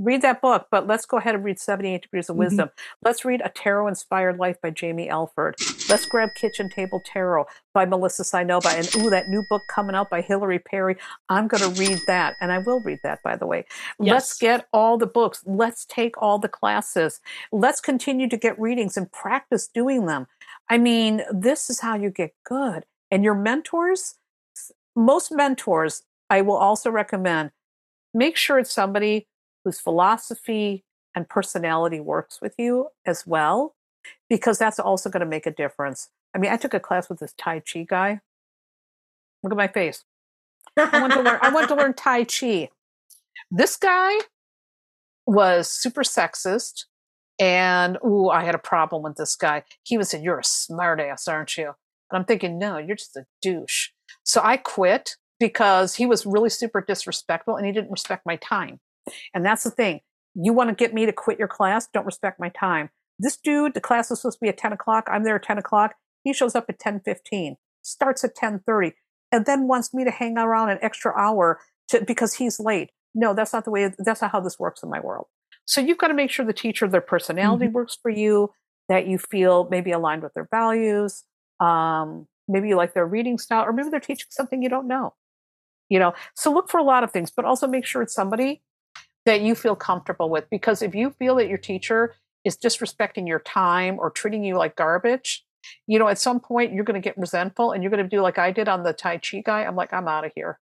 read 0.00 0.22
that 0.22 0.40
book, 0.40 0.66
but 0.70 0.86
let's 0.86 1.04
go 1.04 1.18
ahead 1.18 1.34
and 1.34 1.44
read 1.44 1.58
78 1.58 2.02
Degrees 2.02 2.28
of 2.28 2.34
mm-hmm. 2.34 2.40
Wisdom. 2.40 2.68
Mm-hmm. 2.68 3.06
Let's 3.06 3.24
read 3.24 3.42
A 3.44 3.50
Tarot 3.50 3.86
Inspired 3.86 4.38
Life 4.38 4.60
by 4.62 4.70
Jaymi 4.70 5.08
Elford. 5.08 5.56
Let's 5.88 6.06
grab 6.06 6.30
Kitchen 6.34 6.70
Table 6.70 7.02
Tarot 7.04 7.44
by 7.74 7.84
Melissa 7.84 8.22
Cynova. 8.22 8.74
And 8.74 9.04
ooh, 9.04 9.10
that 9.10 9.28
new 9.28 9.44
book 9.50 9.62
coming 9.68 9.94
out 9.94 10.08
by 10.08 10.22
Hillary 10.22 10.58
Perry. 10.58 10.96
I'm 11.28 11.48
going 11.48 11.62
to 11.62 11.80
read 11.80 12.00
that. 12.06 12.36
And 12.40 12.50
I 12.50 12.58
will 12.58 12.80
read 12.80 13.00
that, 13.04 13.22
by 13.22 13.36
the 13.36 13.46
way. 13.46 13.66
Yes. 14.00 14.12
Let's 14.12 14.38
get 14.38 14.66
all 14.72 14.96
the 14.96 15.06
books. 15.06 15.44
Let's 15.44 15.84
take 15.84 16.20
all 16.20 16.38
the 16.38 16.48
classes. 16.48 17.20
Let's 17.52 17.80
continue 17.80 18.28
to 18.28 18.36
get 18.38 18.58
readings 18.58 18.96
and 18.96 19.12
practice 19.12 19.68
doing 19.68 20.06
them. 20.06 20.26
I 20.68 20.78
mean, 20.78 21.22
this 21.30 21.68
is 21.68 21.80
how 21.80 21.96
you 21.96 22.10
get 22.10 22.32
good. 22.44 22.86
And 23.10 23.22
your 23.22 23.34
mentors, 23.34 24.14
most 24.96 25.30
mentors, 25.30 26.04
I 26.30 26.40
will 26.40 26.56
also 26.56 26.90
recommend 26.90 27.50
make 28.12 28.36
sure 28.36 28.58
it's 28.58 28.72
somebody 28.72 29.28
whose 29.64 29.80
philosophy 29.80 30.84
and 31.14 31.28
personality 31.28 32.00
works 32.00 32.40
with 32.40 32.54
you 32.58 32.88
as 33.06 33.26
well, 33.26 33.74
because 34.28 34.58
that's 34.58 34.78
also 34.78 35.10
going 35.10 35.20
to 35.20 35.26
make 35.26 35.46
a 35.46 35.50
difference. 35.50 36.08
I 36.34 36.38
mean, 36.38 36.52
I 36.52 36.56
took 36.56 36.74
a 36.74 36.80
class 36.80 37.08
with 37.08 37.18
this 37.18 37.34
Tai 37.36 37.60
Chi 37.60 37.82
guy. 37.88 38.20
Look 39.42 39.52
at 39.52 39.56
my 39.56 39.68
face. 39.68 40.04
I 40.76 41.00
want 41.00 41.12
to 41.14 41.22
learn. 41.22 41.38
I 41.42 41.50
want 41.50 41.68
to 41.68 41.74
learn 41.74 41.94
Tai 41.96 42.24
Chi. 42.24 42.70
This 43.50 43.76
guy 43.76 44.12
was 45.26 45.68
super 45.68 46.02
sexist, 46.02 46.84
and 47.38 47.98
ooh, 48.04 48.28
I 48.28 48.44
had 48.44 48.54
a 48.54 48.58
problem 48.58 49.02
with 49.02 49.16
this 49.16 49.34
guy. 49.34 49.64
He 49.82 49.98
was 49.98 50.10
saying, 50.10 50.22
"You're 50.22 50.38
a 50.38 50.42
smartass, 50.42 51.28
aren't 51.28 51.56
you?" 51.56 51.74
And 52.10 52.18
I'm 52.18 52.24
thinking, 52.24 52.58
"No, 52.58 52.78
you're 52.78 52.96
just 52.96 53.16
a 53.16 53.26
douche." 53.42 53.88
So 54.24 54.40
I 54.42 54.56
quit 54.56 55.16
because 55.38 55.96
he 55.96 56.06
was 56.06 56.26
really 56.26 56.50
super 56.50 56.80
disrespectful, 56.80 57.56
and 57.56 57.66
he 57.66 57.72
didn't 57.72 57.90
respect 57.90 58.26
my 58.26 58.36
time. 58.36 58.80
And 59.34 59.44
that's 59.44 59.64
the 59.64 59.70
thing. 59.70 60.00
You 60.34 60.52
want 60.52 60.70
to 60.70 60.74
get 60.74 60.94
me 60.94 61.06
to 61.06 61.12
quit 61.12 61.38
your 61.38 61.48
class? 61.48 61.88
Don't 61.92 62.06
respect 62.06 62.38
my 62.38 62.50
time. 62.50 62.90
This 63.18 63.36
dude, 63.36 63.74
the 63.74 63.80
class 63.80 64.10
is 64.10 64.20
supposed 64.20 64.38
to 64.38 64.44
be 64.44 64.48
at 64.48 64.56
10 64.56 64.72
o'clock. 64.72 65.08
I'm 65.10 65.24
there 65.24 65.36
at 65.36 65.42
10 65.42 65.58
o'clock. 65.58 65.94
He 66.22 66.32
shows 66.32 66.54
up 66.54 66.66
at 66.68 66.78
10:15, 66.78 67.56
starts 67.82 68.24
at 68.24 68.34
10:30, 68.34 68.94
and 69.32 69.46
then 69.46 69.68
wants 69.68 69.94
me 69.94 70.04
to 70.04 70.10
hang 70.10 70.38
around 70.38 70.70
an 70.70 70.78
extra 70.82 71.12
hour 71.16 71.60
to, 71.88 72.04
because 72.04 72.34
he's 72.34 72.60
late. 72.60 72.90
No, 73.14 73.34
that's 73.34 73.52
not 73.52 73.64
the 73.64 73.70
way. 73.70 73.92
That's 73.98 74.22
not 74.22 74.30
how 74.32 74.40
this 74.40 74.58
works 74.58 74.82
in 74.82 74.90
my 74.90 75.00
world. 75.00 75.26
So 75.64 75.80
you've 75.80 75.98
got 75.98 76.08
to 76.08 76.14
make 76.14 76.30
sure 76.30 76.44
the 76.44 76.52
teacher, 76.52 76.86
their 76.88 77.00
personality 77.00 77.66
mm-hmm. 77.66 77.74
works 77.74 77.96
for 78.00 78.10
you, 78.10 78.50
that 78.88 79.06
you 79.06 79.18
feel 79.18 79.68
maybe 79.70 79.92
aligned 79.92 80.22
with 80.22 80.34
their 80.34 80.48
values. 80.50 81.24
Um, 81.58 82.26
maybe 82.48 82.68
you 82.68 82.76
like 82.76 82.94
their 82.94 83.06
reading 83.06 83.38
style, 83.38 83.64
or 83.64 83.72
maybe 83.72 83.88
they're 83.90 84.00
teaching 84.00 84.28
something 84.30 84.62
you 84.62 84.68
don't 84.68 84.88
know. 84.88 85.14
You 85.88 85.98
know, 85.98 86.14
so 86.34 86.52
look 86.52 86.70
for 86.70 86.78
a 86.78 86.84
lot 86.84 87.02
of 87.02 87.10
things, 87.10 87.30
but 87.30 87.44
also 87.44 87.66
make 87.66 87.84
sure 87.84 88.02
it's 88.02 88.14
somebody 88.14 88.62
that 89.30 89.42
you 89.42 89.54
feel 89.54 89.76
comfortable 89.76 90.28
with. 90.28 90.50
Because 90.50 90.82
if 90.82 90.92
you 90.92 91.10
feel 91.10 91.36
that 91.36 91.48
your 91.48 91.56
teacher 91.56 92.16
is 92.44 92.56
disrespecting 92.56 93.28
your 93.28 93.38
time 93.38 93.96
or 94.00 94.10
treating 94.10 94.42
you 94.42 94.56
like 94.56 94.74
garbage, 94.74 95.44
you 95.86 96.00
know, 96.00 96.08
at 96.08 96.18
some 96.18 96.40
point 96.40 96.72
you're 96.72 96.82
going 96.82 97.00
to 97.00 97.06
get 97.06 97.16
resentful 97.16 97.70
and 97.70 97.80
you're 97.80 97.90
going 97.90 98.02
to 98.02 98.08
do 98.08 98.22
like 98.22 98.38
I 98.38 98.50
did 98.50 98.68
on 98.68 98.82
the 98.82 98.92
Tai 98.92 99.18
Chi 99.18 99.42
guy. 99.46 99.62
I'm 99.62 99.76
like, 99.76 99.92
I'm 99.92 100.08
out 100.08 100.24
of 100.24 100.32
here. 100.34 100.58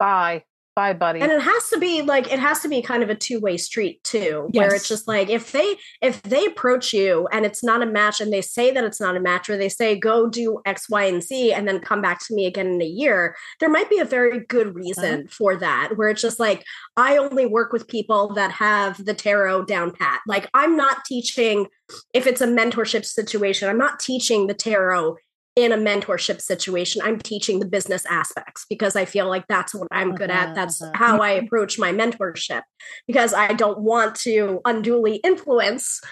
Bye. 0.00 0.42
Bye, 0.76 0.92
buddy. 0.92 1.22
And 1.22 1.32
it 1.32 1.40
has 1.40 1.70
to 1.70 1.78
be 1.78 2.02
like 2.02 2.30
it 2.30 2.38
has 2.38 2.60
to 2.60 2.68
be 2.68 2.82
kind 2.82 3.02
of 3.02 3.08
a 3.08 3.14
two-way 3.14 3.56
street 3.56 4.04
too, 4.04 4.50
yes. 4.52 4.60
where 4.60 4.74
it's 4.74 4.86
just 4.86 5.08
like 5.08 5.30
if 5.30 5.52
they 5.52 5.76
if 6.02 6.20
they 6.20 6.44
approach 6.44 6.92
you 6.92 7.26
and 7.32 7.46
it's 7.46 7.64
not 7.64 7.82
a 7.82 7.86
match 7.86 8.20
and 8.20 8.30
they 8.30 8.42
say 8.42 8.70
that 8.72 8.84
it's 8.84 9.00
not 9.00 9.16
a 9.16 9.20
match 9.20 9.48
or 9.48 9.56
they 9.56 9.70
say 9.70 9.98
go 9.98 10.28
do 10.28 10.60
X, 10.66 10.90
Y, 10.90 11.04
and 11.04 11.22
Z 11.22 11.54
and 11.54 11.66
then 11.66 11.80
come 11.80 12.02
back 12.02 12.20
to 12.26 12.34
me 12.34 12.44
again 12.44 12.66
in 12.66 12.82
a 12.82 12.86
year, 12.86 13.34
there 13.58 13.70
might 13.70 13.88
be 13.88 14.00
a 14.00 14.04
very 14.04 14.40
good 14.40 14.74
reason 14.74 15.20
uh-huh. 15.20 15.28
for 15.30 15.56
that. 15.56 15.92
Where 15.96 16.10
it's 16.10 16.20
just 16.20 16.38
like, 16.38 16.62
I 16.98 17.16
only 17.16 17.46
work 17.46 17.72
with 17.72 17.88
people 17.88 18.34
that 18.34 18.52
have 18.52 19.02
the 19.02 19.14
tarot 19.14 19.64
down 19.64 19.92
pat. 19.92 20.20
Like 20.26 20.50
I'm 20.52 20.76
not 20.76 21.06
teaching 21.06 21.68
if 22.12 22.26
it's 22.26 22.40
a 22.40 22.46
mentorship 22.46 23.06
situation, 23.06 23.70
I'm 23.70 23.78
not 23.78 23.98
teaching 23.98 24.46
the 24.46 24.54
tarot 24.54 25.16
in 25.56 25.72
a 25.72 25.76
mentorship 25.76 26.40
situation, 26.42 27.00
I'm 27.02 27.18
teaching 27.18 27.60
the 27.60 27.66
business 27.66 28.04
aspects 28.04 28.66
because 28.68 28.94
I 28.94 29.06
feel 29.06 29.26
like 29.26 29.46
that's 29.48 29.74
what 29.74 29.88
I'm 29.90 30.14
good 30.14 30.30
at. 30.30 30.54
That's 30.54 30.82
uh-huh. 30.82 30.92
how 30.94 31.20
I 31.20 31.30
approach 31.30 31.78
my 31.78 31.92
mentorship 31.92 32.62
because 33.06 33.32
I 33.32 33.54
don't 33.54 33.80
want 33.80 34.14
to 34.16 34.60
unduly 34.66 35.16
influence 35.24 36.02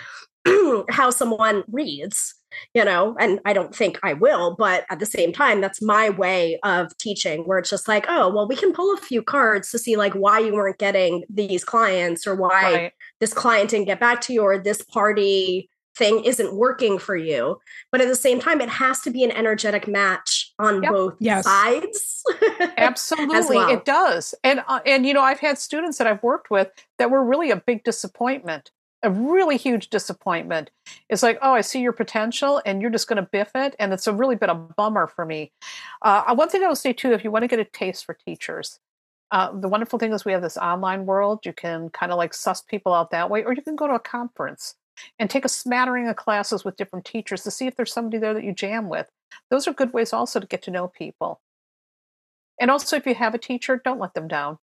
how 0.91 1.11
someone 1.11 1.63
reads, 1.71 2.35
you 2.73 2.87
know, 2.87 3.17
and 3.21 3.39
I 3.45 3.53
don't 3.53 3.75
think 3.75 3.99
I 4.03 4.15
will, 4.15 4.57
but 4.57 4.87
at 4.91 4.99
the 4.99 5.07
same 5.07 5.31
time, 5.31 5.61
that's 5.61 5.83
my 5.83 6.09
way 6.09 6.59
of 6.63 6.97
teaching 6.97 7.43
where 7.43 7.59
it's 7.59 7.71
just 7.71 7.87
like, 7.87 8.07
oh, 8.09 8.35
well, 8.35 8.49
we 8.49 8.57
can 8.57 8.73
pull 8.73 8.95
a 8.95 9.01
few 9.01 9.23
cards 9.23 9.71
to 9.71 9.79
see 9.79 9.97
like 9.97 10.15
why 10.15 10.39
you 10.39 10.55
weren't 10.55 10.79
getting 10.79 11.25
these 11.29 11.65
clients 11.65 12.27
or 12.27 12.35
why 12.35 12.73
right. 12.73 12.93
this 13.21 13.35
client 13.35 13.71
didn't 13.71 13.87
get 13.87 14.01
back 14.01 14.23
to 14.23 14.33
you 14.33 14.43
or 14.43 14.59
this 14.59 14.83
party 14.83 15.69
thing 15.97 16.25
isn't 16.25 16.55
working 16.55 16.99
for 16.99 17.17
you. 17.17 17.61
But 17.91 18.01
at 18.01 18.09
the 18.09 18.17
same 18.17 18.41
time, 18.41 18.61
it 18.61 18.69
has 18.69 19.01
to 19.01 19.11
be 19.11 19.25
an 19.25 19.31
energetic 19.31 19.87
match 19.87 20.53
on 20.59 20.83
yep. 20.83 20.93
both 20.93 21.17
yes. 21.19 21.45
sides. 21.45 22.23
Absolutely, 22.77 23.57
well. 23.57 23.71
it 23.71 23.85
does. 23.85 24.35
And 24.45 24.63
uh, 24.69 24.81
and 24.87 25.07
you 25.07 25.15
know, 25.15 25.23
I've 25.23 25.41
had 25.41 25.59
students 25.59 25.99
that 25.99 26.07
I've 26.07 26.23
worked 26.23 26.51
with 26.51 26.71
that 26.99 27.11
were 27.11 27.25
really 27.25 27.51
a 27.51 27.57
big 27.57 27.85
disappointment. 27.85 28.71
A 29.03 29.11
really 29.11 29.59
huge 29.59 29.91
disappointment. 29.91 30.71
It's 31.11 31.23
like, 31.23 31.39
oh, 31.43 31.53
I 31.53 31.61
see 31.61 31.81
your 31.81 31.93
potential, 31.93 32.63
and 32.65 32.81
you're 32.81 32.91
just 32.91 33.07
going 33.07 33.23
to 33.23 33.29
biff 33.31 33.51
it, 33.55 33.77
and 33.79 33.93
it's 33.93 34.07
a 34.07 34.15
really 34.15 34.35
been 34.35 34.49
a 34.49 34.55
bummer 34.55 35.07
for 35.07 35.27
me. 35.27 35.53
Uh, 36.01 36.35
one 36.35 36.49
thing 36.49 36.65
I 36.65 36.69
will 36.69 36.75
say 36.75 36.95
too, 36.95 37.13
if 37.13 37.23
you 37.23 37.31
want 37.31 37.43
to 37.43 37.49
get 37.49 37.59
a 37.59 37.67
taste 37.67 38.07
for 38.07 38.15
teachers, 38.15 38.81
uh, 39.31 39.53
the 39.53 39.69
wonderful 39.69 39.99
thing 39.99 40.15
is 40.15 40.25
we 40.25 40.33
have 40.33 40.41
this 40.41 40.57
online 40.57 41.05
world. 41.05 41.45
You 41.45 41.53
can 41.53 41.91
kind 41.91 42.13
of 42.13 42.19
like 42.19 42.33
suss 42.33 42.63
people 42.63 42.95
out 42.95 43.11
that 43.11 43.29
way, 43.29 43.45
or 43.45 43.53
you 43.53 43.61
can 43.61 43.77
go 43.77 43.87
to 43.87 43.95
a 43.95 44.01
conference 44.01 44.77
and 45.19 45.29
take 45.29 45.45
a 45.45 45.49
smattering 45.49 46.09
of 46.09 46.17
classes 46.17 46.65
with 46.65 46.77
different 46.77 47.05
teachers 47.05 47.43
to 47.43 47.51
see 47.51 47.67
if 47.67 47.77
there's 47.77 47.93
somebody 47.93 48.19
there 48.19 48.35
that 48.35 48.45
you 48.45 48.53
jam 48.53 48.89
with. 48.89 49.11
Those 49.51 49.67
are 49.67 49.73
good 49.73 49.93
ways 49.93 50.13
also 50.13 50.41
to 50.41 50.47
get 50.47 50.63
to 50.63 50.71
know 50.71 50.89
people. 50.89 51.41
And 52.61 52.71
also, 52.71 52.97
if 52.97 53.07
you 53.07 53.15
have 53.15 53.35
a 53.35 53.39
teacher, 53.39 53.81
don't 53.85 53.99
let 53.99 54.15
them 54.15 54.29
down. 54.29 54.59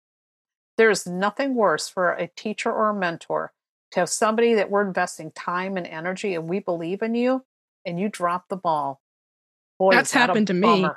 There 0.78 0.92
is 0.92 1.08
nothing 1.08 1.56
worse 1.56 1.90
for 1.90 2.12
a 2.14 2.28
teacher 2.36 2.72
or 2.72 2.90
a 2.90 2.94
mentor 2.94 3.52
to 3.92 4.00
have 4.00 4.10
somebody 4.10 4.54
that 4.54 4.70
we're 4.70 4.86
investing 4.86 5.32
time 5.32 5.76
and 5.76 5.88
energy 5.88 6.36
and 6.36 6.48
we 6.48 6.60
believe 6.60 7.02
in 7.02 7.16
you 7.16 7.44
and 7.86 8.00
you 8.00 8.10
drop 8.10 8.48
the 8.50 8.56
ball. 8.56 9.02
Boy, 9.80 9.92
that's 9.92 10.12
happened 10.12 10.48
to 10.48 10.54
me. 10.54 10.88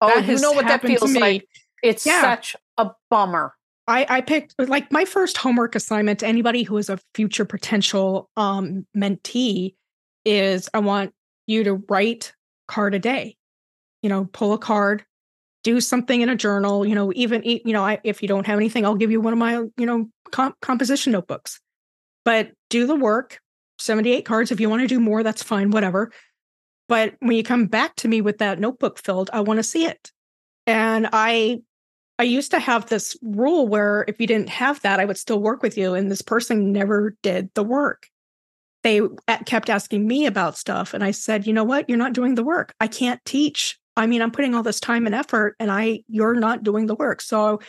Oh, 0.00 0.20
that 0.20 0.26
you 0.26 0.40
know 0.40 0.52
what 0.52 0.66
that 0.66 0.82
feels 0.82 1.14
like. 1.14 1.46
It's 1.82 2.04
yeah. 2.04 2.20
such 2.20 2.56
a 2.78 2.90
bummer. 3.10 3.54
I, 3.90 4.06
I 4.08 4.20
picked 4.20 4.54
like 4.56 4.92
my 4.92 5.04
first 5.04 5.36
homework 5.36 5.74
assignment 5.74 6.20
to 6.20 6.26
anybody 6.26 6.62
who 6.62 6.76
is 6.78 6.88
a 6.88 6.98
future 7.12 7.44
potential 7.44 8.30
um, 8.36 8.86
mentee 8.96 9.74
is 10.24 10.68
I 10.72 10.78
want 10.78 11.12
you 11.48 11.64
to 11.64 11.74
write 11.88 12.32
card 12.68 12.94
a 12.94 13.00
day. 13.00 13.36
You 14.02 14.08
know, 14.08 14.26
pull 14.32 14.52
a 14.52 14.58
card, 14.58 15.04
do 15.64 15.80
something 15.80 16.20
in 16.20 16.28
a 16.28 16.36
journal. 16.36 16.86
You 16.86 16.94
know, 16.94 17.12
even 17.16 17.42
you 17.42 17.72
know, 17.72 17.84
I, 17.84 17.98
if 18.04 18.22
you 18.22 18.28
don't 18.28 18.46
have 18.46 18.58
anything, 18.58 18.86
I'll 18.86 18.94
give 18.94 19.10
you 19.10 19.20
one 19.20 19.32
of 19.32 19.40
my 19.40 19.54
you 19.76 19.86
know 19.86 20.08
comp- 20.30 20.60
composition 20.60 21.12
notebooks. 21.12 21.60
But 22.24 22.52
do 22.70 22.86
the 22.86 22.94
work. 22.94 23.40
Seventy 23.80 24.12
eight 24.12 24.24
cards. 24.24 24.52
If 24.52 24.60
you 24.60 24.70
want 24.70 24.82
to 24.82 24.88
do 24.88 25.00
more, 25.00 25.24
that's 25.24 25.42
fine. 25.42 25.72
Whatever. 25.72 26.12
But 26.88 27.14
when 27.18 27.36
you 27.36 27.42
come 27.42 27.66
back 27.66 27.96
to 27.96 28.08
me 28.08 28.20
with 28.20 28.38
that 28.38 28.60
notebook 28.60 29.00
filled, 29.00 29.30
I 29.32 29.40
want 29.40 29.58
to 29.58 29.64
see 29.64 29.84
it. 29.84 30.12
And 30.66 31.08
I 31.12 31.62
I 32.20 32.24
used 32.24 32.50
to 32.50 32.58
have 32.58 32.84
this 32.84 33.16
rule 33.22 33.66
where 33.66 34.04
if 34.06 34.20
you 34.20 34.26
didn't 34.26 34.50
have 34.50 34.82
that, 34.82 35.00
I 35.00 35.06
would 35.06 35.16
still 35.16 35.40
work 35.40 35.62
with 35.62 35.78
you. 35.78 35.94
And 35.94 36.10
this 36.10 36.20
person 36.20 36.70
never 36.70 37.16
did 37.22 37.48
the 37.54 37.62
work. 37.62 38.08
They 38.82 39.00
kept 39.46 39.70
asking 39.70 40.06
me 40.06 40.26
about 40.26 40.58
stuff. 40.58 40.92
And 40.92 41.02
I 41.02 41.12
said, 41.12 41.46
you 41.46 41.54
know 41.54 41.64
what? 41.64 41.88
You're 41.88 41.96
not 41.96 42.12
doing 42.12 42.34
the 42.34 42.44
work. 42.44 42.74
I 42.78 42.88
can't 42.88 43.24
teach. 43.24 43.78
I 43.96 44.06
mean, 44.06 44.20
I'm 44.20 44.32
putting 44.32 44.54
all 44.54 44.62
this 44.62 44.80
time 44.80 45.06
and 45.06 45.14
effort 45.14 45.56
and 45.58 45.72
I, 45.72 46.02
you're 46.08 46.34
not 46.34 46.62
doing 46.62 46.84
the 46.84 46.94
work. 46.94 47.22
So 47.22 47.60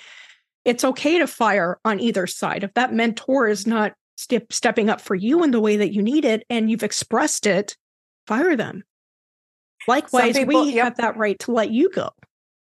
it's 0.66 0.84
okay 0.84 1.18
to 1.20 1.28
fire 1.28 1.80
on 1.86 2.02
either 2.02 2.28
side. 2.28 2.66
If 2.66 2.74
that 2.74 2.94
mentor 2.94 3.48
is 3.48 3.66
not 3.66 3.94
step, 4.18 4.52
stepping 4.52 4.90
up 4.90 5.00
for 5.00 5.16
you 5.16 5.46
in 5.46 5.52
the 5.52 5.62
way 5.62 5.78
that 5.78 5.94
you 5.94 6.02
need 6.02 6.26
it 6.26 6.44
and 6.50 6.70
you've 6.70 6.84
expressed 6.84 7.48
it, 7.48 7.78
fire 8.28 8.58
them. 8.58 8.84
Likewise, 9.88 10.36
people, 10.36 10.66
we 10.66 10.74
yep. 10.74 10.84
have 10.84 10.98
that 10.98 11.16
right 11.16 11.40
to 11.40 11.54
let 11.54 11.72
you 11.72 11.90
go. 11.90 12.10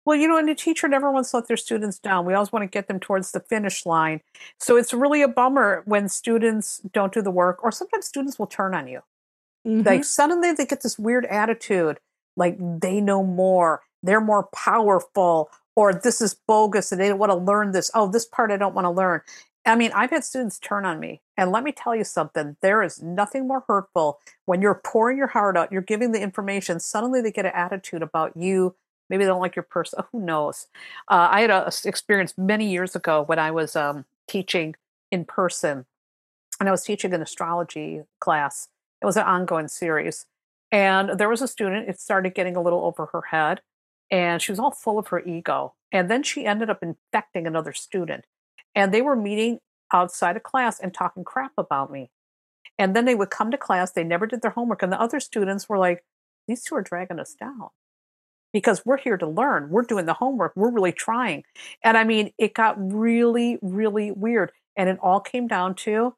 Well, 0.09 0.17
you 0.17 0.27
know, 0.27 0.37
and 0.37 0.49
a 0.49 0.55
teacher 0.55 0.87
never 0.87 1.11
wants 1.11 1.29
to 1.29 1.37
let 1.37 1.47
their 1.47 1.55
students 1.55 1.99
down. 1.99 2.25
We 2.25 2.33
always 2.33 2.51
want 2.51 2.63
to 2.63 2.67
get 2.67 2.87
them 2.87 2.99
towards 2.99 3.31
the 3.31 3.41
finish 3.41 3.85
line. 3.85 4.21
So 4.57 4.75
it's 4.75 4.91
really 4.91 5.21
a 5.21 5.27
bummer 5.27 5.83
when 5.85 6.09
students 6.09 6.81
don't 6.91 7.13
do 7.13 7.21
the 7.21 7.29
work, 7.29 7.63
or 7.63 7.71
sometimes 7.71 8.07
students 8.07 8.39
will 8.39 8.47
turn 8.47 8.73
on 8.73 8.87
you. 8.87 9.01
Mm-hmm. 9.67 9.85
Like 9.85 10.03
suddenly 10.03 10.51
they 10.51 10.65
get 10.65 10.81
this 10.81 10.97
weird 10.97 11.27
attitude, 11.27 11.99
like 12.35 12.57
they 12.57 13.01
know 13.01 13.23
more, 13.23 13.83
they're 14.01 14.19
more 14.19 14.49
powerful, 14.51 15.51
or 15.75 15.93
this 15.93 16.21
is 16.21 16.33
bogus 16.33 16.91
and 16.91 16.99
they 16.99 17.09
don't 17.09 17.19
want 17.19 17.31
to 17.31 17.35
learn 17.35 17.71
this. 17.71 17.91
Oh, 17.93 18.09
this 18.09 18.25
part 18.25 18.49
I 18.49 18.57
don't 18.57 18.73
want 18.73 18.85
to 18.85 18.89
learn. 18.89 19.21
I 19.63 19.75
mean, 19.75 19.91
I've 19.93 20.09
had 20.09 20.23
students 20.23 20.57
turn 20.57 20.87
on 20.87 20.99
me. 20.99 21.21
And 21.37 21.51
let 21.51 21.63
me 21.63 21.71
tell 21.71 21.95
you 21.95 22.03
something 22.03 22.57
there 22.63 22.81
is 22.81 22.99
nothing 22.99 23.47
more 23.47 23.63
hurtful 23.67 24.17
when 24.45 24.59
you're 24.59 24.81
pouring 24.83 25.19
your 25.19 25.27
heart 25.27 25.55
out, 25.55 25.71
you're 25.71 25.83
giving 25.83 26.13
the 26.13 26.19
information, 26.19 26.79
suddenly 26.79 27.21
they 27.21 27.31
get 27.31 27.45
an 27.45 27.51
attitude 27.53 28.01
about 28.01 28.35
you 28.35 28.73
Maybe 29.09 29.23
they 29.23 29.29
don't 29.29 29.41
like 29.41 29.55
your 29.55 29.63
person. 29.63 30.03
Who 30.11 30.21
knows? 30.21 30.67
Uh, 31.09 31.27
I 31.31 31.41
had 31.41 31.49
a 31.49 31.71
experience 31.85 32.33
many 32.37 32.69
years 32.69 32.95
ago 32.95 33.23
when 33.23 33.39
I 33.39 33.51
was 33.51 33.75
um, 33.75 34.05
teaching 34.27 34.75
in 35.11 35.25
person, 35.25 35.85
and 36.59 36.69
I 36.69 36.71
was 36.71 36.83
teaching 36.83 37.13
an 37.13 37.21
astrology 37.21 38.01
class. 38.19 38.67
It 39.01 39.05
was 39.05 39.17
an 39.17 39.23
ongoing 39.23 39.67
series, 39.67 40.25
and 40.71 41.17
there 41.17 41.29
was 41.29 41.41
a 41.41 41.47
student. 41.47 41.89
It 41.89 41.99
started 41.99 42.35
getting 42.35 42.55
a 42.55 42.61
little 42.61 42.85
over 42.85 43.07
her 43.07 43.23
head, 43.31 43.61
and 44.11 44.41
she 44.41 44.51
was 44.51 44.59
all 44.59 44.71
full 44.71 44.99
of 44.99 45.07
her 45.07 45.19
ego. 45.19 45.73
And 45.91 46.09
then 46.09 46.21
she 46.21 46.45
ended 46.45 46.69
up 46.69 46.83
infecting 46.83 47.47
another 47.47 47.73
student, 47.73 48.25
and 48.75 48.93
they 48.93 49.01
were 49.01 49.15
meeting 49.15 49.59
outside 49.91 50.35
of 50.35 50.43
class 50.43 50.79
and 50.79 50.93
talking 50.93 51.23
crap 51.23 51.53
about 51.57 51.91
me. 51.91 52.11
And 52.77 52.95
then 52.95 53.05
they 53.05 53.15
would 53.15 53.31
come 53.31 53.49
to 53.51 53.57
class. 53.57 53.91
They 53.91 54.03
never 54.03 54.27
did 54.27 54.41
their 54.41 54.51
homework, 54.51 54.83
and 54.83 54.91
the 54.91 55.01
other 55.01 55.19
students 55.19 55.67
were 55.67 55.79
like, 55.79 56.05
"These 56.47 56.63
two 56.63 56.75
are 56.75 56.81
dragging 56.81 57.19
us 57.19 57.33
down." 57.33 57.69
Because 58.53 58.83
we're 58.85 58.97
here 58.97 59.17
to 59.17 59.27
learn. 59.27 59.69
We're 59.69 59.83
doing 59.83 60.05
the 60.05 60.13
homework. 60.13 60.53
We're 60.55 60.71
really 60.71 60.91
trying. 60.91 61.43
And 61.83 61.97
I 61.97 62.03
mean, 62.03 62.31
it 62.37 62.53
got 62.53 62.75
really, 62.79 63.57
really 63.61 64.11
weird. 64.11 64.51
And 64.75 64.89
it 64.89 64.97
all 65.01 65.19
came 65.19 65.47
down 65.47 65.75
to 65.75 66.15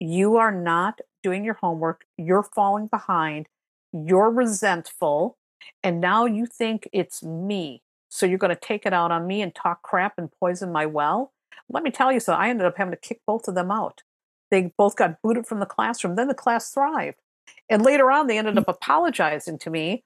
you 0.00 0.36
are 0.36 0.52
not 0.52 1.00
doing 1.22 1.44
your 1.44 1.54
homework. 1.54 2.04
You're 2.16 2.42
falling 2.42 2.86
behind. 2.86 3.46
You're 3.92 4.30
resentful. 4.30 5.36
And 5.82 6.00
now 6.00 6.24
you 6.24 6.46
think 6.46 6.88
it's 6.92 7.22
me. 7.22 7.82
So 8.08 8.26
you're 8.26 8.38
going 8.38 8.54
to 8.54 8.60
take 8.60 8.86
it 8.86 8.92
out 8.92 9.12
on 9.12 9.26
me 9.26 9.42
and 9.42 9.54
talk 9.54 9.82
crap 9.82 10.14
and 10.18 10.30
poison 10.40 10.72
my 10.72 10.86
well. 10.86 11.32
Let 11.68 11.84
me 11.84 11.90
tell 11.90 12.10
you 12.10 12.18
so. 12.18 12.32
I 12.32 12.48
ended 12.48 12.66
up 12.66 12.76
having 12.76 12.92
to 12.92 12.96
kick 12.96 13.20
both 13.26 13.46
of 13.46 13.54
them 13.54 13.70
out. 13.70 14.02
They 14.50 14.72
both 14.76 14.96
got 14.96 15.22
booted 15.22 15.46
from 15.46 15.60
the 15.60 15.66
classroom. 15.66 16.16
Then 16.16 16.28
the 16.28 16.34
class 16.34 16.70
thrived. 16.72 17.18
And 17.68 17.82
later 17.82 18.10
on, 18.10 18.26
they 18.26 18.38
ended 18.38 18.58
up 18.58 18.66
mm. 18.66 18.72
apologizing 18.72 19.58
to 19.58 19.70
me 19.70 20.02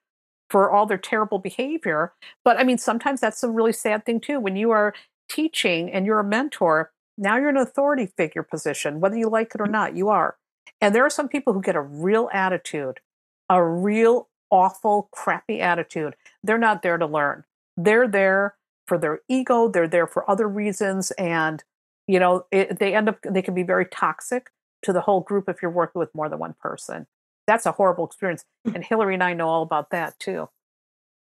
for 0.50 0.70
all 0.70 0.86
their 0.86 0.98
terrible 0.98 1.38
behavior. 1.38 2.12
But 2.44 2.58
I 2.58 2.64
mean, 2.64 2.78
sometimes 2.78 3.20
that's 3.20 3.42
a 3.42 3.50
really 3.50 3.72
sad 3.72 4.04
thing 4.04 4.20
too. 4.20 4.40
When 4.40 4.56
you 4.56 4.70
are 4.70 4.94
teaching 5.28 5.90
and 5.90 6.06
you're 6.06 6.20
a 6.20 6.24
mentor, 6.24 6.92
now 7.16 7.36
you're 7.36 7.48
in 7.48 7.56
an 7.56 7.62
authority 7.62 8.06
figure 8.16 8.42
position, 8.42 9.00
whether 9.00 9.16
you 9.16 9.28
like 9.28 9.54
it 9.54 9.60
or 9.60 9.66
not, 9.66 9.96
you 9.96 10.08
are. 10.08 10.36
And 10.80 10.94
there 10.94 11.04
are 11.04 11.10
some 11.10 11.28
people 11.28 11.52
who 11.52 11.62
get 11.62 11.76
a 11.76 11.80
real 11.80 12.28
attitude, 12.32 13.00
a 13.48 13.64
real 13.64 14.28
awful, 14.50 15.08
crappy 15.12 15.60
attitude. 15.60 16.14
They're 16.42 16.58
not 16.58 16.82
there 16.82 16.98
to 16.98 17.06
learn. 17.06 17.44
They're 17.76 18.08
there 18.08 18.56
for 18.86 18.98
their 18.98 19.20
ego, 19.28 19.68
they're 19.68 19.88
there 19.88 20.06
for 20.06 20.28
other 20.30 20.46
reasons. 20.46 21.10
And, 21.12 21.64
you 22.06 22.18
know, 22.18 22.44
it, 22.52 22.78
they 22.78 22.94
end 22.94 23.08
up, 23.08 23.18
they 23.22 23.40
can 23.40 23.54
be 23.54 23.62
very 23.62 23.86
toxic 23.86 24.50
to 24.82 24.92
the 24.92 25.00
whole 25.00 25.20
group 25.20 25.48
if 25.48 25.62
you're 25.62 25.70
working 25.70 25.98
with 25.98 26.14
more 26.14 26.28
than 26.28 26.38
one 26.38 26.54
person 26.60 27.06
that's 27.46 27.66
a 27.66 27.72
horrible 27.72 28.06
experience. 28.06 28.44
Mm. 28.66 28.76
And 28.76 28.84
Hillary 28.84 29.14
and 29.14 29.22
I 29.22 29.34
know 29.34 29.48
all 29.48 29.62
about 29.62 29.90
that 29.90 30.18
too. 30.18 30.48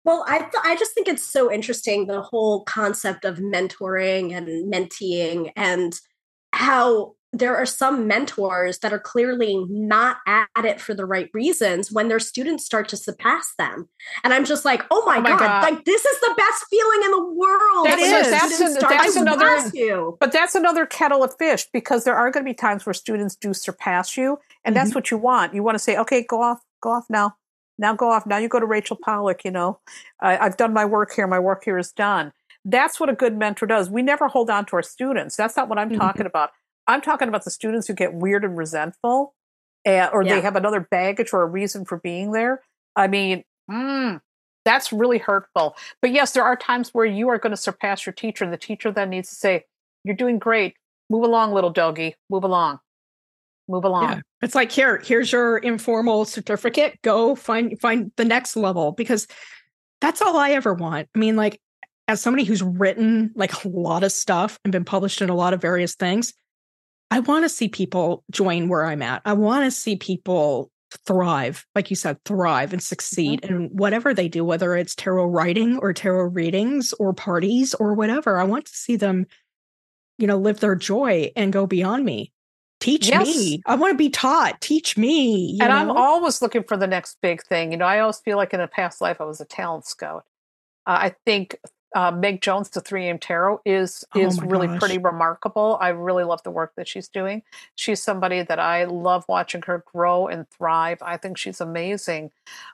Well, 0.05 0.25
I 0.27 0.39
th- 0.39 0.65
I 0.65 0.77
just 0.77 0.95
think 0.95 1.09
it's 1.09 1.25
so 1.25 1.53
interesting 1.53 2.07
the 2.07 2.23
whole 2.23 2.65
concept 2.65 3.25
of 3.25 3.39
mentoring 3.39 4.33
and 4.33 4.73
menteeing 4.73 5.53
and 5.57 5.99
how 6.53 7.15
there 7.33 7.57
are 7.57 7.67
some 7.67 8.09
mentors 8.09 8.79
that 8.81 8.93
are 8.93 8.99
clearly 8.99 9.65
not 9.69 10.17
at 10.27 10.49
it 10.65 10.81
for 10.81 10.95
the 10.95 11.05
right 11.05 11.31
reasons 11.33 11.93
when 11.93 12.09
their 12.09 12.19
students 12.19 12.65
start 12.65 12.89
to 12.89 12.97
surpass 12.97 13.55
them. 13.57 13.89
And 14.25 14.35
I'm 14.35 14.45
just 14.45 14.65
like, 14.65 14.83
oh 14.91 15.05
my, 15.07 15.19
oh 15.19 15.21
my 15.21 15.31
god, 15.31 15.39
god, 15.39 15.63
like 15.63 15.85
this 15.85 16.05
is 16.05 16.21
the 16.21 16.35
best 16.37 16.65
feeling 16.69 17.03
in 17.05 17.11
the 17.13 17.25
world. 17.25 17.87
That 17.87 17.99
is. 18.01 18.31
That's, 18.31 18.61
an, 18.61 18.75
that's 18.81 19.17
another. 19.17 19.71
You. 19.73 20.17
But 20.19 20.33
that's 20.33 20.57
another 20.57 20.87
kettle 20.87 21.23
of 21.23 21.37
fish 21.39 21.69
because 21.73 22.03
there 22.05 22.17
are 22.17 22.31
going 22.33 22.45
to 22.45 22.51
be 22.51 22.55
times 22.55 22.85
where 22.85 22.95
students 22.95 23.37
do 23.37 23.55
surpass 23.55 24.17
you, 24.17 24.39
and 24.65 24.75
mm-hmm. 24.75 24.83
that's 24.83 24.95
what 24.95 25.11
you 25.11 25.19
want. 25.19 25.55
You 25.55 25.63
want 25.63 25.77
to 25.77 25.79
say, 25.79 25.97
okay, 25.97 26.25
go 26.29 26.43
off, 26.43 26.61
go 26.83 26.91
off 26.91 27.07
now. 27.09 27.37
Now 27.79 27.95
go 27.95 28.11
off. 28.11 28.27
Now 28.27 28.37
you 28.37 28.49
go 28.49 28.61
to 28.61 28.67
Rachel 28.67 28.99
Pollack. 29.03 29.45
You 29.45 29.51
know, 29.51 29.81
I, 30.21 30.37
I've 30.37 30.57
done 30.57 30.75
my 30.75 30.85
work 30.85 31.15
here. 31.15 31.27
My 31.27 31.39
work 31.39 31.65
here 31.65 31.79
is 31.79 31.93
done. 31.93 32.33
That's 32.65 33.01
what 33.01 33.09
a 33.09 33.15
good 33.15 33.39
mentor 33.39 33.67
does. 33.67 33.89
We 33.89 34.03
never 34.03 34.29
hold 34.29 34.51
on 34.51 34.67
to 34.67 34.77
our 34.77 34.83
students. 34.83 35.35
That's 35.35 35.57
not 35.57 35.69
what 35.69 35.79
I'm 35.79 35.89
mm-hmm. 35.89 35.99
talking 35.99 36.27
about. 36.27 36.51
I'm 36.87 37.01
talking 37.01 37.29
about 37.29 37.45
the 37.45 37.51
students 37.51 37.87
who 37.87 37.95
get 37.95 38.13
weird 38.13 38.45
and 38.45 38.57
resentful, 38.57 39.35
and, 39.85 40.11
or 40.13 40.23
yeah. 40.23 40.35
they 40.35 40.41
have 40.43 40.57
another 40.57 40.81
baggage 40.81 41.33
or 41.33 41.43
a 41.43 41.47
reason 41.47 41.85
for 41.85 41.99
being 41.99 42.33
there. 42.33 42.61
I 42.97 43.07
mean, 43.07 43.45
mm, 43.71 44.21
that's 44.65 44.93
really 44.93 45.19
hurtful. 45.19 45.77
But 46.03 46.13
yes, 46.13 46.33
there 46.33 46.45
are 46.45 46.57
times 46.57 46.91
where 46.93 47.07
you 47.07 47.29
are 47.29 47.39
going 47.39 47.53
to 47.53 47.57
surpass 47.57 48.05
your 48.05 48.13
teacher, 48.13 48.45
and 48.45 48.53
the 48.53 48.59
teacher 48.59 48.93
then 48.93 49.09
needs 49.09 49.31
to 49.31 49.35
say, 49.35 49.65
You're 50.05 50.17
doing 50.17 50.39
great. 50.39 50.75
Move 51.09 51.25
along, 51.25 51.53
little 51.53 51.71
doggy. 51.71 52.17
Move 52.29 52.45
along. 52.45 52.81
Move 53.71 53.85
along. 53.85 54.05
Yeah. 54.05 54.21
It's 54.43 54.55
like 54.55 54.73
here, 54.73 55.01
here's 55.05 55.31
your 55.31 55.59
informal 55.59 56.25
certificate. 56.25 56.99
Go 57.03 57.35
find 57.35 57.81
find 57.81 58.11
the 58.17 58.25
next 58.25 58.57
level 58.57 58.93
because 58.93 59.27
that's 60.01 60.21
all 60.21 60.37
I 60.37 60.51
ever 60.53 60.75
want. 60.75 61.09
I 61.15 61.19
mean, 61.19 61.37
like 61.37 61.61
as 62.09 62.21
somebody 62.21 62.45
who's 62.45 62.63
written 62.63 63.31
like 63.35 63.65
a 63.65 63.69
lot 63.69 64.03
of 64.03 64.13
stuff 64.13 64.59
and 64.65 64.73
been 64.73 64.85
published 64.85 65.23
in 65.23 65.31
a 65.31 65.35
lot 65.35 65.55
of 65.55 65.61
various 65.61 65.95
things, 65.95 66.35
I 67.11 67.21
want 67.21 67.45
to 67.45 67.49
see 67.49 67.69
people 67.69 68.25
join 68.31 68.69
where 68.69 68.85
I'm 68.85 69.03
at. 69.03 69.23
I 69.25 69.35
want 69.35 69.65
to 69.65 69.71
see 69.71 69.97
people 69.97 70.71
thrive, 71.07 71.67
like 71.75 71.91
you 71.91 71.97
said, 71.97 72.23
thrive 72.25 72.73
and 72.73 72.83
succeed 72.83 73.43
mm-hmm. 73.43 73.55
in 73.55 73.63
whatever 73.69 74.13
they 74.13 74.29
do, 74.29 74.45
whether 74.45 74.75
it's 74.77 74.95
tarot 74.95 75.27
writing 75.27 75.79
or 75.79 75.93
tarot 75.93 76.25
readings 76.25 76.93
or 76.95 77.13
parties 77.13 77.75
or 77.75 77.95
whatever. 77.95 78.39
I 78.39 78.45
want 78.45 78.67
to 78.67 78.75
see 78.75 78.97
them, 78.97 79.27
you 80.19 80.27
know, 80.27 80.37
live 80.37 80.61
their 80.61 80.75
joy 80.75 81.31
and 81.37 81.53
go 81.53 81.67
beyond 81.67 82.05
me. 82.05 82.33
Teach 82.81 83.09
yes. 83.09 83.27
me. 83.27 83.63
I 83.67 83.75
want 83.75 83.93
to 83.93 83.97
be 83.97 84.09
taught. 84.09 84.61
Teach 84.61 84.97
me. 84.97 85.59
and 85.61 85.69
know? 85.69 85.77
I'm 85.77 85.91
always 85.91 86.41
looking 86.41 86.65
for 86.65 86.77
the 86.77 86.87
next 86.87 87.19
big 87.21 87.43
thing. 87.43 87.73
You 87.73 87.79
know, 87.79 87.85
I 87.85 88.01
always 88.01 88.19
feel 88.19 88.39
like 88.39 88.55
in 88.55 88.61
a 88.61 88.69
past 88.69 89.01
life 89.01 89.21
I 89.21 89.25
was 89.25 89.41
a 89.41 89.45
talent 89.45 89.87
scout. 89.87 90.25
Uh, 90.87 90.99
I 91.03 91.15
think 91.27 91.57
uh, 91.95 92.11
Meg 92.11 92.41
Jones 92.41 92.71
the 92.71 92.81
3 92.81 93.07
AM 93.07 93.19
Tarot 93.19 93.61
is 93.65 94.05
oh 94.15 94.21
is 94.21 94.41
really 94.41 94.69
gosh. 94.69 94.79
pretty 94.79 94.99
remarkable. 94.99 95.77
I 95.81 95.89
really 95.89 96.25
love 96.25 96.43
the 96.43 96.51
work 96.51 96.73
that 96.77 96.87
she's 96.89 97.09
doing. 97.09 97.43
She's 97.75 98.03
somebody 98.03 98.43
that 98.43 98.59
I 98.59 98.85
love 98.85 99.25
watching 99.29 99.63
her 99.63 99.85
grow 99.93 100.29
and 100.29 100.49
thrive. 100.51 100.99
I 101.03 101.17
think 101.17 101.37
she's 101.37 101.61
amazing. 101.61 102.31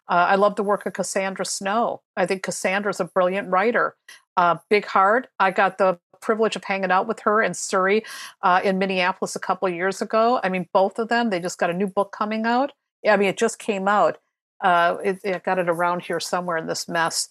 Uh, 0.09 0.27
I 0.29 0.35
love 0.37 0.57
the 0.57 0.63
work 0.63 0.87
of 0.87 0.93
Cassandra 0.93 1.47
Snow. 1.47 2.03
I 2.17 2.27
think 2.27 2.43
Cassandra's 2.43 3.01
a 3.01 3.07
brilliant 3.07 3.49
writer. 3.49 3.97
Uh, 4.37 4.59
big 4.69 4.85
heart. 4.85 5.29
I 5.41 5.51
got 5.51 5.79
the 5.79 5.99
privilege 6.21 6.57
of 6.57 6.65
hanging 6.65 6.91
out 6.91 7.07
with 7.07 7.21
her 7.21 7.43
in 7.43 7.55
Surrey 7.55 8.05
uh, 8.43 8.61
in 8.65 8.79
Minneapolis 8.79 9.37
a 9.37 9.41
couple 9.41 9.69
years 9.69 10.03
ago. 10.03 10.41
I 10.43 10.49
mean, 10.49 10.69
both 10.73 10.99
of 10.99 11.09
them. 11.09 11.31
They 11.31 11.41
just 11.41 11.59
got 11.59 11.71
a 11.71 11.75
new 11.75 11.87
book 11.87 12.13
coming 12.13 12.47
out. 12.47 12.73
I 13.09 13.17
mean, 13.17 13.29
it 13.29 13.37
just 13.37 13.59
came 13.59 13.89
out. 13.89 14.19
Uh, 14.61 14.97
it, 15.05 15.19
it, 15.23 15.45
got 15.45 15.59
it 15.59 15.69
around 15.69 16.03
here 16.03 16.19
somewhere 16.19 16.57
in 16.57 16.67
this 16.67 16.89
mess. 16.89 17.29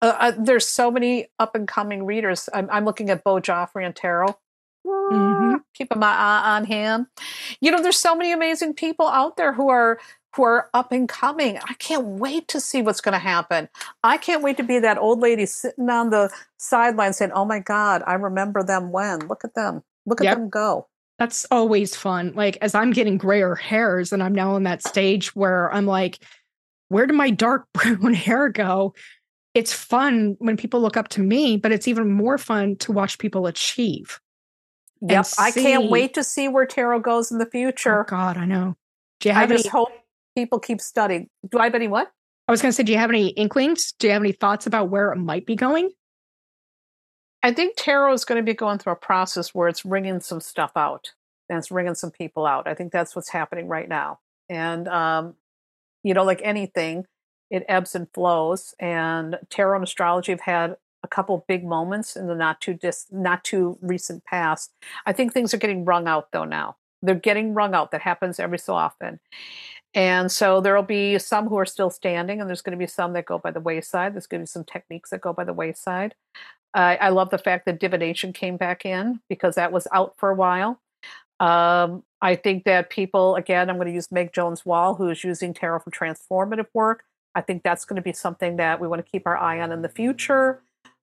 Uh, 0.00 0.14
uh, 0.18 0.32
there's 0.38 0.66
so 0.66 0.90
many 0.90 1.26
up 1.38 1.54
and 1.54 1.66
coming 1.66 2.06
readers. 2.06 2.48
I'm, 2.54 2.68
I'm, 2.70 2.84
looking 2.84 3.10
at 3.10 3.24
Bo 3.24 3.40
Joffrey 3.40 3.84
and 3.84 3.96
Tarot. 3.96 4.38
Mm-hmm. 4.86 5.56
Keeping 5.74 5.98
my 5.98 6.12
eye 6.12 6.56
on 6.56 6.64
him. 6.64 7.08
You 7.60 7.72
know, 7.72 7.82
there's 7.82 7.98
so 7.98 8.14
many 8.14 8.32
amazing 8.32 8.74
people 8.74 9.08
out 9.08 9.36
there 9.36 9.52
who 9.52 9.68
are 9.68 9.98
who 10.34 10.42
are 10.42 10.68
up 10.74 10.92
and 10.92 11.08
coming. 11.08 11.58
I 11.68 11.74
can't 11.74 12.04
wait 12.04 12.48
to 12.48 12.60
see 12.60 12.82
what's 12.82 13.00
going 13.00 13.12
to 13.12 13.18
happen. 13.18 13.68
I 14.02 14.16
can't 14.16 14.42
wait 14.42 14.56
to 14.58 14.62
be 14.62 14.78
that 14.78 14.98
old 14.98 15.20
lady 15.20 15.46
sitting 15.46 15.88
on 15.88 16.10
the 16.10 16.30
sideline 16.58 17.12
saying, 17.12 17.32
"Oh 17.32 17.44
my 17.44 17.60
God, 17.60 18.02
I 18.06 18.14
remember 18.14 18.62
them 18.62 18.92
when. 18.92 19.26
Look 19.28 19.44
at 19.44 19.54
them. 19.54 19.82
Look 20.06 20.20
at 20.20 20.24
yep. 20.24 20.36
them 20.36 20.48
go." 20.48 20.86
That's 21.18 21.46
always 21.50 21.96
fun. 21.96 22.32
Like 22.34 22.58
as 22.60 22.74
I'm 22.74 22.92
getting 22.92 23.18
grayer 23.18 23.54
hairs, 23.54 24.12
and 24.12 24.22
I'm 24.22 24.34
now 24.34 24.56
in 24.56 24.62
that 24.64 24.86
stage 24.86 25.34
where 25.34 25.72
I'm 25.72 25.86
like, 25.86 26.18
"Where 26.88 27.06
did 27.06 27.16
my 27.16 27.30
dark 27.30 27.66
brown 27.72 28.14
hair 28.14 28.48
go?" 28.48 28.94
it's 29.54 29.72
fun 29.72 30.36
when 30.38 30.56
people 30.56 30.80
look 30.80 30.96
up 30.96 31.08
to 31.08 31.20
me, 31.20 31.56
but 31.56 31.72
it's 31.72 31.88
even 31.88 32.12
more 32.12 32.38
fun 32.38 32.76
to 32.76 32.92
watch 32.92 33.18
people 33.18 33.48
achieve. 33.48 34.20
Yep. 35.00 35.26
I 35.38 35.50
can't 35.50 35.90
wait 35.90 36.14
to 36.14 36.22
see 36.24 36.48
where 36.48 36.66
tarot 36.66 37.00
goes 37.00 37.32
in 37.32 37.38
the 37.38 37.46
oh 37.46 37.50
future. 37.50 38.00
Oh 38.00 38.04
God, 38.04 38.36
I 38.36 38.44
know. 38.44 38.76
Do 39.20 39.28
you 39.28 39.34
have 39.34 39.50
I 39.50 39.54
any, 39.54 39.62
just 39.62 39.68
hope 39.68 39.90
people 40.36 40.58
keep 40.58 40.80
studying. 40.80 41.28
Do 41.50 41.58
I 41.58 41.64
have 41.64 41.74
any 41.74 41.88
what? 41.88 42.10
I 42.46 42.52
was 42.52 42.62
going 42.62 42.70
to 42.70 42.76
say, 42.76 42.82
do 42.82 42.92
you 42.92 42.98
have 42.98 43.10
any 43.10 43.28
inklings? 43.28 43.92
Do 43.98 44.06
you 44.06 44.12
have 44.14 44.22
any 44.22 44.32
thoughts 44.32 44.66
about 44.66 44.88
where 44.88 45.12
it 45.12 45.16
might 45.16 45.44
be 45.44 45.54
going? 45.54 45.90
I 47.42 47.52
think 47.52 47.74
tarot 47.76 48.14
is 48.14 48.24
going 48.24 48.42
to 48.42 48.42
be 48.42 48.54
going 48.54 48.78
through 48.78 48.94
a 48.94 48.96
process 48.96 49.54
where 49.54 49.68
it's 49.68 49.84
wringing 49.84 50.20
some 50.20 50.40
stuff 50.40 50.72
out 50.74 51.12
and 51.48 51.58
it's 51.58 51.70
wringing 51.70 51.94
some 51.94 52.10
people 52.10 52.46
out. 52.46 52.66
I 52.66 52.74
think 52.74 52.90
that's 52.92 53.14
what's 53.14 53.28
happening 53.28 53.68
right 53.68 53.88
now. 53.88 54.18
And, 54.48 54.88
um, 54.88 55.34
you 56.02 56.14
know, 56.14 56.24
like 56.24 56.40
anything, 56.42 57.04
it 57.50 57.64
ebbs 57.68 57.94
and 57.94 58.08
flows. 58.12 58.74
And 58.80 59.38
tarot 59.50 59.76
and 59.76 59.84
astrology 59.84 60.32
have 60.32 60.40
had 60.40 60.76
a 61.04 61.08
couple 61.08 61.44
big 61.46 61.64
moments 61.64 62.16
in 62.16 62.26
the 62.26 62.34
not 62.34 62.60
too 62.60 62.74
dis- 62.74 63.06
not 63.10 63.44
too 63.44 63.78
recent 63.80 64.24
past. 64.24 64.72
I 65.06 65.12
think 65.12 65.32
things 65.32 65.54
are 65.54 65.58
getting 65.58 65.84
wrung 65.84 66.08
out 66.08 66.32
though 66.32 66.44
now. 66.44 66.76
They're 67.02 67.14
getting 67.14 67.54
wrung 67.54 67.74
out. 67.74 67.92
That 67.92 68.00
happens 68.00 68.40
every 68.40 68.58
so 68.58 68.74
often. 68.74 69.20
And 69.94 70.30
so 70.30 70.60
there'll 70.60 70.82
be 70.82 71.18
some 71.18 71.48
who 71.48 71.58
are 71.58 71.66
still 71.66 71.90
standing, 71.90 72.40
and 72.40 72.48
there's 72.48 72.62
going 72.62 72.78
to 72.78 72.84
be 72.84 72.86
some 72.86 73.14
that 73.14 73.26
go 73.26 73.38
by 73.38 73.50
the 73.50 73.60
wayside. 73.60 74.14
There's 74.14 74.26
going 74.26 74.40
to 74.40 74.44
be 74.44 74.48
some 74.48 74.64
techniques 74.64 75.10
that 75.10 75.20
go 75.20 75.32
by 75.32 75.44
the 75.44 75.54
wayside. 75.54 76.14
Uh, 76.74 76.96
I 77.00 77.08
love 77.08 77.30
the 77.30 77.38
fact 77.38 77.64
that 77.66 77.80
divination 77.80 78.32
came 78.32 78.56
back 78.56 78.84
in 78.84 79.20
because 79.28 79.54
that 79.54 79.72
was 79.72 79.88
out 79.92 80.14
for 80.18 80.30
a 80.30 80.34
while. 80.34 80.80
Um, 81.40 82.02
I 82.20 82.34
think 82.34 82.64
that 82.64 82.90
people, 82.90 83.36
again, 83.36 83.70
I'm 83.70 83.76
going 83.76 83.88
to 83.88 83.94
use 83.94 84.12
Meg 84.12 84.32
Jones 84.32 84.66
Wall, 84.66 84.94
who 84.94 85.08
is 85.08 85.24
using 85.24 85.54
tarot 85.54 85.80
for 85.80 85.90
transformative 85.90 86.66
work. 86.74 87.04
I 87.34 87.40
think 87.40 87.62
that's 87.62 87.84
going 87.84 87.96
to 87.96 88.02
be 88.02 88.12
something 88.12 88.56
that 88.56 88.80
we 88.80 88.88
want 88.88 89.04
to 89.04 89.10
keep 89.10 89.26
our 89.26 89.36
eye 89.36 89.60
on 89.60 89.72
in 89.72 89.82
the 89.82 89.88
future. 89.88 90.60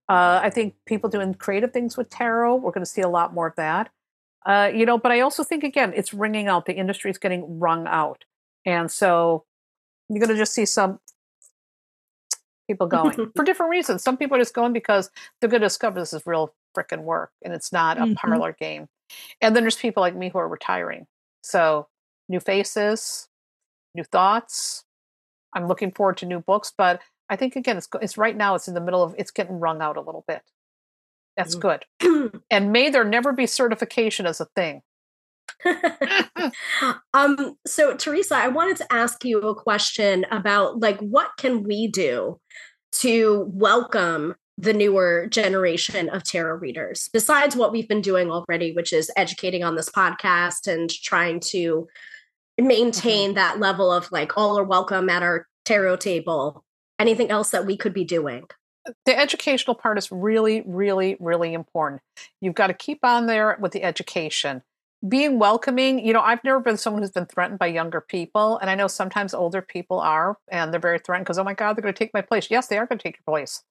Uh, 0.08 0.40
I 0.44 0.50
think 0.50 0.76
people 0.86 1.10
doing 1.10 1.34
creative 1.34 1.72
things 1.72 1.98
with 1.98 2.10
tarot, 2.10 2.58
we're 2.58 2.72
going 2.72 2.86
to 2.86 2.90
see 2.90 3.02
a 3.02 3.10
lot 3.10 3.34
more 3.34 3.48
of 3.48 3.56
that. 3.56 3.90
Uh, 4.46 4.70
you 4.74 4.86
know, 4.86 4.98
but 4.98 5.12
I 5.12 5.22
also 5.22 5.44
think 5.44 5.64
again, 5.64 5.94
it's 5.96 6.14
ringing 6.14 6.48
out. 6.48 6.66
The 6.66 6.76
industry 6.76 7.10
is 7.10 7.18
getting 7.18 7.60
wrung 7.60 7.88
out, 7.88 8.26
and 8.66 8.92
so 8.92 9.46
you're 10.10 10.20
going 10.20 10.30
to 10.30 10.38
just 10.38 10.54
see 10.54 10.66
some 10.66 11.00
people 12.68 12.88
going 12.88 13.32
for 13.36 13.44
different 13.44 13.72
reasons. 13.72 14.04
Some 14.04 14.18
people 14.18 14.38
are 14.38 14.42
just 14.42 14.54
going 14.54 14.74
because 14.74 15.10
they're 15.40 15.50
going 15.50 15.62
to 15.62 15.68
discover 15.68 16.00
this 16.00 16.14
is 16.14 16.26
real 16.26 16.54
freaking 16.78 17.04
work, 17.04 17.32
and 17.44 17.54
it's 17.54 17.72
not 17.72 17.98
a 17.98 18.02
mm-hmm. 18.02 18.14
parlor 18.14 18.56
game. 18.60 18.88
And 19.42 19.56
then 19.56 19.64
there's 19.64 19.76
people 19.76 20.02
like 20.02 20.16
me 20.16 20.30
who 20.30 20.40
are 20.40 20.48
retiring. 20.48 21.08
So 21.44 21.88
new 22.28 22.40
faces, 22.40 23.28
new 23.94 24.04
thoughts, 24.04 24.84
I'm 25.54 25.68
looking 25.68 25.92
forward 25.92 26.18
to 26.18 26.26
new 26.26 26.40
books, 26.40 26.74
but 26.78 27.02
I 27.30 27.36
think 27.36 27.56
again, 27.56 27.78
it's 27.78 27.88
it's 28.02 28.18
right 28.18 28.36
now. 28.36 28.56
It's 28.56 28.68
in 28.68 28.74
the 28.74 28.82
middle 28.82 29.02
of 29.02 29.16
it's 29.18 29.32
getting 29.32 29.60
wrung 29.60 29.82
out 29.82 29.98
a 29.98 30.02
little 30.02 30.24
bit. 30.28 30.42
That's 31.38 31.56
mm-hmm. 31.56 32.06
good. 32.08 32.42
and 32.52 32.72
may 32.72 32.90
there 32.90 33.04
never 33.04 33.32
be 33.32 33.48
certification 33.48 34.26
as 34.26 34.40
a 34.40 34.46
thing. 34.46 34.82
um 37.14 37.56
so 37.66 37.96
theresa 37.96 38.36
i 38.36 38.48
wanted 38.48 38.78
to 38.78 38.94
ask 38.94 39.24
you 39.24 39.40
a 39.40 39.56
question 39.56 40.26
about 40.32 40.80
like 40.80 41.00
what 41.00 41.30
can 41.38 41.64
we 41.64 41.88
do 41.88 42.40
to 42.92 43.46
welcome 43.50 44.36
the 44.58 44.74
newer 44.74 45.28
generation 45.30 46.10
of 46.10 46.24
tarot 46.24 46.56
readers 46.56 47.10
besides 47.12 47.56
what 47.56 47.72
we've 47.72 47.88
been 47.88 48.02
doing 48.02 48.32
already 48.32 48.72
which 48.74 48.94
is 48.94 49.12
educating 49.18 49.64
on 49.64 49.76
this 49.76 49.90
podcast 49.90 50.68
and 50.72 50.90
trying 50.90 51.40
to 51.40 51.88
maintain 52.62 53.30
mm-hmm. 53.30 53.36
that 53.36 53.60
level 53.60 53.92
of 53.92 54.12
like 54.12 54.38
all 54.38 54.58
are 54.58 54.64
welcome 54.64 55.10
at 55.10 55.24
our 55.24 55.48
tarot 55.66 55.98
table? 55.98 56.64
Anything 57.00 57.30
else 57.30 57.50
that 57.50 57.66
we 57.66 57.76
could 57.76 57.94
be 57.94 58.06
doing? 58.06 58.46
The 59.06 59.18
educational 59.18 59.76
part 59.76 59.98
is 59.98 60.12
really 60.12 60.62
really 60.66 61.18
really 61.20 61.54
important. 61.54 62.02
You've 62.42 62.56
got 62.56 62.68
to 62.68 62.74
keep 62.74 63.00
on 63.04 63.26
there 63.26 63.58
with 63.60 63.72
the 63.72 63.84
education 63.84 64.62
being 65.08 65.40
welcoming 65.40 66.06
you 66.06 66.14
know 66.14 66.22
i've 66.22 66.44
never 66.44 66.60
been 66.60 66.78
someone 66.78 67.02
who's 67.02 67.12
been 67.12 67.26
threatened 67.26 67.60
by 67.60 67.68
younger 67.68 68.02
people 68.02 68.58
and 68.60 68.70
i 68.70 68.76
know 68.76 68.88
sometimes 68.88 69.34
older 69.34 69.62
people 69.62 70.00
are 70.00 70.38
and 70.50 70.74
they're 70.74 70.80
very 70.80 71.00
threatened 71.00 71.26
because 71.26 71.38
oh 71.38 71.44
my 71.44 71.54
god 71.54 71.74
they're 71.74 71.84
going 71.84 71.94
to 71.94 71.98
take 71.98 72.14
my 72.14 72.22
place 72.22 72.50
yes 72.50 72.68
they 72.68 72.78
are 72.78 72.86
going 72.86 72.98
to 72.98 73.04
take 73.04 73.18
your 73.18 73.34
place 73.34 73.64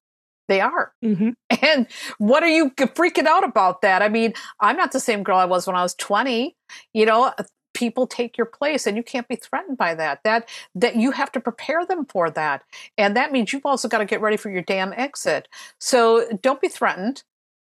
they 0.48 0.60
are. 0.60 0.92
Mm-hmm. 1.02 1.30
And 1.62 1.86
what 2.18 2.42
are 2.42 2.48
you 2.48 2.70
freaking 2.70 3.26
out 3.26 3.44
about 3.44 3.80
that? 3.80 4.02
I 4.02 4.10
mean, 4.10 4.34
I'm 4.60 4.76
not 4.76 4.92
the 4.92 5.00
same 5.00 5.22
girl 5.22 5.38
I 5.38 5.46
was 5.46 5.66
when 5.66 5.76
I 5.76 5.82
was 5.82 5.94
20. 5.94 6.54
You 6.92 7.06
know, 7.06 7.32
people 7.74 8.06
take 8.06 8.38
your 8.38 8.46
place 8.46 8.86
and 8.86 8.96
you 8.96 9.02
can't 9.02 9.28
be 9.28 9.36
threatened 9.36 9.76
by 9.76 9.94
that 9.94 10.20
that 10.24 10.48
that 10.74 10.96
you 10.96 11.10
have 11.10 11.30
to 11.32 11.40
prepare 11.40 11.84
them 11.84 12.06
for 12.06 12.30
that 12.30 12.62
and 12.96 13.16
that 13.16 13.32
means 13.32 13.52
you've 13.52 13.66
also 13.66 13.88
got 13.88 13.98
to 13.98 14.04
get 14.04 14.20
ready 14.20 14.36
for 14.36 14.48
your 14.48 14.62
damn 14.62 14.92
exit 14.92 15.48
so 15.80 16.24
don't 16.40 16.60
be 16.60 16.68
threatened 16.68 17.24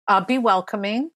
uh, 0.07 0.21
be 0.23 0.37
welcoming 0.37 1.11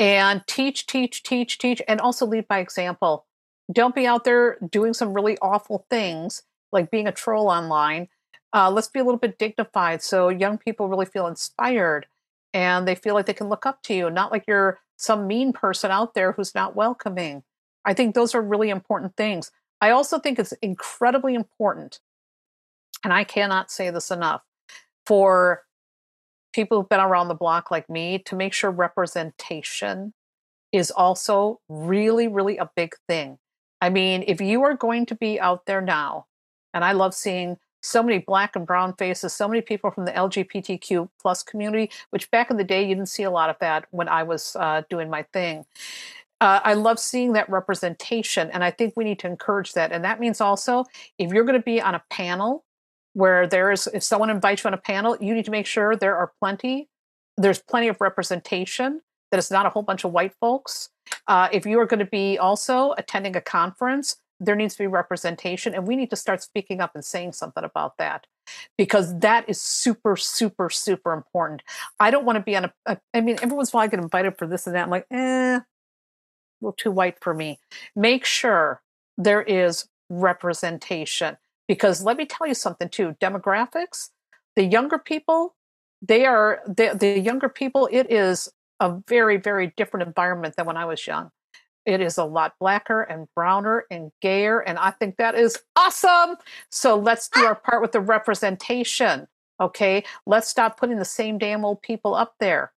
and 0.00 0.42
teach, 0.46 0.86
teach, 0.86 1.22
teach, 1.22 1.58
teach, 1.58 1.82
and 1.86 2.00
also 2.00 2.26
lead 2.26 2.48
by 2.48 2.58
example. 2.58 3.26
Don't 3.70 3.94
be 3.94 4.06
out 4.06 4.24
there 4.24 4.56
doing 4.70 4.94
some 4.94 5.12
really 5.12 5.36
awful 5.42 5.86
things 5.90 6.42
like 6.72 6.90
being 6.90 7.06
a 7.06 7.12
troll 7.12 7.48
online. 7.48 8.08
Uh, 8.52 8.70
let's 8.70 8.88
be 8.88 8.98
a 8.98 9.04
little 9.04 9.18
bit 9.18 9.38
dignified 9.38 10.02
so 10.02 10.28
young 10.28 10.58
people 10.58 10.88
really 10.88 11.06
feel 11.06 11.26
inspired 11.26 12.06
and 12.52 12.88
they 12.88 12.94
feel 12.94 13.14
like 13.14 13.26
they 13.26 13.34
can 13.34 13.48
look 13.48 13.66
up 13.66 13.82
to 13.82 13.94
you, 13.94 14.10
not 14.10 14.32
like 14.32 14.44
you're 14.48 14.80
some 14.96 15.26
mean 15.26 15.52
person 15.52 15.90
out 15.90 16.14
there 16.14 16.32
who's 16.32 16.54
not 16.54 16.74
welcoming. 16.74 17.44
I 17.84 17.94
think 17.94 18.14
those 18.14 18.34
are 18.34 18.42
really 18.42 18.70
important 18.70 19.16
things. 19.16 19.52
I 19.80 19.90
also 19.90 20.18
think 20.18 20.38
it's 20.38 20.52
incredibly 20.60 21.34
important, 21.34 22.00
and 23.04 23.12
I 23.12 23.24
cannot 23.24 23.70
say 23.70 23.88
this 23.90 24.10
enough, 24.10 24.42
for 25.06 25.62
people 26.52 26.78
who've 26.78 26.88
been 26.88 27.00
around 27.00 27.28
the 27.28 27.34
block 27.34 27.70
like 27.70 27.88
me 27.88 28.18
to 28.18 28.36
make 28.36 28.52
sure 28.52 28.70
representation 28.70 30.12
is 30.72 30.90
also 30.90 31.60
really, 31.68 32.28
really 32.28 32.56
a 32.56 32.70
big 32.76 32.94
thing. 33.08 33.38
I 33.80 33.90
mean, 33.90 34.24
if 34.26 34.40
you 34.40 34.62
are 34.62 34.74
going 34.74 35.06
to 35.06 35.14
be 35.14 35.40
out 35.40 35.66
there 35.66 35.80
now, 35.80 36.26
and 36.74 36.84
I 36.84 36.92
love 36.92 37.14
seeing 37.14 37.56
so 37.82 38.02
many 38.02 38.18
black 38.18 38.54
and 38.56 38.66
brown 38.66 38.94
faces, 38.96 39.32
so 39.32 39.48
many 39.48 39.62
people 39.62 39.90
from 39.90 40.04
the 40.04 40.12
LGBTQ 40.12 41.08
plus 41.20 41.42
community, 41.42 41.90
which 42.10 42.30
back 42.30 42.50
in 42.50 42.56
the 42.56 42.64
day 42.64 42.82
you 42.82 42.94
didn't 42.94 43.08
see 43.08 43.22
a 43.22 43.30
lot 43.30 43.50
of 43.50 43.56
that 43.60 43.86
when 43.90 44.08
I 44.08 44.22
was 44.22 44.54
uh, 44.58 44.82
doing 44.90 45.08
my 45.08 45.22
thing. 45.32 45.64
Uh, 46.40 46.60
I 46.62 46.74
love 46.74 46.98
seeing 46.98 47.32
that 47.34 47.50
representation, 47.50 48.50
and 48.50 48.64
I 48.64 48.70
think 48.70 48.94
we 48.96 49.04
need 49.04 49.18
to 49.20 49.26
encourage 49.26 49.72
that. 49.74 49.92
And 49.92 50.04
that 50.04 50.20
means 50.20 50.40
also 50.40 50.84
if 51.18 51.32
you're 51.32 51.44
going 51.44 51.58
to 51.58 51.64
be 51.64 51.80
on 51.80 51.94
a 51.94 52.02
panel 52.10 52.64
where 53.14 53.46
there 53.46 53.70
is, 53.72 53.88
if 53.92 54.02
someone 54.02 54.30
invites 54.30 54.64
you 54.64 54.68
on 54.68 54.74
a 54.74 54.78
panel, 54.78 55.16
you 55.20 55.34
need 55.34 55.44
to 55.44 55.50
make 55.50 55.66
sure 55.66 55.96
there 55.96 56.16
are 56.16 56.32
plenty, 56.40 56.88
there's 57.36 57.60
plenty 57.60 57.88
of 57.88 58.00
representation. 58.00 59.02
That 59.30 59.38
it's 59.38 59.50
not 59.50 59.64
a 59.64 59.70
whole 59.70 59.82
bunch 59.82 60.02
of 60.02 60.10
white 60.10 60.34
folks. 60.40 60.88
Uh, 61.28 61.48
if 61.52 61.64
you 61.64 61.78
are 61.78 61.86
going 61.86 62.00
to 62.00 62.04
be 62.04 62.36
also 62.36 62.94
attending 62.98 63.36
a 63.36 63.40
conference, 63.40 64.16
there 64.40 64.56
needs 64.56 64.74
to 64.74 64.82
be 64.82 64.86
representation 64.86 65.74
and 65.74 65.86
we 65.86 65.94
need 65.94 66.10
to 66.10 66.16
start 66.16 66.42
speaking 66.42 66.80
up 66.80 66.92
and 66.94 67.04
saying 67.04 67.32
something 67.32 67.62
about 67.62 67.98
that 67.98 68.26
because 68.76 69.16
that 69.20 69.48
is 69.48 69.60
super 69.60 70.16
super 70.16 70.70
super 70.70 71.12
important 71.12 71.62
i 72.00 72.10
don't 72.10 72.24
want 72.24 72.36
to 72.36 72.42
be 72.42 72.56
on 72.56 72.64
a, 72.64 72.72
a 72.86 72.98
i 73.14 73.20
mean 73.20 73.36
every 73.42 73.56
once 73.56 73.70
in 73.70 73.76
a 73.76 73.78
while 73.78 73.84
i 73.84 73.88
get 73.88 74.00
invited 74.00 74.36
for 74.36 74.46
this 74.46 74.66
and 74.66 74.74
that 74.74 74.84
i'm 74.84 74.90
like 74.90 75.06
eh 75.10 75.56
a 75.56 75.64
little 76.60 76.72
too 76.72 76.90
white 76.90 77.18
for 77.20 77.34
me 77.34 77.58
make 77.94 78.24
sure 78.24 78.80
there 79.18 79.42
is 79.42 79.86
representation 80.08 81.36
because 81.70 82.02
let 82.02 82.16
me 82.16 82.26
tell 82.26 82.46
you 82.46 82.54
something 82.54 82.88
too 82.88 83.14
demographics 83.20 84.08
the 84.56 84.64
younger 84.64 84.98
people 84.98 85.54
they 86.02 86.26
are 86.26 86.60
the, 86.66 86.96
the 86.98 87.20
younger 87.20 87.48
people 87.48 87.88
it 87.92 88.10
is 88.10 88.48
a 88.80 88.98
very 89.06 89.36
very 89.36 89.72
different 89.76 90.06
environment 90.06 90.56
than 90.56 90.66
when 90.66 90.76
i 90.76 90.84
was 90.84 91.06
young 91.06 91.30
it 91.86 92.00
is 92.00 92.18
a 92.18 92.24
lot 92.24 92.54
blacker 92.60 93.02
and 93.02 93.26
browner 93.34 93.84
and 93.90 94.12
gayer. 94.20 94.60
And 94.60 94.78
I 94.78 94.90
think 94.90 95.16
that 95.16 95.34
is 95.34 95.58
awesome. 95.76 96.36
So 96.70 96.96
let's 96.96 97.28
do 97.28 97.44
our 97.44 97.54
part 97.54 97.82
with 97.82 97.92
the 97.92 98.00
representation. 98.00 99.26
Okay. 99.60 100.04
Let's 100.26 100.48
stop 100.48 100.78
putting 100.78 100.98
the 100.98 101.04
same 101.04 101.38
damn 101.38 101.64
old 101.64 101.82
people 101.82 102.14
up 102.14 102.34
there. 102.38 102.72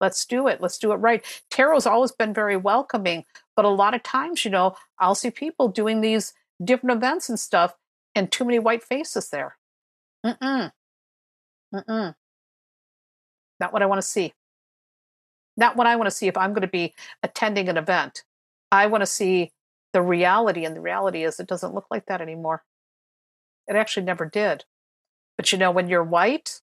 Let's 0.00 0.26
do 0.26 0.48
it. 0.48 0.60
Let's 0.60 0.78
do 0.78 0.92
it 0.92 0.96
right. 0.96 1.24
Tarot's 1.50 1.86
always 1.86 2.10
been 2.10 2.34
very 2.34 2.56
welcoming, 2.56 3.24
but 3.54 3.64
a 3.64 3.68
lot 3.68 3.94
of 3.94 4.02
times, 4.02 4.44
you 4.44 4.50
know, 4.50 4.74
I'll 4.98 5.14
see 5.14 5.30
people 5.30 5.68
doing 5.68 6.00
these 6.00 6.34
different 6.64 6.96
events 6.96 7.28
and 7.28 7.38
stuff 7.38 7.74
and 8.14 8.30
too 8.30 8.44
many 8.44 8.58
white 8.58 8.82
faces 8.82 9.30
there. 9.30 9.56
Mm-mm. 10.24 10.70
Mm-mm. 11.74 12.14
Not 13.60 13.72
what 13.72 13.82
I 13.82 13.86
want 13.86 14.00
to 14.00 14.06
see 14.06 14.34
not 15.56 15.76
what 15.76 15.86
I 15.86 15.96
want 15.96 16.06
to 16.06 16.14
see 16.14 16.28
if 16.28 16.36
I'm 16.36 16.52
going 16.52 16.62
to 16.62 16.68
be 16.68 16.94
attending 17.22 17.68
an 17.68 17.76
event. 17.76 18.24
I 18.70 18.86
want 18.86 19.02
to 19.02 19.06
see 19.06 19.52
the 19.92 20.02
reality, 20.02 20.64
and 20.64 20.74
the 20.74 20.80
reality 20.80 21.24
is 21.24 21.38
it 21.38 21.46
doesn't 21.46 21.74
look 21.74 21.86
like 21.90 22.06
that 22.06 22.20
anymore. 22.20 22.64
It 23.68 23.76
actually 23.76 24.04
never 24.04 24.24
did. 24.26 24.64
But 25.36 25.52
you 25.52 25.58
know, 25.58 25.70
when 25.70 25.88
you're 25.88 26.04
white, 26.04 26.60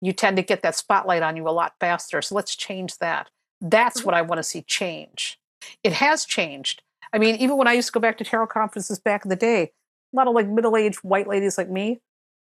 you 0.00 0.12
tend 0.12 0.36
to 0.36 0.42
get 0.42 0.62
that 0.62 0.76
spotlight 0.76 1.22
on 1.22 1.36
you 1.36 1.48
a 1.48 1.50
lot 1.50 1.74
faster. 1.80 2.20
So 2.22 2.34
let's 2.34 2.56
change 2.56 2.98
that. 2.98 3.30
That's 3.60 3.98
mm-hmm. 3.98 4.06
what 4.06 4.14
I 4.14 4.22
want 4.22 4.38
to 4.38 4.42
see 4.42 4.62
change. 4.62 5.38
It 5.82 5.94
has 5.94 6.24
changed. 6.24 6.82
I 7.12 7.18
mean, 7.18 7.36
even 7.36 7.56
when 7.56 7.68
I 7.68 7.72
used 7.72 7.88
to 7.88 7.92
go 7.92 8.00
back 8.00 8.18
to 8.18 8.24
tarot 8.24 8.48
conferences 8.48 8.98
back 8.98 9.24
in 9.24 9.28
the 9.28 9.36
day, 9.36 9.72
a 10.12 10.16
lot 10.16 10.28
of 10.28 10.34
like 10.34 10.48
middle 10.48 10.76
aged 10.76 10.98
white 11.00 11.28
ladies 11.28 11.58
like 11.58 11.70
me, 11.70 12.00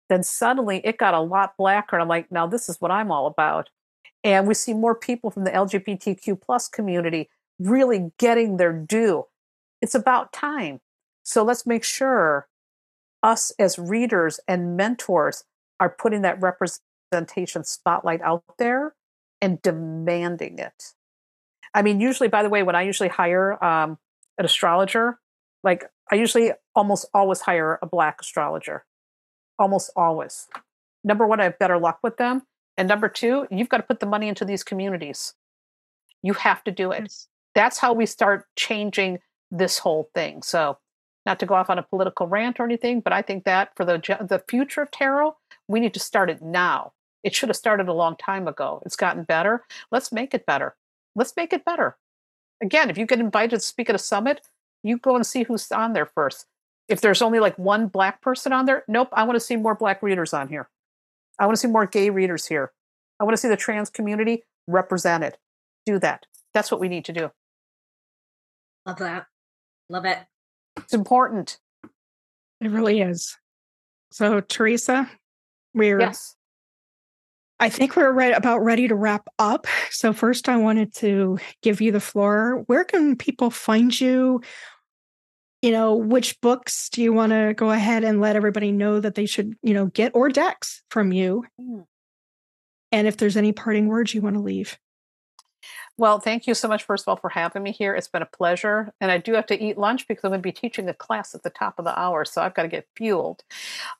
then 0.08 0.22
suddenly 0.22 0.80
it 0.84 0.98
got 0.98 1.14
a 1.14 1.20
lot 1.20 1.54
blacker. 1.56 1.96
And 1.96 2.02
I'm 2.02 2.08
like, 2.08 2.30
now 2.30 2.46
this 2.46 2.68
is 2.68 2.80
what 2.80 2.90
I'm 2.90 3.10
all 3.10 3.26
about. 3.26 3.70
And 4.22 4.46
we 4.46 4.54
see 4.54 4.74
more 4.74 4.94
people 4.94 5.30
from 5.30 5.44
the 5.44 5.50
lgbtq 5.50 6.40
plus 6.42 6.68
community 6.68 7.30
really 7.58 8.12
getting 8.18 8.56
their 8.56 8.72
due. 8.72 9.26
It's 9.80 9.94
about 9.94 10.32
time. 10.32 10.80
So 11.22 11.42
let's 11.42 11.66
make 11.66 11.84
sure 11.84 12.48
us 13.22 13.52
as 13.58 13.78
readers 13.78 14.40
and 14.48 14.76
mentors 14.76 15.44
are 15.78 15.90
putting 15.90 16.22
that 16.22 16.40
representation 16.40 17.64
spotlight 17.64 18.20
out 18.22 18.44
there 18.58 18.94
and 19.40 19.60
demanding 19.62 20.58
it. 20.58 20.92
I 21.72 21.82
mean 21.82 22.00
usually 22.00 22.28
by 22.28 22.42
the 22.42 22.48
way 22.48 22.62
when 22.62 22.74
i 22.74 22.82
usually 22.82 23.08
hire 23.08 23.62
um, 23.64 23.98
an 24.38 24.44
astrologer 24.44 25.20
like 25.62 25.84
i 26.10 26.14
usually 26.14 26.52
almost 26.74 27.06
always 27.14 27.40
hire 27.40 27.78
a 27.82 27.86
black 27.86 28.20
astrologer 28.20 28.84
almost 29.58 29.90
always 29.96 30.48
number 31.04 31.26
one 31.26 31.40
i 31.40 31.44
have 31.44 31.58
better 31.58 31.78
luck 31.78 31.98
with 32.02 32.16
them 32.16 32.42
and 32.80 32.88
number 32.88 33.10
two, 33.10 33.46
you've 33.50 33.68
got 33.68 33.76
to 33.76 33.82
put 33.82 34.00
the 34.00 34.06
money 34.06 34.26
into 34.26 34.46
these 34.46 34.64
communities. 34.64 35.34
You 36.22 36.32
have 36.32 36.64
to 36.64 36.70
do 36.70 36.92
it. 36.92 37.02
Yes. 37.02 37.28
That's 37.54 37.76
how 37.76 37.92
we 37.92 38.06
start 38.06 38.46
changing 38.56 39.18
this 39.50 39.78
whole 39.78 40.08
thing. 40.14 40.40
So, 40.40 40.78
not 41.26 41.38
to 41.40 41.46
go 41.46 41.54
off 41.54 41.68
on 41.68 41.78
a 41.78 41.82
political 41.82 42.26
rant 42.26 42.58
or 42.58 42.64
anything, 42.64 43.00
but 43.02 43.12
I 43.12 43.20
think 43.20 43.44
that 43.44 43.76
for 43.76 43.84
the 43.84 43.98
the 44.26 44.42
future 44.48 44.80
of 44.80 44.90
tarot, 44.90 45.36
we 45.68 45.78
need 45.78 45.92
to 45.92 46.00
start 46.00 46.30
it 46.30 46.40
now. 46.40 46.94
It 47.22 47.34
should 47.34 47.50
have 47.50 47.56
started 47.56 47.86
a 47.86 47.92
long 47.92 48.16
time 48.16 48.48
ago. 48.48 48.82
It's 48.86 48.96
gotten 48.96 49.24
better. 49.24 49.66
Let's 49.90 50.10
make 50.10 50.32
it 50.32 50.46
better. 50.46 50.74
Let's 51.14 51.36
make 51.36 51.52
it 51.52 51.66
better. 51.66 51.98
Again, 52.62 52.88
if 52.88 52.96
you 52.96 53.04
get 53.04 53.20
invited 53.20 53.56
to 53.56 53.60
speak 53.60 53.90
at 53.90 53.94
a 53.94 53.98
summit, 53.98 54.40
you 54.82 54.98
go 54.98 55.16
and 55.16 55.26
see 55.26 55.42
who's 55.42 55.70
on 55.72 55.92
there 55.92 56.06
first. 56.06 56.46
If 56.88 57.00
there's 57.00 57.22
only 57.22 57.38
like 57.38 57.58
one 57.58 57.86
black 57.86 58.20
person 58.20 58.52
on 58.52 58.66
there, 58.66 58.84
nope, 58.88 59.08
I 59.12 59.24
want 59.24 59.36
to 59.36 59.40
see 59.40 59.56
more 59.56 59.74
black 59.74 60.02
readers 60.02 60.34
on 60.34 60.48
here. 60.48 60.68
I 61.38 61.46
want 61.46 61.56
to 61.56 61.60
see 61.60 61.68
more 61.68 61.86
gay 61.86 62.10
readers 62.10 62.46
here. 62.46 62.72
I 63.18 63.24
want 63.24 63.34
to 63.34 63.40
see 63.40 63.48
the 63.48 63.56
trans 63.56 63.90
community 63.90 64.44
represented. 64.66 65.38
Do 65.86 65.98
that. 66.00 66.26
That's 66.52 66.70
what 66.70 66.80
we 66.80 66.88
need 66.88 67.04
to 67.06 67.12
do. 67.12 67.30
Love 68.86 68.98
that. 68.98 69.26
Love 69.88 70.04
it. 70.04 70.18
It's 70.76 70.94
important. 70.94 71.58
It 72.60 72.70
really 72.70 73.00
is. 73.00 73.36
So, 74.10 74.40
Theresa, 74.40 75.08
we're 75.74 76.00
yes. 76.00 76.34
I 77.60 77.68
think 77.68 77.94
we're 77.94 78.10
right 78.10 78.34
about 78.34 78.64
ready 78.64 78.88
to 78.88 78.94
wrap 78.94 79.28
up. 79.38 79.66
So 79.90 80.12
first 80.12 80.48
I 80.48 80.56
wanted 80.56 80.94
to 80.96 81.38
give 81.62 81.80
you 81.80 81.92
the 81.92 82.00
floor. 82.00 82.64
Where 82.66 82.84
can 82.84 83.16
people 83.16 83.50
find 83.50 83.98
you? 83.98 84.40
you 85.62 85.70
know, 85.70 85.94
which 85.94 86.40
books 86.40 86.88
do 86.88 87.02
you 87.02 87.12
want 87.12 87.32
to 87.32 87.52
go 87.54 87.70
ahead 87.70 88.02
and 88.02 88.20
let 88.20 88.36
everybody 88.36 88.72
know 88.72 88.98
that 88.98 89.14
they 89.14 89.26
should, 89.26 89.54
you 89.62 89.74
know, 89.74 89.86
get 89.86 90.12
or 90.14 90.30
decks 90.30 90.82
from 90.90 91.12
you? 91.12 91.44
Mm. 91.60 91.84
And 92.92 93.06
if 93.06 93.16
there's 93.18 93.36
any 93.36 93.52
parting 93.52 93.86
words 93.86 94.14
you 94.14 94.22
want 94.22 94.36
to 94.36 94.40
leave. 94.40 94.78
Well, 95.98 96.18
thank 96.18 96.46
you 96.46 96.54
so 96.54 96.66
much, 96.66 96.84
first 96.84 97.04
of 97.04 97.08
all, 97.08 97.16
for 97.16 97.28
having 97.28 97.62
me 97.62 97.72
here. 97.72 97.94
It's 97.94 98.08
been 98.08 98.22
a 98.22 98.26
pleasure. 98.26 98.90
And 99.02 99.10
I 99.10 99.18
do 99.18 99.34
have 99.34 99.44
to 99.46 99.62
eat 99.62 99.76
lunch 99.76 100.08
because 100.08 100.24
I'm 100.24 100.30
going 100.30 100.40
to 100.40 100.46
be 100.46 100.52
teaching 100.52 100.88
a 100.88 100.94
class 100.94 101.34
at 101.34 101.42
the 101.42 101.50
top 101.50 101.78
of 101.78 101.84
the 101.84 101.98
hour. 101.98 102.24
So 102.24 102.40
I've 102.40 102.54
got 102.54 102.62
to 102.62 102.68
get 102.68 102.88
fueled. 102.96 103.44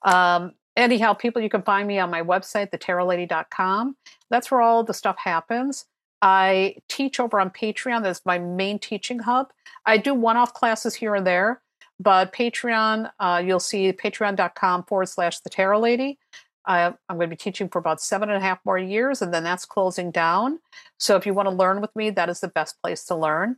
Um, 0.03 0.53
anyhow, 0.77 1.13
people, 1.13 1.43
you 1.43 1.49
can 1.49 1.63
find 1.63 1.87
me 1.87 1.99
on 1.99 2.11
my 2.11 2.23
website, 2.23 2.71
thetarotlady.com. 2.71 3.97
That's 4.31 4.51
where 4.51 4.61
all 4.61 4.85
the 4.85 4.95
stuff 4.95 5.17
happens. 5.19 5.87
I 6.23 6.77
teach 6.89 7.19
over 7.19 7.41
on 7.41 7.51
Patreon. 7.51 8.03
That's 8.03 8.25
my 8.27 8.39
main 8.39 8.79
teaching 8.79 9.21
hub. 9.21 9.53
I 9.87 9.97
do 9.97 10.15
one 10.15 10.37
off 10.37 10.53
classes 10.53 10.95
here 10.95 11.15
and 11.15 11.27
there, 11.27 11.63
but 11.99 12.33
Patreon, 12.33 13.11
uh, 13.19 13.43
you'll 13.45 13.61
see 13.61 13.93
patreon.com 13.93 14.85
forward 14.85 15.09
slash 15.09 15.41
the 15.41 15.51
tarot 15.51 15.81
lady. 15.81 16.19
I'm 16.67 16.95
going 17.09 17.21
to 17.21 17.27
be 17.29 17.37
teaching 17.37 17.69
for 17.69 17.79
about 17.79 18.01
seven 18.01 18.29
and 18.29 18.39
a 18.39 18.41
half 18.41 18.59
more 18.65 18.79
years, 18.79 19.23
and 19.23 19.35
then 19.35 19.43
that's 19.43 19.65
closing 19.65 20.11
down. 20.11 20.61
So 20.99 21.17
if 21.17 21.27
you 21.27 21.35
want 21.35 21.49
to 21.49 21.55
learn 21.55 21.81
with 21.81 21.95
me, 21.97 22.11
that 22.11 22.29
is 22.29 22.41
the 22.41 22.49
best 22.49 22.81
place 22.83 23.05
to 23.07 23.17
learn. 23.17 23.57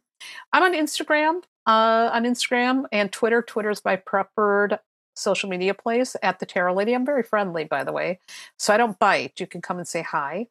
I'm 0.53 0.63
on 0.63 0.73
Instagram, 0.73 1.43
uh, 1.67 2.11
on 2.13 2.25
Instagram 2.25 2.85
and 2.93 3.13
Twitter. 3.13 3.43
Twitter 3.43 3.71
is 3.71 3.85
my 3.85 3.97
preferred 3.97 4.79
social 5.15 5.49
media 5.49 5.75
place 5.75 6.17
at 6.23 6.39
the 6.39 6.47
Tarot 6.47 6.75
Lady. 6.75 6.95
I'm 6.95 7.07
very 7.07 7.23
friendly, 7.23 7.65
by 7.65 7.85
the 7.85 7.93
way, 7.93 8.19
so 8.59 8.73
I 8.73 8.77
don't 8.77 8.99
bite. 8.99 9.41
You 9.41 9.47
can 9.47 9.61
come 9.61 9.79
and 9.79 9.87
say 9.87 10.03
hi. 10.03 10.47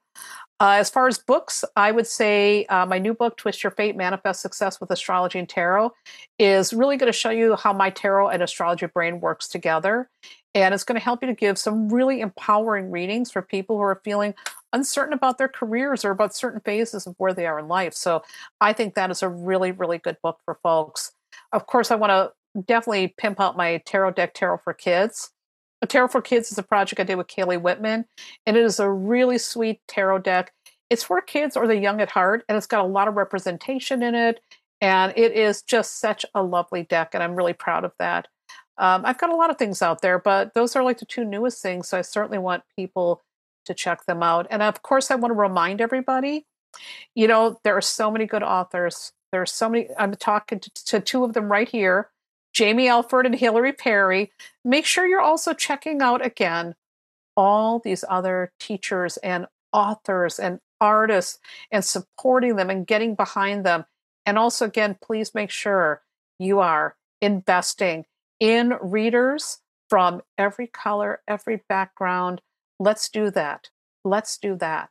Uh, 0.59 0.77
as 0.77 0.91
far 0.91 1.07
as 1.07 1.17
books, 1.17 1.65
I 1.75 1.91
would 1.91 2.05
say 2.05 2.65
uh, 2.65 2.85
my 2.85 2.99
new 2.99 3.15
book, 3.15 3.35
Twist 3.35 3.63
Your 3.63 3.71
Fate 3.71 3.95
Manifest 3.95 4.41
Success 4.41 4.79
with 4.79 4.91
Astrology 4.91 5.39
and 5.39 5.49
Tarot, 5.49 5.91
is 6.37 6.71
really 6.71 6.97
going 6.97 7.11
to 7.11 7.17
show 7.17 7.31
you 7.31 7.55
how 7.55 7.73
my 7.73 7.89
tarot 7.89 8.29
and 8.29 8.43
astrology 8.43 8.85
brain 8.85 9.19
works 9.21 9.47
together. 9.47 10.07
And 10.53 10.73
it's 10.73 10.83
going 10.83 10.99
to 10.99 11.03
help 11.03 11.23
you 11.23 11.27
to 11.27 11.33
give 11.33 11.57
some 11.57 11.89
really 11.89 12.21
empowering 12.21 12.91
readings 12.91 13.31
for 13.31 13.41
people 13.41 13.77
who 13.77 13.81
are 13.81 14.01
feeling 14.03 14.35
uncertain 14.73 15.13
about 15.13 15.37
their 15.37 15.47
careers 15.47 16.05
or 16.05 16.11
about 16.11 16.35
certain 16.35 16.61
phases 16.61 17.07
of 17.07 17.15
where 17.17 17.33
they 17.33 17.47
are 17.47 17.57
in 17.57 17.67
life. 17.67 17.93
So 17.93 18.21
I 18.59 18.73
think 18.73 18.93
that 18.93 19.09
is 19.09 19.23
a 19.23 19.29
really, 19.29 19.71
really 19.71 19.97
good 19.97 20.17
book 20.21 20.39
for 20.45 20.59
folks. 20.61 21.13
Of 21.53 21.65
course, 21.65 21.89
I 21.89 21.95
want 21.95 22.11
to 22.11 22.31
definitely 22.65 23.13
pimp 23.17 23.39
out 23.39 23.57
my 23.57 23.81
tarot 23.85 24.11
deck, 24.11 24.33
Tarot 24.33 24.59
for 24.63 24.73
Kids. 24.73 25.31
A 25.81 25.87
Tarot 25.87 26.09
for 26.09 26.21
Kids 26.21 26.51
is 26.51 26.57
a 26.57 26.63
project 26.63 26.99
I 26.99 27.03
did 27.03 27.15
with 27.15 27.27
Kaylee 27.27 27.61
Whitman, 27.61 28.05
and 28.45 28.57
it 28.57 28.63
is 28.63 28.79
a 28.79 28.89
really 28.89 29.37
sweet 29.37 29.81
tarot 29.87 30.19
deck. 30.19 30.53
It's 30.89 31.03
for 31.03 31.21
kids 31.21 31.55
or 31.55 31.67
the 31.67 31.77
young 31.77 32.01
at 32.01 32.11
heart, 32.11 32.43
and 32.47 32.57
it's 32.57 32.67
got 32.67 32.83
a 32.83 32.87
lot 32.87 33.07
of 33.07 33.15
representation 33.15 34.03
in 34.03 34.13
it. 34.13 34.41
And 34.81 35.13
it 35.15 35.33
is 35.33 35.61
just 35.61 35.99
such 35.99 36.25
a 36.33 36.43
lovely 36.43 36.83
deck, 36.83 37.11
and 37.13 37.23
I'm 37.23 37.35
really 37.35 37.53
proud 37.53 37.83
of 37.83 37.93
that. 37.99 38.27
Um, 38.77 39.03
I've 39.05 39.17
got 39.17 39.29
a 39.29 39.35
lot 39.35 39.49
of 39.49 39.57
things 39.57 39.81
out 39.81 40.01
there, 40.01 40.17
but 40.19 40.53
those 40.53 40.75
are 40.75 40.83
like 40.83 40.97
the 40.97 41.05
two 41.05 41.23
newest 41.23 41.61
things. 41.61 41.87
So 41.87 41.97
I 41.97 42.01
certainly 42.01 42.39
want 42.39 42.63
people 42.75 43.21
to 43.65 43.73
check 43.75 44.05
them 44.05 44.23
out. 44.23 44.47
And 44.49 44.61
of 44.63 44.81
course, 44.81 45.11
I 45.11 45.15
want 45.15 45.31
to 45.31 45.39
remind 45.39 45.81
everybody 45.81 46.45
you 47.15 47.27
know, 47.27 47.59
there 47.63 47.75
are 47.75 47.81
so 47.81 48.11
many 48.11 48.25
good 48.25 48.43
authors. 48.43 49.11
There 49.31 49.41
are 49.41 49.47
so 49.47 49.69
many, 49.69 49.87
I'm 49.97 50.13
talking 50.13 50.59
to, 50.59 50.71
to 50.85 50.99
two 50.99 51.23
of 51.23 51.33
them 51.33 51.51
right 51.51 51.67
here 51.67 52.09
Jaymi 52.53 52.87
Elford 52.87 53.25
and 53.25 53.35
Hillary 53.35 53.73
Perry. 53.73 54.31
Make 54.63 54.85
sure 54.85 55.07
you're 55.07 55.21
also 55.21 55.53
checking 55.53 56.01
out 56.01 56.25
again 56.25 56.75
all 57.37 57.79
these 57.79 58.03
other 58.09 58.51
teachers 58.59 59.17
and 59.17 59.47
authors 59.71 60.39
and 60.39 60.59
artists 60.79 61.39
and 61.71 61.85
supporting 61.85 62.55
them 62.55 62.69
and 62.69 62.85
getting 62.85 63.15
behind 63.15 63.65
them. 63.65 63.85
And 64.25 64.37
also, 64.37 64.65
again, 64.65 64.97
please 65.01 65.33
make 65.33 65.49
sure 65.49 66.01
you 66.39 66.59
are 66.59 66.95
investing 67.21 68.05
in 68.39 68.73
readers 68.81 69.59
from 69.89 70.21
every 70.37 70.67
color, 70.67 71.21
every 71.27 71.63
background. 71.69 72.41
Let's 72.79 73.09
do 73.09 73.29
that. 73.31 73.69
Let's 74.03 74.37
do 74.37 74.55
that. 74.57 74.89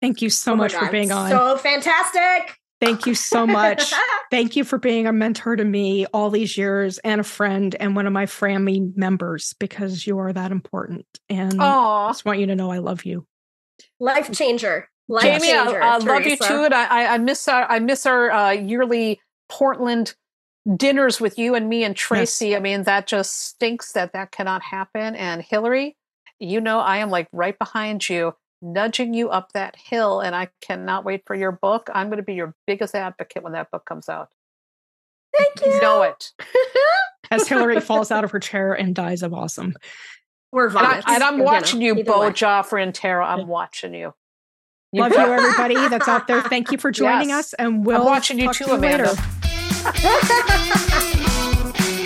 Thank 0.00 0.20
you 0.20 0.30
so 0.30 0.52
oh 0.52 0.56
much 0.56 0.72
God. 0.72 0.86
for 0.86 0.92
being 0.92 1.12
on. 1.12 1.30
So 1.30 1.56
fantastic. 1.56 2.58
Thank 2.82 3.06
you 3.06 3.14
so 3.14 3.46
much. 3.46 3.94
Thank 4.32 4.56
you 4.56 4.64
for 4.64 4.76
being 4.76 5.06
a 5.06 5.12
mentor 5.12 5.54
to 5.54 5.64
me 5.64 6.04
all 6.06 6.30
these 6.30 6.56
years 6.56 6.98
and 6.98 7.20
a 7.20 7.24
friend 7.24 7.76
and 7.78 7.94
one 7.94 8.08
of 8.08 8.12
my 8.12 8.26
family 8.26 8.80
members 8.96 9.54
because 9.60 10.04
you 10.04 10.18
are 10.18 10.32
that 10.32 10.50
important. 10.50 11.06
And 11.28 11.52
Aww. 11.52 12.06
I 12.06 12.10
just 12.10 12.24
want 12.24 12.40
you 12.40 12.46
to 12.46 12.56
know 12.56 12.72
I 12.72 12.78
love 12.78 13.04
you. 13.04 13.24
Life 14.00 14.32
changer. 14.32 14.88
Life 15.08 15.42
Jaymi, 15.42 15.46
changer, 15.46 15.82
I, 15.82 15.94
I 15.94 15.98
love 15.98 16.26
you 16.26 16.36
too. 16.36 16.64
And 16.64 16.74
I, 16.74 17.14
I 17.14 17.18
miss 17.18 17.46
our, 17.46 17.70
I 17.70 17.78
miss 17.78 18.04
our 18.04 18.30
uh, 18.30 18.50
yearly 18.50 19.20
Portland 19.48 20.14
dinners 20.76 21.20
with 21.20 21.38
you 21.38 21.54
and 21.54 21.68
me 21.68 21.84
and 21.84 21.94
Tracy. 21.94 22.48
Yes. 22.48 22.56
I 22.56 22.60
mean, 22.60 22.82
that 22.84 23.06
just 23.06 23.46
stinks 23.46 23.92
that 23.92 24.12
that 24.14 24.32
cannot 24.32 24.62
happen. 24.62 25.14
And 25.14 25.40
Hillary, 25.40 25.96
you 26.40 26.60
know, 26.60 26.80
I 26.80 26.98
am 26.98 27.10
like 27.10 27.28
right 27.32 27.56
behind 27.56 28.08
you 28.08 28.34
nudging 28.62 29.12
you 29.14 29.28
up 29.28 29.52
that 29.52 29.76
hill. 29.76 30.20
And 30.20 30.34
I 30.34 30.48
cannot 30.60 31.04
wait 31.04 31.24
for 31.26 31.34
your 31.34 31.52
book. 31.52 31.90
I'm 31.92 32.08
going 32.08 32.18
to 32.18 32.22
be 32.22 32.34
your 32.34 32.54
biggest 32.66 32.94
advocate 32.94 33.42
when 33.42 33.52
that 33.52 33.70
book 33.70 33.84
comes 33.84 34.08
out. 34.08 34.30
Thank 35.36 35.64
you. 35.64 35.80
Know 35.80 36.02
it. 36.02 36.32
As 37.30 37.48
Hillary 37.48 37.80
falls 37.80 38.10
out 38.10 38.24
of 38.24 38.30
her 38.30 38.38
chair 38.38 38.74
and 38.74 38.94
dies 38.94 39.22
of 39.22 39.32
awesome. 39.32 39.74
We're 40.52 40.68
vomits. 40.68 41.06
And, 41.08 41.22
I, 41.22 41.28
am 41.28 41.38
watching 41.38 41.80
you, 41.80 41.96
you 41.96 42.04
Bo, 42.04 42.20
way. 42.20 42.28
Joffrey, 42.28 42.82
and 42.82 42.94
Tara. 42.94 43.26
I'm 43.26 43.46
watching 43.46 43.94
you. 43.94 44.12
you 44.92 45.00
Love 45.00 45.12
you, 45.12 45.18
everybody 45.18 45.74
that's 45.88 46.08
out 46.08 46.26
there. 46.26 46.42
Thank 46.42 46.70
you 46.70 46.76
for 46.76 46.90
joining 46.90 47.30
yes. 47.30 47.38
us, 47.38 47.54
and 47.54 47.86
we'll 47.86 48.02
I'm 48.02 48.06
watching 48.06 48.38
you 48.38 48.52
too, 48.52 48.66
you 48.66 48.74
Amanda. 48.74 49.16
later. 49.84 51.28